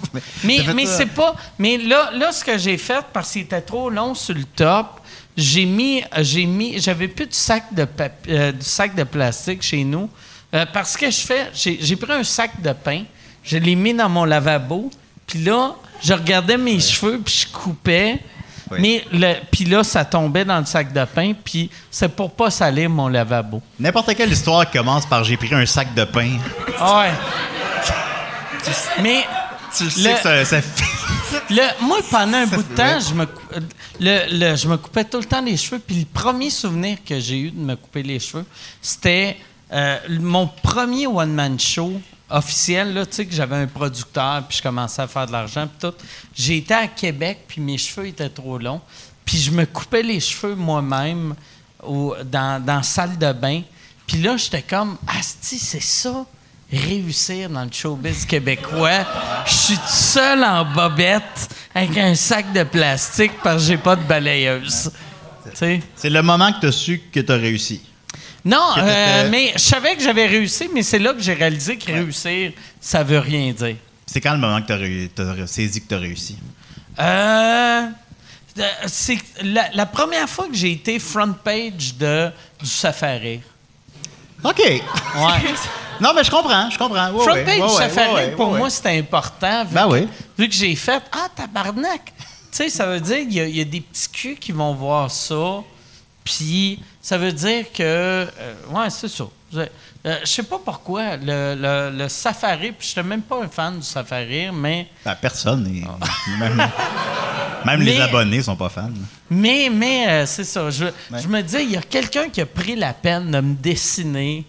Mais, 0.44 0.56
t'as 0.58 0.64
fait 0.64 0.74
mais 0.74 0.86
ça? 0.86 0.96
c'est 0.98 1.06
pas. 1.06 1.34
Mais 1.58 1.76
là, 1.78 2.10
là, 2.14 2.32
ce 2.32 2.44
que 2.44 2.56
j'ai 2.58 2.78
fait, 2.78 3.04
parce 3.12 3.32
qu'il 3.32 3.42
était 3.42 3.60
trop 3.60 3.90
long 3.90 4.14
sur 4.14 4.34
le 4.34 4.44
top, 4.44 5.00
j'ai 5.38 5.64
mis. 5.64 6.02
J'ai 6.18 6.44
mis. 6.44 6.78
J'avais 6.80 7.08
plus 7.08 7.26
de 7.26 7.32
sac 7.34 7.72
de 7.72 7.86
euh, 8.28 8.52
du 8.52 8.64
sac 8.64 8.94
de 8.94 9.04
plastique 9.04 9.62
chez 9.62 9.84
nous. 9.84 10.10
Euh, 10.54 10.66
parce 10.72 10.96
que 10.96 11.10
je 11.10 11.20
fais. 11.20 11.50
J'ai 11.54 11.96
pris 11.96 12.12
un 12.12 12.24
sac 12.24 12.60
de 12.60 12.72
pain, 12.72 13.04
je 13.44 13.56
l'ai 13.58 13.74
mis 13.74 13.94
dans 13.94 14.08
mon 14.08 14.24
lavabo, 14.24 14.90
puis 15.26 15.40
là, 15.40 15.74
je 16.02 16.12
regardais 16.12 16.56
mes 16.58 16.80
cheveux, 16.80 17.20
puis 17.24 17.46
je 17.46 17.52
coupais. 17.52 18.18
Oui. 18.70 18.78
Mais 18.80 19.04
le, 19.12 19.34
puis 19.50 19.64
là, 19.64 19.82
ça 19.84 20.04
tombait 20.04 20.44
dans 20.44 20.58
le 20.58 20.66
sac 20.66 20.92
de 20.92 21.04
pain, 21.04 21.32
puis 21.42 21.70
c'est 21.90 22.08
pour 22.14 22.30
pas 22.32 22.50
salir 22.50 22.90
mon 22.90 23.08
lavabo. 23.08 23.62
N'importe 23.80 24.14
quelle 24.14 24.30
histoire 24.32 24.70
commence 24.70 25.06
par 25.06 25.24
j'ai 25.24 25.36
pris 25.38 25.54
un 25.54 25.64
sac 25.64 25.94
de 25.94 26.04
pain. 26.04 26.36
Ah 26.78 27.00
Ouais. 27.00 27.10
Mais 29.02 29.24
Tu 29.76 29.84
le 29.84 29.90
sais 29.90 30.10
Le- 30.10 30.16
que 30.16 30.22
ça, 30.22 30.44
ça 30.44 30.62
fait. 30.62 30.84
Le- 31.50 31.84
moi, 31.86 31.98
pendant 32.10 32.38
un 32.38 32.46
bout 32.46 32.62
de 32.62 32.74
temps, 32.74 33.00
je 33.00 33.14
me, 33.14 33.26
cou- 33.26 33.42
le, 34.00 34.38
le- 34.38 34.56
je 34.56 34.68
me 34.68 34.76
coupais 34.76 35.04
tout 35.04 35.18
le 35.18 35.24
temps 35.24 35.40
les 35.42 35.56
cheveux. 35.56 35.78
Puis 35.80 36.00
le 36.00 36.04
premier 36.06 36.50
souvenir 36.50 36.98
que 37.04 37.18
j'ai 37.20 37.38
eu 37.38 37.50
de 37.50 37.58
me 37.60 37.76
couper 37.76 38.02
les 38.02 38.18
cheveux, 38.20 38.44
c'était 38.82 39.36
euh, 39.72 39.98
mon 40.20 40.46
premier 40.46 41.06
one-man 41.06 41.58
show 41.58 42.00
officiel. 42.30 42.94
Là, 42.94 43.06
tu 43.06 43.16
sais, 43.16 43.26
que 43.26 43.34
j'avais 43.34 43.56
un 43.56 43.66
producteur, 43.66 44.42
puis 44.48 44.58
je 44.58 44.62
commençais 44.62 45.02
à 45.02 45.06
faire 45.08 45.26
de 45.26 45.32
l'argent, 45.32 45.66
puis 45.66 45.88
tout. 45.90 45.96
J'étais 46.34 46.74
à 46.74 46.86
Québec, 46.88 47.44
puis 47.48 47.60
mes 47.60 47.78
cheveux 47.78 48.06
étaient 48.08 48.28
trop 48.28 48.58
longs. 48.58 48.80
Puis 49.24 49.38
je 49.38 49.50
me 49.50 49.64
coupais 49.66 50.02
les 50.02 50.20
cheveux 50.20 50.54
moi-même 50.54 51.34
dans, 51.82 52.64
dans 52.64 52.76
la 52.76 52.82
salle 52.82 53.18
de 53.18 53.32
bain. 53.32 53.62
Puis 54.06 54.22
là, 54.22 54.36
j'étais 54.38 54.62
comme, 54.62 54.96
Asti, 55.06 55.58
c'est 55.58 55.82
ça, 55.82 56.24
réussir 56.72 57.48
dans 57.48 57.64
le 57.64 57.72
showbiz 57.72 58.24
québécois. 58.26 59.06
Je 59.46 59.52
suis 59.52 59.76
tout 59.76 59.82
seul 59.86 60.44
en 60.44 60.64
bobette 60.64 61.48
avec 61.74 61.96
un 61.96 62.14
sac 62.14 62.52
de 62.52 62.62
plastique 62.64 63.32
parce 63.42 63.62
que 63.62 63.68
j'ai 63.68 63.78
pas 63.78 63.96
de 63.96 64.02
balayeuse. 64.02 64.90
C'est 65.54 66.10
le 66.10 66.22
moment 66.22 66.52
que 66.52 66.60
tu 66.60 66.66
as 66.66 66.72
su 66.72 67.02
que 67.12 67.20
tu 67.20 67.32
as 67.32 67.36
réussi. 67.36 67.80
Non, 68.44 68.74
euh, 68.78 69.28
mais 69.30 69.52
je 69.54 69.60
savais 69.60 69.96
que 69.96 70.02
j'avais 70.02 70.26
réussi, 70.26 70.68
mais 70.72 70.82
c'est 70.82 70.98
là 70.98 71.12
que 71.12 71.20
j'ai 71.20 71.34
réalisé 71.34 71.76
que 71.76 71.90
réussir, 71.90 72.52
ça 72.80 73.02
veut 73.02 73.18
rien 73.18 73.52
dire. 73.52 73.76
C'est 74.06 74.20
quand 74.20 74.32
le 74.32 74.38
moment 74.38 74.62
que 74.62 75.06
tu 75.06 75.22
as, 75.22 75.46
saisi 75.46 75.82
que 75.82 75.88
tu 75.88 75.94
as 75.94 75.98
réussi? 75.98 76.38
Euh, 76.98 77.88
c'est 78.86 79.18
la, 79.42 79.68
la 79.74 79.86
première 79.86 80.28
fois 80.28 80.46
que 80.48 80.54
j'ai 80.54 80.72
été 80.72 80.98
front 80.98 81.32
page 81.32 81.96
de 81.98 82.30
du 82.60 82.68
Safari. 82.68 83.40
OK. 84.44 84.58
Ouais. 84.66 84.82
Non, 86.00 86.12
mais 86.14 86.22
je 86.22 86.30
comprends, 86.30 86.70
je 86.70 86.78
comprends. 86.78 87.10
Ouais, 87.10 87.24
Front 87.24 87.32
ouais, 87.34 87.44
page 87.44 87.70
Safari, 87.70 88.30
pour 88.36 88.52
moi, 88.56 88.70
c'était 88.70 88.96
important. 88.98 89.64
Vu, 89.64 89.74
Ben 89.74 89.88
que, 89.88 89.92
oui. 89.94 90.08
vu 90.38 90.48
que 90.48 90.54
j'ai 90.54 90.76
fait 90.76 91.02
Ah, 91.12 91.28
tabarnak! 91.34 92.12
Tu 92.16 92.16
sais, 92.52 92.68
ça 92.70 92.86
veut 92.86 93.00
dire 93.00 93.18
qu'il 93.18 93.32
y, 93.34 93.40
a- 93.40 93.46
il 93.48 93.56
y 93.56 93.60
a 93.60 93.64
des 93.64 93.80
petits 93.80 94.08
culs 94.08 94.38
qui 94.38 94.52
vont 94.52 94.72
voir 94.74 95.10
ça. 95.10 95.62
Puis, 96.24 96.78
ça 97.02 97.18
veut 97.18 97.32
dire 97.32 97.66
que. 97.72 97.82
euh, 97.82 98.26
ouais, 98.70 98.90
c'est 98.90 99.08
ça. 99.08 99.24
Je 100.04 100.10
euh, 100.10 100.16
je 100.22 100.26
sais 100.26 100.42
pas 100.44 100.60
pourquoi. 100.64 101.16
Le, 101.16 101.54
le, 101.58 101.90
le 101.98 102.08
Safari, 102.08 102.72
puis 102.72 102.86
je 102.86 102.92
suis 102.92 103.02
même 103.02 103.22
pas 103.22 103.42
un 103.42 103.48
fan 103.48 103.78
du 103.78 103.84
Safari, 103.84 104.48
mais. 104.52 104.86
Ben, 105.04 105.14
personne. 105.20 105.64
n'est- 105.64 105.84
Même, 106.38 106.62
même 107.66 107.80
les 107.80 107.96
Mais- 107.96 108.00
abonnés 108.02 108.42
sont 108.42 108.54
pas 108.56 108.68
fans. 108.68 108.90
Mais, 109.28 109.68
mais 109.72 110.06
euh, 110.08 110.26
c'est 110.26 110.44
ça. 110.44 110.70
Je, 110.70 110.84
je 111.20 111.26
me 111.28 111.42
dis, 111.42 111.56
il 111.60 111.72
y 111.72 111.76
a 111.76 111.82
quelqu'un 111.82 112.28
qui 112.28 112.40
a 112.40 112.46
pris 112.46 112.76
la 112.76 112.92
peine 112.94 113.30
de 113.32 113.40
me 113.40 113.54
dessiner. 113.54 114.44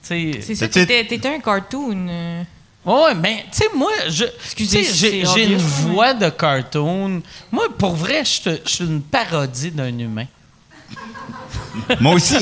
C'est 0.00 0.42
ça, 0.54 0.68
Tu 0.68 0.80
sais- 0.80 0.86
t'étais 0.86 1.28
un 1.34 1.40
cartoon. 1.40 2.06
euh. 2.08 2.42
Ouais, 2.84 3.14
ben, 3.14 3.38
tu 3.50 3.58
sais, 3.58 3.68
moi, 3.74 3.90
je, 4.08 4.24
j'ai, 4.56 5.22
une 5.22 5.52
mais- 5.52 5.56
voix 5.56 6.12
de 6.14 6.28
cartoon. 6.28 7.22
Moi, 7.50 7.64
pour 7.78 7.94
vrai, 7.96 8.22
je 8.24 8.58
suis 8.66 8.84
une 8.84 9.00
parodie 9.02 9.70
d'un 9.70 9.98
humain. 9.98 10.26
Moi 12.00 12.14
aussi. 12.14 12.38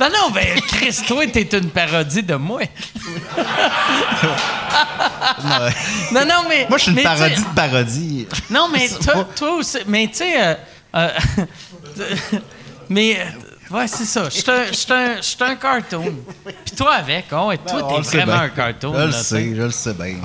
Non, 0.00 0.08
non, 0.10 0.30
ben, 0.34 0.60
Chris, 0.68 0.98
toi, 1.06 1.26
t'es 1.26 1.42
une 1.42 1.70
parodie 1.70 2.22
de 2.22 2.34
moi. 2.34 2.60
non, 6.12 6.24
non, 6.26 6.44
mais. 6.48 6.66
Moi, 6.68 6.78
je 6.78 6.84
suis 6.84 6.92
une 6.92 7.02
parodie 7.02 7.34
de 7.42 7.54
parodie. 7.54 8.26
Non, 8.50 8.68
mais 8.72 8.88
toi, 9.02 9.26
toi 9.36 9.52
aussi. 9.56 9.78
Mais 9.86 10.08
tu 10.08 10.16
sais. 10.18 10.40
euh, 10.42 10.54
euh, 10.96 11.08
mais. 12.88 13.18
euh, 13.20 13.76
ouais, 13.76 13.86
c'est 13.88 14.04
ça. 14.04 14.24
Je 14.24 14.30
suis 14.72 14.92
un- 14.92 15.46
un, 15.46 15.50
un 15.50 15.56
cartoon. 15.56 16.14
Puis 16.64 16.76
toi 16.76 16.94
avec. 16.94 17.26
Oh, 17.32 17.48
ouais, 17.48 17.58
toi, 17.58 17.82
On 17.84 18.02
t'es 18.02 18.18
vraiment 18.18 18.40
un 18.40 18.48
cartoon. 18.48 18.94
Je 18.96 19.06
le 19.06 19.12
sais. 19.12 19.52
je 19.56 19.62
le 19.62 19.70
sais 19.70 19.94
bien. 19.94 20.16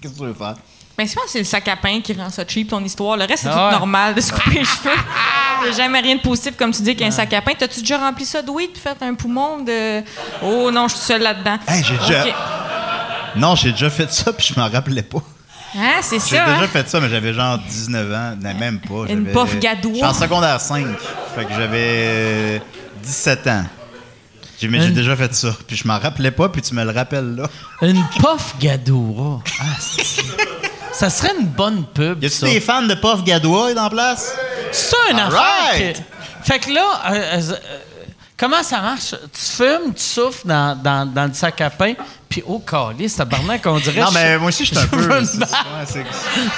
Qu'est-ce 0.00 0.14
que 0.14 0.18
tu 0.18 0.24
veux 0.24 0.34
faire? 0.34 0.54
Mais 0.98 1.06
souvent, 1.06 1.22
c'est 1.28 1.38
le 1.38 1.44
sac 1.44 1.68
à 1.68 1.76
pain 1.76 2.00
qui 2.00 2.12
rend 2.12 2.28
ça 2.28 2.42
cheap, 2.46 2.70
ton 2.70 2.82
histoire. 2.84 3.16
Le 3.16 3.24
reste, 3.24 3.44
c'est 3.44 3.48
Ah 3.48 3.52
tout 3.52 3.58
ouais. 3.74 3.78
normal 3.78 4.14
de 4.16 4.20
se 4.20 4.32
couper 4.32 4.58
les 4.58 4.64
cheveux. 4.64 4.90
Il 5.66 5.74
jamais 5.74 6.00
rien 6.00 6.16
de 6.16 6.20
positif, 6.20 6.56
comme 6.56 6.72
tu 6.72 6.82
dis, 6.82 6.96
qu'un 6.96 7.10
sac 7.12 7.32
à 7.32 7.40
pain. 7.40 7.52
T'as-tu 7.56 7.80
déjà 7.80 7.98
rempli 7.98 8.24
ça 8.24 8.42
de 8.42 8.50
weed 8.50 8.70
puis 8.72 8.80
fait 8.82 8.96
un 9.02 9.14
poumon 9.14 9.60
de. 9.60 10.02
Oh 10.42 10.70
non, 10.72 10.88
je 10.88 10.96
suis 10.96 11.04
seule 11.06 11.22
là-dedans. 11.22 11.58
Hey, 11.68 11.84
j'ai 11.84 11.96
déjà-. 11.96 12.24
Non, 13.36 13.54
j'ai 13.54 13.70
déjà 13.72 13.90
fait 13.90 14.12
ça, 14.12 14.32
puis 14.32 14.52
je 14.54 14.58
m'en 14.58 14.68
rappelais 14.68 15.02
pas. 15.02 15.22
Hein, 15.76 15.96
c'est 16.00 16.16
J'ai 16.16 16.36
ça. 16.36 16.44
déjà 16.46 16.60
hein? 16.62 16.68
fait 16.72 16.88
ça, 16.88 16.98
mais 16.98 17.08
j'avais 17.10 17.32
genre 17.34 17.58
19 17.58 18.12
ans. 18.14 18.36
Non, 18.42 18.54
même 18.54 18.80
pas. 18.80 19.04
Une 19.12 19.26
puff 19.26 19.58
gadois. 19.60 19.92
J'étais 19.94 20.06
en 20.06 20.14
secondaire 20.14 20.60
5. 20.60 20.86
Fait 21.36 21.44
que 21.44 21.52
j'avais 21.52 21.78
euh, 22.06 22.58
17 23.02 23.46
ans. 23.48 23.64
J'ai, 24.60 24.66
mais 24.68 24.80
j'ai 24.80 24.90
déjà 24.90 25.14
fait 25.14 25.32
ça. 25.34 25.50
Puis 25.66 25.76
je 25.76 25.86
m'en 25.86 25.98
rappelais 25.98 26.30
pas, 26.32 26.48
puis 26.48 26.62
tu 26.62 26.74
me 26.74 26.82
le 26.84 26.90
rappelles 26.90 27.36
là. 27.36 27.48
Une 27.82 28.02
puff 28.18 28.54
gadoura. 28.58 29.40
Ah, 29.60 29.64
c'est- 29.78 30.22
ça 30.92 31.10
serait 31.10 31.32
une 31.38 31.46
bonne 31.46 31.84
pub. 31.94 32.22
Y 32.22 32.26
a-tu 32.26 32.44
des 32.44 32.60
fans 32.60 32.82
de 32.82 32.94
Puff 32.94 33.22
Gadois 33.24 33.74
dans 33.74 33.84
la 33.84 33.90
place? 33.90 34.34
C'est 34.72 34.96
une 35.10 35.18
All 35.18 35.26
affaire. 35.34 35.40
right. 35.72 35.96
que- 35.96 36.02
Fait 36.44 36.58
que 36.60 36.70
là, 36.70 36.86
euh, 37.10 37.40
euh, 37.52 37.56
comment 38.38 38.62
ça 38.62 38.80
marche? 38.80 39.14
Tu 39.32 39.56
fumes, 39.56 39.92
tu 39.94 40.02
souffles 40.02 40.46
dans, 40.46 40.80
dans, 40.80 41.06
dans 41.12 41.26
le 41.26 41.34
sac 41.34 41.60
à 41.60 41.70
pain, 41.70 41.94
puis 42.28 42.42
au 42.46 42.58
calice, 42.58 43.16
tabarnak, 43.16 43.66
on 43.66 43.78
dirait... 43.78 44.00
Non, 44.00 44.10
mais 44.12 44.38
moi 44.38 44.48
aussi, 44.48 44.64
je 44.64 44.74
suis 44.74 44.78
un 44.78 44.86
peu. 44.86 45.08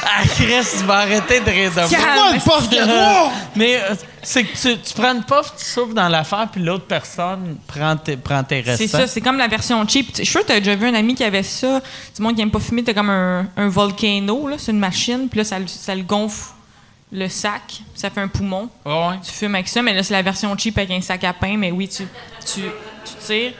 Ah, 0.04 0.22
Chris, 0.34 0.66
tu 0.78 0.84
vas 0.84 0.98
arrêter 0.98 1.40
de 1.40 1.50
rire 1.50 1.70
de 1.70 1.80
moi. 1.80 2.32
Une 2.34 2.40
Puff 2.40 2.68
Gadois? 2.70 3.30
Mais 3.56 3.76
euh, 3.76 3.94
c'est 4.22 4.44
que 4.44 4.56
tu, 4.56 4.78
tu 4.78 4.94
prends 4.94 5.14
une 5.14 5.22
puff, 5.24 5.52
tu 5.56 5.64
souffles 5.64 5.94
dans 5.94 6.08
l'affaire, 6.08 6.48
puis 6.52 6.62
l'autre 6.62 6.86
personne 6.86 7.56
prend 7.66 7.96
tes, 7.96 8.16
prend 8.16 8.42
tes 8.44 8.60
restants. 8.60 8.76
C'est 8.76 8.88
ça, 8.88 9.06
c'est 9.06 9.20
comme 9.20 9.38
la 9.38 9.48
version 9.48 9.86
cheap. 9.88 10.08
Je 10.10 10.16
suis 10.16 10.26
sûr 10.26 10.42
que 10.42 10.46
tu 10.46 10.52
as 10.52 10.60
déjà 10.60 10.74
vu 10.74 10.86
un 10.88 10.94
ami 10.94 11.14
qui 11.14 11.24
avait 11.24 11.42
ça. 11.42 11.80
Du 12.14 12.22
monde 12.22 12.34
qui 12.34 12.42
aime 12.42 12.50
pas 12.50 12.60
fumer, 12.60 12.82
t'as 12.84 12.94
comme 12.94 13.10
un, 13.10 13.46
un 13.56 13.68
volcano, 13.68 14.48
là, 14.48 14.56
c'est 14.58 14.72
une 14.72 14.78
machine, 14.78 15.28
puis 15.30 15.38
là, 15.38 15.44
ça 15.44 15.94
le 15.94 16.02
gonfle 16.02 16.52
le 17.12 17.28
sac, 17.28 17.82
ça 17.94 18.10
fait 18.10 18.20
un 18.20 18.28
poumon. 18.28 18.68
Ouais. 18.84 19.18
Tu 19.24 19.32
fumes 19.32 19.54
avec 19.54 19.68
ça, 19.68 19.82
mais 19.82 19.94
là, 19.94 20.02
c'est 20.02 20.14
la 20.14 20.22
version 20.22 20.56
cheap 20.56 20.78
avec 20.78 20.90
un 20.90 21.00
sac 21.00 21.24
à 21.24 21.32
pain, 21.32 21.56
mais 21.56 21.70
oui, 21.72 21.88
tu, 21.88 22.04
tu, 22.46 22.60
tu 23.04 23.26
tires. 23.26 23.52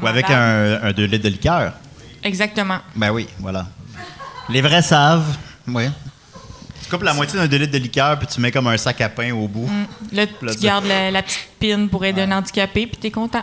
Ou 0.00 0.06
avec 0.06 0.28
mandale. 0.28 0.80
un 0.84 0.92
2 0.92 1.04
litres 1.04 1.24
de 1.24 1.28
liqueur. 1.30 1.72
Exactement. 2.22 2.78
Ben 2.94 3.10
oui, 3.10 3.28
voilà. 3.38 3.66
Les 4.48 4.60
vrais 4.60 4.82
savent. 4.82 5.36
Oui. 5.66 5.88
Tu 6.82 6.90
coupes 6.90 7.02
la 7.02 7.14
moitié 7.14 7.38
d'un 7.38 7.48
2 7.48 7.56
litres 7.56 7.72
de 7.72 7.78
liqueur, 7.78 8.16
puis 8.18 8.28
tu 8.28 8.40
mets 8.40 8.52
comme 8.52 8.68
un 8.68 8.76
sac 8.76 9.00
à 9.00 9.08
pain 9.08 9.32
au 9.32 9.48
bout. 9.48 9.68
Là, 10.12 10.24
Là, 10.42 10.54
tu 10.54 10.60
gardes 10.60 10.86
la, 10.86 11.10
la 11.10 11.22
petite 11.22 11.48
pine 11.58 11.88
pour 11.88 12.04
aider 12.04 12.22
un 12.22 12.30
handicapé, 12.32 12.86
puis 12.86 12.96
t'es 12.96 13.10
content. 13.10 13.42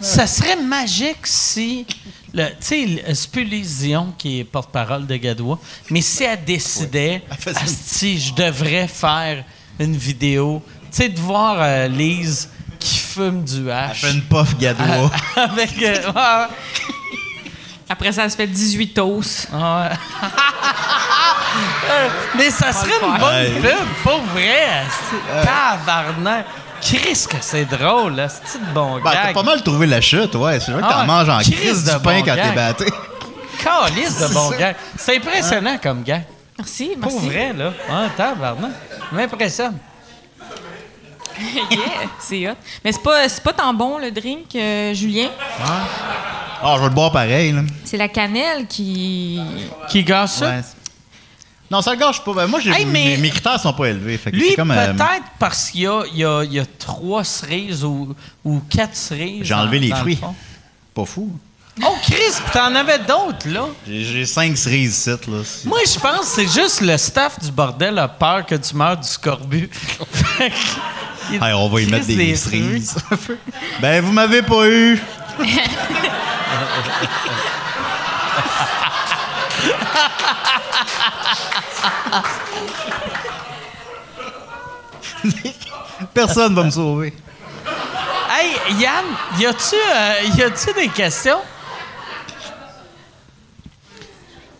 Ça 0.00 0.26
serait 0.26 0.56
magique 0.56 1.26
si, 1.26 1.86
tu 2.34 2.52
sais, 2.60 3.14
plus 3.30 3.44
Lise 3.44 3.78
Dion 3.78 4.12
qui 4.18 4.40
est 4.40 4.44
porte-parole 4.44 5.06
de 5.06 5.16
Gadois, 5.16 5.58
mais 5.90 6.00
si 6.00 6.24
elle 6.24 6.44
décidait, 6.44 7.22
Elle 7.30 7.36
une- 7.62 7.66
si 7.68 8.18
je 8.20 8.34
devrais 8.34 8.88
faire 8.88 9.44
une 9.78 9.96
vidéo, 9.96 10.62
tu 10.90 10.96
sais, 10.96 11.08
de 11.08 11.18
voir 11.20 11.56
euh, 11.60 11.88
Lise 11.88 12.50
qui 12.78 12.98
fume 12.98 13.44
du 13.44 13.62
Elle 13.68 13.70
hache. 13.72 14.00
fait 14.00 14.10
une 14.12 14.22
puff 14.22 14.56
Gadois. 14.58 15.10
avec, 15.36 15.80
euh, 15.82 16.12
ouais, 16.12 16.46
Après 17.88 18.12
ça, 18.12 18.24
elle 18.24 18.30
se 18.30 18.36
fait 18.36 18.46
18 18.46 18.88
toasts. 18.94 19.48
ouais. 19.52 19.90
Euh, 21.88 22.08
mais 22.36 22.50
ça 22.50 22.72
serait 22.72 22.90
une 23.00 23.16
bonne 23.18 23.22
Ouais. 23.32 23.60
pub, 23.60 24.02
pas 24.02 24.18
vrai. 24.32 24.82
c'est- 24.90 25.44
Tabarnak. 25.46 26.46
Chris 26.84 27.26
que 27.28 27.36
c'est 27.40 27.64
drôle, 27.64 28.14
là. 28.16 28.28
C'est 28.28 28.58
de 28.60 28.74
bon 28.74 28.96
Ben, 28.96 29.10
t'as 29.12 29.24
gag. 29.26 29.34
pas 29.34 29.42
mal 29.42 29.62
trouvé 29.62 29.86
la 29.86 30.00
chute, 30.00 30.34
ouais. 30.34 30.60
C'est 30.60 30.70
vrai 30.72 30.82
que 30.82 30.86
Ah 30.88 30.92
t'en 30.92 31.00
ouais. 31.00 31.06
manges 31.06 31.28
en 31.30 31.38
Crise 31.38 31.84
de 31.84 31.92
du 31.92 31.98
pain 32.02 32.18
bon 32.20 32.24
quand 32.26 32.34
t'es 32.34 32.52
batté. 32.54 32.84
Calice 33.62 34.18
de 34.20 34.34
bon 34.34 34.50
gag. 34.58 34.76
C'est 34.96 35.16
impressionnant 35.16 35.78
comme 35.82 36.02
gag. 36.02 36.24
Merci, 36.58 36.90
Pour 37.00 37.10
merci. 37.12 37.28
vrai, 37.28 37.52
là. 37.52 37.72
Ah, 37.90 38.06
tabarnak. 38.16 38.70
M'impressionne. 39.10 39.76
yeah, 41.70 41.78
c'est 42.20 42.48
hot. 42.48 42.54
Mais 42.84 42.92
c'est 42.92 43.02
pas, 43.02 43.28
c'est 43.28 43.42
pas 43.42 43.52
tant 43.52 43.74
bon, 43.74 43.98
le 43.98 44.10
drink, 44.12 44.54
euh, 44.54 44.94
Julien. 44.94 45.28
Ah, 46.62 46.74
je 46.76 46.80
vais 46.82 46.88
le 46.88 46.94
boire 46.94 47.10
pareil, 47.10 47.50
là. 47.52 47.62
C'est 47.84 47.96
la 47.96 48.06
cannelle 48.08 48.66
qui... 48.68 49.40
Qui 49.88 50.04
gasse 50.04 50.34
ça? 50.36 50.46
Ouais. 50.46 50.60
Non, 51.74 51.82
ça 51.82 51.90
le 51.90 51.96
gâche 51.98 52.22
pas. 52.22 52.32
Ben, 52.34 52.46
moi, 52.46 52.60
j'ai, 52.60 52.70
Hey, 52.70 52.84
mais- 52.86 53.04
mes, 53.04 53.16
mes 53.16 53.30
critères 53.30 53.58
sont 53.58 53.72
pas 53.72 53.86
élevés. 53.88 54.16
Fait 54.16 54.30
que 54.30 54.36
Lui, 54.36 54.54
euh, 54.56 54.64
peut-être 54.64 55.24
parce 55.40 55.70
qu'il 55.70 55.80
y 55.80 55.86
a, 55.88 56.04
il 56.12 56.18
y, 56.18 56.24
a, 56.24 56.44
il 56.44 56.52
y 56.52 56.60
a 56.60 56.64
trois 56.78 57.24
cerises 57.24 57.82
ou, 57.82 58.14
ou 58.44 58.60
quatre 58.70 58.94
cerises. 58.94 59.44
J'ai 59.44 59.54
enlevé 59.54 59.78
dans- 59.78 59.82
les 59.82 59.88
dans 59.90 59.96
fruits. 59.96 60.18
pas 60.94 61.04
fou. 61.04 61.32
Oh, 61.82 61.96
Chris, 62.04 62.14
puis 62.44 62.52
t'en 62.52 62.72
avais 62.76 63.00
d'autres, 63.00 63.48
là. 63.48 63.64
J'ai, 63.88 64.04
j'ai 64.04 64.24
cinq 64.26 64.56
cerises 64.56 64.96
ici, 64.98 65.10
là. 65.10 65.16
C'est- 65.44 65.66
Moi, 65.66 65.80
je 65.84 65.98
pense 65.98 66.20
que 66.20 66.26
c'est 66.26 66.46
juste 66.62 66.80
le 66.80 66.96
staff 66.96 67.40
du 67.40 67.50
bordel 67.50 67.98
a 67.98 68.06
peur 68.06 68.46
que 68.46 68.54
tu 68.54 68.76
meurs 68.76 68.96
du 68.96 69.08
scorbut. 69.08 69.68
Fait 70.12 70.50
que- 70.50 70.54
il- 71.32 71.42
Hey, 71.42 71.52
on 71.54 71.68
va 71.68 71.80
y 71.80 71.86
Chris, 71.86 71.92
mettre 71.92 72.06
des 72.06 72.36
cerises. 72.36 72.94
ben, 73.80 74.00
vous 74.04 74.12
m'avez 74.12 74.42
pas 74.42 74.68
eu. 74.68 75.02
Personne 86.12 86.54
va 86.54 86.64
me 86.64 86.70
sauver. 86.70 87.12
Hey, 88.30 88.56
Yann, 88.80 89.04
y 89.38 89.46
a-tu 89.46 89.74
euh, 89.76 90.14
y 90.36 90.42
a-tu 90.42 90.72
des 90.74 90.88
questions? 90.88 91.38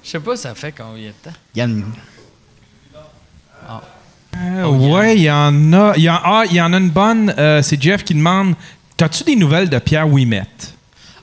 Je 0.02 0.10
sais 0.10 0.20
pas, 0.20 0.36
ça 0.36 0.54
fait 0.54 0.72
combien 0.72 1.08
de 1.08 1.12
temps? 1.30 1.36
Yann, 1.54 1.84
Euh, 4.36 4.64
ouais, 4.66 5.16
il 5.16 5.22
y 5.22 5.30
en 5.30 5.72
a. 5.72 5.92
il 5.96 6.02
y 6.02 6.10
en- 6.10 6.20
ah, 6.24 6.42
il 6.50 6.56
y 6.56 6.60
en 6.60 6.72
a 6.72 6.76
une 6.78 6.90
bonne. 6.90 7.32
euh, 7.38 7.62
c'est 7.62 7.80
Jeff 7.80 8.02
qui 8.04 8.14
demande 8.14 8.54
T'as-tu 8.96 9.22
des 9.24 9.36
nouvelles 9.36 9.68
de 9.70 9.78
Pierre 9.78 10.08
Ouimette 10.08 10.74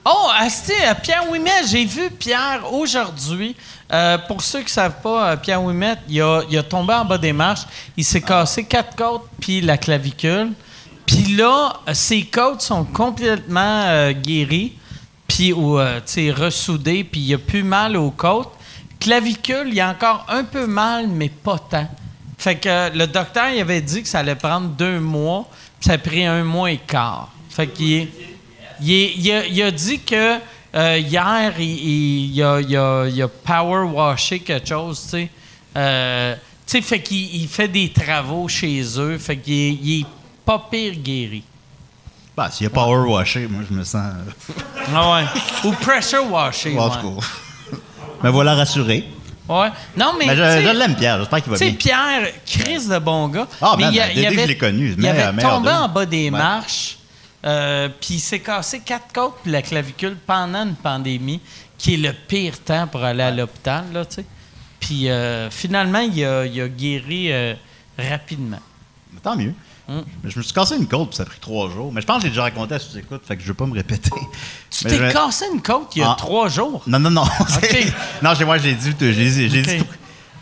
Oh, 0.05 0.29
asti, 0.39 0.71
euh, 0.71 0.93
Pierre 1.01 1.29
Ouimet, 1.29 1.63
j'ai 1.69 1.85
vu 1.85 2.09
Pierre 2.09 2.71
aujourd'hui. 2.73 3.55
Euh, 3.91 4.17
pour 4.19 4.41
ceux 4.41 4.59
qui 4.59 4.65
ne 4.65 4.69
savent 4.69 5.01
pas, 5.01 5.31
euh, 5.31 5.35
Pierre 5.35 5.61
Ouimet, 5.61 5.95
il 6.07 6.21
a, 6.21 6.63
tombé 6.63 6.93
en 6.93 7.03
bas 7.03 7.17
des 7.17 7.33
marches. 7.33 7.65
Il 7.97 8.05
s'est 8.05 8.21
cassé 8.21 8.63
quatre 8.63 8.95
côtes 8.95 9.27
puis 9.39 9.59
la 9.59 9.77
clavicule. 9.77 10.51
Puis 11.05 11.35
là, 11.35 11.73
euh, 11.87 11.93
ses 11.93 12.23
côtes 12.23 12.61
sont 12.61 12.85
complètement 12.85 14.11
guéries, 14.11 14.73
puis 15.27 15.51
ressoudées, 15.51 17.03
puis 17.03 17.19
il 17.19 17.33
a 17.33 17.37
plus 17.37 17.63
mal 17.63 17.97
aux 17.97 18.11
côtes. 18.11 18.51
Clavicule, 18.99 19.69
il 19.71 19.79
a 19.81 19.89
encore 19.89 20.25
un 20.29 20.43
peu 20.43 20.67
mal, 20.67 21.07
mais 21.07 21.29
pas 21.29 21.57
tant. 21.57 21.87
Fait 22.37 22.55
que 22.55 22.95
le 22.95 23.07
docteur, 23.07 23.49
il 23.49 23.59
avait 23.59 23.81
dit 23.81 24.03
que 24.03 24.07
ça 24.07 24.19
allait 24.19 24.35
prendre 24.35 24.69
deux 24.69 24.99
mois, 24.99 25.47
puis 25.79 25.87
ça 25.87 25.93
a 25.93 25.97
pris 25.97 26.25
un 26.25 26.43
mois 26.43 26.71
et 26.71 26.77
quart. 26.77 27.29
Fait 27.49 27.67
qu'il 27.67 28.07
il 28.81 29.61
a 29.61 29.71
dit 29.71 29.99
que 29.99 30.37
euh, 30.75 30.97
hier, 30.97 31.53
il, 31.59 31.65
il- 31.65 32.35
il 32.35 32.43
a, 32.43 32.59
il 32.61 32.77
a- 32.77 33.05
il 33.07 33.21
a 33.21 33.27
power 33.27 33.83
washé 33.91 34.39
quelque 34.39 34.67
chose, 34.69 35.01
tu 35.03 35.09
sais. 35.09 35.29
Euh, 35.77 36.35
tu 36.65 36.77
sais, 36.77 36.81
fait 36.81 37.01
qu'il 37.01 37.35
il 37.41 37.47
fait 37.47 37.67
des 37.67 37.89
travaux 37.91 38.47
chez 38.47 38.81
eux. 38.97 39.17
Fait 39.17 39.37
qu'il 39.37 39.53
est, 39.53 39.77
il 39.81 40.01
est 40.01 40.05
pas 40.45 40.67
pire 40.71 40.93
guéri. 40.95 41.43
bah, 42.35 42.49
s'il 42.51 42.63
y 42.65 42.67
a 42.67 42.69
power 42.69 43.07
washer, 43.09 43.47
moi, 43.49 43.61
je 43.69 43.73
me 43.75 43.83
sens. 43.83 44.13
euh, 44.49 44.53
Ah 44.95 45.11
ouais. 45.13 45.23
Ou 45.65 45.71
pressure 45.73 46.29
washé. 46.31 46.77
en 46.77 46.89
tout 46.89 47.15
cas. 47.19 47.25
Me 48.23 48.29
voilà 48.29 48.53
rassuré. 48.55 49.03
Ouais. 49.49 49.69
Non, 49.97 50.13
mais. 50.17 50.27
Mais 50.27 50.35
je, 50.35 50.77
l'aime, 50.77 50.95
Pierre. 50.95 51.17
J'espère 51.19 51.41
qu'il 51.41 51.51
va 51.51 51.57
Tu 51.57 51.65
sais, 51.65 51.71
bien. 51.71 51.77
Pierre, 51.79 52.31
Chris 52.45 52.87
de 52.87 52.99
bon 52.99 53.27
gars. 53.29 53.47
Ah, 53.61 53.75
mais 53.77 53.85
il, 53.91 53.99
a- 53.99 54.07
dès- 54.13 54.27
que 54.35 54.41
je 54.41 54.47
l'ai 54.47 54.57
connu, 54.57 54.95
il 54.97 55.07
avait 55.07 55.41
tombé 55.41 55.69
en 55.71 55.89
bas 55.89 56.05
des 56.05 56.25
Ouais. 56.25 56.29
marches, 56.31 56.97
euh, 57.45 57.89
puis 57.99 58.15
il 58.15 58.19
s'est 58.19 58.39
cassé 58.39 58.79
quatre 58.81 59.11
côtes 59.13 59.35
puis 59.43 59.51
la 59.51 59.61
clavicule 59.61 60.17
pendant 60.27 60.63
une 60.63 60.75
pandémie, 60.75 61.39
qui 61.77 61.95
est 61.95 61.97
le 61.97 62.13
pire 62.13 62.59
temps 62.59 62.87
pour 62.87 63.03
aller 63.03 63.23
à 63.23 63.31
l'hôpital, 63.31 63.85
là, 63.93 64.05
tu 64.05 64.15
sais. 64.15 64.25
Puis 64.79 65.09
euh, 65.09 65.49
finalement, 65.49 65.99
il 65.99 66.23
a, 66.25 66.45
il 66.45 66.59
a 66.61 66.67
guéri 66.67 67.31
euh, 67.31 67.53
rapidement. 67.97 68.59
Mais 69.13 69.19
Tant 69.19 69.35
mieux. 69.35 69.53
Mais 69.89 70.29
Je 70.29 70.37
me 70.37 70.43
suis 70.43 70.53
cassé 70.53 70.77
une 70.77 70.87
côte, 70.87 71.09
puis 71.09 71.17
ça 71.17 71.23
a 71.23 71.25
pris 71.25 71.39
trois 71.41 71.69
jours. 71.69 71.91
Mais 71.91 71.99
je 71.99 72.05
pense 72.07 72.17
que 72.17 72.23
j'ai 72.23 72.29
déjà 72.29 72.43
raconté 72.43 72.75
à 72.75 72.79
sous-écoute, 72.79 73.23
fait 73.27 73.35
que 73.35 73.41
je 73.41 73.47
veux 73.49 73.53
pas 73.55 73.65
me 73.65 73.73
répéter. 73.73 74.09
Tu 74.69 74.85
t'es 74.85 74.97
je- 74.97 75.11
cassé 75.11 75.45
une 75.53 75.61
côte 75.61 75.89
il 75.95 75.99
y 75.99 76.01
a 76.03 76.11
Ah. 76.11 76.15
trois 76.17 76.47
jours? 76.47 76.81
Non, 76.87 76.97
non, 76.99 77.09
non. 77.09 77.25
c'est- 77.61 77.91
non, 78.21 78.31
moi, 78.45 78.57
j'ai 78.57 78.73
dit, 78.73 78.91
j'ai 78.99 79.49
dit, 79.49 79.61
tout- 79.79 79.85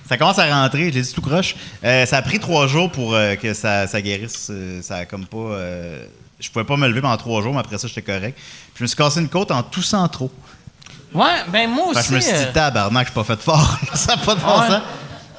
Ça 0.08 0.18
commence 0.18 0.38
à 0.40 0.46
rentrer, 0.62 0.92
j'ai 0.92 1.02
dit 1.02 1.14
tout 1.14 1.22
croche. 1.22 1.56
Euh, 1.84 2.06
ça 2.06 2.18
a 2.18 2.22
pris 2.22 2.40
trois 2.40 2.68
jours 2.68 2.92
pour 2.92 3.12
que 3.42 3.54
ça, 3.54 3.88
ça 3.88 4.02
guérisse. 4.02 4.52
ça 4.82 4.98
a 4.98 5.06
comme 5.06 5.26
pas. 5.26 5.58
Euh, 6.40 6.42
je 6.42 6.50
pouvais 6.50 6.66
pas 6.66 6.78
me 6.78 6.88
lever 6.88 7.02
pendant 7.02 7.18
trois 7.18 7.42
jours, 7.42 7.54
mais 7.54 7.60
après 7.60 7.78
ça, 7.78 7.88
j'étais 7.88 8.02
correct. 8.02 8.36
Puis 8.38 8.74
je 8.80 8.84
me 8.84 8.88
suis 8.88 8.98
cassé 8.98 9.20
une 9.20 9.30
côte 9.30 9.52
en 9.52 9.62
toussant 9.64 10.08
trop. 10.08 10.32
Ouais, 11.14 11.44
ben 11.48 11.70
moi 11.70 11.88
Fait 11.88 11.94
que 11.94 12.00
aussi. 12.00 12.10
je 12.10 12.16
me 12.16 12.20
suis 12.22 12.34
euh, 12.34 12.46
dit, 12.48 12.54
tabarnak, 12.54 13.08
je 13.08 13.12
suis 13.12 13.16
pas 13.20 13.24
fait 13.36 13.42
fort. 13.42 13.78
ça 13.96 14.16
n'a 14.16 14.22
pas 14.22 14.36
de 14.36 14.42
bon 14.42 14.60
Ouais. 14.62 14.68
sens. 14.68 14.82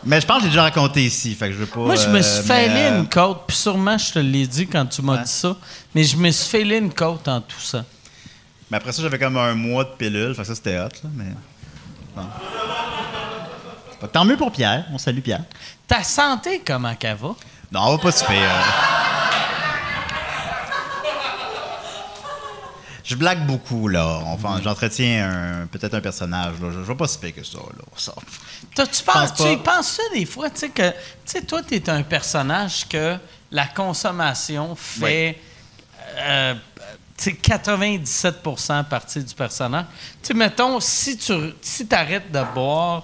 Mais 0.04 0.20
je 0.20 0.26
pense 0.26 0.38
que 0.38 0.42
j'ai 0.44 0.48
déjà 0.48 0.62
raconté 0.62 1.04
ici. 1.04 1.34
Fait 1.34 1.46
que 1.48 1.52
je 1.52 1.58
veux 1.58 1.66
pas. 1.66 1.80
Moi, 1.80 1.94
je 1.94 2.08
me 2.08 2.20
suis 2.22 2.38
euh, 2.38 2.42
fêlé 2.42 2.68
mais, 2.74 2.90
euh, 2.90 2.98
une 3.00 3.08
côte, 3.08 3.42
puis 3.46 3.56
sûrement, 3.56 3.96
je 3.98 4.12
te 4.12 4.18
l'ai 4.18 4.46
dit 4.46 4.66
quand 4.66 4.86
tu 4.86 5.02
m'as 5.02 5.16
Ouais. 5.18 5.22
dit 5.24 5.30
ça, 5.30 5.54
mais 5.94 6.02
je 6.04 6.16
me 6.16 6.30
suis 6.30 6.48
fêlé 6.48 6.78
une 6.78 6.92
côte 6.92 7.28
en 7.28 7.40
tout 7.40 7.60
ça. 7.60 7.84
Mais 8.70 8.78
après 8.78 8.92
ça, 8.92 9.02
j'avais 9.02 9.18
comme 9.18 9.36
un 9.36 9.54
mois 9.54 9.84
de 9.84 9.90
pilule. 9.90 10.34
Fait 10.34 10.42
que 10.42 10.48
ça, 10.48 10.54
c'était 10.54 10.78
hot, 10.78 10.88
là. 11.04 11.10
Mais. 11.14 11.24
bon. 12.16 12.22
Fait 14.00 14.06
que 14.06 14.12
tant 14.12 14.24
mieux 14.24 14.36
pour 14.36 14.50
Pierre. 14.50 14.86
On 14.92 14.98
salue 14.98 15.20
Pierre. 15.20 15.42
Ta 15.86 16.02
santé, 16.02 16.62
comment 16.66 16.94
qu'elle 16.94 17.16
va? 17.16 17.34
Non, 17.70 17.80
on 17.82 17.92
va 17.96 17.98
pas 17.98 18.10
se 18.12 18.24
Je 23.10 23.16
blague 23.16 23.44
beaucoup, 23.44 23.88
là. 23.88 24.20
Enfin, 24.26 24.60
j'entretiens 24.62 25.66
peut-être 25.72 25.94
un 25.94 26.00
personnage, 26.00 26.60
là. 26.60 26.68
Je, 26.70 26.76
je 26.76 26.86
vais 26.86 26.94
pas 26.94 27.08
se 27.08 27.18
faire 27.18 27.34
que 27.34 27.42
ça, 27.42 27.58
là. 27.58 27.84
Ça. 27.96 28.14
Pense 28.76 29.02
penses, 29.02 29.34
tu 29.34 29.42
pas. 29.42 29.50
y 29.50 29.56
penses 29.56 29.88
ça 29.88 30.02
des 30.14 30.24
fois, 30.24 30.48
tu 30.48 30.60
sais, 30.60 30.68
que, 30.68 30.90
tu 30.90 30.96
sais, 31.24 31.42
toi, 31.42 31.60
t'es 31.60 31.90
un 31.90 32.04
personnage 32.04 32.86
que 32.86 33.16
la 33.50 33.66
consommation 33.66 34.76
fait, 34.76 35.40
euh, 36.18 36.54
tu 37.18 37.24
sais, 37.24 37.32
97% 37.32 38.84
partie 38.84 39.24
du 39.24 39.34
personnage. 39.34 39.86
Tu 40.22 40.28
sais, 40.28 40.34
mettons, 40.34 40.78
si 40.78 41.16
tu 41.16 41.34
si 41.60 41.88
arrêtes 41.90 42.30
de 42.30 42.44
boire, 42.54 43.02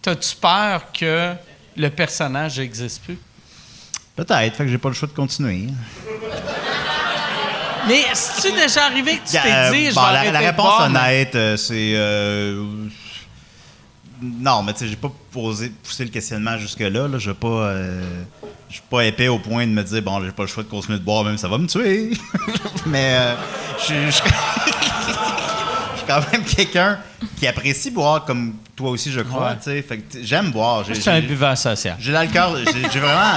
t'as-tu 0.00 0.34
peur 0.34 0.90
que 0.98 1.34
le 1.76 1.90
personnage 1.90 2.58
n'existe 2.58 3.02
plus? 3.02 3.18
Peut-être, 4.16 4.56
fait 4.56 4.64
que 4.64 4.70
j'ai 4.70 4.78
pas 4.78 4.88
le 4.88 4.94
choix 4.94 5.08
de 5.08 5.12
continuer. 5.12 5.68
Mais 7.88 8.04
c'est-tu 8.14 8.54
déjà 8.54 8.84
arrivé 8.86 9.18
que 9.18 9.24
tu 9.26 9.32
t'es 9.32 9.38
Euh, 9.44 9.70
dit, 9.72 9.90
je 9.90 9.94
bon, 9.94 10.02
vais 10.06 10.30
la, 10.32 10.38
réponse 10.38 10.80
honnête, 10.80 11.34
euh, 11.34 11.56
c'est. 11.56 11.92
euh, 11.96 12.64
non, 14.22 14.62
mais 14.62 14.72
tu 14.72 14.80
sais, 14.80 14.88
j'ai 14.88 14.96
pas 14.96 15.10
posé, 15.32 15.70
poussé 15.82 16.04
le 16.04 16.10
questionnement 16.10 16.56
jusque-là. 16.58 17.08
Là. 17.08 17.18
Je 17.18 17.32
pas. 17.32 17.46
euh, 17.48 18.02
je 18.68 18.74
suis 18.74 18.84
pas 18.88 19.04
épais 19.04 19.28
au 19.28 19.38
point 19.38 19.66
de 19.66 19.72
me 19.72 19.82
dire, 19.82 20.00
bon, 20.02 20.22
j'ai 20.24 20.30
pas 20.32 20.44
le 20.44 20.48
choix 20.48 20.62
de 20.62 20.68
continuer 20.68 20.98
de 20.98 21.04
boire, 21.04 21.24
même 21.24 21.36
ça 21.36 21.48
va 21.48 21.58
me 21.58 21.66
tuer. 21.66 22.10
mais 22.86 23.16
euh, 23.18 23.34
je 23.78 24.10
suis 24.10 24.22
quand 26.06 26.20
même 26.32 26.44
quelqu'un 26.44 26.98
qui 27.38 27.46
apprécie 27.46 27.90
boire 27.90 28.24
comme 28.24 28.54
toi 28.76 28.90
aussi, 28.90 29.10
je 29.12 29.20
crois. 29.20 29.50
Ouais. 29.50 29.56
tu 29.56 29.64
sais. 29.64 29.82
Fait 29.82 29.98
que 29.98 30.12
t- 30.12 30.24
j'aime 30.24 30.50
boire. 30.50 30.84
Je 30.84 30.94
suis 30.94 31.10
un 31.10 31.20
buveur 31.20 31.56
social. 31.58 31.96
j'ai 31.98 32.12
l'alcool, 32.12 32.64
j'ai 32.72 32.98
vraiment. 33.00 33.34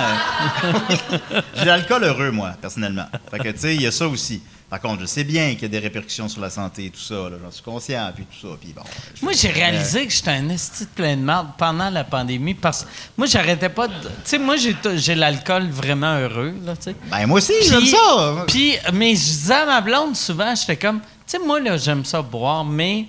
euh, 0.63 1.41
j'ai 1.55 1.65
l'alcool 1.65 2.03
heureux, 2.03 2.31
moi, 2.31 2.51
personnellement. 2.61 3.05
Fait 3.31 3.39
que, 3.39 3.49
tu 3.49 3.59
sais, 3.59 3.75
il 3.75 3.81
y 3.81 3.87
a 3.87 3.91
ça 3.91 4.07
aussi. 4.07 4.41
Par 4.69 4.81
contre, 4.81 5.01
je 5.01 5.05
sais 5.05 5.23
bien 5.23 5.51
qu'il 5.53 5.61
y 5.61 5.65
a 5.65 5.67
des 5.67 5.79
répercussions 5.79 6.27
sur 6.27 6.41
la 6.41 6.49
santé 6.49 6.85
et 6.85 6.89
tout 6.89 6.99
ça, 6.99 7.15
j'en 7.43 7.51
suis 7.51 7.61
conscient, 7.63 8.11
puis 8.15 8.25
tout 8.25 8.47
ça, 8.47 8.55
puis 8.59 8.73
bon. 8.73 8.81
Moi, 9.21 9.33
j'ai 9.33 9.49
réalisé 9.49 10.07
que 10.07 10.11
j'étais 10.11 10.31
un 10.31 10.49
esti 10.49 10.85
de 10.85 10.89
plein 10.89 11.15
de 11.15 11.21
merde 11.21 11.49
pendant 11.57 11.89
la 11.91 12.03
pandémie 12.03 12.55
parce 12.55 12.83
que 12.83 12.89
moi, 13.15 13.27
j'arrêtais 13.27 13.69
pas 13.69 13.87
de. 13.87 13.93
Tu 13.93 14.09
sais, 14.23 14.37
moi, 14.39 14.55
j'ai 14.57 15.15
l'alcool 15.15 15.67
vraiment 15.69 16.17
heureux, 16.17 16.53
là. 16.65 16.73
Ben, 17.11 17.27
moi 17.27 17.37
aussi, 17.37 17.53
j'aime 17.61 17.85
ça! 17.85 18.45
Puis, 18.47 18.73
mais 18.91 19.11
je 19.11 19.21
disais 19.21 19.53
à 19.53 19.65
ma 19.67 19.81
blonde 19.81 20.15
souvent, 20.15 20.53
j'étais 20.55 20.77
comme, 20.77 20.99
tu 20.99 21.05
sais, 21.27 21.39
moi, 21.39 21.59
là, 21.59 21.77
j'aime 21.77 22.03
ça 22.03 22.21
boire, 22.23 22.65
mais 22.65 23.05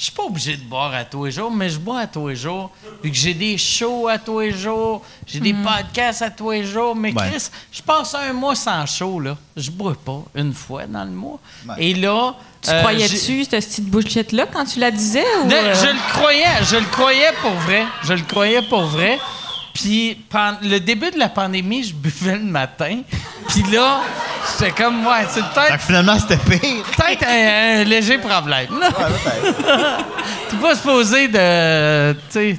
je 0.00 0.04
suis 0.04 0.12
pas 0.14 0.22
obligé 0.22 0.56
de 0.56 0.62
boire 0.62 0.94
à 0.94 1.04
tous 1.04 1.26
les 1.26 1.30
jours, 1.30 1.50
mais 1.50 1.68
je 1.68 1.78
bois 1.78 2.00
à 2.00 2.06
tous 2.06 2.28
les 2.28 2.34
jours. 2.34 2.70
Vu 3.04 3.10
que 3.10 3.16
j'ai 3.16 3.34
des 3.34 3.58
shows 3.58 4.08
à 4.08 4.16
tous 4.16 4.40
les 4.40 4.50
jours, 4.50 5.02
j'ai 5.26 5.40
des 5.40 5.52
podcasts 5.52 6.22
à 6.22 6.30
tous 6.30 6.52
les 6.52 6.64
jours, 6.64 6.96
mais 6.96 7.12
Ouais. 7.12 7.28
Chris, 7.30 7.50
je 7.70 7.82
passe 7.82 8.14
un 8.14 8.32
mois 8.32 8.54
sans 8.54 8.86
show, 8.86 9.20
là. 9.20 9.36
Je 9.54 9.70
bois 9.70 9.94
pas 10.02 10.22
une 10.34 10.54
fois 10.54 10.86
dans 10.86 11.04
le 11.04 11.10
mois. 11.10 11.38
Ouais. 11.68 11.74
Et 11.78 11.92
là. 11.92 12.34
Tu 12.62 12.70
euh, 12.70 12.80
croyais-tu 12.80 13.44
cette 13.44 13.50
petite 13.68 13.90
bullshit-là 13.90 14.46
quand 14.50 14.64
tu 14.64 14.78
la 14.78 14.90
disais? 14.90 15.24
Ou, 15.44 15.50
euh, 15.52 15.74
Je 15.74 15.86
le 15.88 16.12
croyais, 16.14 16.44
je 16.62 16.76
le 16.76 16.86
croyais 16.86 17.32
pour 17.42 17.52
vrai. 17.52 17.84
Je 18.02 18.14
le 18.14 18.22
croyais 18.22 18.62
pour 18.62 18.84
vrai. 18.86 19.18
Puis, 19.74 20.18
le 20.62 20.78
début 20.78 21.10
de 21.10 21.18
la 21.18 21.28
pandémie, 21.28 21.84
je 21.84 21.94
buvais 21.94 22.36
le 22.36 22.44
matin. 22.44 23.00
Puis 23.48 23.62
là, 23.72 24.00
j'étais 24.58 24.72
comme, 24.72 25.06
ouais, 25.06 25.26
c'est 25.28 25.44
peut-être 25.44 25.80
finalement, 25.80 26.18
c'était 26.18 26.36
pire. 26.36 26.84
peut-être 26.96 27.24
un, 27.26 27.80
un 27.80 27.84
léger 27.84 28.18
problème. 28.18 28.68
Tu 30.48 30.56
pas 30.56 30.74
supposé 30.74 31.28
de, 31.28 32.12
tu 32.12 32.18
sais, 32.30 32.58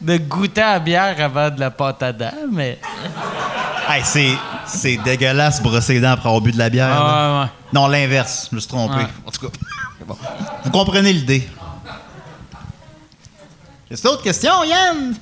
de 0.00 0.16
goûter 0.18 0.60
à 0.62 0.72
la 0.74 0.78
bière 0.80 1.16
avant 1.20 1.50
de 1.50 1.60
la 1.60 1.70
pâte 1.70 2.02
à 2.02 2.12
dents, 2.12 2.32
mais... 2.50 2.78
Hey, 3.88 4.02
c'est, 4.04 4.32
c'est 4.66 4.96
dégueulasse 4.96 5.62
brosser 5.62 5.94
les 5.94 6.00
dents 6.00 6.12
après 6.12 6.28
avoir 6.28 6.40
bu 6.40 6.52
de 6.52 6.58
la 6.58 6.70
bière. 6.70 6.88
là. 6.88 6.96
Ah, 6.98 7.32
ouais, 7.32 7.40
ouais. 7.42 7.50
Non, 7.72 7.86
l'inverse, 7.86 8.48
je 8.50 8.56
me 8.56 8.60
suis 8.60 8.68
trompé. 8.68 8.96
Ouais. 8.96 9.06
En 9.26 9.30
tout 9.30 9.46
cas, 9.46 9.52
bon. 10.06 10.16
Vous 10.64 10.70
comprenez 10.70 11.12
l'idée. 11.12 11.46
Est-ce 13.90 14.02
d'autres 14.02 14.22
questions, 14.22 14.64
Yann? 14.64 15.14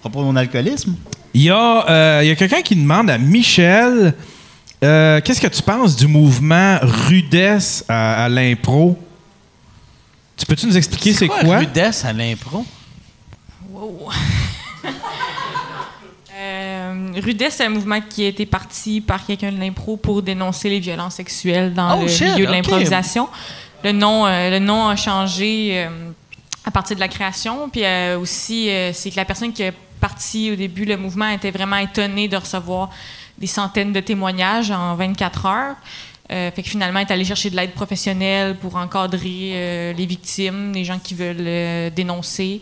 À 0.00 0.08
propos 0.08 0.20
de 0.20 0.24
mon 0.24 0.36
alcoolisme? 0.36 0.96
Il 1.34 1.42
y 1.42 1.50
a, 1.50 1.90
euh, 1.90 2.20
il 2.22 2.28
y 2.28 2.30
a 2.30 2.34
quelqu'un 2.34 2.62
qui 2.62 2.74
demande 2.74 3.10
à 3.10 3.18
Michel 3.18 4.14
euh, 4.82 5.20
Qu'est-ce 5.22 5.42
que 5.42 5.46
tu 5.46 5.62
penses 5.62 5.94
du 5.94 6.06
mouvement 6.06 6.78
rudesse 6.80 7.84
à, 7.86 8.24
à 8.24 8.28
l'impro? 8.30 8.98
Tu 10.38 10.46
peux-tu 10.46 10.66
nous 10.66 10.76
expliquer 10.78 11.12
c'est 11.12 11.28
quoi, 11.28 11.58
Rudesse 11.58 12.04
à 12.06 12.14
l'impro? 12.14 12.64
Wow. 13.70 14.08
Euh, 16.42 17.10
Rudesse, 17.22 17.56
c'est 17.56 17.66
un 17.66 17.68
mouvement 17.70 18.00
qui 18.00 18.24
a 18.24 18.28
été 18.28 18.46
parti 18.46 19.02
par 19.02 19.26
quelqu'un 19.26 19.52
de 19.52 19.60
l'impro 19.60 19.98
pour 19.98 20.22
dénoncer 20.22 20.70
les 20.70 20.80
violences 20.80 21.16
sexuelles 21.16 21.74
dans 21.74 21.98
Oh, 21.98 22.02
le 22.02 22.08
shit, 22.08 22.28
milieu 22.28 22.46
de 22.46 22.50
l'improvisation. 22.52 23.28
Le 23.84 23.92
nom, 23.92 24.24
euh, 24.26 24.48
le 24.48 24.58
nom 24.58 24.88
a 24.88 24.96
changé 24.96 25.72
euh, 25.74 25.90
à 26.64 26.70
partir 26.70 26.96
de 26.96 27.00
la 27.00 27.08
création. 27.08 27.68
Puis 27.68 27.84
euh, 27.84 28.18
aussi, 28.18 28.70
euh, 28.70 28.90
c'est 28.94 29.10
que 29.10 29.16
la 29.16 29.26
personne 29.26 29.52
qui 29.52 29.64
a 29.64 29.72
parti 30.00 30.50
au 30.50 30.56
début 30.56 30.84
le 30.84 30.96
mouvement 30.96 31.28
était 31.28 31.50
vraiment 31.50 31.76
étonnée 31.76 32.28
de 32.28 32.36
recevoir 32.36 32.90
des 33.38 33.46
centaines 33.46 33.92
de 33.92 34.00
témoignages 34.00 34.70
en 34.70 34.94
24 34.94 35.46
heures. 35.46 35.76
Euh, 36.30 36.50
fait 36.52 36.62
que 36.62 36.68
finalement, 36.68 37.00
est 37.00 37.10
allée 37.10 37.24
chercher 37.24 37.50
de 37.50 37.56
l'aide 37.56 37.72
professionnelle 37.72 38.56
pour 38.56 38.76
encadrer 38.76 39.52
euh, 39.54 39.92
les 39.92 40.06
victimes, 40.06 40.72
les 40.72 40.84
gens 40.84 41.00
qui 41.00 41.14
veulent 41.14 41.36
euh, 41.40 41.90
dénoncer. 41.90 42.60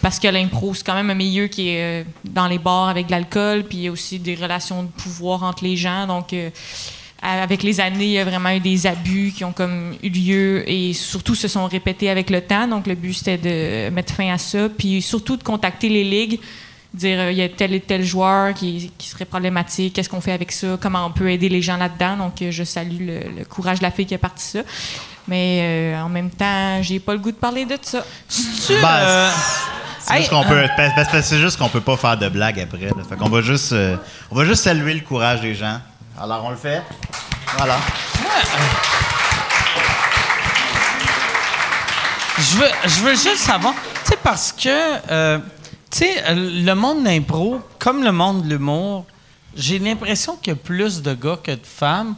Parce 0.00 0.20
que 0.20 0.28
l'impro, 0.28 0.74
c'est 0.74 0.86
quand 0.86 0.94
même 0.94 1.10
un 1.10 1.14
milieu 1.14 1.48
qui 1.48 1.70
est 1.70 2.06
dans 2.24 2.46
les 2.46 2.58
bars 2.58 2.88
avec 2.88 3.06
de 3.06 3.10
l'alcool, 3.10 3.64
puis 3.64 3.78
il 3.78 3.84
y 3.84 3.88
a 3.88 3.90
aussi 3.90 4.20
des 4.20 4.36
relations 4.36 4.84
de 4.84 4.88
pouvoir 4.88 5.42
entre 5.42 5.64
les 5.64 5.76
gens. 5.76 6.06
Donc, 6.06 6.32
avec 7.22 7.62
les 7.62 7.80
années, 7.80 8.06
il 8.06 8.12
y 8.12 8.18
a 8.18 8.24
vraiment 8.24 8.50
eu 8.50 8.60
des 8.60 8.86
abus 8.86 9.32
qui 9.36 9.44
ont 9.44 9.52
comme 9.52 9.94
eu 10.02 10.08
lieu 10.08 10.70
et 10.70 10.92
surtout 10.94 11.34
se 11.34 11.48
sont 11.48 11.66
répétés 11.66 12.08
avec 12.08 12.30
le 12.30 12.40
temps. 12.40 12.66
Donc, 12.66 12.86
le 12.86 12.94
but, 12.94 13.12
c'était 13.12 13.38
de 13.38 13.94
mettre 13.94 14.14
fin 14.14 14.32
à 14.32 14.38
ça, 14.38 14.68
puis 14.68 15.02
surtout 15.02 15.36
de 15.36 15.42
contacter 15.42 15.88
les 15.88 16.04
ligues 16.04 16.40
dire 16.92 17.20
euh, 17.20 17.30
il 17.30 17.38
y 17.38 17.42
a 17.42 17.48
tel 17.48 17.72
et 17.72 17.78
tel 17.78 18.02
joueur 18.02 18.52
qui, 18.52 18.90
qui 18.98 19.08
serait 19.08 19.24
problématique, 19.24 19.92
qu'est-ce 19.92 20.08
qu'on 20.08 20.20
fait 20.20 20.32
avec 20.32 20.50
ça, 20.50 20.76
comment 20.80 21.06
on 21.06 21.12
peut 21.12 21.30
aider 21.30 21.48
les 21.48 21.62
gens 21.62 21.76
là-dedans. 21.76 22.16
Donc, 22.16 22.42
euh, 22.42 22.50
je 22.50 22.64
salue 22.64 23.06
le, 23.06 23.20
le 23.38 23.44
courage 23.44 23.78
de 23.78 23.84
la 23.84 23.92
fille 23.92 24.06
qui 24.06 24.14
a 24.14 24.18
parti 24.18 24.44
ça. 24.44 24.60
Mais 25.28 25.60
euh, 25.94 26.02
en 26.02 26.08
même 26.08 26.30
temps, 26.30 26.82
j'ai 26.82 26.98
pas 26.98 27.12
le 27.12 27.20
goût 27.20 27.30
de 27.30 27.36
parler 27.36 27.64
de 27.64 27.78
ça. 27.80 28.04
Ben, 28.68 28.88
euh, 28.88 29.30
C'est 30.00 30.14
hey, 30.14 30.18
juste 30.20 30.30
qu'on 30.30 30.42
peut, 30.42 30.64
c'est 31.22 31.38
juste 31.38 31.56
qu'on 31.56 31.68
peut 31.68 31.80
pas 31.80 31.96
faire 31.96 32.16
de 32.16 32.28
blagues 32.28 32.58
après. 32.58 32.86
Là. 32.86 33.04
Fait 33.08 33.16
qu'on 33.16 33.28
va 33.28 33.40
juste, 33.40 33.72
euh, 33.72 33.96
on 34.30 34.34
va 34.34 34.44
juste 34.44 34.64
saluer 34.64 34.94
le 34.94 35.00
courage 35.00 35.40
des 35.40 35.54
gens. 35.54 35.80
Alors 36.18 36.44
on 36.44 36.50
le 36.50 36.56
fait. 36.56 36.82
Voilà. 37.56 37.78
Je 42.38 42.56
veux, 42.56 42.70
je 42.84 43.00
veux 43.00 43.12
juste 43.12 43.36
savoir, 43.36 43.74
tu 43.74 44.10
sais, 44.10 44.18
parce 44.22 44.52
que, 44.52 44.68
euh, 45.10 45.38
tu 45.90 45.98
sais, 45.98 46.22
le 46.34 46.72
monde 46.74 47.00
de 47.00 47.04
l'impro, 47.08 47.60
comme 47.78 48.02
le 48.02 48.12
monde 48.12 48.44
de 48.44 48.50
l'humour, 48.50 49.04
j'ai 49.54 49.78
l'impression 49.78 50.36
qu'il 50.36 50.52
y 50.52 50.56
a 50.56 50.56
plus 50.56 51.02
de 51.02 51.12
gars 51.14 51.38
que 51.42 51.50
de 51.50 51.66
femmes. 51.66 52.14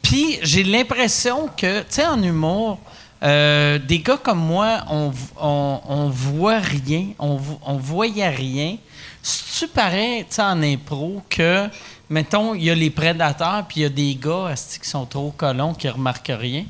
Puis 0.00 0.38
j'ai 0.42 0.62
l'impression 0.62 1.48
que, 1.56 1.80
tu 1.80 1.86
sais, 1.90 2.06
en 2.06 2.22
humour, 2.22 2.78
euh, 3.22 3.78
des 3.78 3.98
gars 3.98 4.18
comme 4.22 4.38
moi, 4.38 4.84
on, 4.88 5.12
on, 5.40 5.80
on 5.88 6.08
voit 6.08 6.58
rien, 6.58 7.08
on, 7.18 7.38
on 7.62 7.76
voyait 7.76 8.28
rien. 8.28 8.76
C'est-tu 9.22 9.68
pareil, 9.68 10.24
tu 10.28 10.36
sais, 10.36 10.42
en 10.42 10.62
impro, 10.62 11.22
que, 11.28 11.68
mettons, 12.08 12.54
il 12.54 12.64
y 12.64 12.70
a 12.70 12.74
les 12.74 12.90
prédateurs, 12.90 13.66
puis 13.68 13.80
il 13.80 13.82
y 13.82 13.86
a 13.86 13.88
des 13.88 14.14
gars 14.14 14.54
qui 14.54 14.88
sont 14.88 15.06
trop 15.06 15.30
colons, 15.30 15.74
qui 15.74 15.88
remarquent 15.88 16.32
rien? 16.38 16.64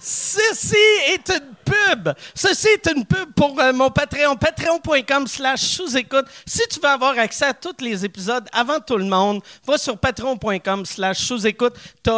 Ceci 0.00 0.76
est 1.12 1.28
une 1.28 1.54
pub. 1.64 2.14
Ceci 2.34 2.68
est 2.68 2.90
une 2.94 3.04
pub 3.04 3.32
pour 3.34 3.58
euh, 3.60 3.72
mon 3.72 3.90
Patreon. 3.90 4.36
Patreon.com 4.36 5.26
slash 5.26 5.60
sous-écoute. 5.60 6.26
Si 6.46 6.62
tu 6.70 6.78
veux 6.80 6.88
avoir 6.88 7.18
accès 7.18 7.46
à 7.46 7.52
tous 7.52 7.74
les 7.80 8.04
épisodes 8.04 8.48
avant 8.52 8.78
tout 8.78 8.96
le 8.96 9.04
monde, 9.04 9.42
va 9.66 9.76
sur 9.76 9.98
patreon.com 9.98 10.86
slash 10.86 11.18
sous-écoute. 11.18 11.74
Tu 12.02 12.10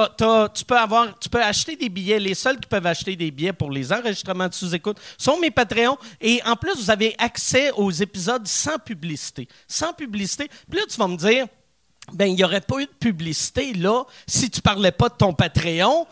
peux 0.65 0.85
tu 1.21 1.29
peux 1.31 1.43
acheter 1.43 1.75
des 1.75 1.89
billets. 1.89 2.21
Les 2.21 2.35
seuls 2.35 2.61
qui 2.61 2.69
peuvent 2.69 2.87
acheter 2.87 3.17
des 3.17 3.31
billets 3.31 3.55
pour 3.55 3.71
les 3.71 3.93
enregistrements 3.93 4.49
de 4.49 4.55
sous-écoute 4.55 4.99
sont 5.17 5.39
mes 5.41 5.51
Patreons. 5.51 5.97
Et 6.21 6.41
en 6.45 6.57
plus, 6.57 6.77
vous 6.77 6.91
avez 6.91 7.15
accès 7.19 7.71
aux 7.73 7.91
épisodes 7.91 8.47
sans 8.47 8.79
publicité. 8.79 9.49
Sans 9.67 9.95
publicité. 9.95 10.49
Puis 10.71 10.79
là, 10.79 10.87
tu 10.89 10.97
vas 10.99 11.09
me 11.09 11.17
dire, 11.17 11.47
ben, 12.13 12.27
il 12.27 12.35
n'y 12.35 12.45
aurait 12.45 12.61
pas 12.61 12.79
eu 12.81 12.87
de 12.87 12.91
publicité 12.99 13.73
là 13.75 14.05
si 14.27 14.51
tu 14.51 14.61
parlais 14.61 14.93
pas 14.93 15.09
de 15.09 15.15
ton 15.15 15.33
Patreon. 15.33 16.07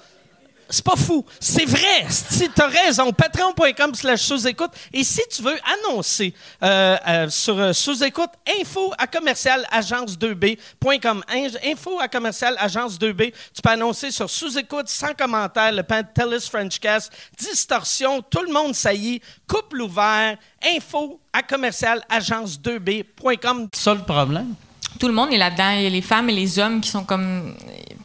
C'est 0.71 0.85
pas 0.85 0.97
fou. 0.97 1.25
C'est 1.41 1.65
vrai. 1.65 2.05
Si 2.11 2.51
tu 2.51 2.61
as 2.61 2.67
raison, 2.67 3.11
patreon.com 3.11 3.95
slash 3.95 4.21
sous-écoute. 4.21 4.71
Et 4.93 5.03
si 5.03 5.23
tu 5.35 5.41
veux 5.41 5.57
annoncer 5.87 6.35
euh, 6.63 6.95
euh, 7.09 7.31
sur 7.31 7.59
euh, 7.59 7.73
sous-écoute, 7.73 8.29
info 8.61 8.93
à 8.99 9.07
commercial 9.07 9.67
agence2b.com. 9.73 11.25
In- 11.31 11.49
Info 11.73 11.99
à 12.01 12.09
commercial 12.09 12.55
agence2b. 12.57 13.33
Tu 13.55 13.63
peux 13.63 13.71
annoncer 13.71 14.11
sur 14.11 14.29
sous-écoute, 14.29 14.89
sans 14.91 15.15
commentaire, 15.15 15.73
le 15.73 15.83
Pantelis 15.83 16.47
Frenchcast, 16.51 17.11
distorsion, 17.39 18.21
tout 18.21 18.43
le 18.43 18.53
monde 18.53 18.75
saillit, 18.75 19.23
couple 19.47 19.81
ouvert, 19.81 20.37
info 20.63 21.19
à 21.33 21.43
commercial 21.43 22.05
agence2b.com. 22.11 23.69
C'est 23.73 23.83
ça 23.83 23.95
le 23.95 24.03
problème? 24.03 24.55
Tout 24.99 25.09
le 25.09 25.15
monde 25.15 25.33
est 25.33 25.39
là-dedans. 25.39 25.71
Il 25.77 25.83
y 25.83 25.87
a 25.87 25.91
les 25.91 26.03
femmes 26.03 26.29
et 26.31 26.33
les 26.33 26.59
hommes 26.59 26.81
qui 26.81 26.91
sont 26.91 27.05
comme. 27.05 27.55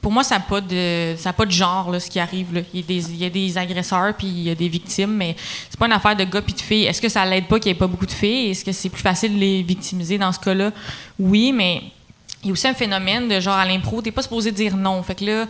Pour 0.02 0.12
moi, 0.12 0.24
ça 0.24 0.36
n'a 0.36 0.42
pas 0.42 0.60
de, 0.60 1.16
ça 1.18 1.30
a 1.30 1.34
pas 1.34 1.46
de 1.46 1.52
genre 1.52 1.90
là, 1.90 2.00
ce 2.00 2.10
qui 2.10 2.20
arrive. 2.20 2.54
Là. 2.54 2.62
Il, 2.74 2.82
y 2.82 2.84
a 2.84 2.86
des, 2.86 3.12
il 3.12 3.18
y 3.18 3.26
a 3.26 3.30
des 3.30 3.58
agresseurs 3.58 4.14
puis 4.18 4.28
il 4.28 4.44
y 4.44 4.50
a 4.50 4.56
des 4.56 4.68
victimes, 4.68 5.12
mais 5.14 5.36
c'est 5.70 5.80
pas 5.80 5.86
une 5.86 5.94
affaire 5.94 6.16
de 6.16 6.26
gars 6.26 6.42
puis 6.42 6.54
de 6.54 6.60
filles. 6.62 6.86
Est-ce 6.86 7.02
que 7.02 7.08
ça 7.10 7.26
l'aide 7.26 7.48
pas 7.48 7.58
qu'il 7.60 7.72
n'y 7.72 7.78
ait 7.78 7.80
pas 7.80 7.88
beaucoup 7.88 8.06
de 8.06 8.12
filles? 8.12 8.52
Est-ce 8.52 8.66
que 8.66 8.74
c'est 8.74 8.90
plus 8.90 9.02
facile 9.02 9.34
de 9.34 9.40
les 9.40 9.64
victimiser 9.64 10.18
dans 10.18 10.32
ce 10.34 10.40
cas-là? 10.40 10.72
Oui, 11.18 11.54
mais 11.54 11.84
il 12.44 12.48
y 12.48 12.50
a 12.50 12.52
aussi 12.52 12.68
un 12.68 12.74
phénomène 12.74 13.30
de 13.30 13.40
genre 13.40 13.56
à 13.56 13.66
l'impro, 13.66 14.02
t'es 14.02 14.12
pas 14.12 14.22
supposé 14.22 14.52
dire 14.52 14.76
non. 14.76 15.02
Fait 15.04 15.16
que 15.16 15.24
là, 15.24 15.46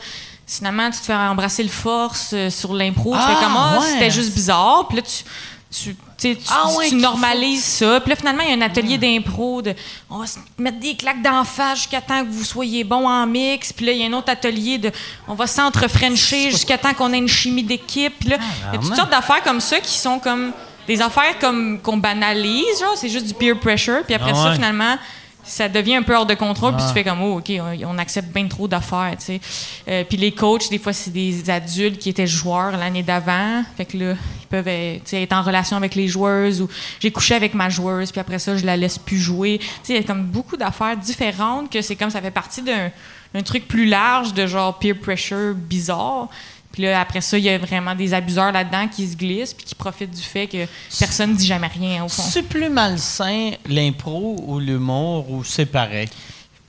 finalement, 0.45 0.91
tu 0.91 0.99
te 0.99 1.05
fais 1.05 1.15
embrasser 1.15 1.63
le 1.63 1.69
force 1.69 2.31
euh, 2.33 2.51
sur 2.51 2.73
l'impro. 2.75 3.13
tu 3.13 3.19
Ah, 3.19 3.27
fais 3.27 3.43
comme 3.43 3.55
ah, 3.57 3.79
ouais. 3.79 3.87
c'était 3.87 4.11
juste 4.11 4.35
bizarre. 4.35 4.87
Puis 4.87 4.97
là, 4.97 5.01
tu, 5.01 5.23
tu, 5.73 5.95
tu 6.17 6.37
Ah, 6.49 6.67
tu 6.87 6.95
normalises 6.95 7.63
ça. 7.63 7.99
Puis 7.99 8.09
là, 8.11 8.15
finalement, 8.15 8.43
il 8.43 8.49
y 8.49 8.53
a 8.53 8.55
un 8.55 8.61
atelier 8.61 8.97
d'impro 8.97 9.61
de 9.61 9.73
on 10.09 10.17
va 10.19 10.27
se 10.27 10.37
mettre 10.57 10.79
des 10.79 10.95
claques 10.95 11.21
d'en 11.21 11.43
face 11.43 11.79
jusqu'à 11.79 12.01
temps 12.01 12.23
que 12.23 12.29
vous 12.29 12.43
soyez 12.43 12.83
bon 12.83 13.07
en 13.07 13.25
mix. 13.25 13.73
Puis 13.73 13.85
là, 13.85 13.91
il 13.91 13.97
y 13.99 14.03
a 14.03 14.07
un 14.07 14.13
autre 14.13 14.29
atelier 14.29 14.77
de 14.77 14.91
on 15.27 15.33
va 15.33 15.47
s'entre-frencher 15.47 16.51
jusqu'à 16.51 16.77
temps 16.77 16.93
qu'on 16.93 17.11
ait 17.13 17.17
une 17.17 17.27
chimie 17.27 17.63
d'équipe. 17.63 18.13
Puis 18.19 18.29
là, 18.29 18.37
il 18.71 18.75
y 18.75 18.77
a 18.77 18.81
toutes 18.81 18.95
sortes 18.95 19.11
d'affaires 19.11 19.43
comme 19.43 19.59
ça 19.61 19.79
qui 19.79 19.97
sont 19.97 20.19
comme 20.19 20.51
des 20.87 21.01
affaires 21.01 21.39
comme 21.39 21.79
qu'on 21.81 21.97
banalise, 21.97 22.79
genre, 22.79 22.95
c'est 22.97 23.09
juste 23.09 23.25
du 23.27 23.33
peer 23.33 23.57
pressure. 23.59 24.03
Puis 24.05 24.13
après 24.13 24.31
Ah 24.33 24.35
ça, 24.35 24.49
ouais. 24.49 24.55
finalement, 24.55 24.97
ça 25.43 25.67
devient 25.69 25.95
un 25.95 26.03
peu 26.03 26.15
hors 26.15 26.25
de 26.25 26.33
contrôle, 26.33 26.73
Ah. 26.73 26.77
puis 26.77 26.87
tu 26.87 26.93
fais 26.93 27.03
comme, 27.03 27.21
oh, 27.21 27.37
OK, 27.39 27.51
on, 27.59 27.77
on 27.95 27.97
accepte 27.97 28.33
bien 28.33 28.47
trop 28.47 28.67
d'affaires, 28.67 29.13
tu 29.19 29.25
sais. 29.25 29.41
Euh, 29.87 30.03
puis 30.07 30.17
les 30.17 30.31
coachs, 30.31 30.69
des 30.69 30.77
fois, 30.79 30.93
c'est 30.93 31.11
des 31.11 31.49
adultes 31.49 31.99
qui 31.99 32.09
étaient 32.09 32.27
joueurs 32.27 32.77
l'année 32.77 33.03
d'avant. 33.03 33.63
Fait 33.75 33.85
que 33.85 33.97
là, 33.97 34.13
ils 34.41 34.47
peuvent 34.47 34.67
euh, 34.67 34.95
tu 34.95 35.01
sais, 35.05 35.23
être 35.23 35.33
en 35.33 35.41
relation 35.41 35.75
avec 35.77 35.95
les 35.95 36.07
joueuses 36.07 36.61
ou 36.61 36.69
j'ai 36.99 37.11
couché 37.11 37.35
avec 37.35 37.53
ma 37.53 37.69
joueuse, 37.69 38.11
puis 38.11 38.21
après 38.21 38.39
ça, 38.39 38.55
je 38.55 38.65
la 38.65 38.77
laisse 38.77 38.97
plus 38.97 39.19
jouer. 39.19 39.59
Tu 39.59 39.65
sais, 39.83 39.93
il 39.93 39.95
y 39.97 39.99
a 39.99 40.03
comme 40.03 40.23
beaucoup 40.23 40.57
d'affaires 40.57 40.95
différentes 40.97 41.69
que 41.69 41.81
c'est 41.81 41.95
comme 41.95 42.09
ça 42.09 42.21
fait 42.21 42.31
partie 42.31 42.61
d'un 42.61 43.41
truc 43.43 43.67
plus 43.67 43.85
large 43.85 44.33
de 44.33 44.47
genre 44.47 44.77
peer 44.79 44.95
pressure 44.99 45.53
bizarre. 45.55 46.29
Puis 46.73 46.81
là, 46.81 46.99
après 46.99 47.21
ça, 47.21 47.37
il 47.37 47.43
y 47.43 47.49
a 47.49 47.57
vraiment 47.59 47.93
des 47.93 48.15
abuseurs 48.15 48.51
là-dedans 48.51 48.87
qui 48.87 49.07
se 49.07 49.15
glissent 49.15 49.53
puis 49.53 49.63
qui 49.63 49.75
profitent 49.75 50.11
du 50.11 50.21
fait 50.21 50.47
que 50.47 50.65
personne 50.99 51.33
ne 51.33 51.35
dit 51.35 51.45
jamais 51.45 51.67
rien, 51.67 52.03
au 52.03 52.09
fond. 52.09 52.23
C'est 52.23 52.41
plus 52.41 52.67
malsain 52.67 53.51
l'impro 53.69 54.37
ou 54.45 54.59
l'humour 54.59 55.29
ou 55.29 55.43
c'est 55.43 55.67
pareil? 55.67 56.09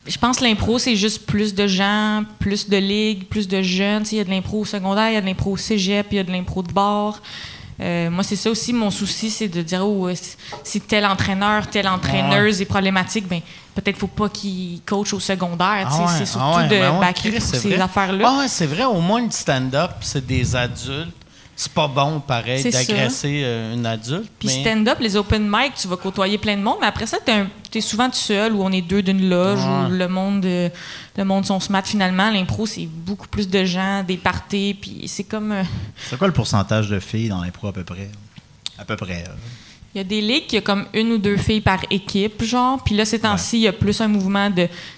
Je 0.06 0.18
pense 0.18 0.36
que 0.36 0.44
l'impro, 0.44 0.78
c'est 0.78 0.94
juste 0.94 1.24
plus 1.24 1.55
de 1.55 1.66
gens, 1.66 2.24
plus 2.39 2.68
de 2.68 2.76
ligues, 2.76 3.24
plus 3.24 3.48
de 3.48 3.62
jeunes. 3.62 4.05
Il 4.12 4.18
y 4.18 4.20
a 4.20 4.24
de 4.24 4.28
l'impro 4.28 4.60
au 4.60 4.64
secondaire, 4.66 5.09
il 5.09 5.14
y 5.14 5.16
a 5.16 5.22
de 5.22 5.26
l'impro 5.26 5.52
au 5.52 5.56
cégep, 5.56 6.06
il 6.10 6.16
y 6.16 6.18
a 6.18 6.22
de 6.22 6.31
l'impro 6.31 6.62
de 6.62 6.70
bar. 6.70 7.22
Euh, 7.81 8.11
moi, 8.11 8.23
c'est 8.23 8.37
ça 8.37 8.51
aussi, 8.51 8.73
mon 8.73 8.91
souci, 8.91 9.31
c'est 9.31 9.49
de 9.49 9.63
dire, 9.63 9.87
oh, 9.87 10.09
si- 10.63 10.81
tel 10.81 11.05
entraîneur, 11.07 11.67
telle 11.69 11.89
entraîneuse 11.89 12.61
est 12.61 12.67
problématique, 12.67 13.27
ben 13.27 13.41
peut-être 13.75 13.99
faut 13.99 14.07
pas 14.07 14.29
qu'il 14.29 14.81
coach 14.87 15.13
au 15.13 15.21
secondaire. 15.21 15.91
sais. 15.91 16.19
c'est 16.19 16.27
surtout 16.27 16.47
ah 16.49 16.57
ouais, 16.59 16.69
de 16.69 16.79
ben 16.79 17.01
backer 17.01 17.41
ces 17.41 17.81
affaires-là. 17.81 18.29
Ah 18.43 18.45
c'est 18.49 18.67
vrai, 18.67 18.85
au 18.85 19.01
moins 19.01 19.23
le 19.23 19.31
stand-up, 19.31 19.91
c'est 20.03 20.25
des 20.25 20.55
adultes. 20.55 21.24
C'est 21.56 21.72
pas 21.72 21.86
bon, 21.86 22.18
pareil, 22.20 22.62
d'agresser 22.64 23.43
euh, 23.44 23.74
une 23.74 23.86
adulte. 23.86 24.31
Puis 24.39 24.48
mais- 24.48 24.60
stand-up, 24.62 24.98
les 25.01 25.16
open 25.16 25.47
mic, 25.48 25.74
tu 25.76 25.86
vas 25.86 25.97
côtoyer 25.97 26.36
plein 26.36 26.56
de 26.56 26.62
monde, 26.62 26.78
mais 26.81 26.86
après 26.89 27.06
ça, 27.06 27.18
tu 27.24 27.78
es, 27.78 27.81
souvent 27.81 28.09
tout 28.10 28.16
seul 28.16 28.52
ou 28.52 28.62
on 28.64 28.70
est 28.72 28.82
deux 28.82 29.02
d'une 29.02 29.28
loge 29.28 29.60
Ouais. 29.60 29.86
ou 29.86 29.90
le 29.90 30.09
monde, 30.09 30.44
euh, 30.44 30.68
le 31.16 31.24
monde 31.24 31.44
sont 31.47 31.60
smart. 31.60 31.82
Finalement, 31.85 32.31
l'impro, 32.31 32.66
c'est 32.66 32.86
beaucoup 32.86 33.28
plus 33.28 33.48
de 33.48 33.64
gens, 33.64 34.02
des 34.02 34.16
parties, 34.16 34.76
puis 34.81 35.05
c'est 35.06 35.24
comme. 35.24 35.52
euh, 35.52 35.62
C'est 36.10 36.18
quoi 36.18 36.26
le 36.26 36.32
pourcentage 36.32 36.89
de 36.89 36.98
filles 36.98 37.28
dans 37.28 37.40
l'impro 37.40 37.68
à 37.68 37.72
peu 37.72 37.85
près? 37.85 38.10
À 38.78 38.85
peu 38.85 38.97
près. 38.97 39.24
Il 39.95 39.99
y 39.99 40.01
a 40.01 40.05
des 40.05 40.21
ligues 40.21 40.47
qui 40.49 40.57
a 40.57 40.61
comme 40.61 40.87
une 40.93 41.12
ou 41.12 41.19
deux 41.19 41.37
filles 41.37 41.61
par 41.61 41.79
équipe, 41.89 42.43
genre. 42.43 42.83
Puis 42.83 42.97
là, 42.97 43.05
ces 43.05 43.21
temps-ci, 43.21 43.59
il 43.59 43.62
y 43.62 43.69
a 43.69 43.73
plus 43.73 44.01
un 44.01 44.09
mouvement 44.09 44.51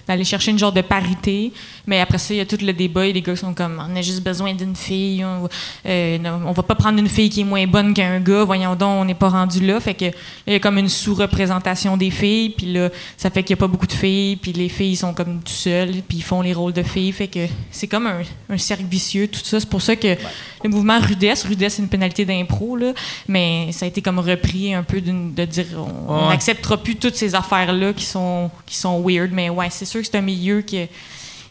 d'aller 0.07 0.23
chercher 0.23 0.49
une 0.49 0.57
genre 0.57 0.71
de 0.71 0.81
parité. 0.81 1.53
Mais 1.85 2.01
après 2.01 2.17
ça, 2.17 2.33
il 2.33 2.37
y 2.37 2.39
a 2.39 2.47
tout 2.47 2.57
le 2.59 2.73
débat 2.73 3.05
et 3.05 3.13
les 3.13 3.21
gars 3.21 3.35
sont 3.35 3.53
comme 3.53 3.79
on 3.87 3.95
a 3.95 4.01
juste 4.01 4.23
besoin 4.23 4.55
d'une 4.55 4.75
fille. 4.75 5.23
On, 5.23 5.47
euh, 5.85 6.17
on 6.45 6.51
va 6.51 6.63
pas 6.63 6.73
prendre 6.73 6.97
une 6.97 7.07
fille 7.07 7.29
qui 7.29 7.41
est 7.41 7.43
moins 7.43 7.67
bonne 7.67 7.93
qu'un 7.93 8.19
gars. 8.19 8.43
Voyons 8.43 8.75
donc, 8.75 9.01
on 9.01 9.05
n'est 9.05 9.13
pas 9.13 9.29
rendu 9.29 9.63
là. 9.63 9.79
Fait 9.79 9.93
que 9.93 10.05
là, 10.05 10.11
il 10.47 10.53
y 10.53 10.55
a 10.55 10.59
comme 10.59 10.79
une 10.79 10.89
sous-représentation 10.89 11.95
des 11.95 12.09
filles. 12.09 12.49
Puis 12.49 12.73
là, 12.73 12.89
ça 13.17 13.29
fait 13.29 13.43
qu'il 13.43 13.53
n'y 13.55 13.59
a 13.59 13.61
pas 13.61 13.67
beaucoup 13.67 13.85
de 13.85 13.93
filles. 13.93 14.37
Puis 14.37 14.51
les 14.51 14.67
filles 14.67 14.95
sont 14.95 15.13
comme 15.13 15.41
tout 15.43 15.51
seules. 15.51 16.01
Puis 16.07 16.17
ils 16.17 16.23
font 16.23 16.41
les 16.41 16.53
rôles 16.53 16.73
de 16.73 16.81
filles. 16.81 17.11
Fait 17.11 17.27
que 17.27 17.45
c'est 17.69 17.87
comme 17.87 18.07
un, 18.07 18.21
un 18.49 18.57
cercle 18.57 18.85
vicieux, 18.85 19.27
tout 19.27 19.41
ça. 19.43 19.59
C'est 19.59 19.69
pour 19.69 19.83
ça 19.83 19.95
que 19.95 20.15
le 20.63 20.69
mouvement 20.71 20.99
Rudesse, 20.99 21.43
Rudesse, 21.43 21.75
c'est 21.75 21.83
une 21.83 21.87
pénalité 21.89 22.25
d'impro, 22.25 22.75
là. 22.75 22.93
Mais 23.27 23.69
ça 23.71 23.85
a 23.85 23.87
été 23.87 24.01
comme 24.01 24.17
repris 24.17 24.73
un 24.73 24.86
peu 24.87 25.01
de 25.01 25.45
dire 25.45 25.65
on 25.77 26.23
Ouais. 26.23 26.29
n'acceptera 26.29 26.77
plus 26.77 26.95
toutes 26.95 27.15
ces 27.15 27.35
affaires-là 27.35 27.93
qui 27.93 28.05
sont, 28.05 28.49
qui 28.65 28.75
sont 28.75 29.01
weird. 29.05 29.31
Mais 29.31 29.49
ouais, 29.49 29.69
c'est 29.69 29.85
sûr 29.85 30.01
que 30.01 30.07
c'est 30.07 30.17
un 30.17 30.21
milieu 30.21 30.61
qui. 30.61 30.87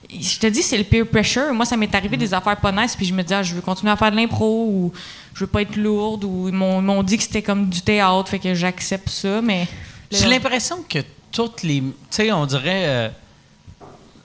Je 0.08 0.38
te 0.38 0.46
dis, 0.46 0.62
c'est 0.62 0.78
le 0.78 0.84
peer 0.84 1.04
pressure. 1.06 1.52
Moi, 1.52 1.64
ça 1.64 1.76
m'est 1.76 1.92
arrivé 1.94 2.16
des 2.16 2.32
affaires 2.32 2.56
pas 2.60 2.70
nice, 2.70 2.94
puis 2.94 3.06
je 3.06 3.12
me 3.12 3.22
dis, 3.22 3.34
ah, 3.34 3.42
je 3.42 3.54
veux 3.56 3.60
continuer 3.60 3.90
à 3.92 3.96
faire 3.96 4.10
de 4.12 4.16
l'impro, 4.16 4.66
ou 4.68 4.92
je 5.34 5.40
veux 5.40 5.46
pas 5.48 5.62
être 5.62 5.74
lourde, 5.76 6.22
ou 6.24 6.48
ils 6.48 6.54
m'ont 6.54 6.80
ils 6.80 6.84
m'ont 6.84 7.02
dit 7.02 7.16
que 7.16 7.24
c'était 7.24 7.42
comme 7.42 7.68
du 7.68 7.80
théâtre, 7.80 8.28
fait 8.28 8.38
que 8.38 8.54
j'accepte 8.54 9.08
ça, 9.08 9.40
mais. 9.42 9.66
J'ai 10.10 10.28
l'impression 10.28 10.84
que 10.88 11.00
toutes 11.32 11.62
les. 11.64 11.80
Tu 11.80 11.92
sais, 12.10 12.32
on 12.32 12.46
dirait. 12.46 12.84
euh, 12.86 13.08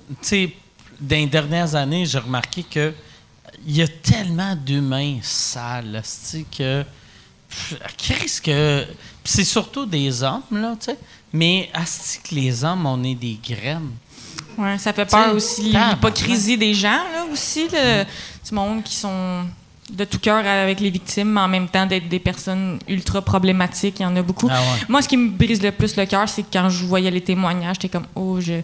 tu 0.10 0.16
sais, 0.22 0.54
dans 1.00 1.16
les 1.16 1.26
dernières 1.26 1.74
années, 1.74 2.06
j'ai 2.06 2.20
remarqué 2.20 2.64
que 2.64 2.94
il 3.66 3.76
y 3.78 3.82
a 3.82 3.88
tellement 3.88 4.56
d'humains 4.56 5.18
sales, 5.24 6.02
c'est 6.04 6.46
que. 6.56 6.84
Qu'est-ce 7.98 8.42
que. 8.42 8.86
C'est 9.24 9.44
surtout 9.44 9.86
des 9.86 10.24
hommes, 10.24 10.42
là, 10.52 10.76
tu 10.80 10.86
sais. 10.86 10.98
Mais 11.32 11.70
que 11.72 12.36
les 12.36 12.64
hommes, 12.64 12.86
on 12.86 13.04
est 13.04 13.16
des 13.16 13.40
graines? 13.42 13.92
Ouais, 14.58 14.78
ça 14.78 14.92
fait 14.94 15.06
peur 15.06 15.28
T'sais, 15.28 15.36
aussi. 15.36 15.72
L'hypocrisie 15.72 16.58
des 16.58 16.74
gens, 16.74 16.90
là, 16.90 17.26
aussi. 17.32 17.68
Le, 17.72 18.04
du 18.04 18.56
monde 18.56 18.84
qui 18.84 18.96
sont 18.96 19.46
de 19.90 20.04
tout 20.06 20.20
cœur 20.20 20.46
avec 20.46 20.80
les 20.80 20.90
victimes, 20.90 21.34
mais 21.34 21.42
en 21.42 21.48
même 21.48 21.68
temps 21.68 21.86
d'être 21.86 22.10
des 22.10 22.20
personnes 22.20 22.80
ultra 22.88 23.22
problématiques. 23.22 24.00
Il 24.00 24.04
y 24.04 24.06
en 24.06 24.16
a 24.16 24.22
beaucoup. 24.22 24.50
Ah 24.50 24.60
ouais. 24.60 24.86
Moi, 24.90 25.02
ce 25.02 25.08
qui 25.08 25.18
me 25.18 25.30
brise 25.30 25.62
le 25.62 25.72
plus 25.72 25.96
le 25.96 26.06
cœur, 26.06 26.28
c'est 26.28 26.46
quand 26.52 26.70
je 26.70 26.84
voyais 26.86 27.12
les 27.12 27.22
témoignages, 27.22 27.76
j'étais 27.76 27.90
comme, 27.90 28.08
oh, 28.16 28.42
je, 28.42 28.62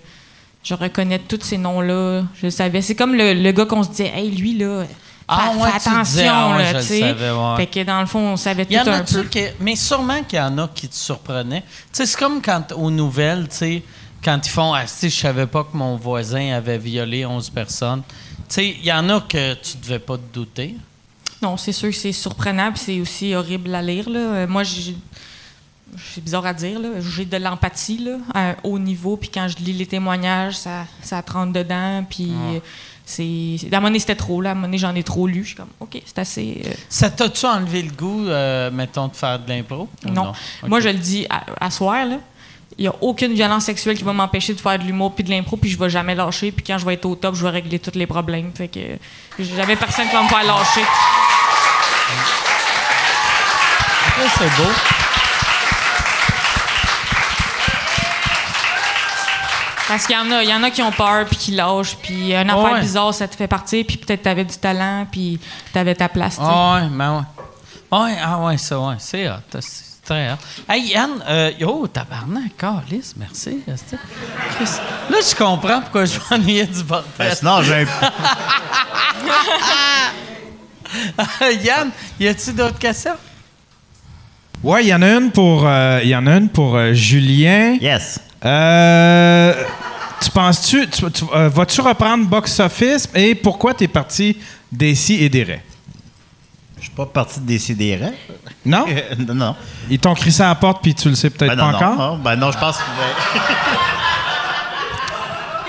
je 0.64 0.74
reconnais 0.74 1.20
tous 1.20 1.42
ces 1.44 1.58
noms-là. 1.58 2.24
Je 2.42 2.50
savais. 2.50 2.82
C'est 2.82 2.96
comme 2.96 3.14
le, 3.14 3.34
le 3.34 3.52
gars 3.52 3.66
qu'on 3.66 3.84
se 3.84 3.90
disait, 3.90 4.12
hey, 4.16 4.32
lui, 4.32 4.58
là. 4.58 4.86
Ah 5.28 5.52
ouais, 5.58 5.70
fais 5.70 5.76
attention, 5.76 6.02
disais, 6.04 6.28
ah 6.28 6.56
ouais, 6.56 6.74
là, 6.74 6.80
tu 6.80 6.88
sais. 6.88 7.04
ouais. 7.04 7.56
Fait 7.58 7.68
que 7.68 7.84
dans 7.84 8.00
le 8.00 8.06
fond, 8.06 8.20
on 8.20 8.38
savait 8.38 8.66
tout 8.66 8.72
y 8.74 8.80
en 8.80 8.88
un 8.88 9.00
a 9.00 9.04
peu. 9.04 9.24
que, 9.24 9.40
mais 9.60 9.76
sûrement 9.76 10.24
qu'il 10.24 10.40
y 10.40 10.42
en 10.42 10.58
a 10.58 10.68
qui 10.70 10.88
te 10.88 10.96
surprenaient. 10.96 11.62
Tu 11.62 11.68
sais, 11.92 12.06
c'est 12.06 12.18
comme 12.18 12.42
quand 12.42 12.72
aux 12.72 12.90
nouvelles, 12.90 13.50
tu 13.50 13.56
sais, 13.58 13.84
quand 14.24 14.40
ils 14.46 14.50
font, 14.50 14.74
ah, 14.74 14.88
sais, 14.88 15.10
je 15.10 15.16
savais 15.16 15.46
pas 15.48 15.64
que 15.64 15.76
mon 15.76 15.98
voisin 15.98 16.54
avait 16.54 16.78
violé 16.78 17.26
11 17.26 17.50
personnes. 17.50 18.04
Tu 18.08 18.56
sais, 18.56 18.68
il 18.70 18.86
y 18.86 18.92
en 18.92 19.10
a 19.10 19.20
que 19.20 19.54
tu 19.56 19.78
devais 19.78 20.00
pas 20.00 20.16
te 20.18 20.34
douter. 20.34 20.76
Non, 21.42 21.58
c'est 21.58 21.74
sûr 21.74 21.90
que 21.90 21.96
c'est 21.96 22.14
surprenant, 22.14 22.72
puis 22.72 22.82
c'est 22.84 23.00
aussi 23.02 23.36
horrible 23.36 23.76
à 23.76 23.82
lire. 23.82 24.10
Là. 24.10 24.20
Euh, 24.20 24.48
Moi, 24.48 24.64
j'ai. 24.64 24.96
C'est 26.14 26.24
bizarre 26.24 26.46
à 26.46 26.54
dire, 26.54 26.80
là. 26.80 26.90
J'ai 27.00 27.26
de 27.26 27.38
l'empathie, 27.38 27.98
là, 28.00 28.18
à 28.34 28.50
un 28.52 28.56
haut 28.64 28.80
niveau, 28.80 29.18
puis 29.18 29.30
quand 29.30 29.48
je 29.48 29.58
lis 29.64 29.74
les 29.74 29.86
témoignages, 29.86 30.58
ça, 30.58 30.86
ça 31.02 31.22
te 31.22 31.32
rentre 31.32 31.54
dedans, 31.54 32.04
puis 32.10 32.32
c'est... 33.10 33.58
À 33.72 33.78
un 33.78 33.80
moment 33.80 33.98
c'était 33.98 34.16
trop, 34.16 34.42
là. 34.42 34.50
À 34.50 34.52
un 34.52 34.56
moment 34.56 34.76
j'en 34.78 34.94
ai 34.94 35.02
trop 35.04 35.28
lu. 35.28 35.42
Je 35.44 35.48
suis 35.48 35.56
comme, 35.56 35.70
OK, 35.80 35.98
c'est 36.06 36.20
assez... 36.20 36.62
euh, 36.66 36.72
Ça 36.90 37.10
t'a-tu 37.10 37.46
enlevé 37.46 37.82
le 37.82 37.92
goût, 37.92 38.28
euh, 38.28 38.70
mettons, 38.70 39.08
de 39.08 39.16
faire 39.16 39.40
de 39.40 39.48
l'impro? 39.50 39.88
non. 40.06 40.34
Moi, 40.68 40.82
je 40.82 40.90
le 40.90 40.96
dis 40.96 41.26
à, 41.30 41.44
à 41.62 41.72
soir, 41.72 42.06
là. 42.06 42.18
Il 42.78 42.82
n'y 42.82 42.88
a 42.90 42.94
aucune 43.02 43.34
violence 43.34 43.64
sexuelle 43.64 43.98
qui 43.98 44.04
va 44.04 44.12
m'empêcher 44.14 44.54
de 44.54 44.60
faire 44.60 44.78
de 44.78 44.84
l'humour 44.84 45.16
puis 45.16 45.24
de 45.24 45.30
l'impro, 45.32 45.56
puis 45.58 45.70
je 45.70 45.80
vais 45.80 45.90
jamais 45.90 46.14
lâcher. 46.14 46.52
Puis 46.52 46.64
quand 46.68 46.78
je 46.78 46.86
vais 46.86 46.94
être 46.96 47.06
au 47.06 47.16
top, 47.16 47.34
je 47.34 47.44
vais 47.44 47.50
régler 47.50 47.80
tous 47.80 47.98
les 47.98 48.06
problèmes. 48.06 48.52
Fait 48.54 48.68
que 48.68 48.80
j'avais 49.40 49.76
personne 49.78 50.08
qui 50.10 50.14
va 50.14 50.22
me 50.24 50.28
faire 50.28 50.44
lâcher. 50.44 50.82
C'est 54.38 54.62
beau. 54.62 54.70
Parce 59.88 60.06
qu'il 60.06 60.16
y 60.16 60.20
en 60.20 60.30
a, 60.32 60.44
il 60.44 60.50
y 60.50 60.54
en 60.54 60.64
a 60.64 60.70
qui 60.70 60.82
ont 60.82 60.92
peur 60.92 61.26
puis 61.26 61.38
qui 61.38 61.52
lâchent, 61.52 61.96
puis 62.02 62.34
une 62.34 62.50
affaire 62.50 62.74
Ouais. 62.74 62.82
bizarre, 62.82 63.14
ça 63.14 63.28
te 63.28 63.36
fait 63.36 63.48
partir, 63.48 63.86
puis 63.88 63.98
peut-être 63.98 64.24
t'avais 64.24 64.44
du 64.44 64.58
talent, 64.58 65.08
puis 65.12 65.40
t'avais 65.74 65.96
ta 65.96 66.10
place. 66.10 66.36
tu 66.36 66.42
sais. 66.42 66.48
Ah 66.52 66.76
ouais, 66.82 66.88
ben 66.92 67.18
ouais. 67.18 67.98
Ouais, 68.00 68.16
ah 68.22 68.38
ouais, 68.40 68.58
ça, 68.58 68.78
ouais, 68.80 68.96
c'est 69.00 69.30
hot. 69.30 69.36
C'est 69.62 70.04
très 70.04 70.32
hot. 70.34 70.38
Hey, 70.68 70.88
Yann, 70.88 71.12
euh, 71.28 71.52
yo, 71.58 71.88
tabarnak, 71.88 72.58
calice, 72.58 73.14
merci. 73.16 73.60
Là, 73.66 73.76
je 75.22 75.36
comprends 75.36 75.80
pourquoi 75.82 76.04
je 76.04 76.20
m'ennuyais 76.30 76.66
du 76.66 76.84
bordel. 76.84 77.10
Ben, 77.18 77.34
sinon, 77.34 77.62
j'ai 77.62 77.84
un. 77.84 77.86
Yann, 81.64 81.92
y 82.20 82.28
a-tu 82.28 82.52
d'autres 82.54 82.80
questions? 82.80 83.16
Ouais, 84.64 84.84
il 84.84 84.88
y 84.88 84.94
en 84.94 85.02
a 85.02 85.08
une 85.08 85.32
pour, 85.32 85.64
euh, 85.66 86.00
il 86.04 86.10
y 86.10 86.16
en 86.16 86.26
a 86.28 86.36
une 86.38 86.50
pour 86.50 86.76
euh, 86.76 86.94
Julien. 86.94 87.78
Yes. 87.80 88.20
Euh, 88.44 89.54
tu 90.28 90.32
penses-tu, 90.32 90.88
tu, 90.90 91.12
tu- 91.12 91.24
euh, 91.34 91.50
vas-tu 91.50 91.80
reprendre 91.82 92.26
Box 92.26 92.60
Office 92.60 93.10
et 93.16 93.34
pourquoi 93.36 93.74
t'es 93.74 93.88
parti 93.88 94.38
d'Ici 94.72 95.24
et 95.24 95.30
des 95.30 95.44
Raies? 95.44 95.64
Je 96.78 96.84
suis 96.84 96.92
pas 96.92 97.06
parti 97.06 97.40
de 97.40 97.46
décider. 97.46 97.98
Non? 98.66 98.86
non, 99.28 99.34
non. 99.34 99.56
Ils 99.90 99.98
t'ont 100.00 100.14
crissé 100.14 100.44
à 100.44 100.50
la 100.50 100.56
porte 100.56 100.82
puis 100.84 100.94
tu 100.94 101.10
le 101.10 101.16
sais 101.16 101.30
peut-être 101.30 101.56
Ben 101.56 101.64
non, 101.64 101.72
pas 101.72 101.78
encore? 101.78 101.96
non, 101.96 102.12
non. 102.12 102.18
Ben 102.24 102.36
non, 102.36 102.52
je 102.52 102.58
pense 102.58 102.78
que. 102.78 102.84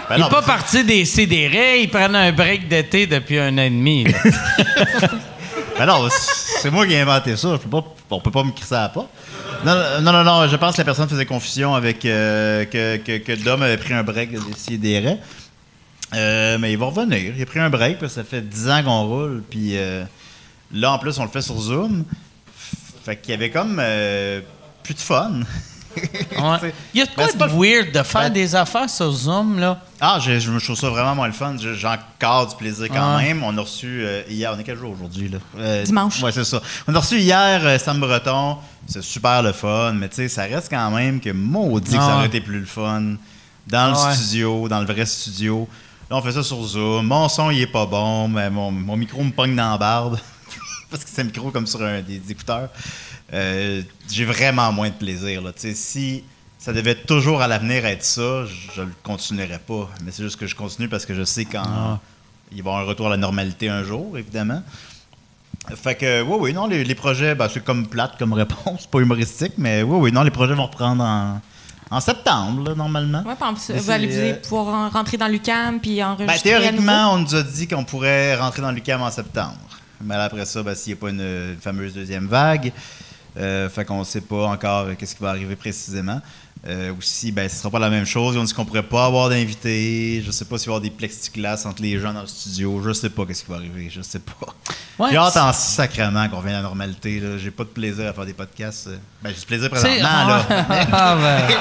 Ben 0.08 0.16
Il 0.16 0.22
n'est 0.24 0.30
pas 0.30 0.40
parti 0.42 0.84
des 0.84 1.04
CDR, 1.04 1.76
ils 1.82 1.88
prennent 1.90 2.16
un 2.16 2.32
break 2.32 2.66
d'été 2.66 3.06
depuis 3.06 3.38
un 3.38 3.52
an 3.58 3.62
et 3.62 3.68
demi. 3.70 4.06
Ben 5.78 5.86
non, 5.86 6.08
c'est 6.10 6.70
moi 6.70 6.86
qui 6.86 6.94
ai 6.94 7.00
inventé 7.00 7.36
ça. 7.36 7.52
Je 7.52 7.58
peux 7.58 7.70
pas, 7.70 7.84
on 8.10 8.20
peut 8.20 8.32
pas 8.32 8.42
me 8.42 8.50
crisser 8.50 8.74
à 8.74 8.88
porte. 8.88 9.08
Non, 9.64 9.74
non, 10.00 10.24
non, 10.24 10.48
je 10.48 10.56
pense 10.56 10.74
que 10.74 10.80
la 10.80 10.84
personne 10.84 11.08
faisait 11.08 11.24
confusion 11.24 11.74
avec 11.74 12.04
euh, 12.04 12.64
que, 12.64 12.96
que, 12.96 13.18
que 13.18 13.32
Dom 13.32 13.62
avait 13.62 13.76
pris 13.76 13.94
un 13.94 14.02
break 14.02 14.32
de 14.32 14.40
décider. 14.40 15.18
Euh, 16.14 16.58
mais 16.58 16.72
il 16.72 16.78
va 16.78 16.86
revenir. 16.86 17.34
Il 17.36 17.42
a 17.42 17.46
pris 17.46 17.60
un 17.60 17.70
break, 17.70 17.98
parce 17.98 18.14
que 18.14 18.20
ça 18.20 18.24
fait 18.24 18.40
10 18.40 18.68
ans 18.70 18.82
qu'on 18.82 19.06
roule. 19.06 19.42
Puis 19.48 19.76
euh, 19.76 20.04
là, 20.72 20.92
en 20.92 20.98
plus, 20.98 21.18
on 21.18 21.24
le 21.24 21.30
fait 21.30 21.42
sur 21.42 21.58
Zoom. 21.58 22.04
Fait 23.04 23.16
qu'il 23.16 23.30
y 23.30 23.34
avait 23.34 23.50
comme 23.50 23.78
euh, 23.80 24.40
plus 24.82 24.94
de 24.94 25.00
fun. 25.00 25.40
Ouais. 26.02 26.74
Il 26.94 26.98
y 27.00 27.02
a 27.02 27.06
de 27.06 27.10
Ben, 27.16 27.26
quoi 27.36 27.46
de 27.48 27.52
weird 27.52 27.92
de 27.92 28.02
faire 28.02 28.22
Ben- 28.22 28.32
des 28.32 28.54
affaires 28.54 28.88
sur 28.90 29.10
Zoom, 29.12 29.58
là? 29.58 29.80
Ah, 30.00 30.18
je, 30.20 30.38
je 30.38 30.50
me 30.50 30.60
trouve 30.60 30.76
ça 30.76 30.88
vraiment 30.90 31.14
moins 31.14 31.26
le 31.26 31.32
fun. 31.32 31.56
Je- 31.60 31.74
J'ai 31.74 31.86
encore 31.88 32.46
du 32.48 32.56
plaisir 32.56 32.86
quand 32.88 33.16
Ouais. 33.16 33.24
même. 33.24 33.42
On 33.42 33.56
a 33.58 33.60
reçu 33.60 34.02
euh, 34.02 34.22
hier, 34.28 34.52
on 34.54 34.58
est 34.58 34.64
quel 34.64 34.78
jour 34.78 34.92
aujourd'hui? 34.92 35.28
là? 35.28 35.38
Euh, 35.58 35.84
Dimanche. 35.84 36.22
Ouais, 36.22 36.32
c'est 36.32 36.44
ça. 36.44 36.60
On 36.86 36.94
a 36.94 36.98
reçu 37.00 37.18
hier 37.18 37.60
euh, 37.64 37.78
Sam 37.78 37.98
Breton. 38.00 38.58
C'est 38.86 39.02
super 39.02 39.42
le 39.42 39.52
fun, 39.52 39.92
mais 39.92 40.08
tu 40.08 40.16
sais, 40.16 40.28
ça 40.28 40.42
reste 40.44 40.68
quand 40.70 40.90
même 40.90 41.20
que 41.20 41.30
maudit 41.30 41.96
que 41.96 42.02
ça 42.02 42.16
aurait 42.16 42.26
été 42.26 42.40
plus 42.40 42.60
le 42.60 42.66
fun. 42.66 43.02
Dans 43.66 43.90
le 43.90 43.96
ouais. 44.08 44.14
studio, 44.14 44.66
dans 44.68 44.80
le 44.80 44.86
vrai 44.86 45.04
studio. 45.04 45.68
Là, 46.10 46.16
on 46.16 46.22
fait 46.22 46.32
ça 46.32 46.42
sur 46.42 46.62
Zoom. 46.64 47.06
Mon 47.06 47.28
son, 47.28 47.50
il 47.50 47.60
est 47.60 47.66
pas 47.66 47.84
bon, 47.84 48.28
mais 48.28 48.48
mon, 48.48 48.70
mon 48.70 48.96
micro 48.96 49.22
me 49.22 49.30
pogne 49.30 49.54
dans 49.54 49.72
la 49.72 49.76
barbe. 49.78 50.18
Parce 50.90 51.04
que 51.04 51.10
c'est 51.12 51.20
un 51.20 51.24
micro 51.24 51.50
comme 51.50 51.66
sur 51.66 51.82
un, 51.82 52.00
des, 52.00 52.20
écouteurs. 52.30 52.70
Euh, 53.32 53.82
J'ai 54.10 54.24
vraiment 54.24 54.72
moins 54.72 54.88
de 54.88 54.94
plaisir. 54.94 55.42
Là. 55.42 55.52
Si 55.56 56.24
ça 56.58 56.72
devait 56.72 56.94
toujours 56.94 57.40
à 57.42 57.46
l'avenir 57.48 57.84
être 57.86 58.04
ça, 58.04 58.44
je, 58.46 58.72
je 58.76 58.82
le 58.82 58.92
continuerais 59.02 59.60
pas. 59.60 59.88
Mais 60.04 60.10
c'est 60.12 60.22
juste 60.22 60.36
que 60.36 60.46
je 60.46 60.54
continue 60.56 60.88
parce 60.88 61.04
que 61.06 61.14
je 61.14 61.24
sais 61.24 61.44
quand 61.44 61.62
Ah. 61.64 61.98
il 62.50 62.56
va 62.56 62.56
y 62.56 62.60
avoir 62.60 62.78
un 62.78 62.84
retour 62.84 63.06
à 63.06 63.10
la 63.10 63.16
normalité 63.16 63.68
un 63.68 63.84
jour, 63.84 64.16
évidemment. 64.18 64.62
Fait 65.76 65.94
que, 65.96 66.22
oui, 66.22 66.36
oui, 66.40 66.52
non, 66.54 66.66
les, 66.66 66.82
les 66.84 66.94
projets, 66.94 67.34
ben, 67.34 67.48
c'est 67.52 67.62
comme 67.62 67.86
plate 67.86 68.16
comme 68.18 68.32
réponse, 68.32 68.86
pas 68.90 69.00
humoristique, 69.00 69.52
mais 69.58 69.82
oui, 69.82 69.98
oui, 70.00 70.12
non, 70.12 70.22
les 70.22 70.30
projets 70.30 70.54
vont 70.54 70.64
reprendre 70.66 71.04
en, 71.04 71.40
en 71.90 72.00
septembre, 72.00 72.70
là, 72.70 72.74
normalement. 72.74 73.22
Ouais, 73.26 73.34
puis 73.34 73.44
en 73.48 73.52
plus, 73.52 73.68
Mais 73.70 73.78
vous 73.78 73.90
allez 73.90 74.32
vous 74.32 74.38
pouvoir 74.48 74.74
en- 74.74 74.88
rentrer 74.88 75.18
dans 75.18 75.28
l'UCAM 75.28 75.78
puis 75.80 75.96
Ben, 75.96 76.06
enregistrer. 76.06 76.54
à 76.54 76.58
nouveau. 76.60 76.68
théoriquement, 76.72 77.12
on 77.12 77.18
nous 77.18 77.34
a 77.34 77.42
dit 77.42 77.68
qu'on 77.68 77.84
pourrait 77.84 78.36
rentrer 78.36 78.62
dans 78.62 78.70
l'UQAM 78.72 79.02
en 79.02 79.10
septembre. 79.10 79.58
Mais 80.00 80.14
après 80.14 80.44
ça, 80.44 80.62
ben, 80.62 80.74
s'il 80.74 80.94
n'y 80.94 80.98
a 80.98 81.00
pas 81.00 81.10
une, 81.10 81.56
fameuse 81.60 81.94
deuxième 81.94 82.26
vague, 82.26 82.72
euh, 83.36 83.68
fait 83.68 83.84
qu'on 83.84 84.00
ne 84.00 84.04
sait 84.04 84.20
pas 84.20 84.46
encore 84.46 84.88
qu'est-ce 84.96 85.14
qui 85.14 85.22
va 85.22 85.30
arriver 85.30 85.56
précisément. 85.56 86.20
Euh, 86.68 86.92
aussi, 86.98 87.32
ben, 87.32 87.48
ce 87.48 87.54
ne 87.54 87.58
sera 87.60 87.70
pas 87.70 87.78
la 87.78 87.88
même 87.88 88.04
chose. 88.04 88.34
Ils 88.34 88.38
ont 88.38 88.44
dit 88.44 88.52
qu'on 88.52 88.64
pourrait 88.66 88.82
pas 88.82 89.06
avoir 89.06 89.30
d'invités. 89.30 90.22
Je 90.24 90.30
sais 90.30 90.44
pas 90.44 90.58
s'il 90.58 90.66
va 90.66 90.72
y 90.72 90.76
avoir 90.76 90.80
des 90.82 90.90
plexiglas 90.90 91.62
entre 91.66 91.80
les 91.80 91.98
gens 91.98 92.12
dans 92.12 92.20
le 92.20 92.26
studio. 92.26 92.82
Je 92.84 92.92
sais 92.92 93.08
pas 93.08 93.24
qu'est-ce 93.24 93.42
qui 93.44 93.50
va 93.50 93.56
arriver. 93.56 93.88
Je 93.90 94.02
sais 94.02 94.18
pas. 94.18 94.54
Ouais, 94.98 95.08
J'ai 95.10 95.16
hâte 95.16 95.32
c'est- 95.32 95.38
en 95.40 95.52
sacrement 95.54 96.28
qu'on 96.28 96.36
revienne 96.36 96.54
à 96.54 96.58
la 96.58 96.62
normalité. 96.64 97.20
là. 97.20 97.38
J'ai 97.38 97.50
pas 97.50 97.64
de 97.64 97.70
plaisir 97.70 98.06
à 98.08 98.12
faire 98.12 98.26
des 98.26 98.34
podcasts. 98.34 98.88
euh. 98.88 98.98
Ben, 99.22 99.30
j'ai 99.30 99.40
du 99.40 99.46
plaisir 99.46 99.70
présentement. 99.70 100.02
là. 100.26 100.46
Ah, 100.92 101.16
ben, 101.20 101.56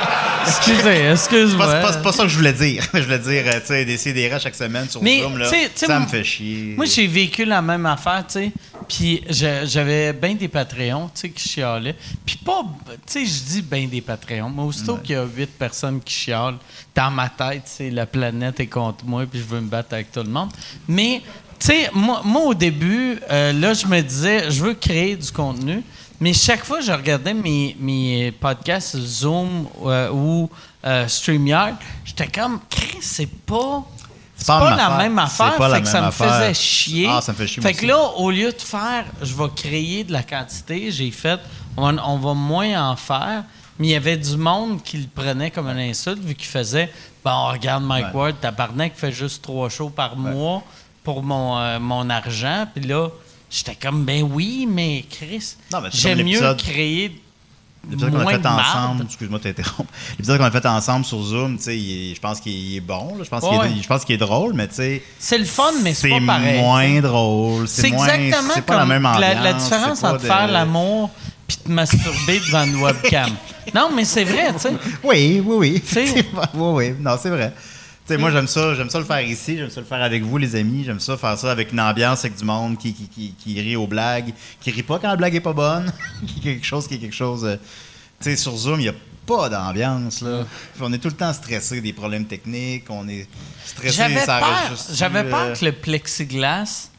excusez, 0.45 1.15
C'est 1.15 1.57
pas, 1.57 1.71
c'est 1.71 1.81
pas- 1.81 1.93
c'est 1.93 2.01
pas 2.03 2.11
ça 2.11 2.23
que 2.23 2.29
je 2.29 2.37
voulais 2.37 2.53
dire. 2.53 2.83
Je 2.93 2.99
voulais 3.01 3.19
dire, 3.19 3.43
euh, 3.47 3.59
tu 3.59 3.67
sais, 3.67 3.85
d'essayer 3.85 4.13
des 4.13 4.29
rats 4.29 4.39
chaque 4.39 4.55
semaine 4.55 4.89
sur 4.89 5.01
Mais, 5.01 5.21
Zoom, 5.21 5.37
là, 5.37 5.49
ça 5.75 5.99
me 5.99 6.07
fait 6.07 6.23
chier. 6.23 6.73
Moi, 6.75 6.85
j'ai 6.85 7.07
vécu 7.07 7.45
la 7.45 7.61
même 7.61 7.85
affaire, 7.85 8.25
tu 8.27 8.33
sais. 8.33 8.51
Puis 8.87 9.21
j'avais 9.29 10.13
bien 10.13 10.35
des 10.35 10.47
Patreons, 10.47 11.07
tu 11.13 11.21
sais, 11.21 11.29
qui 11.29 11.49
chialaient. 11.49 11.95
Puis 12.25 12.37
pas, 12.37 12.63
tu 12.87 12.93
sais, 13.05 13.25
je 13.25 13.43
dis 13.53 13.61
bien 13.61 13.87
des 13.87 14.01
Patreons, 14.01 14.49
mais 14.49 14.63
aussitôt 14.63 14.96
qu'il 15.01 15.15
y 15.15 15.17
a 15.17 15.23
huit 15.25 15.57
personnes 15.57 16.01
qui 16.01 16.13
chialent, 16.13 16.57
dans 16.95 17.11
ma 17.11 17.29
tête, 17.29 17.63
c'est 17.65 17.89
la 17.89 18.05
planète 18.05 18.59
est 18.59 18.67
contre 18.67 19.05
moi, 19.05 19.25
puis 19.29 19.39
je 19.39 19.45
veux 19.45 19.61
me 19.61 19.67
battre 19.69 19.93
avec 19.93 20.11
tout 20.11 20.23
le 20.23 20.29
monde. 20.29 20.49
Mais, 20.87 21.21
tu 21.59 21.67
sais, 21.67 21.89
moi, 21.93 22.21
moi, 22.23 22.43
au 22.43 22.53
début, 22.53 23.19
euh, 23.29 23.53
là, 23.53 23.73
je 23.73 23.85
me 23.85 24.01
disais, 24.01 24.49
je 24.49 24.63
veux 24.63 24.73
créer 24.73 25.15
du 25.15 25.31
contenu. 25.31 25.83
Mais 26.19 26.33
chaque 26.33 26.65
fois 26.65 26.79
que 26.79 26.85
je 26.85 26.91
regardais 26.91 27.33
mes, 27.33 27.75
mes 27.79 28.31
podcasts 28.31 28.97
Zoom 28.97 29.67
euh, 29.85 30.09
ou 30.11 30.49
euh, 30.83 31.07
StreamYard, 31.07 31.75
j'étais 32.03 32.27
comme, 32.27 32.59
Chris, 32.69 32.97
c'est 33.01 33.29
pas. 33.29 33.83
C'est 34.35 34.45
pas, 34.45 34.75
la 34.75 34.97
même 34.97 35.17
affaire, 35.17 35.53
C'est 35.53 35.57
pas 35.57 35.67
la 35.67 35.75
fait 35.77 35.81
que 35.81 35.87
ça 35.87 35.93
même 35.95 36.03
me 36.03 36.07
affaire. 36.09 36.33
faisait 36.35 36.53
chier. 36.53 37.07
Ah, 37.09 37.21
ça 37.21 37.31
me 37.31 37.37
fait 37.37 37.47
chier, 37.47 37.61
Fait 37.61 37.73
que 37.73 37.87
là, 37.87 37.99
au 38.17 38.29
lieu 38.29 38.51
de 38.51 38.61
faire, 38.61 39.05
je 39.21 39.33
vais 39.33 39.49
créer 39.55 40.03
de 40.03 40.13
la 40.13 40.21
quantité, 40.21 40.91
j'ai 40.91 41.09
fait, 41.09 41.39
on, 41.75 41.97
on 41.97 42.17
va 42.19 42.33
moins 42.35 42.91
en 42.91 42.95
faire. 42.95 43.43
Mais 43.79 43.87
il 43.87 43.91
y 43.91 43.95
avait 43.95 44.17
du 44.17 44.37
monde 44.37 44.81
qui 44.83 44.97
le 44.97 45.07
prenait 45.13 45.51
comme 45.51 45.67
une 45.67 45.77
insulte, 45.89 46.19
vu 46.23 46.33
qu'il 46.35 46.47
faisait, 46.47 46.91
bon, 47.23 47.49
regarde 47.51 47.83
Mike 47.83 48.07
Ouais. 48.07 48.19
Ward, 48.21 48.35
tabarnak, 48.41 48.93
fait 48.95 49.11
juste 49.11 49.43
trois 49.43 49.69
shows 49.69 49.89
par 49.89 50.15
mois 50.15 50.63
pour 51.03 51.21
mon, 51.23 51.57
euh, 51.59 51.79
mon 51.79 52.09
argent. 52.09 52.65
Puis 52.73 52.85
là, 52.87 53.09
j'étais 53.51 53.75
comme, 53.75 54.03
ben 54.03 54.23
oui, 54.23 54.67
mais 54.69 55.05
Chris, 55.09 55.55
c'est 55.69 55.77
j'aime 55.93 56.23
mieux 56.23 56.53
créer 56.55 57.21
L'épisode 57.89 58.11
qu'on 58.11 58.27
a 58.27 58.31
fait 58.31 58.45
ensemble, 58.45 59.03
excuse-moi 59.05 59.39
de 59.39 59.43
t'interrompre. 59.45 59.89
L'épisode 60.17 60.39
qu'on 60.39 60.43
a 60.43 60.51
fait 60.51 60.65
ensemble 60.65 61.05
sur 61.05 61.21
Zoom, 61.23 61.55
tu 61.57 61.63
sais, 61.63 61.77
je 62.15 62.19
pense 62.19 62.41
qu'il 62.41 62.75
est 62.75 62.81
bon, 62.81 63.15
je 63.23 63.29
pense 63.29 63.41
qu'il 63.47 63.53
est, 63.77 63.81
je 63.81 63.87
pense 63.87 64.03
qu'il 64.03 64.15
est 64.15 64.17
drôle, 64.17 64.53
mais 64.55 64.67
tu 64.67 64.73
sais, 64.75 65.03
C'est 65.19 65.37
le 65.37 65.45
fun, 65.45 65.71
mais 65.83 65.93
c'est 65.93 66.09
c'est 66.09 66.19
pas 66.19 66.25
pareil. 66.25 66.59
moins 66.59 66.99
drôle, 66.99 67.65
C'est 67.65 67.83
c'est 67.83 67.91
moins, 67.91 68.07
exactement 68.07 68.53
c'est 68.55 68.61
pas 68.63 68.73
comme 68.79 68.89
la 68.89 68.93
même 68.99 69.05
ambiance. 69.05 69.21
la, 69.21 69.33
la 69.41 69.53
différence 69.53 69.99
c'est 69.99 70.05
entre 70.05 70.21
de- 70.21 70.27
faire 70.27 70.47
l'amour 70.49 71.11
puis 71.47 71.57
te 71.57 71.71
masturber 71.71 72.39
devant 72.39 72.63
une 72.65 72.75
webcam. 72.75 73.31
non, 73.73 73.89
mais 73.95 74.05
c'est 74.05 74.23
vrai, 74.25 74.53
tu 74.53 74.59
sais. 74.59 74.73
Oui, 75.03 75.41
oui, 75.45 75.55
oui. 75.57 75.83
oui, 75.95 76.23
oui. 76.53 76.93
Non, 76.99 77.15
c'est 77.21 77.29
vrai. 77.29 77.53
Tu 78.05 78.13
sais, 78.13 78.17
moi, 78.19 78.31
j'aime 78.31 78.47
ça, 78.47 78.73
j'aime 78.73 78.89
ça 78.89 78.99
le 78.99 79.05
faire 79.05 79.21
ici, 79.21 79.57
j'aime 79.57 79.69
ça 79.69 79.81
le 79.81 79.85
faire 79.85 80.01
avec 80.01 80.23
vous, 80.23 80.37
les 80.37 80.55
amis. 80.55 80.83
J'aime 80.85 80.99
ça 80.99 81.17
faire 81.17 81.37
ça 81.37 81.51
avec 81.51 81.71
une 81.73 81.79
ambiance, 81.81 82.23
avec 82.23 82.37
du 82.37 82.45
monde 82.45 82.77
qui, 82.77 82.93
qui, 82.93 83.07
qui, 83.07 83.33
qui 83.37 83.61
rit 83.61 83.75
aux 83.75 83.87
blagues, 83.87 84.33
qui 84.61 84.71
rit 84.71 84.83
pas 84.83 84.97
quand 84.99 85.09
la 85.09 85.15
blague 85.17 85.35
est 85.35 85.41
pas 85.41 85.53
bonne, 85.53 85.91
qui 86.27 86.39
est 86.39 86.53
quelque 86.53 86.65
chose 86.65 86.87
qui 86.87 86.95
est 86.95 86.99
quelque 86.99 87.15
chose. 87.15 87.43
euh, 87.43 87.55
tu 88.19 88.29
sais, 88.29 88.35
sur 88.35 88.55
Zoom, 88.55 88.79
il 88.79 88.83
n'y 88.83 88.89
a 88.89 88.93
pas 89.25 89.49
d'ambiance, 89.49 90.21
là. 90.21 90.45
On 90.79 90.91
est 90.93 90.97
tout 90.99 91.09
le 91.09 91.15
temps 91.15 91.33
stressé 91.33 91.81
des 91.81 91.91
problèmes 91.91 92.25
techniques, 92.25 92.85
on 92.89 93.07
est 93.09 93.27
stressé, 93.65 93.97
J'avais 93.97 94.21
ça 94.21 94.39
peur, 94.39 94.47
enregistre, 94.67 94.91
j'avais 94.95 95.19
euh, 95.19 95.29
peur 95.29 95.59
que 95.59 95.65
le 95.65 95.71
plexiglas 95.73 96.89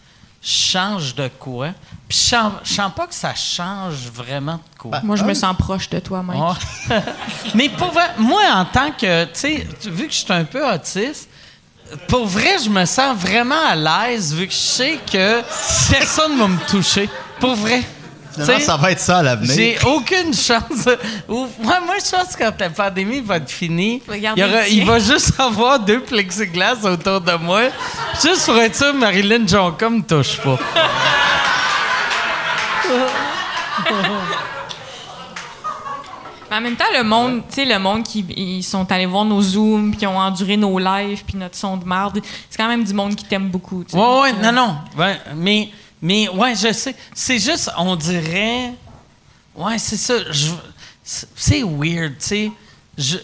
change 0.42 1.14
de 1.14 1.28
quoi? 1.38 1.68
Puis 2.08 2.18
je 2.18 2.24
sens, 2.30 2.52
je 2.64 2.72
sens 2.72 2.92
pas 2.94 3.06
que 3.06 3.14
ça 3.14 3.34
change 3.34 4.10
vraiment 4.12 4.54
de 4.54 4.78
quoi? 4.78 5.00
Moi, 5.02 5.16
je 5.16 5.24
me 5.24 5.34
sens 5.34 5.56
proche 5.56 5.90
de 5.90 5.98
toi, 5.98 6.22
Mike. 6.22 6.40
Ouais. 6.90 7.02
Mais 7.54 7.68
pour 7.68 7.92
vrai, 7.92 8.10
moi, 8.18 8.42
en 8.54 8.64
tant 8.64 8.90
que, 8.92 9.24
tu 9.24 9.30
sais, 9.34 9.66
vu 9.84 10.06
que 10.06 10.12
je 10.12 10.18
suis 10.18 10.32
un 10.32 10.44
peu 10.44 10.66
autiste, 10.66 11.28
pour 12.06 12.26
vrai, 12.26 12.56
je 12.62 12.70
me 12.70 12.84
sens 12.84 13.16
vraiment 13.16 13.62
à 13.66 13.74
l'aise 13.74 14.34
vu 14.34 14.46
que 14.46 14.52
je 14.52 14.58
sais 14.58 14.98
que 15.10 15.42
personne 15.90 16.38
va 16.38 16.48
me 16.48 16.68
toucher. 16.68 17.08
Pour 17.40 17.54
vrai. 17.54 17.82
Finalement, 18.44 18.64
ça 18.64 18.76
va 18.76 18.90
être 18.92 19.00
ça 19.00 19.18
à 19.18 19.22
l'avenir. 19.22 19.54
J'ai 19.54 19.78
aucune 19.86 20.32
chance. 20.34 20.88
Moi, 21.28 21.46
moi, 21.58 21.94
je 22.04 22.10
pense 22.10 22.34
que 22.36 22.44
quand 22.44 22.52
la 22.60 22.70
pandémie 22.70 23.20
va 23.20 23.36
être 23.36 23.50
finie, 23.50 24.02
il, 24.14 24.26
aura- 24.42 24.66
il 24.68 24.84
va 24.84 24.98
juste 24.98 25.32
avoir 25.38 25.78
deux 25.80 26.00
plexiglas 26.00 26.76
autour 26.84 27.20
de 27.20 27.32
moi. 27.34 27.62
Juste 28.22 28.46
pour 28.46 28.56
être 28.56 28.76
sûr, 28.76 28.94
Marilyn 28.94 29.46
Jonca 29.46 29.88
me 29.90 30.02
touche 30.02 30.38
pas. 30.38 30.58
Mais 36.50 36.56
en 36.56 36.60
même 36.60 36.76
temps, 36.76 36.84
le 36.96 37.04
monde, 37.04 37.42
tu 37.48 37.56
sais, 37.56 37.64
le 37.64 37.78
monde 37.78 38.02
qui 38.02 38.24
ils 38.36 38.62
sont 38.62 38.90
allés 38.90 39.06
voir 39.06 39.24
nos 39.24 39.42
Zooms, 39.42 39.90
puis 39.90 39.98
qui 40.00 40.06
ont 40.06 40.18
enduré 40.18 40.56
nos 40.56 40.78
lives, 40.78 41.22
puis 41.26 41.36
notre 41.36 41.56
son 41.56 41.76
de 41.76 41.84
marde, 41.84 42.20
c'est 42.48 42.56
quand 42.56 42.68
même 42.68 42.84
du 42.84 42.94
monde 42.94 43.14
qui 43.14 43.24
t'aime 43.24 43.48
beaucoup. 43.48 43.84
tu 43.84 43.90
sais. 43.92 43.98
Ouais, 43.98 44.20
ouais, 44.20 44.32
non, 44.32 44.52
non. 44.52 44.76
Ouais, 44.96 45.18
mais, 45.36 45.68
mais, 46.02 46.28
ouais, 46.28 46.54
je 46.54 46.72
sais. 46.72 46.94
C'est 47.14 47.38
juste, 47.38 47.70
on 47.78 47.96
dirait. 47.96 48.72
Ouais, 49.54 49.78
c'est 49.78 49.96
ça. 49.96 50.14
c'est- 51.02 51.62
weird, 51.62 52.12
tu 52.18 52.26
sais. 52.26 52.50
Je- 52.96 53.18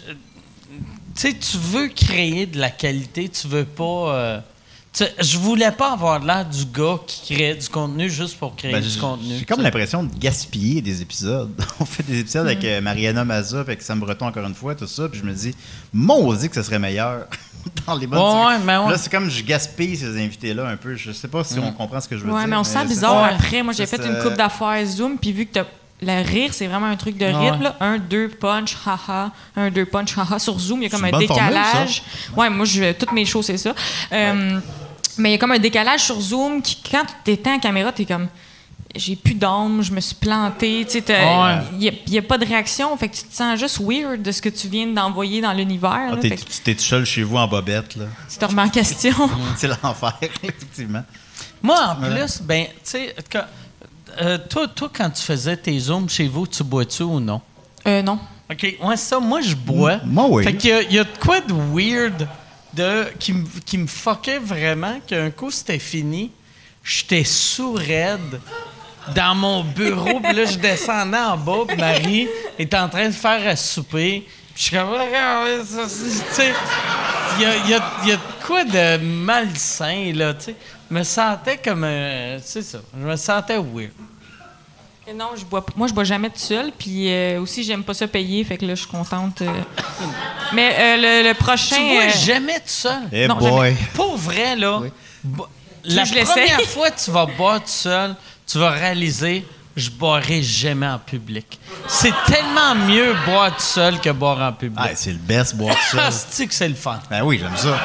Tu 1.17 1.21
sais, 1.31 1.35
tu 1.35 1.57
veux 1.59 1.87
créer 1.89 2.45
de 2.47 2.59
la 2.59 2.71
qualité, 2.71 3.29
tu 3.29 3.47
veux 3.47 3.65
pas. 3.65 4.15
euh, 4.17 4.41
je 5.21 5.39
voulais 5.39 5.71
pas 5.71 5.93
avoir 5.93 6.19
l'air 6.19 6.45
du 6.45 6.65
gars 6.67 6.99
qui 7.07 7.35
crée 7.35 7.55
du 7.55 7.69
contenu 7.69 8.11
juste 8.11 8.37
pour 8.37 8.57
créer 8.57 8.73
Ben, 8.73 8.81
du 8.83 8.99
contenu. 8.99 9.37
J'ai 9.39 9.45
comme 9.45 9.61
l'impression 9.63 10.03
de 10.03 10.13
gaspiller 10.19 10.83
des 10.83 11.03
épisodes. 11.03 11.51
On 11.81 11.85
fait 11.85 12.03
des 12.03 12.19
épisodes 12.21 12.47
avec 12.47 12.65
euh, 12.65 12.81
Mariana 12.81 13.25
Mazza, 13.25 13.61
avec 13.61 13.83
Sam 13.83 14.01
Breton 14.01 14.27
encore 14.27 14.45
une 14.47 14.55
fois, 14.57 14.75
tout 14.75 14.89
ça, 14.89 15.09
puis 15.09 15.21
je 15.21 15.25
me 15.25 15.33
dis, 15.33 15.55
maudit 15.93 16.49
que 16.49 16.57
ce 16.57 16.63
serait 16.65 16.79
meilleur 16.81 17.27
dans 17.87 17.95
les 17.95 18.07
bonnes 18.07 18.19
ouais, 18.21 18.57
ouais. 18.67 18.91
Là, 18.91 18.99
c'est 18.99 19.11
comme 19.11 19.29
je 19.31 19.43
gaspille 19.43 19.97
ces 19.97 20.17
invités-là 20.23 20.69
un 20.69 20.77
peu. 20.77 20.95
Je 20.97 21.13
sais 21.13 21.29
pas 21.29 21.43
si 21.45 21.59
on 21.59 21.73
comprend 21.73 22.01
ce 22.01 22.09
que 22.09 22.17
je 22.17 22.25
veux 22.25 22.33
Ouais, 22.33 22.41
dire. 22.41 22.49
mais 22.49 22.57
on 22.57 22.65
se 22.65 22.73
sent 22.73 22.85
bizarre 22.87 23.25
après. 23.25 23.63
Moi, 23.63 23.73
j'ai 23.73 23.87
fait 23.87 24.05
une 24.05 24.19
coupe 24.23 24.35
d'affaires 24.35 24.85
Zoom, 24.87 25.17
puis 25.19 25.33
vu 25.33 25.47
que 25.47 25.53
t'as- 25.55 25.67
le 26.03 26.23
rire, 26.27 26.51
c'est 26.53 26.67
vraiment 26.67 26.87
un 26.87 26.97
truc 26.97 27.17
de 27.17 27.25
rythme. 27.25 27.63
là. 27.63 27.77
Un, 27.81 27.99
deux, 27.99 28.29
punch, 28.29 28.77
haha. 28.85 29.31
Un, 29.57 29.71
deux, 29.71 29.87
punch, 29.87 30.19
haha. 30.19 30.39
Sur 30.39 30.59
Zoom, 30.59 30.81
il 30.83 30.85
y 30.85 30.87
a 30.87 30.91
comme 30.91 31.05
un 31.05 31.09
formule, 31.09 31.29
décalage. 31.29 32.03
ouais, 32.37 32.51
moi, 32.51 32.67
je, 32.67 32.93
toutes 32.93 33.13
mes 33.13 33.25
shows, 33.25 33.43
c'est 33.43 33.57
ça. 33.57 33.75
Euh, 34.13 34.59
Mais 35.17 35.31
il 35.31 35.33
y 35.33 35.35
a 35.37 35.39
comme 35.39 35.53
un 35.53 35.59
décalage 35.59 36.01
sur 36.01 36.21
Zoom 36.21 36.61
qui, 36.61 36.77
quand 36.91 37.05
tu 37.25 37.31
éteins 37.31 37.53
la 37.55 37.59
caméra, 37.61 37.93
t'es 37.93 38.05
comme. 38.05 38.27
J'ai 38.97 39.17
plus 39.17 39.35
d'âme, 39.35 39.83
je 39.83 39.93
me 39.93 40.01
suis 40.01 40.15
planté. 40.15 40.85
Tu 40.85 41.01
sais, 41.01 41.05
il 41.81 41.93
n'y 42.09 42.19
a, 42.19 42.23
pas 42.23 42.39
de 42.39 42.47
réaction. 42.47 42.97
Fait 42.97 43.09
que 43.09 43.17
tu 43.17 43.25
te 43.25 43.35
sens 43.35 43.59
juste 43.59 43.81
weird 43.81 44.23
de 44.23 44.31
ce 44.31 44.41
que 44.41 44.49
tu 44.49 44.69
viens 44.69 44.87
d'envoyer 44.87 45.41
dans 45.41 45.53
l'univers. 45.53 46.13
Ah, 46.13 46.17
tu 46.21 46.31
t'es 46.63 46.75
tout 46.75 46.81
seul 46.81 47.05
chez 47.05 47.25
vous 47.25 47.37
en 47.37 47.49
bobette, 47.49 47.97
là. 47.97 48.05
tu 48.31 48.39
te 48.39 48.45
remets 48.45 48.63
en 48.63 48.69
question. 48.69 49.15
c'est 49.57 49.69
l'enfer, 49.69 50.17
effectivement. 50.23 51.03
Moi, 51.63 51.79
en 51.81 51.97
plus, 51.97 52.41
ben, 52.43 52.67
tu 52.67 52.73
sais, 52.85 53.15
euh, 54.21 54.39
toi, 54.49 54.69
toi, 54.69 54.91
quand 54.93 55.11
tu 55.11 55.23
faisais 55.23 55.57
tes 55.57 55.79
zooms 55.79 56.09
chez 56.09 56.29
vous, 56.29 56.47
tu 56.47 56.63
bois-tu 56.63 57.03
ou 57.03 57.19
non? 57.19 57.41
Euh, 57.87 58.03
non. 58.03 58.19
OK, 58.51 58.77
ouais, 58.83 58.97
ça, 58.97 59.19
moi, 59.19 59.41
je 59.41 59.55
bois. 59.55 59.99
Moi, 60.05 60.27
oui. 60.29 60.45
Fait 60.45 60.55
qu'il 60.55 60.71
y 60.71 60.73
a, 60.73 60.83
il 60.83 60.93
y 60.93 60.99
a 60.99 61.05
de 61.05 61.19
quoi 61.19 61.41
de 61.41 61.53
weird 61.53 62.29
de, 62.75 63.07
qui, 63.19 63.33
me- 63.33 63.47
qui 63.65 63.79
me 63.79 63.87
fuckait 63.87 64.39
vraiment, 64.39 65.01
qu'un 65.07 65.31
coup, 65.31 65.51
c'était 65.51 65.79
fini, 65.79 66.31
j'étais 66.83 67.25
sous-raide 67.25 68.41
dans 69.15 69.35
mon 69.35 69.63
bureau, 69.65 70.21
puis 70.21 70.33
là, 70.35 70.45
je 70.45 70.57
descendais 70.59 71.19
en 71.19 71.37
bas, 71.37 71.65
puis 71.67 71.77
Marie 71.77 72.29
est 72.59 72.73
en 72.75 72.89
train 72.89 73.07
de 73.07 73.13
faire 73.15 73.47
à 73.49 73.57
souper. 73.57 74.25
Puis 74.55 74.55
je 74.57 74.63
suis 74.69 74.77
comme, 74.77 74.91
Regarde, 74.91 75.65
ça, 75.65 75.89
c'est- 75.89 76.25
tu 76.29 76.35
sais, 76.35 76.53
il 77.39 77.43
y 77.43 77.47
a, 77.47 77.57
y 77.57 77.75
a- 77.75 78.07
y 78.07 78.13
a 78.13 78.17
de 78.17 78.21
quoi 78.47 78.65
de 78.65 78.99
malsain, 78.99 80.13
là, 80.15 80.35
tu 80.35 80.45
sais. 80.47 80.55
Je 80.91 80.95
me 80.97 81.03
sentais 81.03 81.57
comme, 81.59 81.85
un- 81.85 82.39
c'est 82.43 82.63
ça, 82.63 82.79
je 82.99 83.05
me 83.05 83.17
sentais 83.17 83.57
weird. 83.59 83.91
Et 85.07 85.13
Non, 85.13 85.31
je 85.37 85.45
bois, 85.45 85.65
moi, 85.77 85.87
je 85.87 85.93
bois 85.93 86.05
jamais 86.05 86.31
tout 86.31 86.39
seul. 86.39 86.73
Puis 86.79 87.13
euh, 87.13 87.39
aussi, 87.43 87.63
j'aime 87.63 87.83
pas 87.85 87.93
ça 87.93 88.09
payer. 88.09 88.43
Fait 88.43 88.57
que 88.57 88.65
là, 88.65 88.75
je 88.75 88.81
suis 88.81 88.89
contente. 88.91 89.43
euh. 89.43 89.53
Mais 90.55 90.75
euh, 90.79 90.97
le, 91.23 91.29
le 91.29 91.35
prochain. 91.35 91.77
Tu 91.77 91.83
bois 91.83 92.03
euh, 92.05 92.11
jamais 92.25 92.55
tout 92.55 92.61
seul? 92.69 93.03
Eh 93.13 93.27
Non, 93.27 93.35
boy. 93.37 93.77
Pour 93.93 94.17
vrai, 94.17 94.57
là, 94.57 94.81
bo- 95.23 95.47
la 95.85 96.05
je 96.05 96.15
l'essaye? 96.15 96.47
première 96.49 96.63
fois 96.71 96.91
que 96.91 96.99
tu 97.05 97.11
vas 97.11 97.27
boire 97.27 97.61
tout 97.61 97.67
seul, 97.69 98.15
tu 98.47 98.59
vas 98.59 98.71
réaliser 98.71 99.47
je 99.77 99.91
boirai 99.91 100.43
jamais 100.43 100.87
en 100.87 100.99
public. 100.99 101.59
C'est 101.89 102.13
tellement 102.27 102.75
mieux 102.87 103.15
boire 103.27 103.55
tout 103.57 103.63
seul 103.63 104.01
que 104.01 104.11
boire 104.11 104.41
en 104.41 104.53
public. 104.53 104.79
Ah, 104.81 104.95
c'est 104.95 105.13
le 105.13 105.19
best 105.19 105.57
boire 105.57 105.75
tout 105.75 105.97
seul. 105.97 106.13
c'est 106.31 106.47
que 106.47 106.55
c'est 106.55 106.69
le 106.69 106.75
fun. 106.75 107.01
ben 107.11 107.23
oui, 107.23 107.41
j'aime 107.41 107.57
ça. 107.57 107.77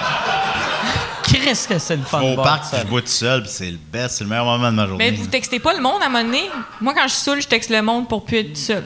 Qu'est-ce 1.23 1.67
que 1.67 1.79
c'est 1.79 1.95
le 1.95 2.03
fun 2.03 2.19
Je 2.21 2.25
vais 2.25 2.35
de 2.35 2.39
au 2.39 2.43
parc, 2.43 2.71
puis 2.71 2.79
je 2.81 2.87
bois 2.87 3.01
tout 3.01 3.07
seul, 3.07 3.41
puis 3.43 3.51
c'est 3.51 3.71
le 3.71 3.77
best, 3.77 4.17
c'est 4.17 4.23
le 4.23 4.29
meilleur 4.29 4.45
moment 4.45 4.69
de 4.71 4.75
ma 4.75 4.87
journée. 4.87 5.11
Mais 5.11 5.17
vous 5.17 5.27
textez 5.27 5.59
pas 5.59 5.73
le 5.73 5.81
monde 5.81 6.01
à 6.01 6.05
un 6.05 6.09
moment 6.09 6.23
donné? 6.23 6.49
Moi, 6.81 6.93
quand 6.93 7.03
je 7.07 7.13
suis 7.13 7.23
saoule, 7.23 7.41
je 7.41 7.47
texte 7.47 7.69
le 7.69 7.81
monde 7.81 8.07
pour 8.07 8.23
plus 8.25 8.37
être 8.37 8.57
seul. 8.57 8.83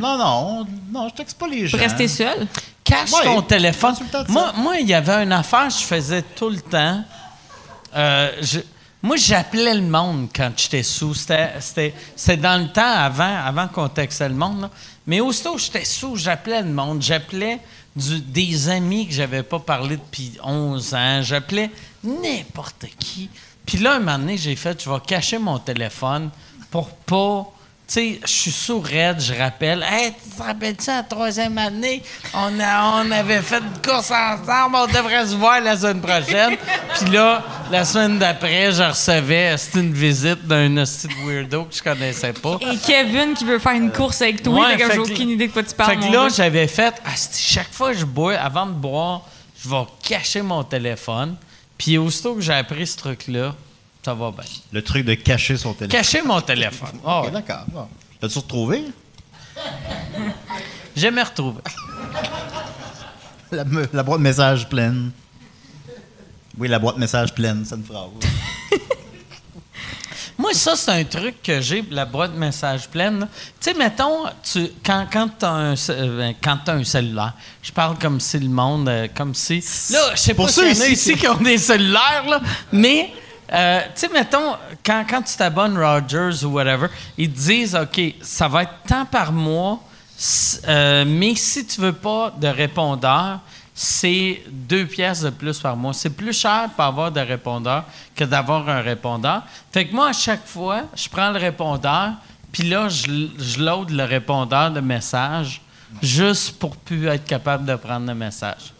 Non, 0.00 0.16
non, 0.16 0.66
non, 0.92 1.08
je 1.08 1.14
texte 1.14 1.38
pas 1.38 1.48
les 1.48 1.66
gens. 1.66 1.76
Pour 1.76 1.86
rester 1.86 2.08
seul? 2.08 2.46
Cache 2.84 3.12
Ouais. 3.12 3.24
ton 3.24 3.42
téléphone. 3.42 3.94
Moi, 4.28 4.52
moi, 4.56 4.76
il 4.78 4.88
y 4.88 4.94
avait 4.94 5.22
une 5.24 5.32
affaire 5.32 5.68
que 5.68 5.74
je 5.74 5.84
faisais 5.84 6.22
tout 6.22 6.50
le 6.50 6.60
temps. 6.60 7.04
Euh, 7.94 8.30
je- 8.40 8.60
moi, 9.02 9.16
j'appelais 9.16 9.74
le 9.74 9.82
monde 9.82 10.28
quand 10.34 10.52
j'étais 10.56 10.84
sous. 10.84 11.14
C'était, 11.14 12.36
dans 12.36 12.62
le 12.62 12.68
temps 12.72 12.82
avant, 12.82 13.36
avant 13.44 13.66
qu'on 13.66 13.88
textait 13.88 14.28
le 14.28 14.34
monde. 14.36 14.62
là. 14.62 14.70
Mais 15.06 15.20
aussitôt 15.20 15.58
j'étais 15.58 15.84
sous, 15.84 16.16
j'appelais 16.16 16.62
le 16.62 16.72
monde. 16.72 17.02
J'appelais 17.02 17.58
des 17.96 18.68
amis 18.68 19.08
que 19.08 19.12
j'avais 19.12 19.42
pas 19.42 19.58
parlé 19.58 19.96
depuis 19.96 20.38
11 20.42 20.94
ans. 20.94 21.20
J'appelais 21.22 21.70
n'importe 22.04 22.86
qui. 22.98 23.28
Puis 23.66 23.78
là, 23.78 23.96
un 23.96 23.98
moment 23.98 24.18
donné, 24.18 24.36
j'ai 24.36 24.54
fait, 24.54 24.80
je 24.82 24.88
vais 24.88 25.00
cacher 25.06 25.38
mon 25.38 25.58
téléphone 25.58 26.30
pour 26.70 26.90
pas... 26.90 27.52
Tu 27.92 28.00
sais, 28.00 28.20
je 28.24 28.30
suis 28.30 28.50
sourd-raide, 28.50 29.20
je 29.20 29.34
rappelle. 29.34 29.84
Hey, 29.86 30.14
tu 30.14 30.30
te 30.34 30.42
rappelles-tu, 30.42 30.86
la 30.86 31.02
troisième 31.02 31.58
année, 31.58 32.02
on, 32.32 32.58
a, 32.58 33.02
on 33.04 33.10
avait 33.10 33.42
fait 33.42 33.58
une 33.58 33.82
course 33.82 34.10
ensemble, 34.10 34.76
on 34.76 34.86
devrait 34.86 35.26
se 35.26 35.34
voir 35.34 35.60
la 35.60 35.76
semaine 35.76 36.00
prochaine. 36.00 36.56
Puis 36.94 37.10
là, 37.10 37.42
la 37.70 37.84
semaine 37.84 38.18
d'après, 38.18 38.72
je 38.72 38.82
recevais, 38.82 39.58
c'était 39.58 39.80
une 39.80 39.92
visite 39.92 40.46
d'un 40.46 40.74
hostie 40.78 41.08
de 41.08 41.12
weirdo 41.26 41.64
que 41.64 41.74
je 41.76 41.82
connaissais 41.82 42.32
pas. 42.32 42.56
Et 42.62 42.78
Kevin 42.78 43.34
qui 43.34 43.44
veut 43.44 43.58
faire 43.58 43.72
une 43.72 43.92
course 43.92 44.22
avec 44.22 44.42
toi. 44.42 44.68
Ouais, 44.68 44.78
j'ai 44.78 44.98
aucune 44.98 45.28
idée 45.28 45.48
de 45.48 45.52
quoi 45.52 45.62
tu 45.62 45.74
parles. 45.74 46.00
Fait 46.00 46.08
que 46.08 46.10
là, 46.10 46.30
j'avais 46.34 46.68
fait, 46.68 46.94
Asti, 47.04 47.42
chaque 47.42 47.74
fois 47.74 47.92
que 47.92 47.98
je 47.98 48.06
bois, 48.06 48.36
avant 48.36 48.64
de 48.64 48.72
boire, 48.72 49.26
je 49.62 49.68
vais 49.68 49.84
cacher 50.02 50.40
mon 50.40 50.64
téléphone. 50.64 51.36
Puis 51.76 51.98
aussitôt 51.98 52.36
que 52.36 52.40
j'ai 52.40 52.54
appris 52.54 52.86
ce 52.86 52.96
truc-là, 52.96 53.54
ça 54.04 54.14
va 54.14 54.30
bien. 54.30 54.44
Le 54.72 54.82
truc 54.82 55.04
de 55.04 55.14
cacher 55.14 55.56
son 55.56 55.74
téléphone. 55.74 55.98
Cacher 56.00 56.22
mon 56.22 56.40
téléphone. 56.40 56.98
Ah 57.04 57.22
ouais. 57.22 57.30
d'accord. 57.30 57.64
Bon. 57.68 57.88
L'as-tu 58.20 58.38
retrouvé? 58.38 58.84
Jamais 60.96 61.22
retrouvé. 61.22 61.60
La, 63.52 63.64
me- 63.64 63.86
la 63.92 64.02
boîte 64.02 64.18
de 64.20 64.22
message 64.22 64.66
pleine. 64.66 65.10
Oui, 66.56 66.68
la 66.68 66.78
boîte 66.78 66.94
de 66.94 67.00
message 67.00 67.34
pleine, 67.34 67.64
c'est 67.66 67.74
une 67.74 67.84
phrase. 67.84 68.08
Moi, 70.38 70.54
ça, 70.54 70.74
c'est 70.74 70.90
un 70.90 71.04
truc 71.04 71.42
que 71.42 71.60
j'ai, 71.60 71.84
la 71.90 72.06
boîte 72.06 72.32
de 72.32 72.38
messages 72.38 72.88
pleine. 72.88 73.28
Tu 73.60 73.70
sais, 73.70 73.74
mettons, 73.74 74.24
tu, 74.42 74.68
quand, 74.84 75.06
quand 75.12 75.28
tu 75.38 75.44
as, 75.44 75.90
euh, 75.90 76.32
ben, 76.34 76.60
un 76.66 76.84
cellulaire, 76.84 77.34
je 77.62 77.70
parle 77.72 77.98
comme 77.98 78.18
si 78.18 78.38
le 78.38 78.48
monde, 78.48 78.88
euh, 78.88 79.06
comme 79.14 79.34
si. 79.34 79.62
Là, 79.90 80.12
je 80.14 80.20
sais 80.20 80.34
pas 80.34 80.48
s'il 80.48 80.64
y 80.64 80.66
en 80.66 80.70
a 80.70 80.72
ici, 80.88 80.92
ici 80.92 81.16
qui 81.16 81.28
ont 81.28 81.36
des 81.36 81.58
cellulaires, 81.58 82.24
là, 82.28 82.40
mais. 82.72 83.12
Euh, 83.52 83.80
tu 83.94 84.00
sais, 84.00 84.08
mettons, 84.08 84.56
quand, 84.84 85.04
quand 85.08 85.22
tu 85.22 85.36
t'abonnes 85.36 85.76
Rogers 85.76 86.44
ou 86.44 86.48
whatever, 86.48 86.88
ils 87.18 87.30
te 87.30 87.38
disent, 87.38 87.74
OK, 87.74 88.00
ça 88.22 88.48
va 88.48 88.62
être 88.62 88.74
tant 88.86 89.04
par 89.04 89.32
mois 89.32 89.80
euh, 90.68 91.04
mais 91.06 91.34
si 91.34 91.66
tu 91.66 91.80
veux 91.80 91.92
pas 91.92 92.32
de 92.38 92.46
répondeur, 92.46 93.40
c'est 93.74 94.42
deux 94.48 94.86
pièces 94.86 95.22
de 95.22 95.30
plus 95.30 95.58
par 95.58 95.76
mois. 95.76 95.92
C'est 95.92 96.10
plus 96.10 96.38
cher 96.38 96.68
pour 96.76 96.84
avoir 96.84 97.10
de 97.10 97.20
répondeur 97.20 97.84
que 98.14 98.24
d'avoir 98.24 98.68
un 98.68 98.80
répondeur. 98.80 99.42
Fait 99.72 99.86
que 99.86 99.94
moi, 99.94 100.08
à 100.08 100.12
chaque 100.12 100.46
fois, 100.46 100.82
je 100.94 101.08
prends 101.08 101.30
le 101.30 101.38
répondeur, 101.38 102.12
puis 102.52 102.68
là, 102.68 102.88
je, 102.88 103.58
load 103.58 103.90
le 103.90 104.04
répondeur 104.04 104.70
de 104.70 104.80
messages 104.80 105.60
juste 106.02 106.58
pour 106.58 106.76
plus 106.76 107.06
être 107.06 107.24
capable 107.24 107.64
de 107.64 107.74
prendre 107.74 108.06
le 108.06 108.14
message. 108.14 108.71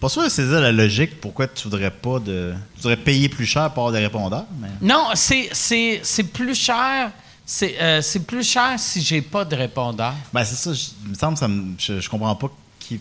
Pas 0.00 0.08
sûr 0.08 0.24
de 0.24 0.28
saisir 0.30 0.60
la 0.60 0.72
logique 0.72 1.20
pourquoi 1.20 1.46
tu 1.46 1.64
voudrais 1.64 1.90
pas 1.90 2.18
de. 2.18 2.54
Tu 2.76 2.82
voudrais 2.82 2.96
payer 2.96 3.28
plus 3.28 3.44
cher 3.46 3.70
pour 3.72 3.82
avoir 3.86 3.92
des 3.92 3.98
répondeurs, 4.06 4.46
mais. 4.60 4.68
Non, 4.80 5.08
c'est, 5.14 5.50
c'est, 5.52 6.00
c'est 6.02 6.24
plus 6.24 6.54
cher. 6.54 7.10
C'est, 7.44 7.76
euh, 7.82 8.00
c'est 8.00 8.20
plus 8.20 8.48
cher 8.48 8.74
si 8.78 9.02
j'ai 9.02 9.20
pas 9.20 9.44
de 9.44 9.54
répondeur. 9.56 10.14
Ben, 10.32 10.44
c'est 10.44 10.54
ça. 10.54 10.72
je- 10.72 10.86
Il 11.04 11.10
me 11.10 11.14
semble 11.14 11.34
que 11.34 11.40
ça 11.40 11.48
me- 11.48 11.74
je, 11.78 12.00
je 12.00 12.08
comprends 12.08 12.34
pas 12.34 12.48
qui, 12.78 13.00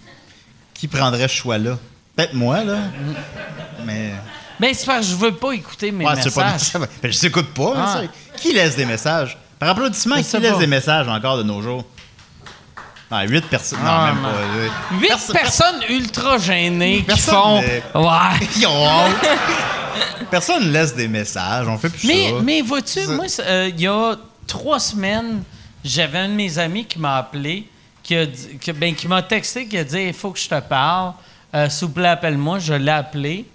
qui 0.73 0.87
prendrait 0.87 1.27
ce 1.27 1.35
choix-là. 1.35 1.77
Peut-être 2.15 2.33
moi, 2.33 2.63
là. 2.63 2.79
Mais. 3.85 4.11
Ben, 4.59 4.73
c'est 4.73 4.85
parce 4.85 5.05
que 5.05 5.11
je 5.13 5.15
veux 5.15 5.35
pas 5.35 5.51
écouter 5.53 5.91
mes 5.91 6.05
Ouais, 6.05 6.21
sais 6.21 6.31
pas 6.31 6.51
messages. 6.53 6.81
Ben, 7.01 7.11
je 7.13 7.19
t'écoute 7.19 7.53
pas. 7.53 7.73
Ah. 7.77 8.01
Qui 8.35 8.51
laisse 8.51 8.75
des 8.75 8.85
messages? 8.85 9.37
Par 9.57 9.69
applaudissement, 9.69 10.15
qui 10.21 10.37
laisse 10.39 10.51
pas. 10.53 10.57
des 10.59 10.67
messages 10.67 11.07
encore 11.07 11.37
de 11.37 11.43
nos 11.43 11.61
jours? 11.61 11.85
Huit 13.11 13.45
personnes. 13.47 13.79
Non, 13.79 13.85
Ah, 13.89 14.11
même 14.13 14.21
non. 14.21 14.29
pas. 14.29 14.95
Huit 14.99 15.07
perso- 15.07 15.33
personnes 15.33 15.81
ultra 15.89 16.37
gênées 16.37 16.97
qui 16.97 17.03
Personne 17.03 17.33
font. 17.35 17.61
n'est- 17.61 17.83
Ouais. 17.95 18.47
Ils 18.57 18.67
ont 18.67 18.85
honte. 18.87 19.15
Personne 20.31 20.71
laisse 20.71 20.95
des 20.95 21.07
messages. 21.07 21.67
On 21.67 21.77
fait 21.77 21.89
plus 21.89 22.07
Mais, 22.07 22.29
ça. 22.29 22.35
mais 22.43 22.61
vois-tu, 22.61 22.99
moi, 23.07 23.27
c'est, 23.27 23.45
euh, 23.45 23.69
il 23.69 23.81
y 23.81 23.87
a 23.87 24.15
trois 24.45 24.79
semaines, 24.79 25.43
j'avais 25.83 26.19
un 26.19 26.29
de 26.29 26.33
mes 26.33 26.57
amis 26.59 26.85
qui 26.85 26.99
m'a 26.99 27.17
appelé, 27.17 27.67
qui, 28.03 28.15
a 28.15 28.25
dit- 28.25 28.57
qui- 28.61 28.71
ben, 28.73 28.93
qui 28.93 29.07
m'a 29.07 29.21
texté, 29.23 29.67
qui 29.67 29.77
a 29.77 29.83
dit 29.83 29.99
Il 30.07 30.13
faut 30.13 30.31
que 30.31 30.39
je 30.39 30.47
te 30.47 30.59
parle. 30.59 31.13
Euh, 31.55 31.67
S'il 31.69 31.87
vous 31.87 31.93
plaît, 31.95 32.09
appelle-moi. 32.09 32.59
Je 32.59 32.73
l'ai 32.75 32.91
appelé. 32.91 33.45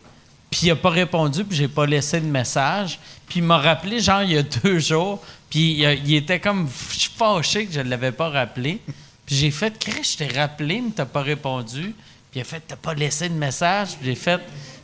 Puis 0.50 0.60
il 0.64 0.68
n'a 0.68 0.76
pas 0.76 0.90
répondu, 0.90 1.44
puis 1.44 1.56
j'ai 1.56 1.68
pas 1.68 1.86
laissé 1.86 2.20
de 2.20 2.26
message. 2.26 2.98
Puis 3.28 3.38
il 3.40 3.44
m'a 3.44 3.58
rappelé, 3.58 4.00
genre, 4.00 4.22
il 4.22 4.32
y 4.32 4.38
a 4.38 4.42
deux 4.42 4.78
jours. 4.80 5.22
Puis 5.48 5.74
il, 5.74 5.86
a- 5.86 5.94
il 5.94 6.14
était 6.14 6.40
comme 6.40 6.66
f- 6.66 7.08
fâché 7.16 7.66
que 7.66 7.72
je 7.72 7.80
ne 7.80 7.88
l'avais 7.90 8.12
pas 8.12 8.28
rappelé. 8.30 8.80
Puis 9.26 9.36
j'ai 9.36 9.50
fait 9.50 9.78
Chris, 9.78 10.02
je 10.12 10.16
t'ai 10.24 10.38
rappelé, 10.38 10.80
mais 10.84 10.90
t'as 10.94 11.04
pas 11.06 11.22
répondu. 11.22 11.94
Puis 12.30 12.40
il 12.40 12.40
a 12.40 12.44
fait 12.44 12.62
T'as 12.66 12.76
pas 12.76 12.94
laissé 12.94 13.28
de 13.28 13.34
message. 13.34 13.90
Puis 13.98 14.06
j'ai 14.10 14.14
fait 14.14 14.40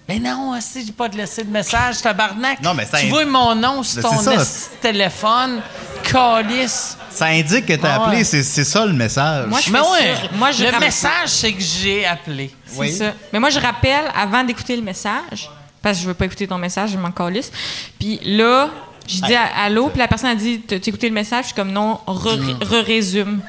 Mais 0.08 0.18
non, 0.18 0.58
si 0.60 0.84
j'ai 0.86 0.92
pas 0.92 1.08
de 1.08 1.16
laissé 1.16 1.44
de 1.44 1.50
message, 1.50 2.00
tabarnak. 2.02 2.60
Non, 2.62 2.74
mais 2.74 2.84
ça 2.86 2.98
tu 3.00 3.06
vois 3.08 3.24
mon 3.26 3.54
nom 3.54 3.82
sur 3.82 4.02
ton 4.02 4.18
ça. 4.18 4.42
téléphone, 4.80 5.60
calice. 6.02 6.96
Ça 7.10 7.26
indique 7.26 7.66
que 7.66 7.74
t'as 7.74 7.94
Ah 7.96 8.02
appelé. 8.04 8.18
ouais. 8.18 8.24
C'est 8.24 8.64
ça 8.64 8.86
le 8.86 8.92
message. 8.92 9.46
Moi, 9.46 9.60
je 9.60 9.70
Mais 9.70 9.78
fais 9.78 9.84
ouais, 9.84 10.14
ça. 10.16 10.22
Moi, 10.36 10.52
je 10.52 10.60
le 10.62 10.66
rappelle- 10.70 10.80
message, 10.86 11.28
c'est 11.28 11.52
que 11.52 11.60
j'ai 11.62 12.06
appelé. 12.06 12.50
C'est 12.66 12.78
Oui. 12.78 12.92
ça. 12.92 13.12
Mais 13.32 13.38
moi, 13.40 13.50
je 13.50 13.58
rappelle 13.60 14.04
avant 14.14 14.42
d'écouter 14.44 14.76
le 14.76 14.82
message, 14.82 15.50
parce 15.82 15.98
que 15.98 16.02
je 16.04 16.08
veux 16.08 16.14
pas 16.14 16.24
écouter 16.26 16.46
ton 16.46 16.58
message, 16.58 16.90
je 16.90 16.98
m'en 16.98 17.10
calisse. 17.12 17.50
Puis 17.98 18.18
là, 18.24 18.68
je 19.06 19.20
dis 19.22 19.34
à- 19.34 19.64
allô, 19.64 19.88
puis 19.88 19.98
la 19.98 20.08
personne 20.08 20.30
a 20.30 20.34
dit 20.34 20.60
T'as 20.60 20.76
écouté 20.76 21.08
le 21.08 21.14
message? 21.14 21.42
Je 21.42 21.46
suis 21.48 21.54
comme 21.56 21.72
non, 21.72 22.00
re- 22.06 22.64
re-résume. 22.64 23.40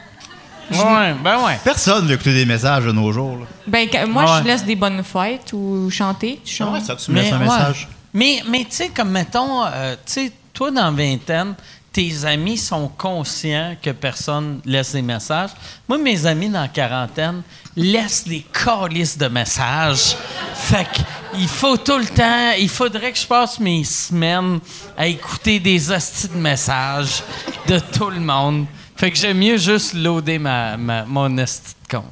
Ouais, 0.72 1.14
ben 1.24 1.44
ouais. 1.46 1.60
Personne 1.64 2.08
veut 2.08 2.14
écouter 2.14 2.34
des 2.34 2.46
messages 2.46 2.86
de 2.86 2.92
nos 2.92 3.12
jours. 3.12 3.38
là. 3.38 3.46
Ben, 3.68 3.88
que- 3.90 4.06
moi, 4.06 4.24
Ouais. 4.24 4.40
je 4.42 4.48
laisse 4.48 4.66
des 4.66 4.76
bonnes 4.76 5.04
fêtes 5.04 5.52
ou 5.54 5.90
chanter. 5.92 6.40
Tu 6.44 6.56
chantes. 6.56 6.74
Ouais, 6.74 6.80
ça, 6.82 6.96
tu 6.96 7.12
me 7.12 7.22
laisses 7.22 7.32
un 7.34 7.38
ouais. 7.40 7.46
message. 7.46 7.88
Mais, 8.14 8.42
mais 8.50 8.60
tu 8.66 8.72
sais, 8.76 8.90
comme 8.90 9.10
mettons, 9.12 9.64
euh, 9.66 9.96
tu 10.06 10.12
sais, 10.14 10.32
toi 10.54 10.72
dans 10.72 10.92
vingtaine, 10.92 11.54
tes 11.94 12.26
amis 12.26 12.58
sont 12.58 12.88
conscients 12.98 13.76
que 13.82 13.90
personne 13.92 14.60
laisse 14.66 14.94
des 14.94 15.02
messages. 15.02 15.50
Moi, 15.88 15.98
mes 15.98 16.26
amis 16.26 16.50
dans 16.50 16.68
quarantaine 16.68 17.42
laissent 17.76 18.26
des 18.28 18.46
calices 18.54 19.18
de 19.18 19.28
messages. 19.28 20.16
Fait 20.56 20.86
que 20.86 21.02
il 21.38 21.48
faut 21.48 21.78
tout 21.78 21.98
le 21.98 22.06
temps, 22.08 22.52
il 22.60 22.68
faudrait 22.70 23.12
que 23.14 23.18
je 23.18 23.26
passe 23.26 23.60
mes 23.60 23.84
semaines 23.86 24.60
à 24.98 25.08
écouter 25.08 25.60
des 25.60 25.90
hosties 25.92 26.28
de 26.30 26.38
messages 26.38 27.24
de 27.68 27.80
tout 27.80 28.10
le 28.10 28.20
monde. 28.20 28.66
Fait 29.02 29.10
que 29.10 29.18
j'aime 29.18 29.40
mieux 29.40 29.58
juste 29.58 29.96
loader 29.96 30.38
ma, 30.38 30.78
ma- 30.78 31.06
mon 31.06 31.36
hostie 31.40 31.74
de 31.90 31.98
compte. 31.98 32.06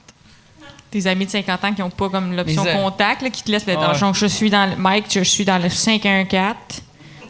Tes 0.89 1.05
amis 1.05 1.27
de 1.27 1.29
50 1.29 1.63
ans 1.65 1.71
qui 1.75 1.81
n'ont 1.81 1.91
pas 1.91 2.09
comme 2.09 2.35
l'option 2.35 2.63
a- 2.65 2.73
contact, 2.73 3.21
là, 3.21 3.29
qui 3.29 3.43
te 3.43 3.51
laissent 3.51 3.67
le 3.67 3.75
Ah 3.77 3.91
ouais. 3.91 3.99
Donc, 3.99 4.15
je 4.15 4.25
suis 4.25 4.49
dans 4.49 4.67
le. 4.67 4.75
Mike, 4.75 5.05
je 5.11 5.19
suis 5.19 5.45
dans 5.45 5.59
le 5.61 5.69
514. 5.69 6.55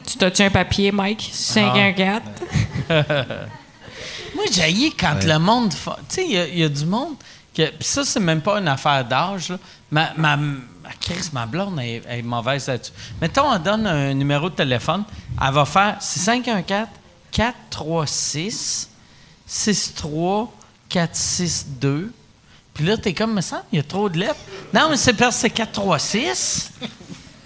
Tu 0.07 0.18
t'as-tu 0.18 0.44
un 0.44 0.49
papier, 0.49 0.94
Mike? 0.94 1.30
514. 1.34 2.22
Moi, 4.34 4.45
j'ai 4.49 4.91
quand 4.91 5.22
le 5.26 5.38
monde. 5.40 5.73
fa- 5.73 5.98
Tu 6.07 6.15
sais, 6.15 6.26
il 6.26 6.31
y 6.31 6.38
a- 6.38 6.48
il 6.48 6.57
y, 6.60 6.64
a 6.64 6.69
du 6.69 6.86
monde. 6.86 7.15
Que, 7.53 7.69
pis 7.72 7.86
ça, 7.86 8.06
c'est 8.06 8.22
même 8.22 8.40
pas 8.40 8.60
une 8.60 8.68
affaire 8.69 9.03
d'âge. 9.03 9.49
là. 9.49 9.57
Ma, 9.91 10.11
ma, 10.15 10.38
ma, 10.38 10.53
Chris, 11.02 11.30
ma 11.34 11.45
blonde 11.45 11.77
elle, 11.84 12.02
elle 12.07 12.19
est 12.19 12.22
mauvaise 12.22 12.65
là-dessus. 12.68 12.94
Mettons, 13.19 13.44
on 13.52 13.60
donne 13.60 13.86
un 13.88 14.14
numéro 14.14 14.49
de 14.49 14.56
téléphone. 14.56 15.03
Elle 15.45 15.53
va 15.53 15.65
faire. 15.65 15.98
C'est 15.99 16.22
514 16.22 16.88
436 17.34 18.90
63 19.50 20.54
462. 20.90 22.14
Puis 22.74 22.86
là, 22.86 22.98
t'es 22.98 23.14
comme, 23.14 23.34
me 23.34 23.42
semble, 23.42 23.64
il 23.74 23.78
y 23.78 23.80
a 23.80 23.84
trop 23.84 24.08
de 24.08 24.20
lettres. 24.20 24.40
Non, 24.74 24.90
mais 24.90 24.98
c'est 24.98 25.14
parce 25.14 25.36
que 25.36 25.42
c'est 25.42 25.50
436. 25.50 26.72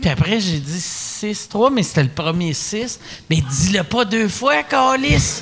Puis 0.01 0.09
après, 0.09 0.39
j'ai 0.39 0.59
dit 0.59 0.79
6-3, 0.79 1.71
mais 1.73 1.81
c'était 1.81 2.03
le 2.03 2.09
premier 2.09 2.53
6. 2.53 2.99
Mais 3.29 3.37
dis-le 3.37 3.83
pas 3.83 4.05
deux 4.05 4.27
fois, 4.27 4.61
Calis. 4.63 5.41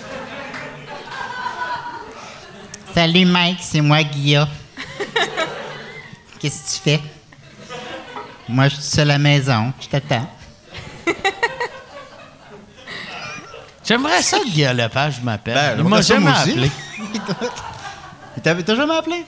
Salut 2.93 3.25
Mike, 3.25 3.59
c'est 3.61 3.81
moi 3.81 4.03
Guilla. 4.03 4.47
Qu'est-ce 6.39 6.59
que 6.59 6.77
tu 6.77 6.83
fais? 6.83 7.01
Moi, 8.47 8.67
je 8.67 8.75
suis 8.75 8.83
seul 8.83 9.09
à 9.09 9.13
la 9.13 9.19
maison. 9.19 9.73
Je 9.79 9.87
t'attends. 9.87 10.29
J'aimerais 13.83 14.21
ça 14.21 14.39
que 14.39 14.49
Guillaume 14.49 14.77
Lepage 14.77 15.21
m'appelle. 15.21 15.55
Ben, 15.55 15.71
Il 15.71 15.77
j'aimerais 15.77 15.89
m'a 15.89 16.01
ça, 16.01 16.13
jamais 16.13 16.29
moi 16.29 16.39
aussi. 16.41 16.51
appelé. 16.51 16.71
Il 18.37 18.41
t'a 18.41 18.55
t'as 18.55 18.75
jamais 18.75 18.95
appelé? 18.95 19.25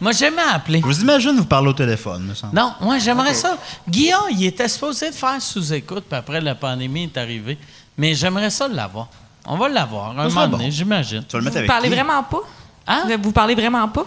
M'a 0.00 0.12
jamais 0.12 0.42
appelé. 0.52 0.80
Je 0.80 0.86
vous 0.86 1.00
imagine 1.02 1.36
vous 1.36 1.44
parler 1.44 1.68
au 1.68 1.72
téléphone, 1.72 2.24
me 2.24 2.34
semble. 2.34 2.54
Non, 2.54 2.74
moi, 2.80 2.98
j'aimerais 2.98 3.34
ça. 3.34 3.56
Guillaume, 3.88 4.28
il 4.32 4.44
était 4.44 4.68
supposé 4.68 5.10
de 5.10 5.14
faire 5.14 5.40
sous-écoute, 5.40 6.04
puis 6.08 6.18
après, 6.18 6.40
la 6.40 6.54
pandémie 6.54 7.04
est 7.04 7.16
arrivée. 7.16 7.58
Mais 7.96 8.14
j'aimerais 8.14 8.50
ça 8.50 8.66
l'avoir. 8.68 9.08
On 9.46 9.56
va 9.56 9.68
l'avoir, 9.68 10.10
un 10.18 10.28
moment 10.28 10.48
donné, 10.48 10.64
bon. 10.66 10.70
j'imagine. 10.70 11.24
Tu 11.28 11.32
vas 11.32 11.38
le 11.38 11.44
mettre 11.44 11.52
Vous 11.54 11.58
avec 11.58 11.68
parlez 11.68 11.88
qui? 11.88 11.94
vraiment 11.94 12.22
pas? 12.24 12.40
Hein? 12.86 13.04
Vous 13.22 13.32
parlez 13.32 13.54
vraiment 13.54 13.88
pas? 13.88 14.04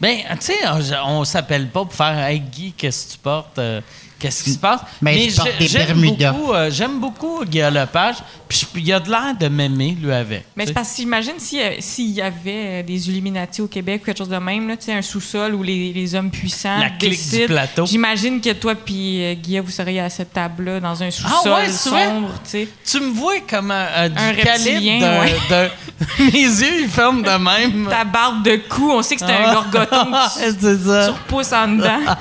Ben, 0.00 0.18
tu 0.40 0.46
sais, 0.46 0.58
on, 1.04 1.20
on 1.20 1.24
s'appelle 1.24 1.68
pas 1.68 1.84
pour 1.84 1.94
faire 1.94 2.18
Hey 2.18 2.40
Guy, 2.40 2.72
qu'est-ce 2.76 3.06
que 3.08 3.12
tu 3.12 3.18
portes? 3.18 3.58
euh, 3.58 3.80
qu'est-ce 4.18 4.44
qui 4.44 4.50
se 4.52 4.58
passe? 4.58 4.80
Porte 4.80 5.48
j'ai- 5.58 5.58
des 5.58 5.68
j'aime 5.68 6.00
beaucoup, 6.00 6.52
euh, 6.52 6.70
j'aime 6.70 6.98
beaucoup 7.00 7.44
Guillaume 7.44 7.74
Lepage, 7.74 8.16
puis 8.48 8.66
il 8.76 8.92
a 8.92 9.00
de 9.00 9.10
l'air 9.10 9.34
de 9.38 9.48
m'aimer, 9.48 9.96
lui, 10.00 10.12
avec. 10.12 10.44
Mais 10.56 10.66
c'est 10.66 10.72
parce 10.72 10.90
que 10.90 10.96
j'imagine 10.98 11.34
s'il 11.38 11.60
s'il 11.80 12.10
y 12.10 12.22
avait 12.22 12.42
euh, 12.46 12.82
des 12.82 13.08
Illuminati 13.10 13.60
au 13.62 13.66
Québec 13.66 14.02
ou 14.02 14.06
quelque 14.06 14.18
chose 14.18 14.28
de 14.28 14.36
même, 14.38 14.68
là, 14.68 14.76
tu 14.76 14.84
sais, 14.86 14.92
un 14.94 15.02
sous-sol 15.02 15.54
où 15.54 15.62
les, 15.62 15.92
les 15.92 16.14
hommes 16.14 16.30
puissants 16.30 16.78
La 16.78 16.90
clique 16.90 17.30
du 17.30 17.46
plateau. 17.46 17.86
J'imagine 17.86 18.40
que 18.40 18.52
toi 18.52 18.74
puis 18.74 19.22
euh, 19.22 19.34
Guilla, 19.34 19.60
vous 19.62 19.70
seriez 19.70 20.00
à 20.00 20.10
cette 20.10 20.32
table-là 20.32 20.80
dans 20.80 21.02
un 21.02 21.10
sous-sol 21.10 21.52
ouais, 21.52 21.68
c'est 21.68 21.90
vrai? 21.90 22.04
sombre, 22.06 22.28
tu 22.44 22.50
sais. 22.50 22.68
Tu 22.84 23.00
me 23.00 23.10
vois 23.12 23.40
comme 23.48 23.70
un, 23.70 23.86
un- 23.96 24.08
du 24.08 24.18
Un 24.18 24.28
reptilien, 24.32 25.00
calibre 25.00 25.06
de, 25.06 25.20
ouais. 25.20 25.68
de- 25.68 25.70
Mes 26.32 26.32
yeux, 26.42 26.82
ils 26.82 26.88
ferment 26.88 27.22
de 27.22 27.30
même. 27.42 27.88
Ta 27.88 28.04
barbe 28.04 28.42
de 28.44 28.56
cou, 28.68 28.90
on 28.92 29.02
sait 29.02 29.16
que 29.16 29.20
c'est 29.24 29.32
un 29.32 29.44
Ah. 29.46 29.54
gorgoton 29.54 30.12
c'est 30.36 30.56
que 30.58 31.06
tu, 31.06 31.10
repousses 31.10 31.52
en 31.52 31.68
dedans. 31.68 32.00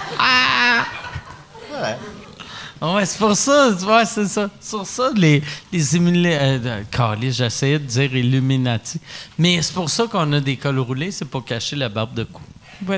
Ouais, 2.82 3.06
c'est 3.06 3.18
pour 3.18 3.36
ça. 3.36 3.70
Ouais, 3.72 4.06
c'est 4.06 4.28
ça. 4.28 4.50
Sur 4.62 4.86
ça, 4.86 5.10
les, 5.16 5.42
les 5.72 5.96
Illuminati. 5.96 6.68
Euh, 6.68 7.32
j'essayais 7.32 7.80
de 7.80 7.86
dire 7.86 8.14
Illuminati. 8.16 9.00
Mais 9.38 9.62
c'est 9.62 9.74
pour 9.74 9.90
ça 9.90 10.06
qu'on 10.08 10.32
a 10.34 10.40
des 10.40 10.58
cols 10.58 10.80
roulés, 10.80 11.12
c'est 11.12 11.26
pour 11.26 11.46
cacher 11.46 11.76
la 11.78 11.90
barbe 11.90 12.14
de 12.14 12.24
cou. 12.26 12.42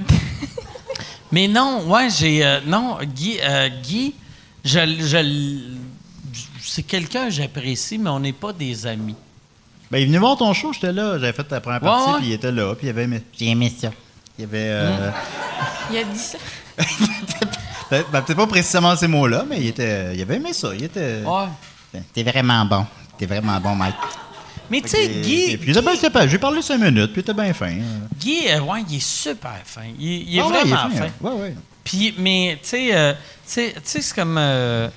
Mais 1.31 1.47
non, 1.47 1.83
ouais, 1.87 2.09
j'ai. 2.09 2.43
euh, 2.45 2.59
non, 2.65 2.97
Guy, 3.03 3.37
euh, 3.43 3.69
Guy 3.83 4.15
je, 4.63 4.79
c'est 6.61 6.83
quelqu'un 6.83 7.25
que 7.25 7.31
j'apprécie, 7.31 7.97
mais 7.97 8.09
on 8.09 8.19
n'est 8.19 8.33
pas 8.33 8.51
des 8.53 8.85
amis. 8.87 9.15
Ben, 9.91 9.99
il 9.99 10.03
est 10.03 10.05
venu 10.07 10.17
voir 10.17 10.35
ton 10.37 10.53
show, 10.53 10.73
j'étais 10.73 10.91
là. 10.91 11.17
J'avais 11.19 11.31
fait 11.33 11.49
la 11.51 11.61
première 11.61 11.81
Ouais, 11.83 11.87
partie, 11.89 12.13
puis 12.19 12.27
il 12.27 12.33
était 12.33 12.51
là, 12.51 12.75
puis 12.75 12.87
il 12.87 12.89
avait 12.89 13.03
aimé. 13.03 13.21
J'ai 13.37 13.47
aimé 13.49 13.73
ça. 13.79 13.91
Il 14.37 14.43
avait. 14.45 14.67
euh, 14.69 15.11
Il 15.91 15.97
a 15.97 16.03
dit 16.03 16.19
ça. 16.19 16.37
peut-être 17.89 18.09
ben, 18.11 18.21
peut-être 18.21 18.37
pas 18.37 18.47
précisément 18.47 18.95
ces 18.95 19.07
mots-là, 19.07 19.45
mais 19.49 19.57
il, 19.59 19.67
était, 19.67 20.15
il 20.15 20.21
avait 20.21 20.35
aimé 20.35 20.53
ça. 20.53 20.69
Il 20.73 20.83
était. 20.83 21.21
Ouais. 21.23 22.01
T'es 22.13 22.23
vraiment 22.23 22.65
bon. 22.65 22.85
T'es 23.17 23.25
vraiment 23.25 23.59
bon, 23.59 23.75
Mike. 23.75 23.95
Mais 24.69 24.81
tu 24.81 24.89
sais, 24.89 25.07
Guy. 25.07 25.51
Et 25.51 25.57
puis 25.57 25.71
il 25.71 25.77
était 25.77 25.81
bien 25.81 25.95
sympa. 25.95 26.27
J'ai 26.27 26.37
parlé 26.37 26.61
cinq 26.61 26.77
minutes, 26.79 27.13
puis 27.13 27.21
il 27.21 27.31
était 27.31 27.33
bien 27.33 27.53
fin. 27.53 27.73
Guy, 28.19 28.41
euh, 28.49 28.59
ouais, 28.61 28.83
il 28.89 28.97
est 28.97 28.99
super 28.99 29.59
fin. 29.63 29.83
Il, 29.97 30.29
il 30.29 30.37
est 30.37 30.41
Ah 30.41 30.47
ouais, 30.47 30.51
vraiment 30.61 30.75
fin, 30.75 30.89
fin. 30.89 31.03
hein. 31.05 31.09
Ouais, 31.21 31.31
ouais. 31.31 31.55
Puis, 31.83 32.13
mais, 32.17 32.59
tu 32.61 32.67
sais, 32.69 32.89
euh, 32.95 33.13
c'est 33.45 33.73
comme. 34.13 34.37
euh, 34.37 34.89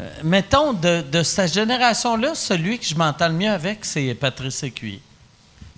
euh, 0.00 0.08
mettons, 0.24 0.72
de, 0.72 1.02
de 1.02 1.22
cette 1.22 1.52
génération-là, 1.54 2.34
celui 2.34 2.78
que 2.78 2.84
je 2.84 2.94
m'entends 2.96 3.28
le 3.28 3.34
mieux 3.34 3.50
avec, 3.50 3.84
c'est 3.84 4.14
Patrice 4.14 4.62
Écuyer. 4.64 5.00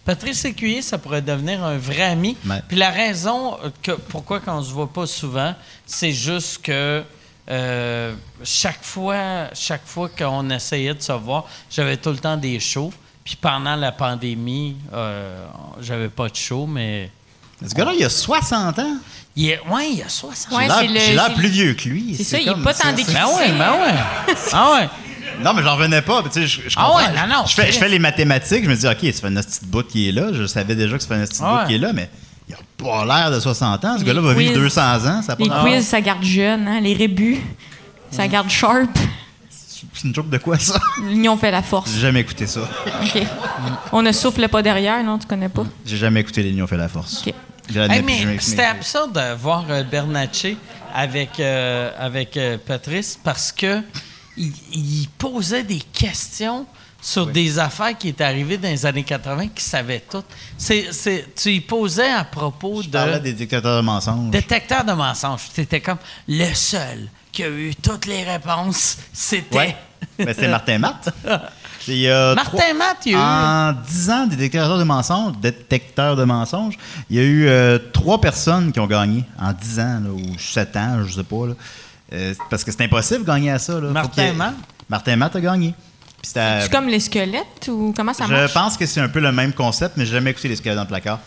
Patrice 0.05 0.45
Écuyer, 0.45 0.83
ça 0.83 0.99
pourrait 0.99 1.23
devenir 1.23 1.65
un 1.65 1.79
vrai 1.79 2.03
ami. 2.03 2.37
Ouais. 2.47 2.61
Puis 2.69 2.77
la 2.77 2.91
raison 2.91 3.57
que 3.83 3.93
pourquoi 3.93 4.41
qu'on 4.41 4.63
se 4.63 4.71
voit 4.73 4.93
pas 4.93 5.07
souvent, 5.07 5.55
c'est 5.87 6.13
juste 6.13 6.63
que 6.63 7.03
euh, 7.51 8.15
chaque 8.43 8.83
fois, 8.85 9.49
chaque 9.55 9.87
fois 9.87 10.09
qu'on 10.09 10.49
essayait 10.51 10.95
de 10.95 11.03
se 11.03 11.13
voir, 11.13 11.45
j'avais 11.71 11.97
tout 11.97 12.11
le 12.11 12.19
temps 12.19 12.37
des 12.37 12.59
shows. 12.61 12.93
Puis 13.25 13.37
pendant 13.37 13.77
la 13.77 13.93
pandémie, 13.93 14.77
euh, 14.93 15.47
j'avais 15.81 16.09
pas 16.11 16.29
de 16.29 16.37
show, 16.37 16.67
mais 16.67 17.11
Ce 17.67 17.75
gars-là, 17.75 17.93
il 17.99 18.05
a 18.05 18.11
60 18.11 18.79
ans. 18.81 18.97
il 19.37 19.49
est, 19.49 19.61
ouais, 19.71 19.89
il 19.91 19.99
y 19.99 20.03
a 20.03 20.09
60. 20.11 20.53
Ouais, 20.59 20.67
J'ai 20.83 21.15
l'air- 21.15 21.33
plus 21.35 21.49
vieux 21.49 21.73
que 21.75 21.89
lui. 21.89 22.15
c'est 22.17 22.25
ça, 22.25 22.39
il 22.39 22.47
est 22.49 22.53
comme- 22.53 22.63
pas 22.63 22.75
tant 22.75 22.93
décrit. 22.93 23.15
Ben 23.15 23.27
ouais, 23.27 23.53
ben 23.53 23.73
ouais. 23.81 24.35
Ah 24.53 24.73
ouais. 24.75 24.89
Non, 25.43 25.53
mais 25.55 25.63
j'en 25.63 25.75
revenais 25.77 26.03
pas. 26.03 26.23
Tu 26.25 26.31
sais, 26.33 26.47
je, 26.47 26.69
je 26.69 26.75
Ah 26.79 26.85
comprends. 26.87 26.97
ouais, 26.99 27.09
non, 27.13 27.27
non, 27.35 27.47
Je 27.47 27.55
fais, 27.55 27.67
c'est- 27.67 27.73
je 27.73 27.79
fais 27.79 27.89
les 27.89 27.99
mathématiques. 27.99 28.65
Je 28.65 28.69
me 28.71 28.75
dis, 28.77 28.87
OK, 28.87 28.99
fait 29.01 29.29
une 29.29 29.41
petite 29.43 29.65
bout 29.67 29.87
qui 29.87 30.09
est 30.09 30.13
là. 30.13 30.29
Je 30.33 30.47
savais 30.47 30.75
déjà 30.75 30.97
que 30.99 31.05
fait 31.05 31.15
une 31.15 31.27
petite 31.27 31.43
Ah 31.45 31.51
bout 31.53 31.59
ouais. 31.61 31.67
qui 31.69 31.75
est 31.75 31.79
là, 31.79 31.93
mais 31.93 32.09
il 32.49 32.55
a 32.55 32.59
pas 32.77 33.05
l'air 33.05 33.31
de 33.31 33.41
60 33.41 33.85
ans. 33.85 33.97
Ce 33.99 34.05
gars-là 34.05 34.21
va 34.21 34.35
vivre 34.35 34.53
quiz. 34.53 34.61
200 34.63 35.07
ans. 35.07 35.23
Ça 35.23 35.37
Les 35.39 35.49
quiz, 35.49 35.87
ça 35.87 36.01
garde 36.01 36.23
jeune, 36.25 36.67
hein? 36.69 36.81
les 36.81 36.95
rébus, 36.95 37.39
ça 38.11 38.27
garde 38.29 38.49
sharp. 38.51 38.91
C'est 39.93 40.09
une 40.09 40.15
joke 40.15 40.29
de 40.31 40.39
quoi, 40.39 40.59
ça? 40.59 40.79
L'union 41.03 41.37
fait 41.37 41.51
la 41.51 41.63
force. 41.63 41.91
J'ai 41.95 42.01
jamais 42.01 42.21
écouté 42.21 42.47
ça. 42.47 42.61
OK. 43.03 43.23
On 43.93 44.03
ne 44.03 44.13
souffle 44.13 44.49
pas 44.49 44.63
derrière, 44.63 45.03
non? 45.05 45.19
Tu 45.19 45.27
connais 45.27 45.49
pas? 45.49 45.65
J'ai 45.87 45.97
jamais 45.97 46.21
écouté 46.21 46.43
L'Union 46.43 46.67
fait 46.67 46.77
la 46.77 46.89
force. 46.89 47.23
OK. 47.27 47.35
Hey, 47.75 48.03
mais 48.03 48.37
c'était 48.41 48.65
absurde 48.65 49.13
de 49.15 49.35
voir 49.37 49.65
euh, 49.71 49.83
Bernatchez 49.85 50.57
avec, 50.95 51.39
euh, 51.41 51.91
avec 51.99 52.37
euh, 52.37 52.59
Patrice 52.65 53.19
parce 53.23 53.53
que 53.53 53.81
il, 54.37 54.53
il 54.73 55.09
posait 55.19 55.63
des 55.65 55.81
questions 55.81 56.67
sur 57.01 57.27
des 57.27 57.59
affaires 57.59 57.97
qui 57.99 58.09
étaient 58.09 58.25
arrivées 58.25 58.57
dans 58.57 58.69
les 58.69 58.87
années 58.87 59.03
80 59.05 59.49
qu'il 59.49 59.61
savait 59.63 60.03
toutes. 60.11 60.25
C'est, 60.57 60.91
c'est- 60.93 61.27
tu 61.37 61.51
y 61.53 61.61
posais 61.61 62.11
à 62.11 62.25
propos 62.25 62.81
Je 62.83 62.89
parlais 62.89 63.19
de 63.19 63.25
des 63.25 63.33
dictateurs 63.35 63.77
de 63.77 63.83
mensonges. 63.87 64.31
détecteur 64.31 64.85
de 64.85 64.93
mensonges. 64.93 65.43
C'était 65.53 65.81
comme 65.83 65.99
le 66.29 66.53
seul 66.55 67.09
qui 67.31 67.43
a 67.43 67.49
eu 67.51 67.75
toutes 67.75 68.07
les 68.07 68.23
réponses, 68.25 68.97
c'était 69.13 69.57
Ouais. 69.57 69.77
Ben, 70.19 70.35
c'est 70.39 70.49
Martin 70.49 70.79
Matt. 70.79 71.09
Il 71.89 71.99
y 71.99 72.09
a 72.09 72.35
Martin 72.35 72.51
trois- 72.59 72.75
Matt. 72.75 72.97
Il 73.05 73.13
y 73.13 73.15
a 73.15 73.19
eu- 73.19 73.21
En 73.21 73.73
10 73.87 74.11
ans 74.11 74.27
des 74.27 74.37
détecteurs 74.37 74.79
de 74.79 74.85
mensonges, 74.85 75.37
détecteurs 75.43 76.17
de 76.17 76.25
mensonges, 76.25 76.79
il 77.11 77.17
y 77.17 77.19
a 77.19 77.23
eu 77.23 77.47
euh, 77.47 77.79
trois 77.93 78.19
personnes 78.21 78.73
qui 78.73 78.81
ont 78.81 78.87
gagné 78.87 79.25
en 79.39 79.53
10 79.53 79.81
ans, 79.81 80.01
là, 80.05 80.11
ou 80.11 80.39
7 80.39 80.75
ans, 80.77 81.05
je 81.07 81.13
sais 81.17 81.23
pas. 81.25 81.47
là. 81.49 81.55
Euh, 82.13 82.35
parce 82.51 82.63
que 82.65 82.71
c'est 82.71 82.83
impossible 82.83 83.21
de 83.23 83.27
gagner 83.27 83.51
à 83.51 83.59
ça. 83.59 83.81
Là. 83.81 83.89
Martin 83.91 84.33
Matt? 84.35 84.55
Martin 84.89 85.17
Matt 85.17 85.37
a 85.37 85.41
gagné. 85.41 85.75
C'est 86.23 86.71
comme 86.71 86.89
les 86.89 87.01
squelettes 87.01 87.69
ou 87.69 87.93
comment 87.95 88.15
ça 88.15 88.25
je 88.27 88.33
marche? 88.33 88.55
pense 88.55 88.77
que 88.79 88.87
c'est 88.87 89.01
un 89.01 89.09
peu 89.09 89.21
le 89.21 89.31
même 89.33 89.53
concept, 89.53 89.97
mais 89.97 90.07
j'ai 90.07 90.13
jamais 90.13 90.31
écouté 90.31 90.49
les 90.49 90.57
squelettes 90.57 90.77
dans 90.77 90.83
le 90.83 90.89
placard. 90.89 91.19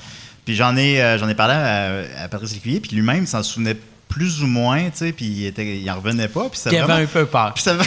Puis 0.46 0.56
j'en 0.56 0.76
ai, 0.76 1.02
euh, 1.02 1.18
j'en 1.20 1.28
ai 1.30 1.36
parlé 1.36 1.54
à, 1.54 2.24
à 2.24 2.28
Patrice 2.30 2.54
Lécuyer, 2.54 2.80
puis 2.80 2.96
lui-même 2.96 3.28
s'en 3.28 3.44
souvenait 3.44 3.78
plus 4.08 4.42
ou 4.42 4.48
moins, 4.48 4.84
tu 4.86 4.92
sais, 4.96 5.12
puis 5.12 5.26
il, 5.26 5.46
était, 5.46 5.78
il 5.78 5.92
en 5.92 5.96
revenait 5.98 6.30
pas. 6.30 6.48
Puis 6.50 6.60
ça 6.60 6.72
Il 6.72 6.78
avait 6.78 6.94
un 7.04 7.06
peu 7.06 7.26
peur. 7.26 7.54
puis 7.54 7.64
ça. 7.64 7.76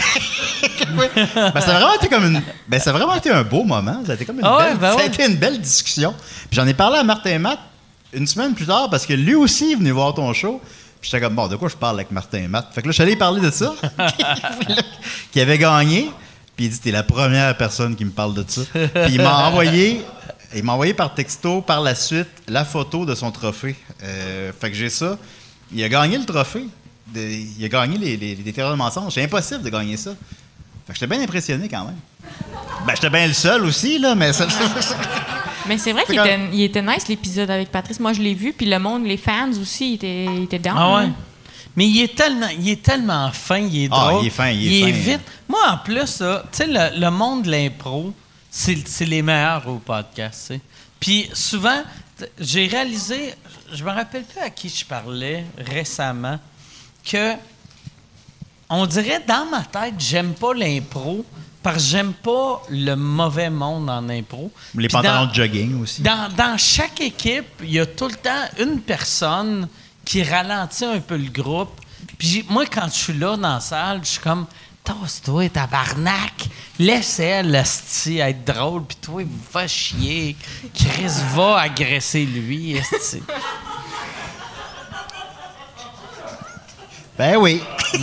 Ben, 0.93 1.61
ça 1.61 1.75
a 1.75 1.79
vraiment 1.79 1.93
été 1.95 2.07
comme 2.09 2.25
une. 2.25 2.41
Ben, 2.67 2.79
ça 2.79 2.89
a 2.89 2.93
vraiment 2.93 3.15
été 3.15 3.29
un 3.29 3.43
beau 3.43 3.63
moment. 3.63 4.01
Ça 4.05 4.11
a 4.11 4.15
été 4.15 4.25
comme 4.25 4.39
une, 4.39 4.45
Ah 4.45 4.57
belle... 4.59 4.77
ben 4.77 4.87
ça 4.91 4.93
a 4.93 4.97
ouais. 4.97 5.07
été 5.07 5.25
une 5.25 5.35
belle 5.37 5.59
discussion. 5.61 6.13
Puis 6.49 6.55
j'en 6.57 6.67
ai 6.67 6.73
parlé 6.73 6.97
à 6.97 7.03
Martin 7.03 7.39
Matt 7.39 7.59
une 8.13 8.27
semaine 8.27 8.53
plus 8.53 8.65
tard 8.65 8.89
parce 8.89 9.05
que 9.05 9.13
lui 9.13 9.35
aussi 9.35 9.71
est 9.71 9.75
venu 9.75 9.91
voir 9.91 10.13
ton 10.13 10.33
show. 10.33 10.59
J'étais 11.01 11.19
comme, 11.19 11.35
bon, 11.35 11.47
de 11.47 11.55
quoi 11.55 11.67
je 11.67 11.75
parle 11.75 11.95
avec 11.95 12.11
Martin 12.11 12.47
Matt? 12.47 12.67
Fait 12.73 12.81
que 12.81 12.87
là, 12.87 12.91
je 12.91 12.95
suis 12.95 13.03
allé 13.03 13.15
parler 13.15 13.41
de 13.41 13.49
ça. 13.51 13.73
qui 15.31 15.39
avait 15.41 15.57
gagné. 15.57 16.11
Puis 16.55 16.65
il 16.65 16.69
dit, 16.71 16.79
t'es 16.79 16.91
la 16.91 17.03
première 17.03 17.55
personne 17.57 17.95
qui 17.95 18.05
me 18.05 18.11
parle 18.11 18.33
de 18.33 18.45
ça. 18.47 18.61
Puis 18.73 19.13
il 19.13 19.21
m'a 19.21 19.47
envoyé. 19.47 20.01
Il 20.53 20.63
m'a 20.63 20.73
envoyé 20.73 20.93
par 20.93 21.13
texto 21.13 21.61
par 21.61 21.79
la 21.81 21.95
suite 21.95 22.27
la 22.47 22.65
photo 22.65 23.05
de 23.05 23.15
son 23.15 23.31
trophée. 23.31 23.75
Euh, 24.03 24.51
fait 24.59 24.69
que 24.69 24.75
j'ai 24.75 24.89
ça. 24.89 25.17
Il 25.73 25.81
a 25.83 25.89
gagné 25.89 26.17
le 26.17 26.25
trophée. 26.25 26.65
De- 27.07 27.21
il 27.21 27.63
a 27.63 27.69
gagné 27.69 27.97
les, 27.97 28.17
les, 28.17 28.35
de 28.35 28.73
mensonges. 28.75 29.13
C'est 29.13 29.23
impossible 29.23 29.63
de 29.63 29.69
gagner 29.69 29.95
ça. 29.95 30.11
Fait 30.85 30.93
que 30.93 30.99
j'étais 30.99 31.07
bien 31.07 31.23
impressionné 31.23 31.69
quand 31.69 31.85
même. 31.85 31.95
Ben, 32.85 32.93
j'étais 32.95 33.09
bien 33.09 33.27
le 33.27 33.33
seul 33.33 33.63
aussi, 33.63 33.97
là, 33.97 34.13
mais 34.13 34.33
ça. 34.33 34.45
Mais 35.67 35.77
c'est 35.77 35.91
vrai 35.93 36.03
qu'il 36.05 36.15
quand- 36.15 36.25
était, 36.25 36.39
il 36.53 36.61
était 36.63 36.81
nice 36.81 37.07
l'épisode 37.07 37.49
avec 37.51 37.69
Patrice. 37.71 37.99
Moi, 37.99 38.13
je 38.13 38.21
l'ai 38.21 38.33
vu, 38.33 38.53
puis 38.53 38.65
le 38.65 38.79
monde, 38.79 39.05
les 39.05 39.17
fans 39.17 39.51
aussi, 39.61 39.91
ils 39.91 39.95
étaient, 39.95 40.25
ils 40.25 40.43
étaient 40.43 40.59
down. 40.59 40.75
Ah 40.77 40.95
ouais. 40.95 41.03
hein. 41.03 41.13
Mais 41.75 41.87
il 41.87 42.01
est 42.01 42.15
tellement, 42.15 42.47
il 42.59 42.67
est 42.69 42.81
tellement 42.83 43.31
fin, 43.31 43.59
il 43.59 43.85
est 43.85 43.89
Ah, 43.91 44.09
drôle. 44.09 44.23
il 44.23 44.27
est 44.27 44.29
fin, 44.31 44.49
il 44.49 44.83
est 44.83 44.91
fin. 44.91 44.99
vite. 44.99 45.21
Moi, 45.47 45.59
en 45.69 45.77
plus, 45.77 46.17
tu 46.17 46.23
sais, 46.51 46.67
le, 46.67 46.99
le 46.99 47.09
monde 47.11 47.43
de 47.43 47.51
l'impro, 47.51 48.13
c'est 48.49 48.85
c'est 48.87 49.05
les 49.05 49.21
meilleurs 49.21 49.65
au 49.69 49.77
podcast. 49.77 50.47
tu 50.47 50.53
sais. 50.55 50.61
Puis 50.99 51.29
souvent, 51.33 51.81
j'ai 52.39 52.67
réalisé, 52.67 53.33
je 53.73 53.83
me 53.83 53.89
rappelle 53.89 54.23
plus 54.23 54.39
à 54.41 54.49
qui 54.49 54.67
je 54.67 54.83
parlais 54.85 55.45
récemment, 55.57 56.39
que 57.09 57.33
on 58.69 58.85
dirait 58.85 59.21
dans 59.27 59.45
ma 59.45 59.61
tête, 59.63 59.95
j'aime 59.97 60.33
pas 60.33 60.53
l'impro 60.53 61.25
parce 61.63 61.77
que 61.77 61.81
j'aime 61.83 62.13
pas 62.13 62.61
le 62.69 62.95
mauvais 62.95 63.49
monde 63.49 63.89
en 63.89 64.07
impro. 64.09 64.51
Les 64.75 64.87
Puis 64.87 64.93
dans- 64.93 65.01
pantalons 65.01 65.25
de 65.27 65.33
jogging 65.35 65.81
aussi. 65.81 66.01
dans, 66.01 66.29
dans 66.35 66.57
chaque 66.57 66.99
équipe, 67.01 67.45
il 67.61 67.71
y 67.73 67.79
a 67.79 67.85
tout 67.85 68.07
le 68.07 68.15
temps 68.15 68.45
une 68.59 68.79
personne 68.81 69.67
qui 70.03 70.23
ralentit 70.23 70.85
un 70.85 70.99
peu 70.99 71.17
le 71.17 71.29
groupe. 71.29 71.79
Puis 72.17 72.43
moi, 72.49 72.65
quand 72.65 72.87
je 72.87 72.97
suis 72.97 73.13
là 73.13 73.37
dans 73.37 73.53
la 73.53 73.59
salle, 73.59 73.99
je 74.03 74.09
suis 74.09 74.19
comme 74.19 74.45
Tasse-toi, 74.83 75.47
tabarnak! 75.49 76.47
Laisse 76.79 77.19
elle, 77.19 77.53
esti, 77.53 78.17
être 78.17 78.43
drôle, 78.43 78.83
puis 78.85 78.97
toi, 78.99 79.21
va 79.53 79.67
chier. 79.67 80.35
Chris 80.73 81.21
va 81.35 81.59
agresser 81.59 82.25
lui, 82.25 82.71
esti. 82.71 83.21
Ben 87.15 87.37
oui. 87.37 87.61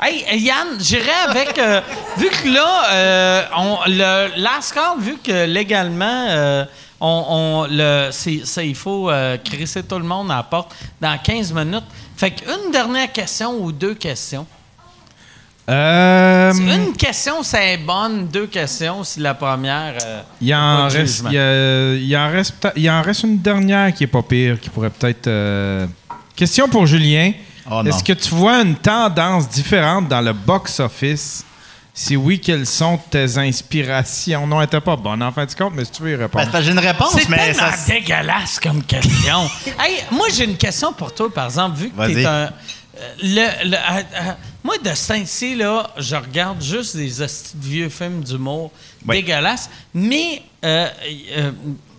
Hey, 0.00 0.40
Yann, 0.40 0.78
j'irais 0.80 1.28
avec. 1.28 1.58
euh, 1.58 1.80
vu 2.16 2.28
que 2.28 2.48
là, 2.48 2.82
euh, 2.92 3.42
on, 3.56 3.78
le 3.86 5.00
vu 5.00 5.16
que 5.22 5.46
légalement, 5.46 6.26
euh, 6.28 6.64
on, 7.00 7.24
on- 7.28 7.66
le, 7.70 8.08
c'est, 8.10 8.66
il 8.66 8.74
faut 8.74 9.10
euh, 9.10 9.36
crisser 9.38 9.82
tout 9.82 9.98
le 9.98 10.04
monde 10.04 10.30
à 10.30 10.36
la 10.36 10.42
porte 10.42 10.74
dans 11.00 11.16
15 11.18 11.52
minutes. 11.52 11.84
Fait 12.16 12.30
qu'une 12.30 12.70
dernière 12.72 13.10
question 13.12 13.52
ou 13.60 13.72
deux 13.72 13.94
questions. 13.94 14.46
Une 15.66 16.92
question, 16.96 17.42
c'est 17.42 17.78
bonne. 17.78 18.28
Deux 18.28 18.46
questions, 18.46 19.02
si 19.02 19.20
la 19.20 19.34
première. 19.34 19.94
il, 20.40 20.54
en 20.54 20.88
reste, 20.88 21.24
il, 21.30 22.00
il 22.02 22.16
en 22.16 22.30
reste, 22.30 22.68
il 22.76 22.90
en 22.90 23.00
reste 23.02 23.22
une 23.22 23.38
dernière 23.38 23.92
qui 23.94 24.04
est 24.04 24.08
pas 24.08 24.22
pire, 24.22 24.60
qui 24.60 24.68
pourrait 24.70 24.90
peut-être. 24.90 25.88
Question 26.36 26.68
pour 26.68 26.86
Julien. 26.86 27.32
Oh. 27.70 27.82
Est-ce 27.84 28.04
que 28.04 28.12
tu 28.12 28.34
vois 28.34 28.60
une 28.62 28.76
tendance 28.76 29.48
différente 29.48 30.08
dans 30.08 30.20
le 30.20 30.32
box-office? 30.32 31.44
Si 31.96 32.16
oui, 32.16 32.40
quelles 32.40 32.66
sont 32.66 32.98
tes 33.10 33.38
inspirations? 33.38 34.46
Non, 34.46 34.60
elle 34.60 34.66
était 34.66 34.80
pas 34.80 34.96
bonne 34.96 35.22
en 35.22 35.30
fin 35.30 35.46
de 35.46 35.52
compte, 35.54 35.72
mais 35.74 35.84
si 35.84 35.92
tu 35.92 36.02
veux 36.02 36.12
y 36.12 36.16
Ben, 36.16 36.22
répondre. 36.22 36.44
c'est 36.44 36.58
que 36.58 36.64
j'ai 36.64 36.72
une 36.72 36.78
réponse, 36.80 37.12
C'est 37.12 37.28
mais 37.28 37.36
tellement 37.54 37.70
ça. 37.70 37.92
dégueulasse 37.92 38.58
comme 38.60 38.82
question. 38.82 39.48
hey, 39.78 39.98
moi, 40.10 40.26
j'ai 40.34 40.44
une 40.44 40.56
question 40.56 40.92
pour 40.92 41.14
toi, 41.14 41.32
par 41.32 41.46
exemple, 41.46 41.76
vu 41.76 41.90
que 41.90 41.96
Vas-y. 41.96 42.14
t'es 42.14 42.26
un... 42.26 42.30
euh, 42.30 42.50
Le, 43.22 43.68
le- 43.70 43.76
euh, 43.76 44.02
euh, 44.20 44.32
moi, 44.64 44.74
de 44.84 44.92
ce 44.94 45.08
temps-ci, 45.08 45.54
là, 45.54 45.88
je 45.96 46.16
regarde 46.16 46.60
juste 46.62 46.96
des 46.96 47.12
vieux 47.60 47.88
films 47.88 48.24
d'humour 48.24 48.72
Oui. 49.06 49.16
dégueulasses. 49.22 49.70
Mais 49.94 50.42
euh, 50.64 50.88
euh, 51.36 51.50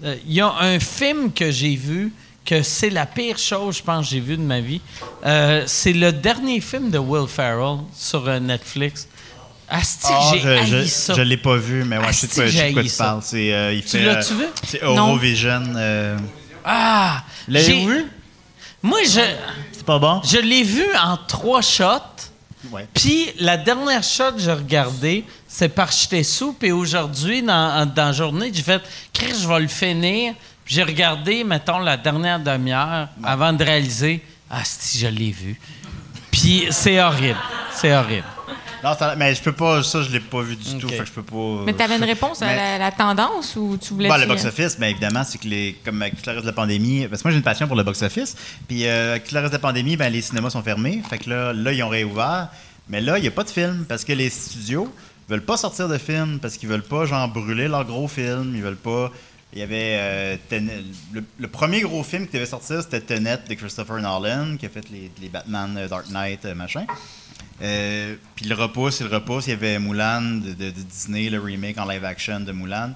euh, 0.04 0.16
il 0.28 0.34
y 0.34 0.42
a 0.42 0.52
un 0.60 0.80
film 0.80 1.32
que 1.32 1.50
j'ai 1.52 1.76
vu 1.78 2.12
que 2.46 2.62
c'est 2.62 2.90
la 2.92 3.06
pire 3.06 3.38
chose, 3.38 3.78
je 3.78 3.84
pense, 3.84 4.06
que 4.06 4.12
j'ai 4.12 4.20
vu 4.20 4.38
de 4.38 4.42
ma 4.44 4.60
vie. 4.62 4.80
Euh, 5.26 5.64
c'est 5.66 5.94
le 5.94 6.12
dernier 6.14 6.62
film 6.62 6.92
de 6.92 6.98
Will 7.00 7.28
Ferrell 7.28 7.80
sur 7.98 8.28
euh, 8.28 8.40
Netflix. 8.40 9.08
Asti, 9.68 10.08
Ah, 10.12 10.30
j'ai 10.32 10.40
je, 10.42 10.48
haï 10.50 10.68
je, 10.68 10.84
ça. 10.86 11.14
je 11.16 11.22
l'ai 11.24 11.38
pas 11.38 11.58
vu, 11.58 11.84
mais 11.84 11.98
ouais, 11.98 12.06
je 12.10 12.18
sais 12.20 12.28
de 12.28 12.34
quoi, 12.34 12.44
Asti, 12.44 12.56
je 12.56 12.62
sais 12.62 12.68
de 12.70 12.74
quoi 12.74 12.82
j'ai 12.84 12.90
tu 12.90 12.96
parles. 12.98 13.22
C'est, 13.24 13.54
euh, 13.54 13.74
il 13.74 13.82
fait, 13.82 14.04
l'as-tu 14.04 14.34
euh, 14.34 14.38
vu? 14.38 14.46
C'est 14.64 14.84
Non. 14.84 15.08
Eurovision. 15.10 15.64
euh, 15.76 16.18
Ah! 16.64 17.24
L'avez-vous 17.48 17.90
j'ai- 17.90 17.96
vu? 17.98 18.06
Moi, 18.84 19.00
je... 19.06 19.22
C'est 19.72 19.86
pas 19.86 19.98
bon? 19.98 20.22
Je 20.24 20.38
l'ai 20.38 20.62
vu 20.62 20.86
en 21.04 21.18
trois 21.28 21.62
shots. 21.64 22.30
Ouais. 22.72 22.88
Puis 22.94 23.28
la 23.40 23.58
dernière 23.58 24.04
shot 24.04 24.34
que 24.34 24.40
j'ai 24.40 24.52
regardé, 24.54 25.24
c'est 25.48 25.70
par 25.70 25.92
j'étais 25.92 26.24
sous. 26.24 26.54
Puis 26.54 26.72
aujourd'hui, 26.72 27.42
dans, 27.42 27.88
dans 27.92 28.06
la 28.06 28.12
journée, 28.12 28.52
j'ai 28.54 28.62
fait 28.64 28.82
Chris, 29.14 29.34
je 29.42 29.48
vais 29.48 29.60
le 29.60 29.68
finir. 29.68 30.34
J'ai 30.66 30.84
regardé, 30.84 31.44
mettons, 31.44 31.80
la 31.80 31.98
dernière 31.98 32.40
demi-heure 32.40 33.08
avant 33.24 33.54
de 33.54 33.64
réaliser 33.64 34.22
Ah, 34.50 34.62
si, 34.64 35.00
je 35.00 35.08
l'ai 35.08 35.32
vu. 35.32 35.60
Puis 36.32 36.68
c'est 36.72 37.02
horrible. 37.02 37.38
C'est 37.72 37.96
horrible. 37.96 38.26
Non, 38.84 38.94
ça- 38.98 39.16
mais 39.16 39.34
je 39.34 39.42
peux 39.42 39.52
pas. 39.52 39.82
Ça, 39.82 40.04
je 40.04 40.12
l'ai 40.12 40.20
pas 40.20 40.42
vu 40.42 40.56
du 40.56 40.78
tout. 40.78 40.86
Ok. 40.86 40.92
Fait 40.94 41.00
que 41.00 41.06
je 41.06 41.12
peux 41.12 41.24
pas. 41.24 41.64
Mais 41.66 41.74
t'avais 41.74 41.98
une 41.98 42.04
réponse 42.04 42.42
à 42.44 42.48
Mais- 42.48 42.56
la, 42.56 42.78
la 42.78 42.92
tendance 42.92 43.56
ou 43.56 43.78
tu 43.82 43.94
voulais 43.96 44.10
Bon, 44.10 44.16
le 44.18 44.28
box-office, 44.28 44.78
bien 44.80 44.90
évidemment, 44.90 45.24
c'est 45.24 45.40
que 45.40 45.48
les, 45.48 45.76
comme 45.84 46.02
avec 46.02 46.16
tout 46.16 46.22
le 46.28 46.32
reste 46.34 46.44
de 46.44 46.50
la 46.50 46.54
pandémie, 46.54 47.08
parce 47.08 47.22
que 47.24 47.28
moi 47.28 47.32
j'ai 47.32 47.38
une 47.38 47.44
passion 47.44 47.66
pour 47.68 47.76
le 47.76 47.84
box-office, 47.84 48.36
puis 48.68 48.86
euh, 48.86 49.12
avec 49.12 49.24
tout 49.26 49.34
le 49.34 49.42
reste 49.42 49.54
de 49.54 49.58
la 49.58 49.62
pandémie, 49.62 49.98
ben, 49.98 50.10
les 50.14 50.22
cinémas 50.22 50.52
sont 50.52 50.62
fermés, 50.62 51.02
fait 51.10 51.18
que 51.18 51.30
là, 51.32 51.52
là 51.54 51.72
ils 51.72 51.82
ont 51.82 51.90
réouvert, 51.90 52.50
mais 52.88 53.02
là, 53.02 53.18
il 53.18 53.22
n'y 53.22 53.28
a 53.28 53.32
pas 53.32 53.44
de 53.44 53.50
film, 53.50 53.86
parce 53.90 54.04
que 54.06 54.14
les 54.14 54.30
studios 54.30 54.94
veulent 55.30 55.42
pas 55.46 55.58
sortir 55.58 55.88
de 55.88 55.98
film 55.98 56.38
parce 56.40 56.56
qu'ils 56.58 56.70
veulent 56.70 56.84
pas, 56.84 57.06
genre, 57.08 57.28
brûler 57.28 57.68
leur 57.68 57.84
gros 57.86 58.08
film. 58.08 58.54
Ils 58.56 58.62
veulent 58.62 58.76
pas. 58.76 59.12
Il 59.56 59.60
y 59.60 59.64
avait. 59.64 59.96
euh, 59.98 60.38
Tenet- 60.50 60.84
le, 61.14 61.24
le 61.40 61.48
premier 61.48 61.82
gros 61.82 62.04
film 62.04 62.28
qui 62.28 62.34
devait 62.34 62.46
sortir, 62.46 62.82
c'était 62.84 63.02
Tenet 63.02 63.40
de 63.50 63.54
Christopher 63.56 64.02
Nolan, 64.02 64.58
qui 64.58 64.66
a 64.66 64.70
fait 64.70 64.90
les, 64.90 65.10
les 65.22 65.30
Batman 65.30 65.76
euh, 65.78 65.88
Dark 65.88 66.10
Knight, 66.10 66.44
euh, 66.46 66.54
machin. 66.56 66.86
Euh, 67.62 68.16
puis 68.36 68.46
il 68.46 68.50
le 68.50 68.56
repousse, 68.56 69.00
il 69.00 69.08
le 69.08 69.16
repousse. 69.16 69.48
Il 69.48 69.52
y 69.52 69.54
avait 69.54 69.80
Mulan 69.80 70.22
de, 70.22 70.50
de- 70.54 70.72
de 70.72 70.82
Disney, 70.82 71.30
le 71.30 71.40
remake 71.40 71.78
en 71.78 71.86
live 71.88 72.04
action 72.04 72.42
de 72.42 72.52
Mulan. 72.52 72.94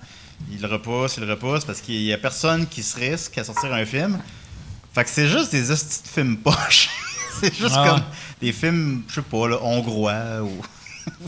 Il 0.52 0.62
le 0.62 0.68
repousse, 0.68 1.16
il 1.18 1.24
le 1.26 1.32
repousse 1.34 1.64
parce 1.66 1.80
qu'il 1.82 2.02
y 2.02 2.12
a 2.14 2.18
personne 2.18 2.68
qui 2.68 2.84
se 2.84 2.98
risque 3.00 3.38
à 3.38 3.44
sortir 3.44 3.74
un 3.74 3.86
film. 3.86 4.20
Fait 4.94 5.04
que 5.04 5.10
c'est 5.10 5.28
juste 5.30 5.52
des 5.52 5.72
hosties 5.72 6.04
de 6.04 6.08
films 6.10 6.38
poches. 6.38 6.90
c'est 7.40 7.54
juste 7.56 7.76
Ah 7.78 7.86
comme 7.90 8.04
des 8.42 8.52
films, 8.52 9.04
je 9.08 9.16
sais 9.16 9.22
pas, 9.22 9.48
là, 9.48 9.58
hongrois 9.62 10.42
ou 10.44 10.62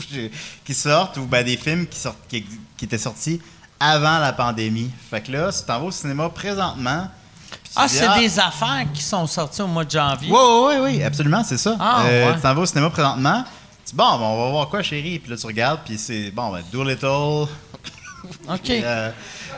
qui 0.64 0.74
sortent 0.74 1.16
ou 1.16 1.26
ben, 1.26 1.44
des 1.44 1.56
films 1.56 1.86
qui, 1.86 1.98
sortent, 1.98 2.26
qui, 2.28 2.44
qui 2.76 2.84
étaient 2.84 2.98
sortis 2.98 3.40
avant 3.82 4.18
la 4.18 4.32
pandémie. 4.32 4.90
Fait 5.10 5.20
que 5.20 5.32
là, 5.32 5.50
si 5.50 5.64
t'en 5.66 5.80
vas 5.80 5.86
au 5.86 5.90
cinéma 5.90 6.28
présentement. 6.28 7.08
puis 7.50 7.60
Ah, 7.74 7.88
c'est 7.88 8.18
des 8.20 8.38
affaires 8.38 8.84
qui 8.94 9.02
sont 9.02 9.26
sorties 9.26 9.62
au 9.62 9.66
mois 9.66 9.84
de 9.84 9.90
janvier. 9.90 10.30
oui, 10.30 10.38
oui, 10.38 10.74
oui, 10.74 10.76
oui, 10.98 11.02
absolument, 11.02 11.42
c'est 11.44 11.58
ça. 11.58 11.76
Ah, 11.80 12.02
Euh, 12.06 12.28
ouais. 12.28 12.34
Tu 12.36 12.40
t'en 12.42 12.54
vas 12.54 12.60
au 12.62 12.66
cinéma 12.66 12.90
présentement. 12.90 13.42
Tu 13.84 13.90
dis, 13.90 13.94
bon, 13.96 14.18
ben, 14.18 14.24
on 14.24 14.44
va 14.44 14.50
voir 14.50 14.68
quoi, 14.68 14.82
chérie? 14.82 15.18
Puis 15.18 15.30
là, 15.30 15.36
tu 15.36 15.46
regardes, 15.46 15.80
puis 15.84 15.98
c'est, 15.98 16.30
bon, 16.30 16.52
ben, 16.52 16.62
Doolittle. 16.72 17.06
OK. 18.48 18.70
euh, 18.70 19.10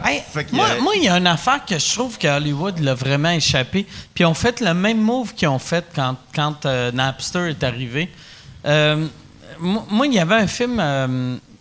Hey, 0.04 0.22
moi, 0.50 0.66
euh, 0.70 0.80
moi, 0.80 0.94
il 0.96 1.04
y 1.04 1.08
a 1.08 1.16
une 1.18 1.26
affaire 1.26 1.64
que 1.64 1.78
je 1.78 1.94
trouve 1.94 2.18
que 2.18 2.26
Hollywood 2.26 2.80
l'a 2.80 2.94
vraiment 2.94 3.30
échappé. 3.30 3.86
Puis 4.12 4.24
ont 4.24 4.34
fait 4.34 4.60
le 4.60 4.74
même 4.74 5.00
move 5.00 5.34
qu'ils 5.34 5.46
ont 5.48 5.58
fait 5.60 5.84
quand, 5.94 6.16
quand 6.34 6.66
euh, 6.66 6.90
Napster 6.90 7.50
est 7.50 7.62
arrivé. 7.62 8.10
Euh, 8.66 9.06
moi, 9.60 10.06
il 10.08 10.14
y 10.14 10.18
avait 10.18 10.34
un 10.34 10.46
film 10.48 10.80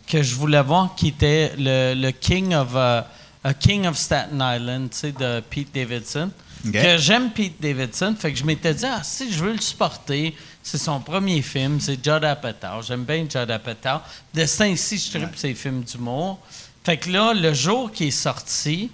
que 0.08 0.22
je 0.22 0.36
voulais 0.36 0.62
voir 0.62 0.96
qui 0.96 1.10
était 1.10 1.54
le, 1.58 1.94
le 1.96 2.12
King 2.12 2.54
of 2.54 2.76
A 2.76 3.54
King 3.54 3.88
of 3.88 3.98
Staten 3.98 4.38
Island, 4.42 4.90
tu 4.92 4.98
sais, 4.98 5.12
de 5.12 5.42
Pete 5.50 5.74
Davidson. 5.74 6.32
Que 6.72 6.98
j'aime 6.98 7.30
Pete 7.32 7.62
Davidson, 7.62 8.16
fait 8.18 8.32
que 8.32 8.40
je 8.40 8.46
m'étais 8.46 8.74
dit, 8.74 8.86
ah, 8.86 9.02
si 9.04 9.34
je 9.34 9.44
veux 9.44 9.52
le 9.52 9.60
supporter, 9.60 10.34
c'est 10.62 10.78
son 10.78 11.02
premier 11.02 11.42
film, 11.42 11.82
c'est 11.82 12.02
Judd 12.02 12.24
Apatow. 12.24 12.82
J'aime 12.88 13.04
bien 13.04 13.26
Judd 13.30 13.52
Apatow. 13.52 14.00
De 14.34 14.46
ce 14.46 14.58
temps-ci, 14.60 14.98
je 14.98 15.18
tripe 15.18 15.36
ses 15.36 15.54
films 15.56 15.84
d'humour. 15.84 16.40
Fait 16.86 16.96
que 16.96 17.10
là, 17.10 17.34
le 17.34 17.54
jour 17.54 17.92
qui 17.92 18.08
est 18.08 18.12
sorti, 18.12 18.90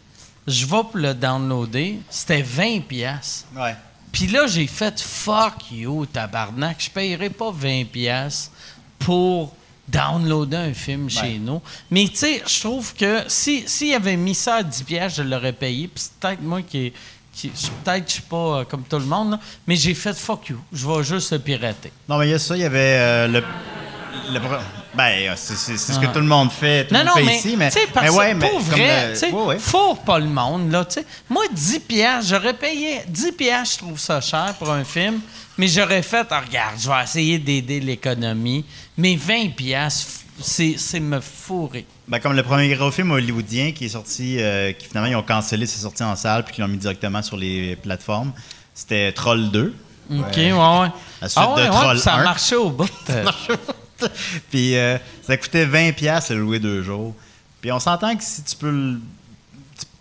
je 0.48 0.66
vais 0.66 0.82
pour 0.82 0.90
le 0.98 1.14
downloader, 1.14 2.00
c'était 2.10 2.42
20 2.42 2.82
pièces. 2.88 3.46
ouais. 3.56 3.76
Puis 4.12 4.26
là, 4.26 4.48
j'ai 4.48 4.66
fait 4.66 5.00
fuck 5.00 5.72
you, 5.72 6.08
tabarnak. 6.08 6.78
Je 6.80 6.90
payerai 6.90 7.30
pas 7.30 7.52
20 7.52 7.86
pièces 7.86 8.50
pour 8.98 9.54
downloader 9.92 10.58
un 10.58 10.74
film 10.74 11.10
chez 11.10 11.40
nous. 11.40 11.62
Mais 11.92 12.08
tu 12.08 12.16
sais, 12.18 12.44
je 12.48 12.60
trouve 12.60 12.94
que 12.94 13.24
si 13.28 13.64
s'il 13.68 13.94
avait 13.94 14.16
mis 14.18 14.36
ça 14.36 14.56
à 14.56 14.64
10 14.64 14.84
pièces, 14.84 15.16
je 15.16 15.24
l'aurais 15.24 15.54
payé. 15.54 15.88
Puis 15.88 16.04
c'est 16.04 16.14
peut-être 16.20 16.42
moi 16.42 16.62
qui, 16.62 16.94
qui 17.34 17.52
je- 17.56 17.68
peut-être 17.84 18.08
je 18.08 18.14
suis 18.14 18.22
pas 18.22 18.60
euh, 18.60 18.64
comme 18.66 18.84
tout 18.84 19.00
le 19.00 19.06
monde, 19.06 19.32
là, 19.32 19.40
mais 19.68 19.76
j'ai 19.76 19.94
fait 19.94 20.16
fuck 20.18 20.50
you. 20.50 20.60
Je 20.72 20.88
vais 20.88 21.04
juste 21.04 21.32
le 21.32 21.40
pirater. 21.40 21.92
Non, 22.08 22.18
mais 22.18 22.28
il 22.28 22.32
y 22.32 22.34
a 22.34 22.40
ça, 22.40 22.56
il 22.56 22.62
y 22.62 22.66
avait 22.66 22.98
euh, 23.00 23.28
le. 23.28 23.44
le 24.34 24.40
ben, 24.96 25.04
euh, 25.30 25.34
c'est, 25.36 25.56
c'est- 25.56 25.78
c'est 25.78 25.94
ce 25.94 26.00
que 26.00 26.06
Ah. 26.08 26.14
tout 26.14 26.20
le 26.20 26.26
monde 26.26 26.52
fait, 26.52 26.86
tout 26.88 26.94
Non, 26.96 27.02
le 27.02 27.06
non, 27.06 27.12
monde 27.16 27.20
fait 27.26 27.32
mais, 27.32 27.38
ici, 27.38 27.56
mais. 27.58 27.70
parce 27.94 28.06
mais 28.06 28.10
ouais, 28.10 28.32
que 28.32 28.36
mais 28.38 28.50
pour 28.50 28.60
vrai, 28.60 29.08
le- 29.08 29.14
tu 29.14 29.20
sais, 29.20 29.32
ouais, 29.32 29.44
ouais. 29.46 29.60
faut 29.60 29.96
pas 29.96 30.18
le 30.20 30.26
monde, 30.26 30.72
là, 30.72 30.84
tu 30.84 30.96
sais. 30.96 31.06
Moi, 31.30 31.44
10 31.52 31.80
piastres, 31.82 32.30
j'aurais 32.32 32.54
payé 32.56 33.02
10 33.08 33.32
piastres, 33.34 33.76
je 33.76 33.86
trouve 33.86 34.00
ça 34.00 34.20
cher 34.20 34.56
pour 34.58 34.72
un 34.72 34.84
film, 34.84 35.20
mais 35.58 35.68
j'aurais 35.68 36.02
fait, 36.02 36.26
Ah, 36.32 36.42
regarde, 36.42 36.76
je 36.80 36.90
vais 36.90 37.04
essayer 37.04 37.38
d'aider 37.38 37.80
l'économie, 37.80 38.66
mais 39.00 39.16
20 39.16 39.56
piastres, 39.56 40.08
c'est, 40.42 41.00
me 41.00 41.20
fourrer. 41.22 41.86
Ben, 42.08 42.20
comme 42.20 42.34
le 42.36 42.44
premier 42.44 42.74
gros 42.76 42.92
film 42.92 43.12
hollywoodien 43.12 43.72
qui 43.72 43.86
est 43.86 43.90
sorti, 43.90 44.38
euh, 44.40 44.72
qui 44.74 44.88
finalement 44.88 45.10
ils 45.10 45.16
ont 45.16 45.24
cancellé 45.24 45.66
ses 45.66 45.80
sorties 45.80 46.04
en 46.04 46.16
salle 46.16 46.44
puis 46.44 46.54
qu'ils 46.54 46.64
l'ont 46.64 46.70
mis 46.70 46.78
directement 46.78 47.22
sur 47.22 47.38
les 47.38 47.76
plateformes, 47.78 48.32
c'était 48.74 49.12
Troll 49.12 49.52
2. 49.52 49.74
OK, 50.12 50.26
ouais, 50.36 50.52
ouais. 50.52 50.88
La 51.22 51.30
suite 51.30 51.44
Ah 51.46 51.54
ouais, 51.54 51.64
de 51.66 51.70
ouais, 51.70 51.76
Troll 51.76 51.92
puis 51.96 52.00
ça 52.02 52.16
1. 52.16 52.24
marchait 52.24 52.56
au 52.58 52.70
bout. 52.70 52.90
puis 54.50 54.76
euh, 54.78 54.98
ça 55.26 55.38
coûtait 55.38 55.66
20$ 55.66 55.94
piastres 55.94 56.34
le 56.34 56.40
louer 56.42 56.60
deux 56.60 56.84
jours. 56.84 57.14
Puis 57.62 57.72
on 57.72 57.80
s'entend 57.80 58.16
que 58.16 58.24
si 58.24 58.44
tu 58.44 58.56
peux 58.56 58.72
le. 58.72 59.00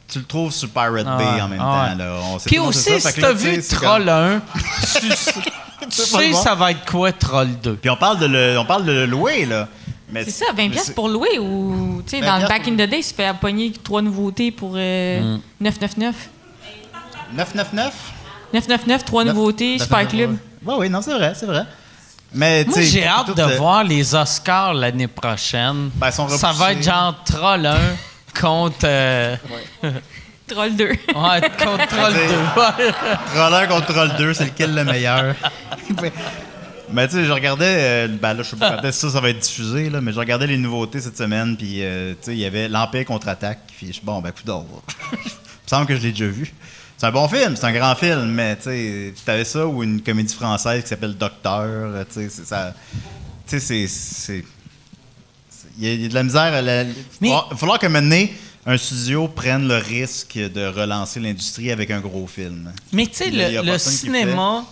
Tu, 0.08 0.20
le 0.20 0.24
trouves 0.24 0.52
sur 0.52 0.70
Pirate 0.70 1.04
Ah 1.06 1.18
Bay 1.18 1.24
ouais, 1.24 1.40
en 1.42 1.48
même 1.48 1.60
ah 1.60 1.90
temps. 1.90 1.98
ouais. 1.98 2.04
Là. 2.04 2.20
On 2.22 2.38
sait 2.38 2.48
Puis 2.48 2.58
aussi, 2.58 2.98
si 3.00 3.20
t'as 3.20 3.32
vu 3.32 3.62
Troll 3.62 4.06
comme- 4.06 4.08
1, 4.08 4.42
tu, 5.00 5.06
tu 5.90 6.02
sais 6.02 6.32
ça 6.32 6.54
va 6.54 6.70
être 6.72 6.84
quoi 6.90 7.12
Troll 7.12 7.48
2. 7.62 7.76
Puis 7.76 7.90
on 7.90 7.96
parle 7.96 8.18
de 8.18 8.26
le, 8.26 8.58
on 8.58 8.64
parle 8.64 8.84
de 8.84 8.92
le 8.92 9.06
louer, 9.06 9.44
là. 9.46 9.68
Mais 10.10 10.24
C'est 10.24 10.30
ça, 10.30 10.46
20 10.52 10.54
mais 10.56 10.68
pièces 10.70 10.90
pour 10.90 11.08
louer 11.08 11.38
ou, 11.38 12.02
tu 12.06 12.16
sais, 12.16 12.20
20 12.22 12.26
dans 12.26 12.42
le 12.42 12.48
back 12.48 12.66
in 12.66 12.72
the 12.72 12.88
day, 12.88 13.00
tu 13.02 13.14
fais 13.14 13.30
pogner 13.38 13.72
trois 13.84 14.00
nouveautés 14.00 14.50
pour 14.50 14.72
euh, 14.76 15.36
Mm. 15.36 15.40
999. 15.60 16.14
999? 17.34 17.92
999, 18.54 19.04
trois 19.04 19.24
nouveautés, 19.24 19.78
Super 19.78 20.08
Club. 20.08 20.36
Oui, 20.64 20.74
oui, 20.78 20.88
non, 20.90 21.02
c'est 21.02 21.12
vrai, 21.12 21.32
c'est 21.36 21.44
vrai. 21.46 21.64
Mais, 22.32 22.64
tu 22.64 22.70
Moi, 22.70 22.78
sais, 22.78 22.84
j'ai 22.84 23.06
hâte 23.06 23.34
de 23.36 23.42
voir 23.56 23.84
les 23.84 24.14
Oscars 24.14 24.74
l'année 24.74 25.06
prochaine. 25.08 25.90
Ben, 25.94 26.08
ils 26.08 26.12
sont 26.12 26.28
ça 26.28 26.52
va 26.52 26.72
être 26.72 26.82
genre 26.82 27.14
Troll 27.24 27.66
1 27.66 27.76
contre. 28.38 28.76
euh, 28.84 29.36
Troll 30.48 30.76
2. 30.76 30.84
ouais, 30.88 30.96
contre 31.14 31.86
Troll 31.88 32.12
2. 32.12 32.20
Ouais. 32.60 32.92
Troller 33.34 33.66
contre 33.68 33.86
Troll 33.92 34.16
2, 34.16 34.34
c'est 34.34 34.44
lequel 34.46 34.74
le 34.74 34.84
meilleur? 34.84 35.34
mais 36.92 37.06
tu 37.08 37.14
sais, 37.16 37.24
je 37.24 37.32
regardais, 37.32 37.64
euh, 37.66 38.08
ben 38.08 38.34
là, 38.34 38.42
je 38.42 38.50
sais 38.50 38.56
pas 38.56 38.70
quand 38.76 38.84
est-ce 38.88 39.02
que 39.02 39.08
ça, 39.08 39.14
ça 39.14 39.20
va 39.20 39.30
être 39.30 39.38
diffusé, 39.40 39.90
là, 39.90 40.00
mais 40.00 40.12
je 40.12 40.18
regardais 40.18 40.46
les 40.46 40.56
nouveautés 40.56 41.00
cette 41.00 41.18
semaine, 41.18 41.56
puis 41.56 41.82
euh, 41.84 42.12
tu 42.14 42.18
sais, 42.26 42.32
il 42.32 42.38
y 42.38 42.44
avait 42.46 42.68
l'Empire 42.68 43.04
contre-attaque, 43.04 43.60
puis 43.76 43.88
je 43.88 43.92
suis 43.92 44.02
bon, 44.02 44.20
ben, 44.20 44.30
coup 44.32 44.42
d'or. 44.44 44.64
Il 45.70 45.74
me 45.74 45.76
semble 45.76 45.86
que 45.86 45.96
je 45.96 46.00
l'ai 46.00 46.12
déjà 46.12 46.26
vu. 46.26 46.50
C'est 46.96 47.06
un 47.06 47.12
bon 47.12 47.28
film, 47.28 47.54
c'est 47.54 47.66
un 47.66 47.72
grand 47.72 47.94
film, 47.94 48.24
mais 48.32 48.56
tu 48.56 48.62
sais, 48.64 49.14
t'avais 49.26 49.44
ça 49.44 49.66
ou 49.66 49.82
une 49.82 50.00
comédie 50.02 50.34
française 50.34 50.82
qui 50.82 50.88
s'appelle 50.88 51.14
Docteur, 51.14 51.62
euh, 51.62 52.04
tu 52.10 52.20
sais, 52.22 52.28
c'est 52.30 52.46
ça. 52.46 52.72
Tu 53.46 53.60
sais, 53.60 53.86
c'est- 53.86 54.44
Il 55.78 55.84
y, 55.86 55.90
a- 55.90 55.94
il 55.94 56.02
y 56.02 56.06
a 56.06 56.08
de 56.08 56.14
la 56.14 56.22
misère. 56.24 56.40
à 56.54 56.62
la- 56.62 56.82
il 56.84 57.30
va 57.30 57.44
falloir 57.56 57.78
que 57.78 57.86
maintenant, 57.86 58.24
un 58.68 58.76
studio 58.76 59.28
prenne 59.28 59.66
le 59.66 59.78
risque 59.78 60.36
de 60.36 60.66
relancer 60.66 61.18
l'industrie 61.20 61.70
avec 61.70 61.90
un 61.90 62.00
gros 62.00 62.26
film. 62.26 62.70
Mais 62.92 63.06
tu 63.06 63.14
sais, 63.14 63.30
le, 63.30 63.78
cinéma, 63.78 64.62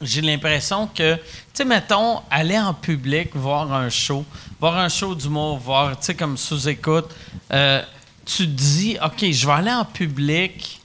j'ai 0.00 0.22
l'impression 0.22 0.86
que, 0.86 1.16
tu 1.16 1.20
sais, 1.52 1.66
mettons, 1.66 2.22
aller 2.30 2.58
en 2.58 2.72
public, 2.72 3.36
voir 3.36 3.70
un 3.70 3.90
show, 3.90 4.24
voir 4.58 4.78
un 4.78 4.88
show 4.88 5.14
d'humour, 5.14 5.58
voir, 5.58 6.00
tu 6.00 6.06
sais, 6.06 6.14
comme 6.14 6.38
sous-écoute, 6.38 7.10
euh, 7.52 7.82
tu 8.24 8.46
te 8.46 8.50
dis, 8.50 8.96
OK, 9.04 9.30
je 9.30 9.46
vais 9.46 9.52
aller 9.52 9.72
en 9.72 9.84
public, 9.84 10.80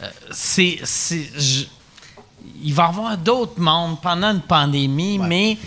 euh, 0.00 0.08
c'est. 0.30 0.78
Il 2.62 2.74
va 2.74 2.84
y 2.84 2.88
avoir 2.88 3.16
d'autres 3.18 3.60
mondes 3.60 4.00
pendant 4.00 4.30
une 4.32 4.40
pandémie, 4.40 5.18
Ouais. 5.18 5.26
mais 5.26 5.58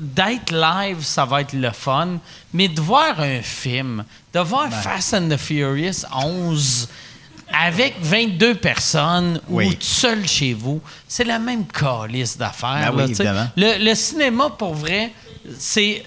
d'être 0.00 0.52
live, 0.52 1.02
ça 1.02 1.24
va 1.24 1.40
être 1.42 1.52
le 1.52 1.70
fun. 1.70 2.18
Mais 2.52 2.68
de 2.68 2.80
voir 2.80 3.20
un 3.20 3.40
film, 3.42 4.04
de 4.32 4.40
voir 4.40 4.68
Fast 4.70 5.14
and 5.14 5.28
the 5.28 5.36
Furious 5.36 6.04
11 6.14 6.88
avec 7.52 7.94
22 8.00 8.54
personnes 8.56 9.40
Oui. 9.48 9.66
ou 9.68 9.70
tout 9.74 9.82
seul 9.82 10.26
chez 10.26 10.54
vous, 10.54 10.80
c'est 11.06 11.24
la 11.24 11.38
même 11.38 11.66
calice 11.66 12.36
d'affaires. 12.36 12.92
Ben 12.92 13.06
oui, 13.06 13.14
le, 13.56 13.84
le 13.84 13.94
cinéma, 13.94 14.50
pour 14.50 14.74
vrai, 14.74 15.12
c'est 15.58 16.02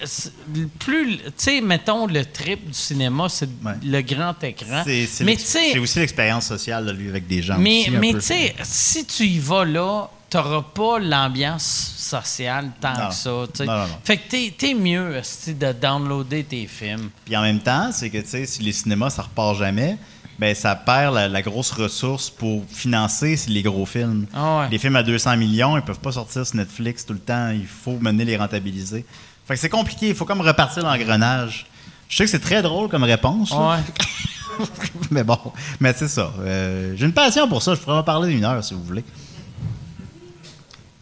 plus. 0.78 1.16
Tu 1.18 1.22
sais, 1.36 1.60
mettons, 1.60 2.06
le 2.06 2.24
trip 2.24 2.66
du 2.66 2.74
cinéma, 2.74 3.28
c'est 3.28 3.48
Ouais. 3.64 3.72
le 3.84 4.00
grand 4.02 4.34
écran. 4.42 4.82
C'est 4.84 5.06
c'est 5.06 5.24
Mais 5.24 5.32
l'ex- 5.32 5.44
tu 5.44 5.50
sais, 5.50 5.70
c'est 5.72 5.78
aussi 5.78 5.98
l'expérience 6.00 6.46
sociale 6.46 6.86
de 6.86 6.92
lui 6.92 7.08
avec 7.08 7.26
des 7.26 7.42
gens. 7.42 7.58
mais, 7.58 7.88
aussi, 7.88 8.12
tu 8.14 8.20
sais, 8.20 8.54
si 8.64 9.04
tu 9.04 9.24
y 9.24 9.38
vas 9.38 9.64
là, 9.64 10.08
t'auras 10.30 10.62
pas 10.62 10.98
l'ambiance 10.98 11.94
sociale 11.96 12.70
tant 12.80 12.92
Non. 12.98 13.08
que 13.08 13.14
ça. 13.14 13.30
tu 13.52 13.58
sais. 13.58 13.64
Non, 13.64 13.72
non, 13.78 13.86
non. 13.86 13.98
Fait 14.04 14.16
que 14.18 14.28
t'es, 14.28 14.54
t'es 14.56 14.74
mieux 14.74 15.20
de 15.46 15.72
downloader 15.72 16.44
tes 16.44 16.66
films. 16.66 17.10
Puis 17.24 17.36
en 17.36 17.42
même 17.42 17.60
temps, 17.60 17.90
c'est 17.92 18.10
que 18.10 18.18
tu 18.18 18.28
sais, 18.28 18.46
si 18.46 18.62
les 18.62 18.72
cinémas 18.72 19.10
ça 19.10 19.22
repart 19.22 19.56
jamais, 19.56 19.96
ben 20.38 20.54
ça 20.54 20.76
perd 20.76 21.14
la, 21.16 21.28
la 21.28 21.42
grosse 21.42 21.72
ressource 21.72 22.30
pour 22.30 22.62
financer 22.68 23.36
les 23.48 23.62
gros 23.62 23.86
films. 23.86 24.26
Ah 24.32 24.60
ouais. 24.60 24.68
Les 24.70 24.78
films 24.78 24.94
à 24.96 25.02
200 25.02 25.36
millions, 25.36 25.76
ils 25.76 25.82
peuvent 25.82 25.98
pas 25.98 26.12
sortir 26.12 26.46
sur 26.46 26.54
Netflix 26.56 27.04
tout 27.04 27.12
le 27.14 27.18
temps. 27.18 27.50
Il 27.50 27.66
faut 27.66 27.98
mener 27.98 28.24
les 28.24 28.36
rentabiliser. 28.36 29.04
Fait 29.48 29.54
que 29.54 29.60
c'est 29.60 29.70
compliqué. 29.70 30.08
Il 30.10 30.14
faut 30.14 30.26
comme 30.26 30.42
repartir 30.42 30.84
l'engrenage. 30.84 31.64
Je 32.06 32.16
sais 32.18 32.24
que 32.24 32.30
c'est 32.30 32.38
très 32.38 32.60
drôle 32.60 32.90
comme 32.90 33.04
réponse, 33.04 33.50
là. 33.50 33.78
Ouais. 33.78 34.66
mais 35.10 35.24
bon, 35.24 35.38
mais 35.80 35.94
c'est 35.96 36.08
ça. 36.08 36.30
Euh, 36.40 36.92
J'ai 36.96 37.06
une 37.06 37.14
passion 37.14 37.48
pour 37.48 37.62
ça. 37.62 37.74
Je 37.74 37.80
pourrais 37.80 37.96
en 37.96 38.02
parler 38.02 38.34
une 38.34 38.44
heure 38.44 38.62
si 38.62 38.74
vous 38.74 38.82
voulez. 38.82 39.04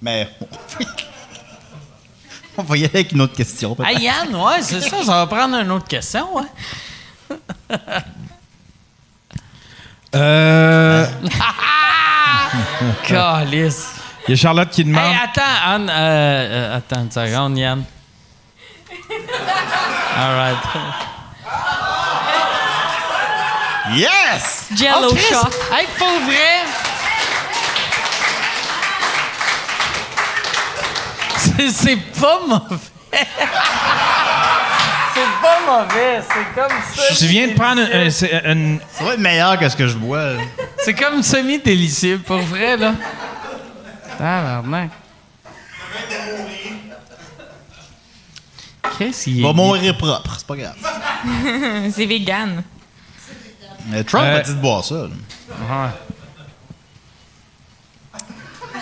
Mais 0.00 0.30
on 2.56 2.62
va 2.62 2.76
y 2.76 2.84
aller 2.84 2.94
avec 2.94 3.10
une 3.10 3.20
autre 3.20 3.34
question. 3.34 3.76
Hey 3.84 4.04
Yann, 4.04 4.32
ouais, 4.32 4.62
c'est 4.62 4.80
ça, 4.80 5.02
ça 5.02 5.24
va 5.24 5.26
prendre 5.26 5.56
une 5.56 5.70
autre 5.72 5.88
question, 5.88 6.36
ouais. 6.36 6.44
Euh, 10.14 11.04
Calice. 13.04 13.88
Il 14.28 14.30
y 14.30 14.34
a 14.34 14.36
Charlotte 14.36 14.70
qui 14.70 14.84
demande. 14.84 15.04
Hey, 15.04 15.18
attends, 15.24 15.42
Anne, 15.66 15.90
euh, 15.90 15.92
euh, 15.92 16.76
attends 16.76 17.02
une 17.02 17.10
seconde, 17.10 17.58
Yann. 17.58 17.84
All 19.28 20.34
right. 20.34 20.56
Yes! 23.94 24.68
Jello 24.74 25.10
Oh, 25.12 25.16
shot. 25.16 25.52
Hey, 25.72 25.86
pour 25.98 26.08
vrai. 26.26 26.64
C'est- 31.72 31.96
pas 32.20 32.40
mauvais. 32.46 32.78
C'est 35.14 35.32
pas 35.42 35.58
mauvais. 35.66 36.20
C'est 36.28 36.60
comme 36.60 36.76
ça. 36.94 37.14
Tu 37.16 37.26
viens 37.26 37.48
de 37.48 37.54
prendre 37.54 37.80
un- 37.82 38.06
un- 38.06 38.10
c'est 38.10 38.42
une- 38.44 38.80
Ça 38.92 39.04
va 39.04 39.14
être 39.14 39.20
meilleur 39.20 39.58
que 39.58 39.68
ce 39.68 39.76
que 39.76 39.86
je 39.86 39.94
bois. 39.96 40.32
C'est 40.84 40.94
comme 40.94 41.22
semi-délicieux, 41.22 42.18
pour 42.18 42.38
vrai, 42.38 42.76
là. 42.76 42.92
Tabarnak. 44.18 44.90
Qu'est-ce 46.08 46.65
qu'il 48.98 49.36
Il 49.36 49.42
va 49.42 49.52
mourir 49.52 49.96
propre, 49.96 50.34
c'est 50.38 50.46
pas 50.46 50.56
grave. 50.56 50.76
C'est 51.92 52.06
vegan. 52.06 52.62
Mais 53.88 54.02
Trump 54.04 54.24
Euh, 54.26 54.38
a 54.38 54.40
dit 54.40 54.54
de 54.54 54.60
boire 54.60 54.84
ça. 54.84 54.94
là. 54.94 55.92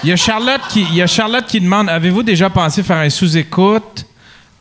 Il 0.03 0.11
y 0.11 0.13
a 0.13 0.17
Charlotte 0.17 0.61
qui, 0.69 0.83
il 0.83 0.95
y 0.97 1.03
a 1.03 1.07
Charlotte 1.07 1.47
qui 1.47 1.61
demande 1.61 1.89
avez-vous 1.89 2.23
déjà 2.23 2.51
pensé 2.51 2.83
faire 2.83 2.99
un 2.99 3.09
sous-écoute 3.11 4.05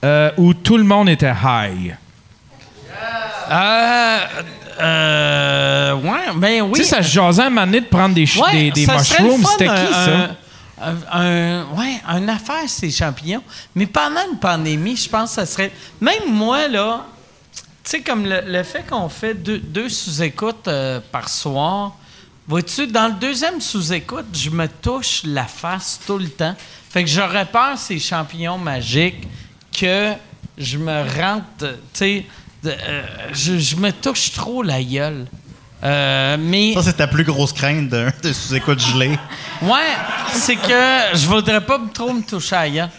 euh, 0.03 0.31
où 0.37 0.53
tout 0.53 0.77
le 0.77 0.83
monde 0.83 1.09
était 1.09 1.31
high? 1.43 1.95
Euh. 3.51 4.19
Euh. 4.81 5.93
Ouais, 5.95 6.19
ben 6.35 6.61
oui. 6.63 6.71
Tu 6.75 6.83
sais, 6.83 6.89
ça 6.95 7.03
se 7.03 7.09
jasait 7.09 7.43
un 7.43 7.49
moment 7.49 7.65
donné 7.65 7.81
de 7.81 7.85
prendre 7.85 8.15
des, 8.15 8.25
ch- 8.25 8.43
Ouais, 8.43 8.51
des, 8.63 8.71
des 8.71 8.85
ça 8.85 8.99
serait 8.99 9.23
le 9.23 9.29
mushrooms. 9.29 9.43
fun, 9.43 9.49
C'était 9.51 9.67
un- 9.67 9.85
qui, 9.85 9.93
ça? 9.93 10.09
un- 10.15 10.35
Un, 11.11 11.65
ouais, 11.75 12.01
une 12.07 12.29
affaire, 12.29 12.67
ces 12.67 12.91
champignons. 12.91 13.43
Mais 13.75 13.85
pendant 13.85 14.21
une 14.31 14.37
pandémie, 14.37 14.95
je 14.95 15.09
pense 15.09 15.29
que 15.29 15.35
ça 15.35 15.45
serait. 15.45 15.71
Même 16.01 16.29
moi, 16.29 16.67
là, 16.67 17.05
tu 17.55 17.63
sais, 17.83 18.01
comme 18.01 18.25
le, 18.25 18.41
le 18.45 18.63
fait 18.63 18.85
qu'on 18.87 19.09
fait 19.09 19.33
deux, 19.33 19.59
deux 19.59 19.89
sous-écoutes 19.89 20.67
euh, 20.67 20.99
par 21.11 21.29
soir, 21.29 21.95
vois-tu, 22.47 22.87
dans 22.87 23.07
le 23.07 23.13
deuxième 23.13 23.59
sous-écoute, 23.61 24.27
je 24.33 24.49
me 24.49 24.67
touche 24.67 25.21
la 25.25 25.45
face 25.45 25.99
tout 26.05 26.17
le 26.17 26.29
temps. 26.29 26.55
Fait 26.89 27.03
que 27.03 27.09
j'aurais 27.09 27.45
peur, 27.45 27.77
ces 27.77 27.99
champignons 27.99 28.57
magiques, 28.57 29.27
que 29.77 30.13
je 30.57 30.77
me 30.77 31.01
rentre, 31.19 31.45
tu 31.59 31.75
sais, 31.93 32.25
euh, 32.65 33.03
je, 33.33 33.57
je 33.57 33.75
me 33.75 33.91
touche 33.91 34.31
trop 34.31 34.63
la 34.63 34.81
gueule. 34.81 35.25
Euh, 35.83 36.37
mais. 36.39 36.73
Ça, 36.73 36.83
c'est 36.83 36.93
ta 36.93 37.07
plus 37.07 37.23
grosse 37.23 37.53
crainte 37.53 37.89
d'un 37.89 38.11
de 38.21 38.33
sous-écoute 38.33 38.79
gelé. 38.79 39.17
Ouais, 39.61 39.95
c'est 40.31 40.55
que 40.55 41.13
je 41.13 41.27
voudrais 41.27 41.61
pas 41.61 41.79
trop 41.93 42.13
me 42.13 42.21
toucher 42.21 42.55
à 42.55 42.89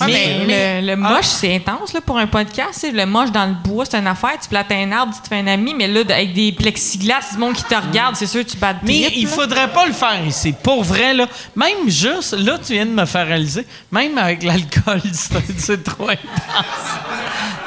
Ah, 0.00 0.06
mais 0.06 0.80
le, 0.80 0.86
le 0.88 0.96
moche, 0.96 1.26
c'est 1.26 1.54
intense 1.56 1.92
là, 1.92 2.00
pour 2.00 2.18
un 2.18 2.26
podcast. 2.26 2.86
Le 2.92 3.04
moche 3.06 3.30
dans 3.32 3.46
le 3.46 3.54
bois, 3.54 3.84
c'est 3.84 3.98
une 3.98 4.06
affaire. 4.06 4.38
Tu 4.40 4.48
plates 4.48 4.72
un 4.72 4.90
arbre, 4.92 5.14
tu 5.14 5.20
te 5.22 5.28
fais 5.28 5.40
un 5.40 5.46
ami, 5.46 5.74
mais 5.74 5.88
là, 5.88 6.00
avec 6.08 6.32
des 6.32 6.52
plexiglas, 6.52 7.32
du 7.32 7.38
monde 7.38 7.54
qui 7.54 7.64
te 7.64 7.74
regarde, 7.74 8.16
c'est 8.16 8.26
sûr 8.26 8.44
que 8.44 8.50
tu 8.50 8.56
bats 8.56 8.74
Mais 8.82 9.02
trip, 9.02 9.12
il 9.16 9.24
là. 9.24 9.30
faudrait 9.30 9.72
pas 9.72 9.86
le 9.86 9.92
faire 9.92 10.24
ici. 10.26 10.52
Pour 10.62 10.82
vrai, 10.84 11.14
là, 11.14 11.26
même 11.56 11.88
juste, 11.88 12.32
là, 12.32 12.58
tu 12.64 12.72
viens 12.74 12.86
de 12.86 12.92
me 12.92 13.04
faire 13.04 13.26
réaliser, 13.26 13.66
même 13.92 14.16
avec 14.18 14.42
l'alcool, 14.42 15.00
c'est 15.12 15.58
c'est 15.58 15.84
trop 15.84 16.08
intense. 16.08 16.18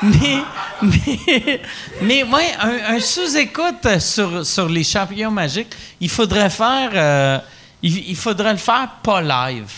Mais, 0.04 0.38
mais, 0.82 1.62
mais 2.02 2.24
ouais, 2.24 2.54
un, 2.62 2.96
un 2.96 3.00
sous-écoute 3.00 4.00
sur, 4.00 4.46
sur 4.46 4.70
les 4.70 4.84
champignons 4.84 5.32
magiques, 5.32 5.74
il 6.00 6.10
faudrait 6.10 6.50
faire, 6.52 6.92
euh, 6.94 7.40
il, 7.82 8.10
il 8.10 8.16
faudrait 8.16 8.52
le 8.52 8.58
faire 8.60 8.88
pas 9.02 9.22
live. 9.22 9.72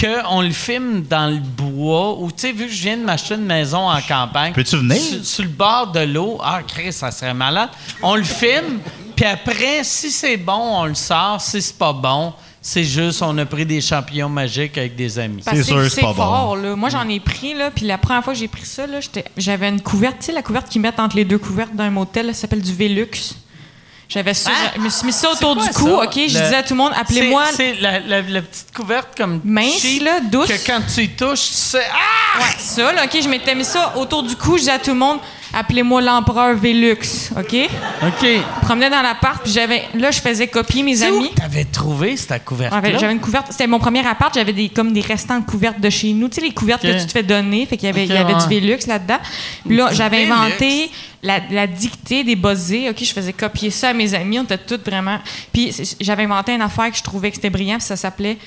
Qu'on 0.00 0.42
le 0.42 0.50
filme 0.50 1.02
dans 1.02 1.26
le 1.26 1.40
bois, 1.40 2.18
ou 2.18 2.30
tu 2.30 2.42
sais, 2.42 2.52
vu 2.52 2.66
que 2.66 2.72
je 2.72 2.82
viens 2.82 2.96
de 2.96 3.02
m'acheter 3.02 3.34
une 3.34 3.46
maison 3.46 3.88
en 3.88 4.00
campagne. 4.00 4.52
Peux-tu 4.52 4.76
venir? 4.76 4.96
Sur, 5.00 5.24
sur 5.24 5.42
le 5.42 5.50
bord 5.50 5.90
de 5.92 6.00
l'eau. 6.00 6.38
Ah, 6.40 6.60
Chris, 6.66 6.92
ça 6.92 7.10
serait 7.10 7.34
malade. 7.34 7.70
On 8.02 8.14
le 8.14 8.22
filme, 8.22 8.78
puis 9.16 9.24
après, 9.24 9.82
si 9.82 10.10
c'est 10.10 10.36
bon, 10.36 10.52
on 10.80 10.84
le 10.84 10.94
sort. 10.94 11.40
Si 11.40 11.60
c'est 11.60 11.76
pas 11.76 11.92
bon, 11.92 12.32
c'est 12.60 12.84
juste, 12.84 13.22
on 13.22 13.36
a 13.38 13.46
pris 13.46 13.66
des 13.66 13.80
champignons 13.80 14.28
magiques 14.28 14.78
avec 14.78 14.94
des 14.94 15.18
amis. 15.18 15.42
Parce 15.44 15.56
que 15.56 15.62
C'est 15.64 15.70
sûr, 15.72 15.82
c'est 15.84 15.90
c'est 15.90 16.00
pas 16.02 16.14
fort, 16.14 16.56
là. 16.56 16.76
Moi, 16.76 16.90
j'en 16.90 17.08
ai 17.08 17.18
pris, 17.18 17.54
là. 17.54 17.70
Puis 17.72 17.84
la 17.86 17.98
première 17.98 18.22
fois 18.22 18.34
que 18.34 18.38
j'ai 18.38 18.46
pris 18.48 18.66
ça, 18.66 18.84
j'avais 19.36 19.68
une 19.68 19.80
couverte. 19.80 20.18
Tu 20.20 20.26
sais, 20.26 20.32
la 20.32 20.42
couverte 20.42 20.68
qu'ils 20.68 20.80
mettent 20.80 21.00
entre 21.00 21.16
les 21.16 21.24
deux 21.24 21.38
couvertes 21.38 21.74
d'un 21.74 21.90
motel, 21.90 22.26
ça 22.26 22.42
s'appelle 22.42 22.62
du 22.62 22.72
Velux. 22.74 23.34
J'avais 24.08 24.32
ça. 24.32 24.50
Ah! 24.52 24.70
Je 24.76 24.80
me 24.80 24.88
suis 24.88 25.06
mis 25.06 25.12
ça 25.12 25.30
autour 25.30 25.54
du 25.54 25.68
cou, 25.68 25.86
ça? 25.86 26.02
OK? 26.04 26.14
Je 26.14 26.20
disais 26.28 26.54
à 26.56 26.62
tout 26.62 26.72
le 26.74 26.78
monde, 26.78 26.92
appelez-moi. 26.98 27.44
C'est 27.50 27.56
c'est 27.74 27.80
la, 27.80 28.00
la- 28.00 28.22
la 28.22 28.40
petite 28.42 28.72
couverte 28.74 29.08
comme 29.16 29.40
Mince, 29.44 29.80
cheap, 29.80 30.02
là, 30.02 30.20
douce. 30.20 30.48
Que 30.48 30.66
quand 30.66 30.80
tu 30.94 31.02
y 31.02 31.08
touches, 31.10 31.48
tu 31.48 31.52
sais. 31.54 31.86
Ah! 31.92 32.38
Ouais, 32.40 32.54
ça, 32.58 32.90
là, 32.92 33.04
OK? 33.04 33.18
Je 33.22 33.28
m'étais 33.28 33.54
mis 33.54 33.64
ça 33.66 33.92
autour 33.96 34.22
du 34.22 34.34
cou. 34.34 34.52
Je 34.54 34.60
disais 34.60 34.72
à 34.72 34.78
tout 34.78 34.90
le 34.92 34.96
monde, 34.96 35.18
appelez-moi 35.52 36.00
l'empereur 36.00 36.56
Velux, 36.56 37.30
OK? 37.36 37.54
OK. 38.02 38.22
Je 38.22 38.60
promenais 38.62 38.90
dans 38.90 39.02
l'appart, 39.02 39.42
puis 39.42 39.52
j'avais. 39.52 39.82
Là, 39.94 40.10
je 40.10 40.20
faisais 40.20 40.46
copier 40.48 40.82
mes 40.82 41.02
amis. 41.02 41.30
t'avais 41.34 41.64
trouvé 41.64 42.16
cette 42.16 42.44
couverte 42.44 42.74
fait, 42.82 42.98
J'avais 42.98 43.12
une 43.12 43.20
couverte. 43.20 43.46
C'était 43.50 43.66
mon 43.66 43.78
premier 43.78 44.06
appart. 44.06 44.32
J'avais 44.34 44.52
des, 44.52 44.68
comme 44.68 44.92
des 44.92 45.00
restants 45.00 45.38
de 45.40 45.44
couvertes 45.44 45.80
de 45.80 45.90
chez 45.90 46.12
nous. 46.12 46.28
Tu 46.28 46.36
sais, 46.36 46.40
les 46.40 46.52
couvertes 46.52 46.82
que 46.82 47.00
tu 47.00 47.06
te 47.06 47.12
fais 47.12 47.22
donner. 47.22 47.66
Fait 47.66 47.76
qu'il 47.76 47.86
y 47.86 47.90
avait, 47.90 48.04
il 48.04 48.12
y 48.12 48.16
avait 48.16 48.34
ouais. 48.34 48.46
du 48.48 48.54
Velux 48.54 48.86
là-dedans. 48.86 49.18
Puis 49.66 49.76
là, 49.76 49.90
j'avais 49.92 50.26
inventé 50.26 50.90
la, 51.22 51.40
la 51.50 51.66
dictée 51.66 52.24
des 52.24 52.36
buzzés. 52.36 52.90
OK, 52.90 52.96
je 53.00 53.12
faisais 53.12 53.32
copier 53.32 53.70
ça 53.70 53.90
à 53.90 53.92
mes 53.92 54.14
amis. 54.14 54.38
On 54.38 54.44
était 54.44 54.58
toutes 54.58 54.84
vraiment. 54.84 55.18
Puis 55.52 55.74
j'avais 56.00 56.24
inventé 56.24 56.52
une 56.52 56.62
affaire 56.62 56.90
que 56.90 56.96
je 56.96 57.02
trouvais 57.02 57.30
que 57.30 57.36
c'était 57.36 57.50
brillant. 57.50 57.78
Puis 57.78 57.86
ça 57.86 57.96
s'appelait 57.96 58.38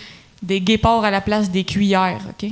des 0.42 0.60
guépards 0.60 1.04
à 1.04 1.12
la 1.12 1.22
place 1.22 1.50
des 1.50 1.64
cuillères. 1.64 2.20
OK? 2.30 2.52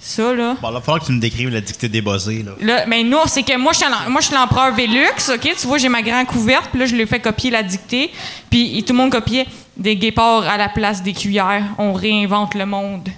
Ça, 0.00 0.32
là. 0.32 0.56
Bon, 0.62 0.68
là, 0.68 0.74
il 0.74 0.74
va 0.74 0.80
falloir 0.80 1.00
que 1.00 1.06
tu 1.06 1.12
me 1.12 1.20
décrives 1.20 1.48
la 1.48 1.60
dictée 1.60 1.88
des 1.88 2.00
buzzés. 2.00 2.44
Là. 2.44 2.52
Là, 2.60 2.86
mais 2.86 3.02
non, 3.02 3.22
c'est 3.26 3.42
que 3.42 3.56
moi, 3.58 3.72
je 3.72 4.24
suis 4.24 4.34
l'empereur 4.34 4.72
Velux, 4.72 5.28
OK? 5.28 5.54
Tu 5.58 5.66
vois, 5.66 5.78
j'ai 5.78 5.88
ma 5.88 6.02
grande 6.02 6.26
couverte, 6.26 6.70
puis 6.70 6.78
là, 6.78 6.86
je 6.86 6.94
lui 6.94 7.02
ai 7.02 7.06
fait 7.06 7.18
copier 7.18 7.50
la 7.50 7.64
dictée, 7.64 8.12
puis 8.48 8.82
tout 8.84 8.92
le 8.92 8.98
monde 8.98 9.10
copiait 9.10 9.46
des 9.76 9.96
guépards 9.96 10.48
à 10.48 10.56
la 10.56 10.68
place 10.68 11.02
des 11.02 11.12
cuillères. 11.12 11.64
On 11.78 11.92
réinvente 11.92 12.54
le 12.54 12.66
monde. 12.66 13.08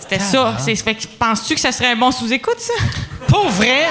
C'était 0.00 0.18
ça. 0.18 0.56
C'est, 0.58 0.76
fait 0.76 0.94
que, 0.94 1.06
penses-tu 1.18 1.54
que 1.54 1.60
ça 1.60 1.72
serait 1.72 1.92
un 1.92 1.96
bon 1.96 2.10
sous-écoute, 2.10 2.58
ça? 2.58 2.74
Pour 3.26 3.48
vrai, 3.48 3.86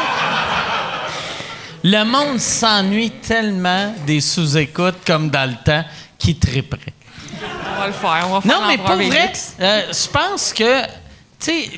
le 1.84 2.04
monde 2.04 2.40
s'ennuie 2.40 3.10
tellement 3.10 3.96
des 4.06 4.22
sous-écoutes 4.22 5.00
comme 5.08 5.32
dans 5.32 5.50
le 5.50 5.56
temps 5.66 5.84
qui 6.20 6.36
triperait. 6.36 6.94
On 7.76 7.80
va 7.80 7.88
le 7.88 7.94
faire. 7.94 8.28
On 8.30 8.34
va 8.34 8.42
faire 8.42 8.60
Non, 8.60 8.68
mais 8.68 8.78
pour 8.78 8.96
vrai, 8.96 9.34
euh, 9.60 9.82
je 9.92 10.08
pense 10.10 10.54
que, 10.54 10.84
tu 10.84 10.88
sais, 11.40 11.70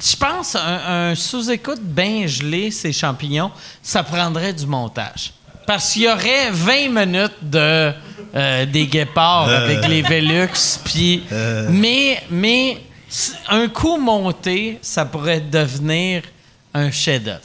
je 0.00 0.16
pense 0.16 0.56
un, 0.56 1.10
un 1.10 1.14
sous-écoute 1.14 1.80
bien 1.82 2.26
gelé, 2.26 2.70
ces 2.70 2.92
champignons, 2.92 3.50
ça 3.82 4.02
prendrait 4.02 4.52
du 4.52 4.66
montage. 4.66 5.32
Parce 5.66 5.92
qu'il 5.92 6.02
y 6.02 6.08
aurait 6.08 6.50
20 6.50 6.88
minutes 6.88 7.36
de 7.42 7.92
euh, 8.34 8.66
des 8.66 8.86
guépards 8.86 9.48
avec 9.48 9.86
les 9.86 10.02
Velux, 10.02 10.78
puis 10.84 11.24
mais 11.68 12.22
mais 12.30 12.78
un 13.48 13.68
coup 13.68 13.98
monté, 13.98 14.78
ça 14.82 15.04
pourrait 15.04 15.40
devenir 15.40 16.22
un 16.74 16.90
chef-d'œuvre. 16.90 17.40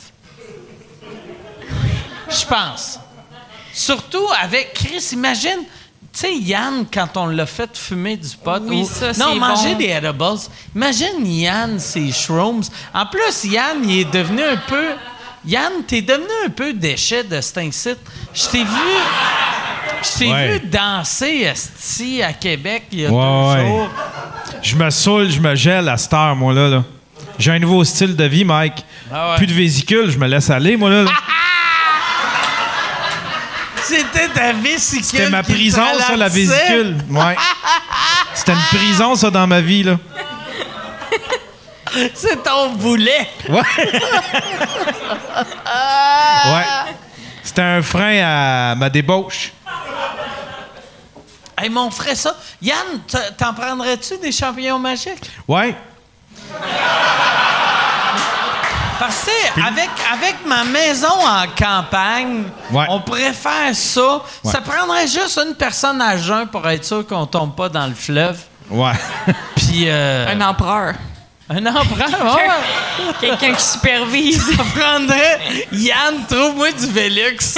Je 2.30 2.46
pense. 2.46 3.00
Surtout 3.74 4.28
avec 4.42 4.74
Chris, 4.74 5.10
imagine, 5.14 5.64
tu 6.14 6.20
sais, 6.20 6.34
Yann, 6.36 6.86
quand 6.94 7.10
on 7.18 7.26
l'a 7.26 7.46
fait 7.46 7.76
fumer 7.76 8.16
du 8.18 8.30
pot. 8.38 8.62
Oui, 8.68 8.82
ou- 8.84 8.86
ça, 8.88 9.08
Non, 9.14 9.34
c'est 9.34 9.40
manger 9.40 9.72
bon. 9.72 9.78
des 9.80 9.86
edibles. 9.90 10.40
Imagine 10.76 11.26
Yann, 11.26 11.80
ses 11.80 12.12
shrooms. 12.12 12.62
En 12.94 13.06
plus, 13.08 13.46
Yann, 13.46 13.78
il 13.84 14.02
est 14.02 14.12
devenu 14.14 14.44
un 14.44 14.58
peu. 14.68 14.90
Yann, 15.46 15.72
t'es 15.88 16.02
devenu 16.02 16.28
un 16.46 16.50
peu 16.50 16.72
déchet 16.74 17.24
de 17.24 17.42
cet 17.42 17.58
incite. 17.58 17.98
Je 18.34 18.46
t'ai 18.48 18.64
vu. 18.64 18.70
Je 20.04 20.20
t'ai 20.20 20.32
Ouais. 20.32 20.48
vu 20.60 20.68
danser 20.68 21.48
esti, 21.52 22.22
à 22.22 22.34
Québec 22.34 22.84
il 22.92 23.00
y 23.02 23.06
a 23.06 23.10
Ouais, 23.10 23.56
deux 23.56 23.62
ouais. 23.64 23.68
jours. 23.68 23.90
Je 24.62 24.76
me 24.76 24.90
saoule, 24.90 25.30
je 25.30 25.40
me 25.40 25.56
gèle 25.56 25.90
à 25.90 25.98
cette 25.98 26.14
heure, 26.14 26.36
moi, 26.36 26.54
là. 26.54 26.70
là. 26.70 26.84
J'ai 27.40 27.52
un 27.52 27.60
nouveau 27.60 27.84
style 27.84 28.16
de 28.16 28.24
vie, 28.26 28.46
Mike. 28.46 28.86
Ah 29.12 29.32
ouais. 29.32 29.38
Plus 29.38 29.48
de 29.48 29.54
vésicule, 29.54 30.10
je 30.12 30.18
me 30.18 30.28
laisse 30.28 30.50
aller, 30.50 30.78
moi, 30.78 30.90
là. 30.90 31.04
là. 31.04 31.12
C'était 33.84 34.30
ta 34.30 34.54
vésicule. 34.54 35.04
C'était 35.04 35.30
ma 35.30 35.44
qui 35.44 35.52
prison, 35.54 35.86
ça, 36.00 36.16
la 36.16 36.30
vésicule. 36.30 36.98
Ouais. 37.10 37.36
C'était 38.34 38.54
une 38.54 38.78
prison, 38.78 39.16
ça, 39.16 39.30
dans 39.30 39.48
ma 39.48 39.62
vie, 39.62 39.84
là. 39.84 39.98
C'est 42.16 42.42
ton 42.42 42.72
boulet. 42.72 43.28
Ouais. 43.48 43.62
ouais. 46.46 46.66
C'était 47.44 47.62
un 47.62 47.82
frein 47.84 48.22
à 48.24 48.76
ma 48.76 48.90
débauche. 48.90 49.52
Hey, 51.58 51.70
mon 51.70 51.92
frère, 51.92 52.18
ça. 52.18 52.36
Yann, 52.62 52.78
t'en 53.38 53.54
prendrais-tu 53.54 54.18
des 54.18 54.32
champignons 54.32 54.80
magiques? 54.80 55.30
Ouais. 55.48 55.76
Parce 59.06 59.26
que 59.26 59.62
avec, 59.68 59.90
avec 60.14 60.36
ma 60.46 60.64
maison 60.64 61.08
en 61.10 61.46
campagne, 61.58 62.44
Ouais. 62.72 62.86
on 62.90 63.02
pourrait 63.02 63.34
faire 63.34 63.74
ça. 63.74 64.22
Ouais. 64.44 64.52
Ça 64.52 64.62
prendrait 64.62 65.08
juste 65.08 65.38
une 65.46 65.56
personne 65.56 66.02
à 66.02 66.16
jeun 66.18 66.48
pour 66.48 66.68
être 66.70 66.86
sûr 66.86 67.06
qu'on 67.06 67.26
tombe 67.26 67.54
pas 67.56 67.68
dans 67.70 67.88
le 67.88 67.94
fleuve. 67.96 68.38
Ouais. 68.70 68.94
Puis. 69.56 69.84
euh, 69.88 70.28
Un 70.34 70.42
empereur. 70.42 70.94
Un 71.50 71.66
ouais. 71.66 72.50
Quelqu'un 73.20 73.54
qui 73.54 73.62
supervise. 73.64 74.56
Ça 74.58 74.64
prendrait. 74.64 75.40
Yann, 75.74 76.26
trouve-moi 76.30 76.72
du 76.72 76.88
Velux. 76.88 77.38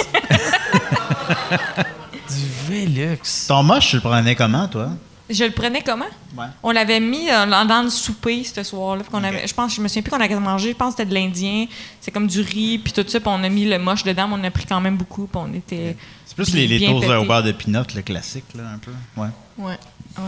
du 2.30 2.48
Velux. 2.68 3.20
Ton 3.48 3.62
moche, 3.64 3.90
tu 3.90 3.96
le 3.98 4.02
prenais 4.02 4.36
comment, 4.36 4.68
toi? 4.68 4.88
Je 5.30 5.44
le 5.44 5.52
prenais 5.52 5.82
comment? 5.82 6.06
Ouais. 6.38 6.46
On 6.62 6.72
l'avait 6.72 7.00
mis 7.00 7.28
dans, 7.28 7.66
dans 7.68 7.82
le 7.82 7.90
souper 7.90 8.44
ce 8.44 8.62
soir-là. 8.62 9.04
Je 9.46 9.54
pense, 9.54 9.74
je 9.76 9.82
me 9.82 9.88
souviens 9.88 10.04
plus 10.04 10.12
qu'on 10.12 10.22
avait 10.22 10.36
mangé. 10.36 10.70
Je 10.70 10.76
pense 10.76 10.94
que 10.94 11.02
c'était 11.02 11.10
de 11.10 11.16
l'Indien. 11.16 11.66
C'est 12.00 12.12
comme 12.12 12.28
du 12.28 12.42
riz, 12.42 12.78
puis 12.78 12.94
tout 12.94 13.04
ça. 13.08 13.20
Puis 13.20 13.30
on 13.32 13.44
a 13.44 13.50
mis 13.50 13.66
le 13.66 13.80
moche 13.80 14.04
dedans. 14.04 14.28
mais 14.28 14.36
on 14.40 14.44
a 14.44 14.52
pris 14.52 14.66
quand 14.66 14.80
même 14.82 14.98
beaucoup. 14.98 15.26
Puis 15.26 15.42
on 15.44 15.54
était. 15.54 15.98
C'est 16.26 16.36
plus 16.36 16.54
les, 16.54 16.68
les 16.68 16.86
toasts 16.86 17.10
au 17.10 17.24
beurre 17.24 17.44
de 17.44 17.52
pinot, 17.52 17.84
le 17.96 18.02
classique, 18.04 18.46
là, 18.56 18.64
un 18.76 18.78
peu. 18.78 18.92
Ouais. 19.18 19.28
Ouais. 19.58 19.78
ouais. 20.18 20.24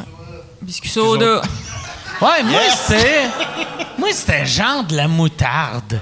Biscuit 0.61 0.89
soda. 0.89 1.41
Ouais, 2.21 2.43
moi, 2.43 2.61
c'était. 2.75 3.25
Moi, 3.99 4.09
c'était 4.11 4.45
genre 4.45 4.83
de 4.83 4.95
la 4.95 5.07
moutarde. 5.07 5.99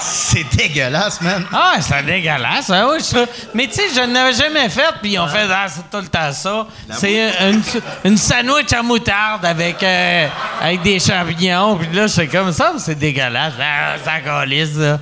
C'est 0.00 0.44
dégueulasse, 0.56 1.20
man. 1.20 1.44
Ah, 1.52 1.74
c'est 1.80 2.04
dégueulasse, 2.04 2.70
hein, 2.70 2.88
oui. 2.90 2.98
Mais 3.54 3.66
tu 3.66 3.74
sais, 3.74 3.88
je 3.94 4.00
n'avais 4.00 4.32
jamais 4.32 4.68
fait, 4.68 4.94
puis 5.02 5.12
ils 5.12 5.18
ont 5.18 5.26
fait, 5.28 5.46
ah, 5.50 5.66
c'est 5.68 5.90
tout 5.90 6.02
le 6.02 6.08
temps 6.08 6.32
ça. 6.32 6.66
C'est 6.92 7.32
une, 7.40 7.62
une 8.04 8.16
sandwich 8.16 8.72
à 8.72 8.82
moutarde 8.82 9.44
avec, 9.44 9.82
euh, 9.82 10.28
avec 10.60 10.82
des 10.82 10.98
champignons, 10.98 11.76
puis 11.76 11.88
là, 11.92 12.08
c'est 12.08 12.26
comme 12.28 12.52
ça, 12.52 12.72
mais 12.74 12.80
c'est 12.80 12.94
dégueulasse. 12.94 13.54
Ah, 13.60 13.96
ça 14.04 14.20
calisse, 14.20 14.74
ça. 14.76 14.98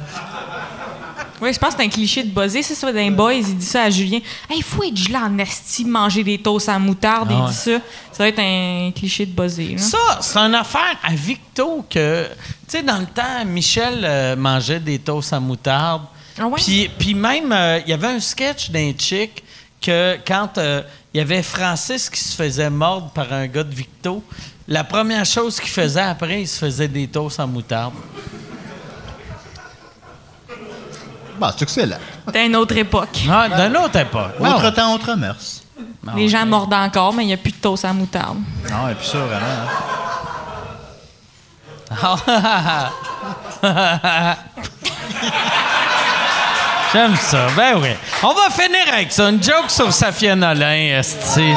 Oui, 1.40 1.52
je 1.52 1.58
pense 1.58 1.74
que 1.74 1.80
c'est 1.80 1.86
un 1.86 1.90
cliché 1.90 2.22
de 2.22 2.30
buzzer. 2.30 2.62
C'est 2.62 2.74
ça, 2.74 2.92
d'un 2.92 3.10
boys, 3.10 3.34
il 3.34 3.56
dit 3.56 3.64
ça 3.64 3.82
à 3.82 3.90
Julien. 3.90 4.18
Hey, 4.48 4.58
il 4.58 4.62
faut 4.62 4.82
être 4.82 4.96
gelé 4.96 5.16
en 5.16 5.38
esti, 5.38 5.84
manger 5.84 6.24
des 6.24 6.38
toasts 6.38 6.68
à 6.68 6.78
moutarde. 6.78 7.28
Ah 7.30 7.34
il 7.34 7.42
ouais. 7.42 7.50
dit 7.50 7.56
ça. 7.56 7.78
Ça 8.12 8.22
va 8.22 8.28
être 8.28 8.38
un 8.38 8.90
cliché 8.94 9.26
de 9.26 9.32
buzzer. 9.32 9.76
Ça, 9.78 9.98
c'est 10.20 10.38
une 10.38 10.54
affaire 10.54 10.96
à 11.02 11.14
Victo 11.14 11.84
que, 11.90 12.26
tu 12.26 12.32
sais, 12.68 12.82
dans 12.82 12.98
le 12.98 13.06
temps, 13.06 13.44
Michel 13.44 14.00
euh, 14.04 14.36
mangeait 14.36 14.80
des 14.80 14.98
toasts 14.98 15.32
à 15.32 15.40
moutarde. 15.40 16.02
Ah 16.38 16.46
ouais? 16.46 16.60
Puis, 16.62 16.90
puis 16.98 17.14
même, 17.14 17.52
euh, 17.52 17.80
il 17.84 17.90
y 17.90 17.92
avait 17.92 18.08
un 18.08 18.20
sketch 18.20 18.70
d'un 18.70 18.92
chick 18.96 19.42
que 19.80 20.16
quand 20.26 20.58
euh, 20.58 20.82
il 21.12 21.18
y 21.18 21.20
avait 21.20 21.42
Francis 21.42 22.10
qui 22.10 22.20
se 22.20 22.34
faisait 22.34 22.70
mordre 22.70 23.10
par 23.10 23.32
un 23.32 23.46
gars 23.46 23.64
de 23.64 23.74
Victo, 23.74 24.22
la 24.68 24.84
première 24.84 25.24
chose 25.24 25.60
qu'il 25.60 25.70
faisait 25.70 26.00
après, 26.00 26.42
il 26.42 26.48
se 26.48 26.58
faisait 26.58 26.88
des 26.88 27.06
toasts 27.06 27.40
en 27.40 27.46
moutarde. 27.46 27.94
Bah, 31.38 31.52
c'est 31.56 31.64
excellent. 31.64 31.98
C'était 32.26 32.46
une 32.46 32.56
autre 32.56 32.76
époque. 32.76 33.18
Ah, 33.30 33.48
d'une 33.48 33.76
autre 33.76 33.96
époque. 33.98 34.32
Autre 34.40 34.70
temps, 34.70 34.94
autre 34.94 35.14
mœurs. 35.14 35.62
Les 36.16 36.28
gens 36.28 36.46
mordent 36.46 36.72
encore, 36.74 37.12
mais 37.12 37.24
il 37.24 37.26
n'y 37.26 37.34
a 37.34 37.36
plus 37.36 37.52
de 37.52 37.56
toast 37.56 37.84
à 37.84 37.92
moutarde. 37.92 38.38
Non, 38.70 38.88
et 38.88 38.94
puis 38.94 39.06
ça, 39.06 39.18
vraiment. 39.18 39.46
hein. 41.90 42.16
J'aime 46.92 47.16
ça. 47.16 47.46
Ben 47.56 47.78
oui. 47.80 47.88
On 48.22 48.32
va 48.32 48.48
finir 48.50 48.80
avec 48.92 49.12
ça. 49.12 49.28
Une 49.28 49.42
joke 49.42 49.68
sur 49.70 49.92
Safia 49.92 50.34
Nolin, 50.36 50.98
esti. 50.98 51.52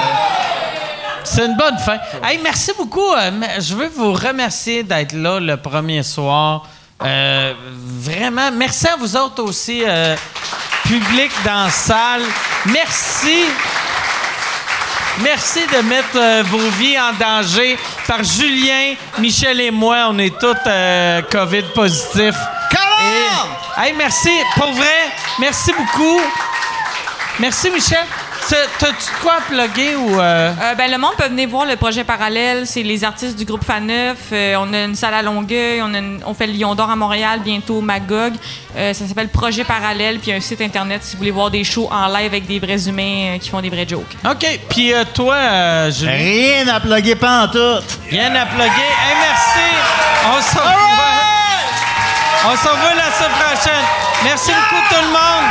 C'est 1.23 1.45
une 1.45 1.55
bonne 1.55 1.77
fin? 1.77 1.97
Hey, 2.23 2.39
merci 2.43 2.71
beaucoup. 2.77 3.13
Euh, 3.13 3.31
je 3.59 3.75
veux 3.75 3.87
vous 3.89 4.13
remercier 4.13 4.83
d'être 4.83 5.13
là 5.13 5.39
le 5.39 5.57
premier 5.57 6.01
soir. 6.03 6.65
Euh, 7.03 7.53
vraiment. 8.01 8.51
Merci 8.51 8.87
à 8.87 8.95
vous 8.97 9.15
autres 9.15 9.43
aussi, 9.43 9.83
euh, 9.85 10.15
public 10.83 11.31
dans 11.45 11.65
la 11.65 11.69
salle. 11.69 12.23
Merci. 12.65 13.45
Merci 15.21 15.59
de 15.67 15.81
mettre 15.87 16.15
euh, 16.17 16.43
vos 16.45 16.69
vies 16.77 16.97
en 16.99 17.13
danger 17.13 17.77
par 18.07 18.23
Julien, 18.23 18.95
Michel 19.17 19.59
et 19.61 19.71
moi. 19.71 20.07
On 20.09 20.17
est 20.17 20.37
tous 20.39 20.55
euh, 20.67 21.21
COVID 21.31 21.63
positifs. 21.73 22.35
Et- 23.01 23.81
Hey, 23.81 23.93
merci. 23.93 24.29
Pour 24.57 24.73
vrai, 24.73 25.09
merci 25.39 25.71
beaucoup. 25.71 26.19
Merci, 27.39 27.69
Michel. 27.71 28.05
T'as- 28.49 28.55
T'as-tu 28.79 29.11
de 29.13 29.21
quoi 29.21 29.33
à 29.37 29.41
plugger 29.41 29.95
ou. 29.95 30.19
euh? 30.19 30.51
Euh, 30.59 30.73
ben, 30.75 30.89
le 30.91 30.97
monde 30.97 31.11
peut 31.17 31.27
venir 31.27 31.47
voir 31.49 31.65
le 31.65 31.75
projet 31.75 32.03
parallèle. 32.03 32.65
C'est 32.65 32.81
les 32.81 33.03
artistes 33.03 33.37
du 33.37 33.45
groupe 33.45 33.63
Faneuf. 33.63 34.17
Euh, 34.31 34.55
on 34.59 34.73
a 34.73 34.79
une 34.85 34.95
salle 34.95 35.13
à 35.13 35.21
Longueuil. 35.21 35.81
On, 35.83 35.93
a 35.93 35.99
une- 35.99 36.19
on 36.25 36.33
fait 36.33 36.47
le 36.47 36.53
Lion 36.53 36.73
d'Or 36.73 36.89
à 36.89 36.95
Montréal, 36.95 37.41
bientôt 37.43 37.79
Magog. 37.81 38.33
Euh, 38.75 38.93
ça 38.93 39.05
s'appelle 39.07 39.29
Projet 39.29 39.63
Parallèle. 39.63 40.17
Puis 40.19 40.31
un 40.31 40.39
site 40.39 40.61
internet 40.61 41.01
si 41.03 41.11
vous 41.13 41.19
voulez 41.19 41.31
voir 41.31 41.51
des 41.51 41.63
shows 41.63 41.89
en 41.91 42.07
live 42.07 42.25
avec 42.25 42.47
des 42.47 42.59
vrais 42.59 42.87
humains 42.87 43.35
euh, 43.35 43.37
qui 43.37 43.49
font 43.49 43.61
des 43.61 43.69
vrais 43.69 43.87
jokes. 43.87 44.15
OK. 44.25 44.59
Puis 44.69 44.93
euh, 44.93 45.03
toi, 45.13 45.35
euh, 45.35 45.91
Julien, 45.91 46.11
Rien 46.13 46.67
à 46.69 46.79
plugger 46.79 47.15
pas 47.15 47.43
en 47.43 47.47
tout. 47.49 47.85
rien 48.09 48.33
à 48.35 48.45
plugger. 48.47 48.65
Hey, 48.65 49.15
merci. 49.21 49.75
On 50.25 50.41
se 50.41 50.57
revoit. 50.57 50.75
On 52.45 52.55
se 52.55 52.67
revoit 52.67 52.95
la 52.95 53.11
semaine 53.11 53.37
prochaine. 53.39 53.85
Merci 54.23 54.51
beaucoup, 54.51 54.81
tout 54.89 55.01
le 55.01 55.07
monde. 55.07 55.49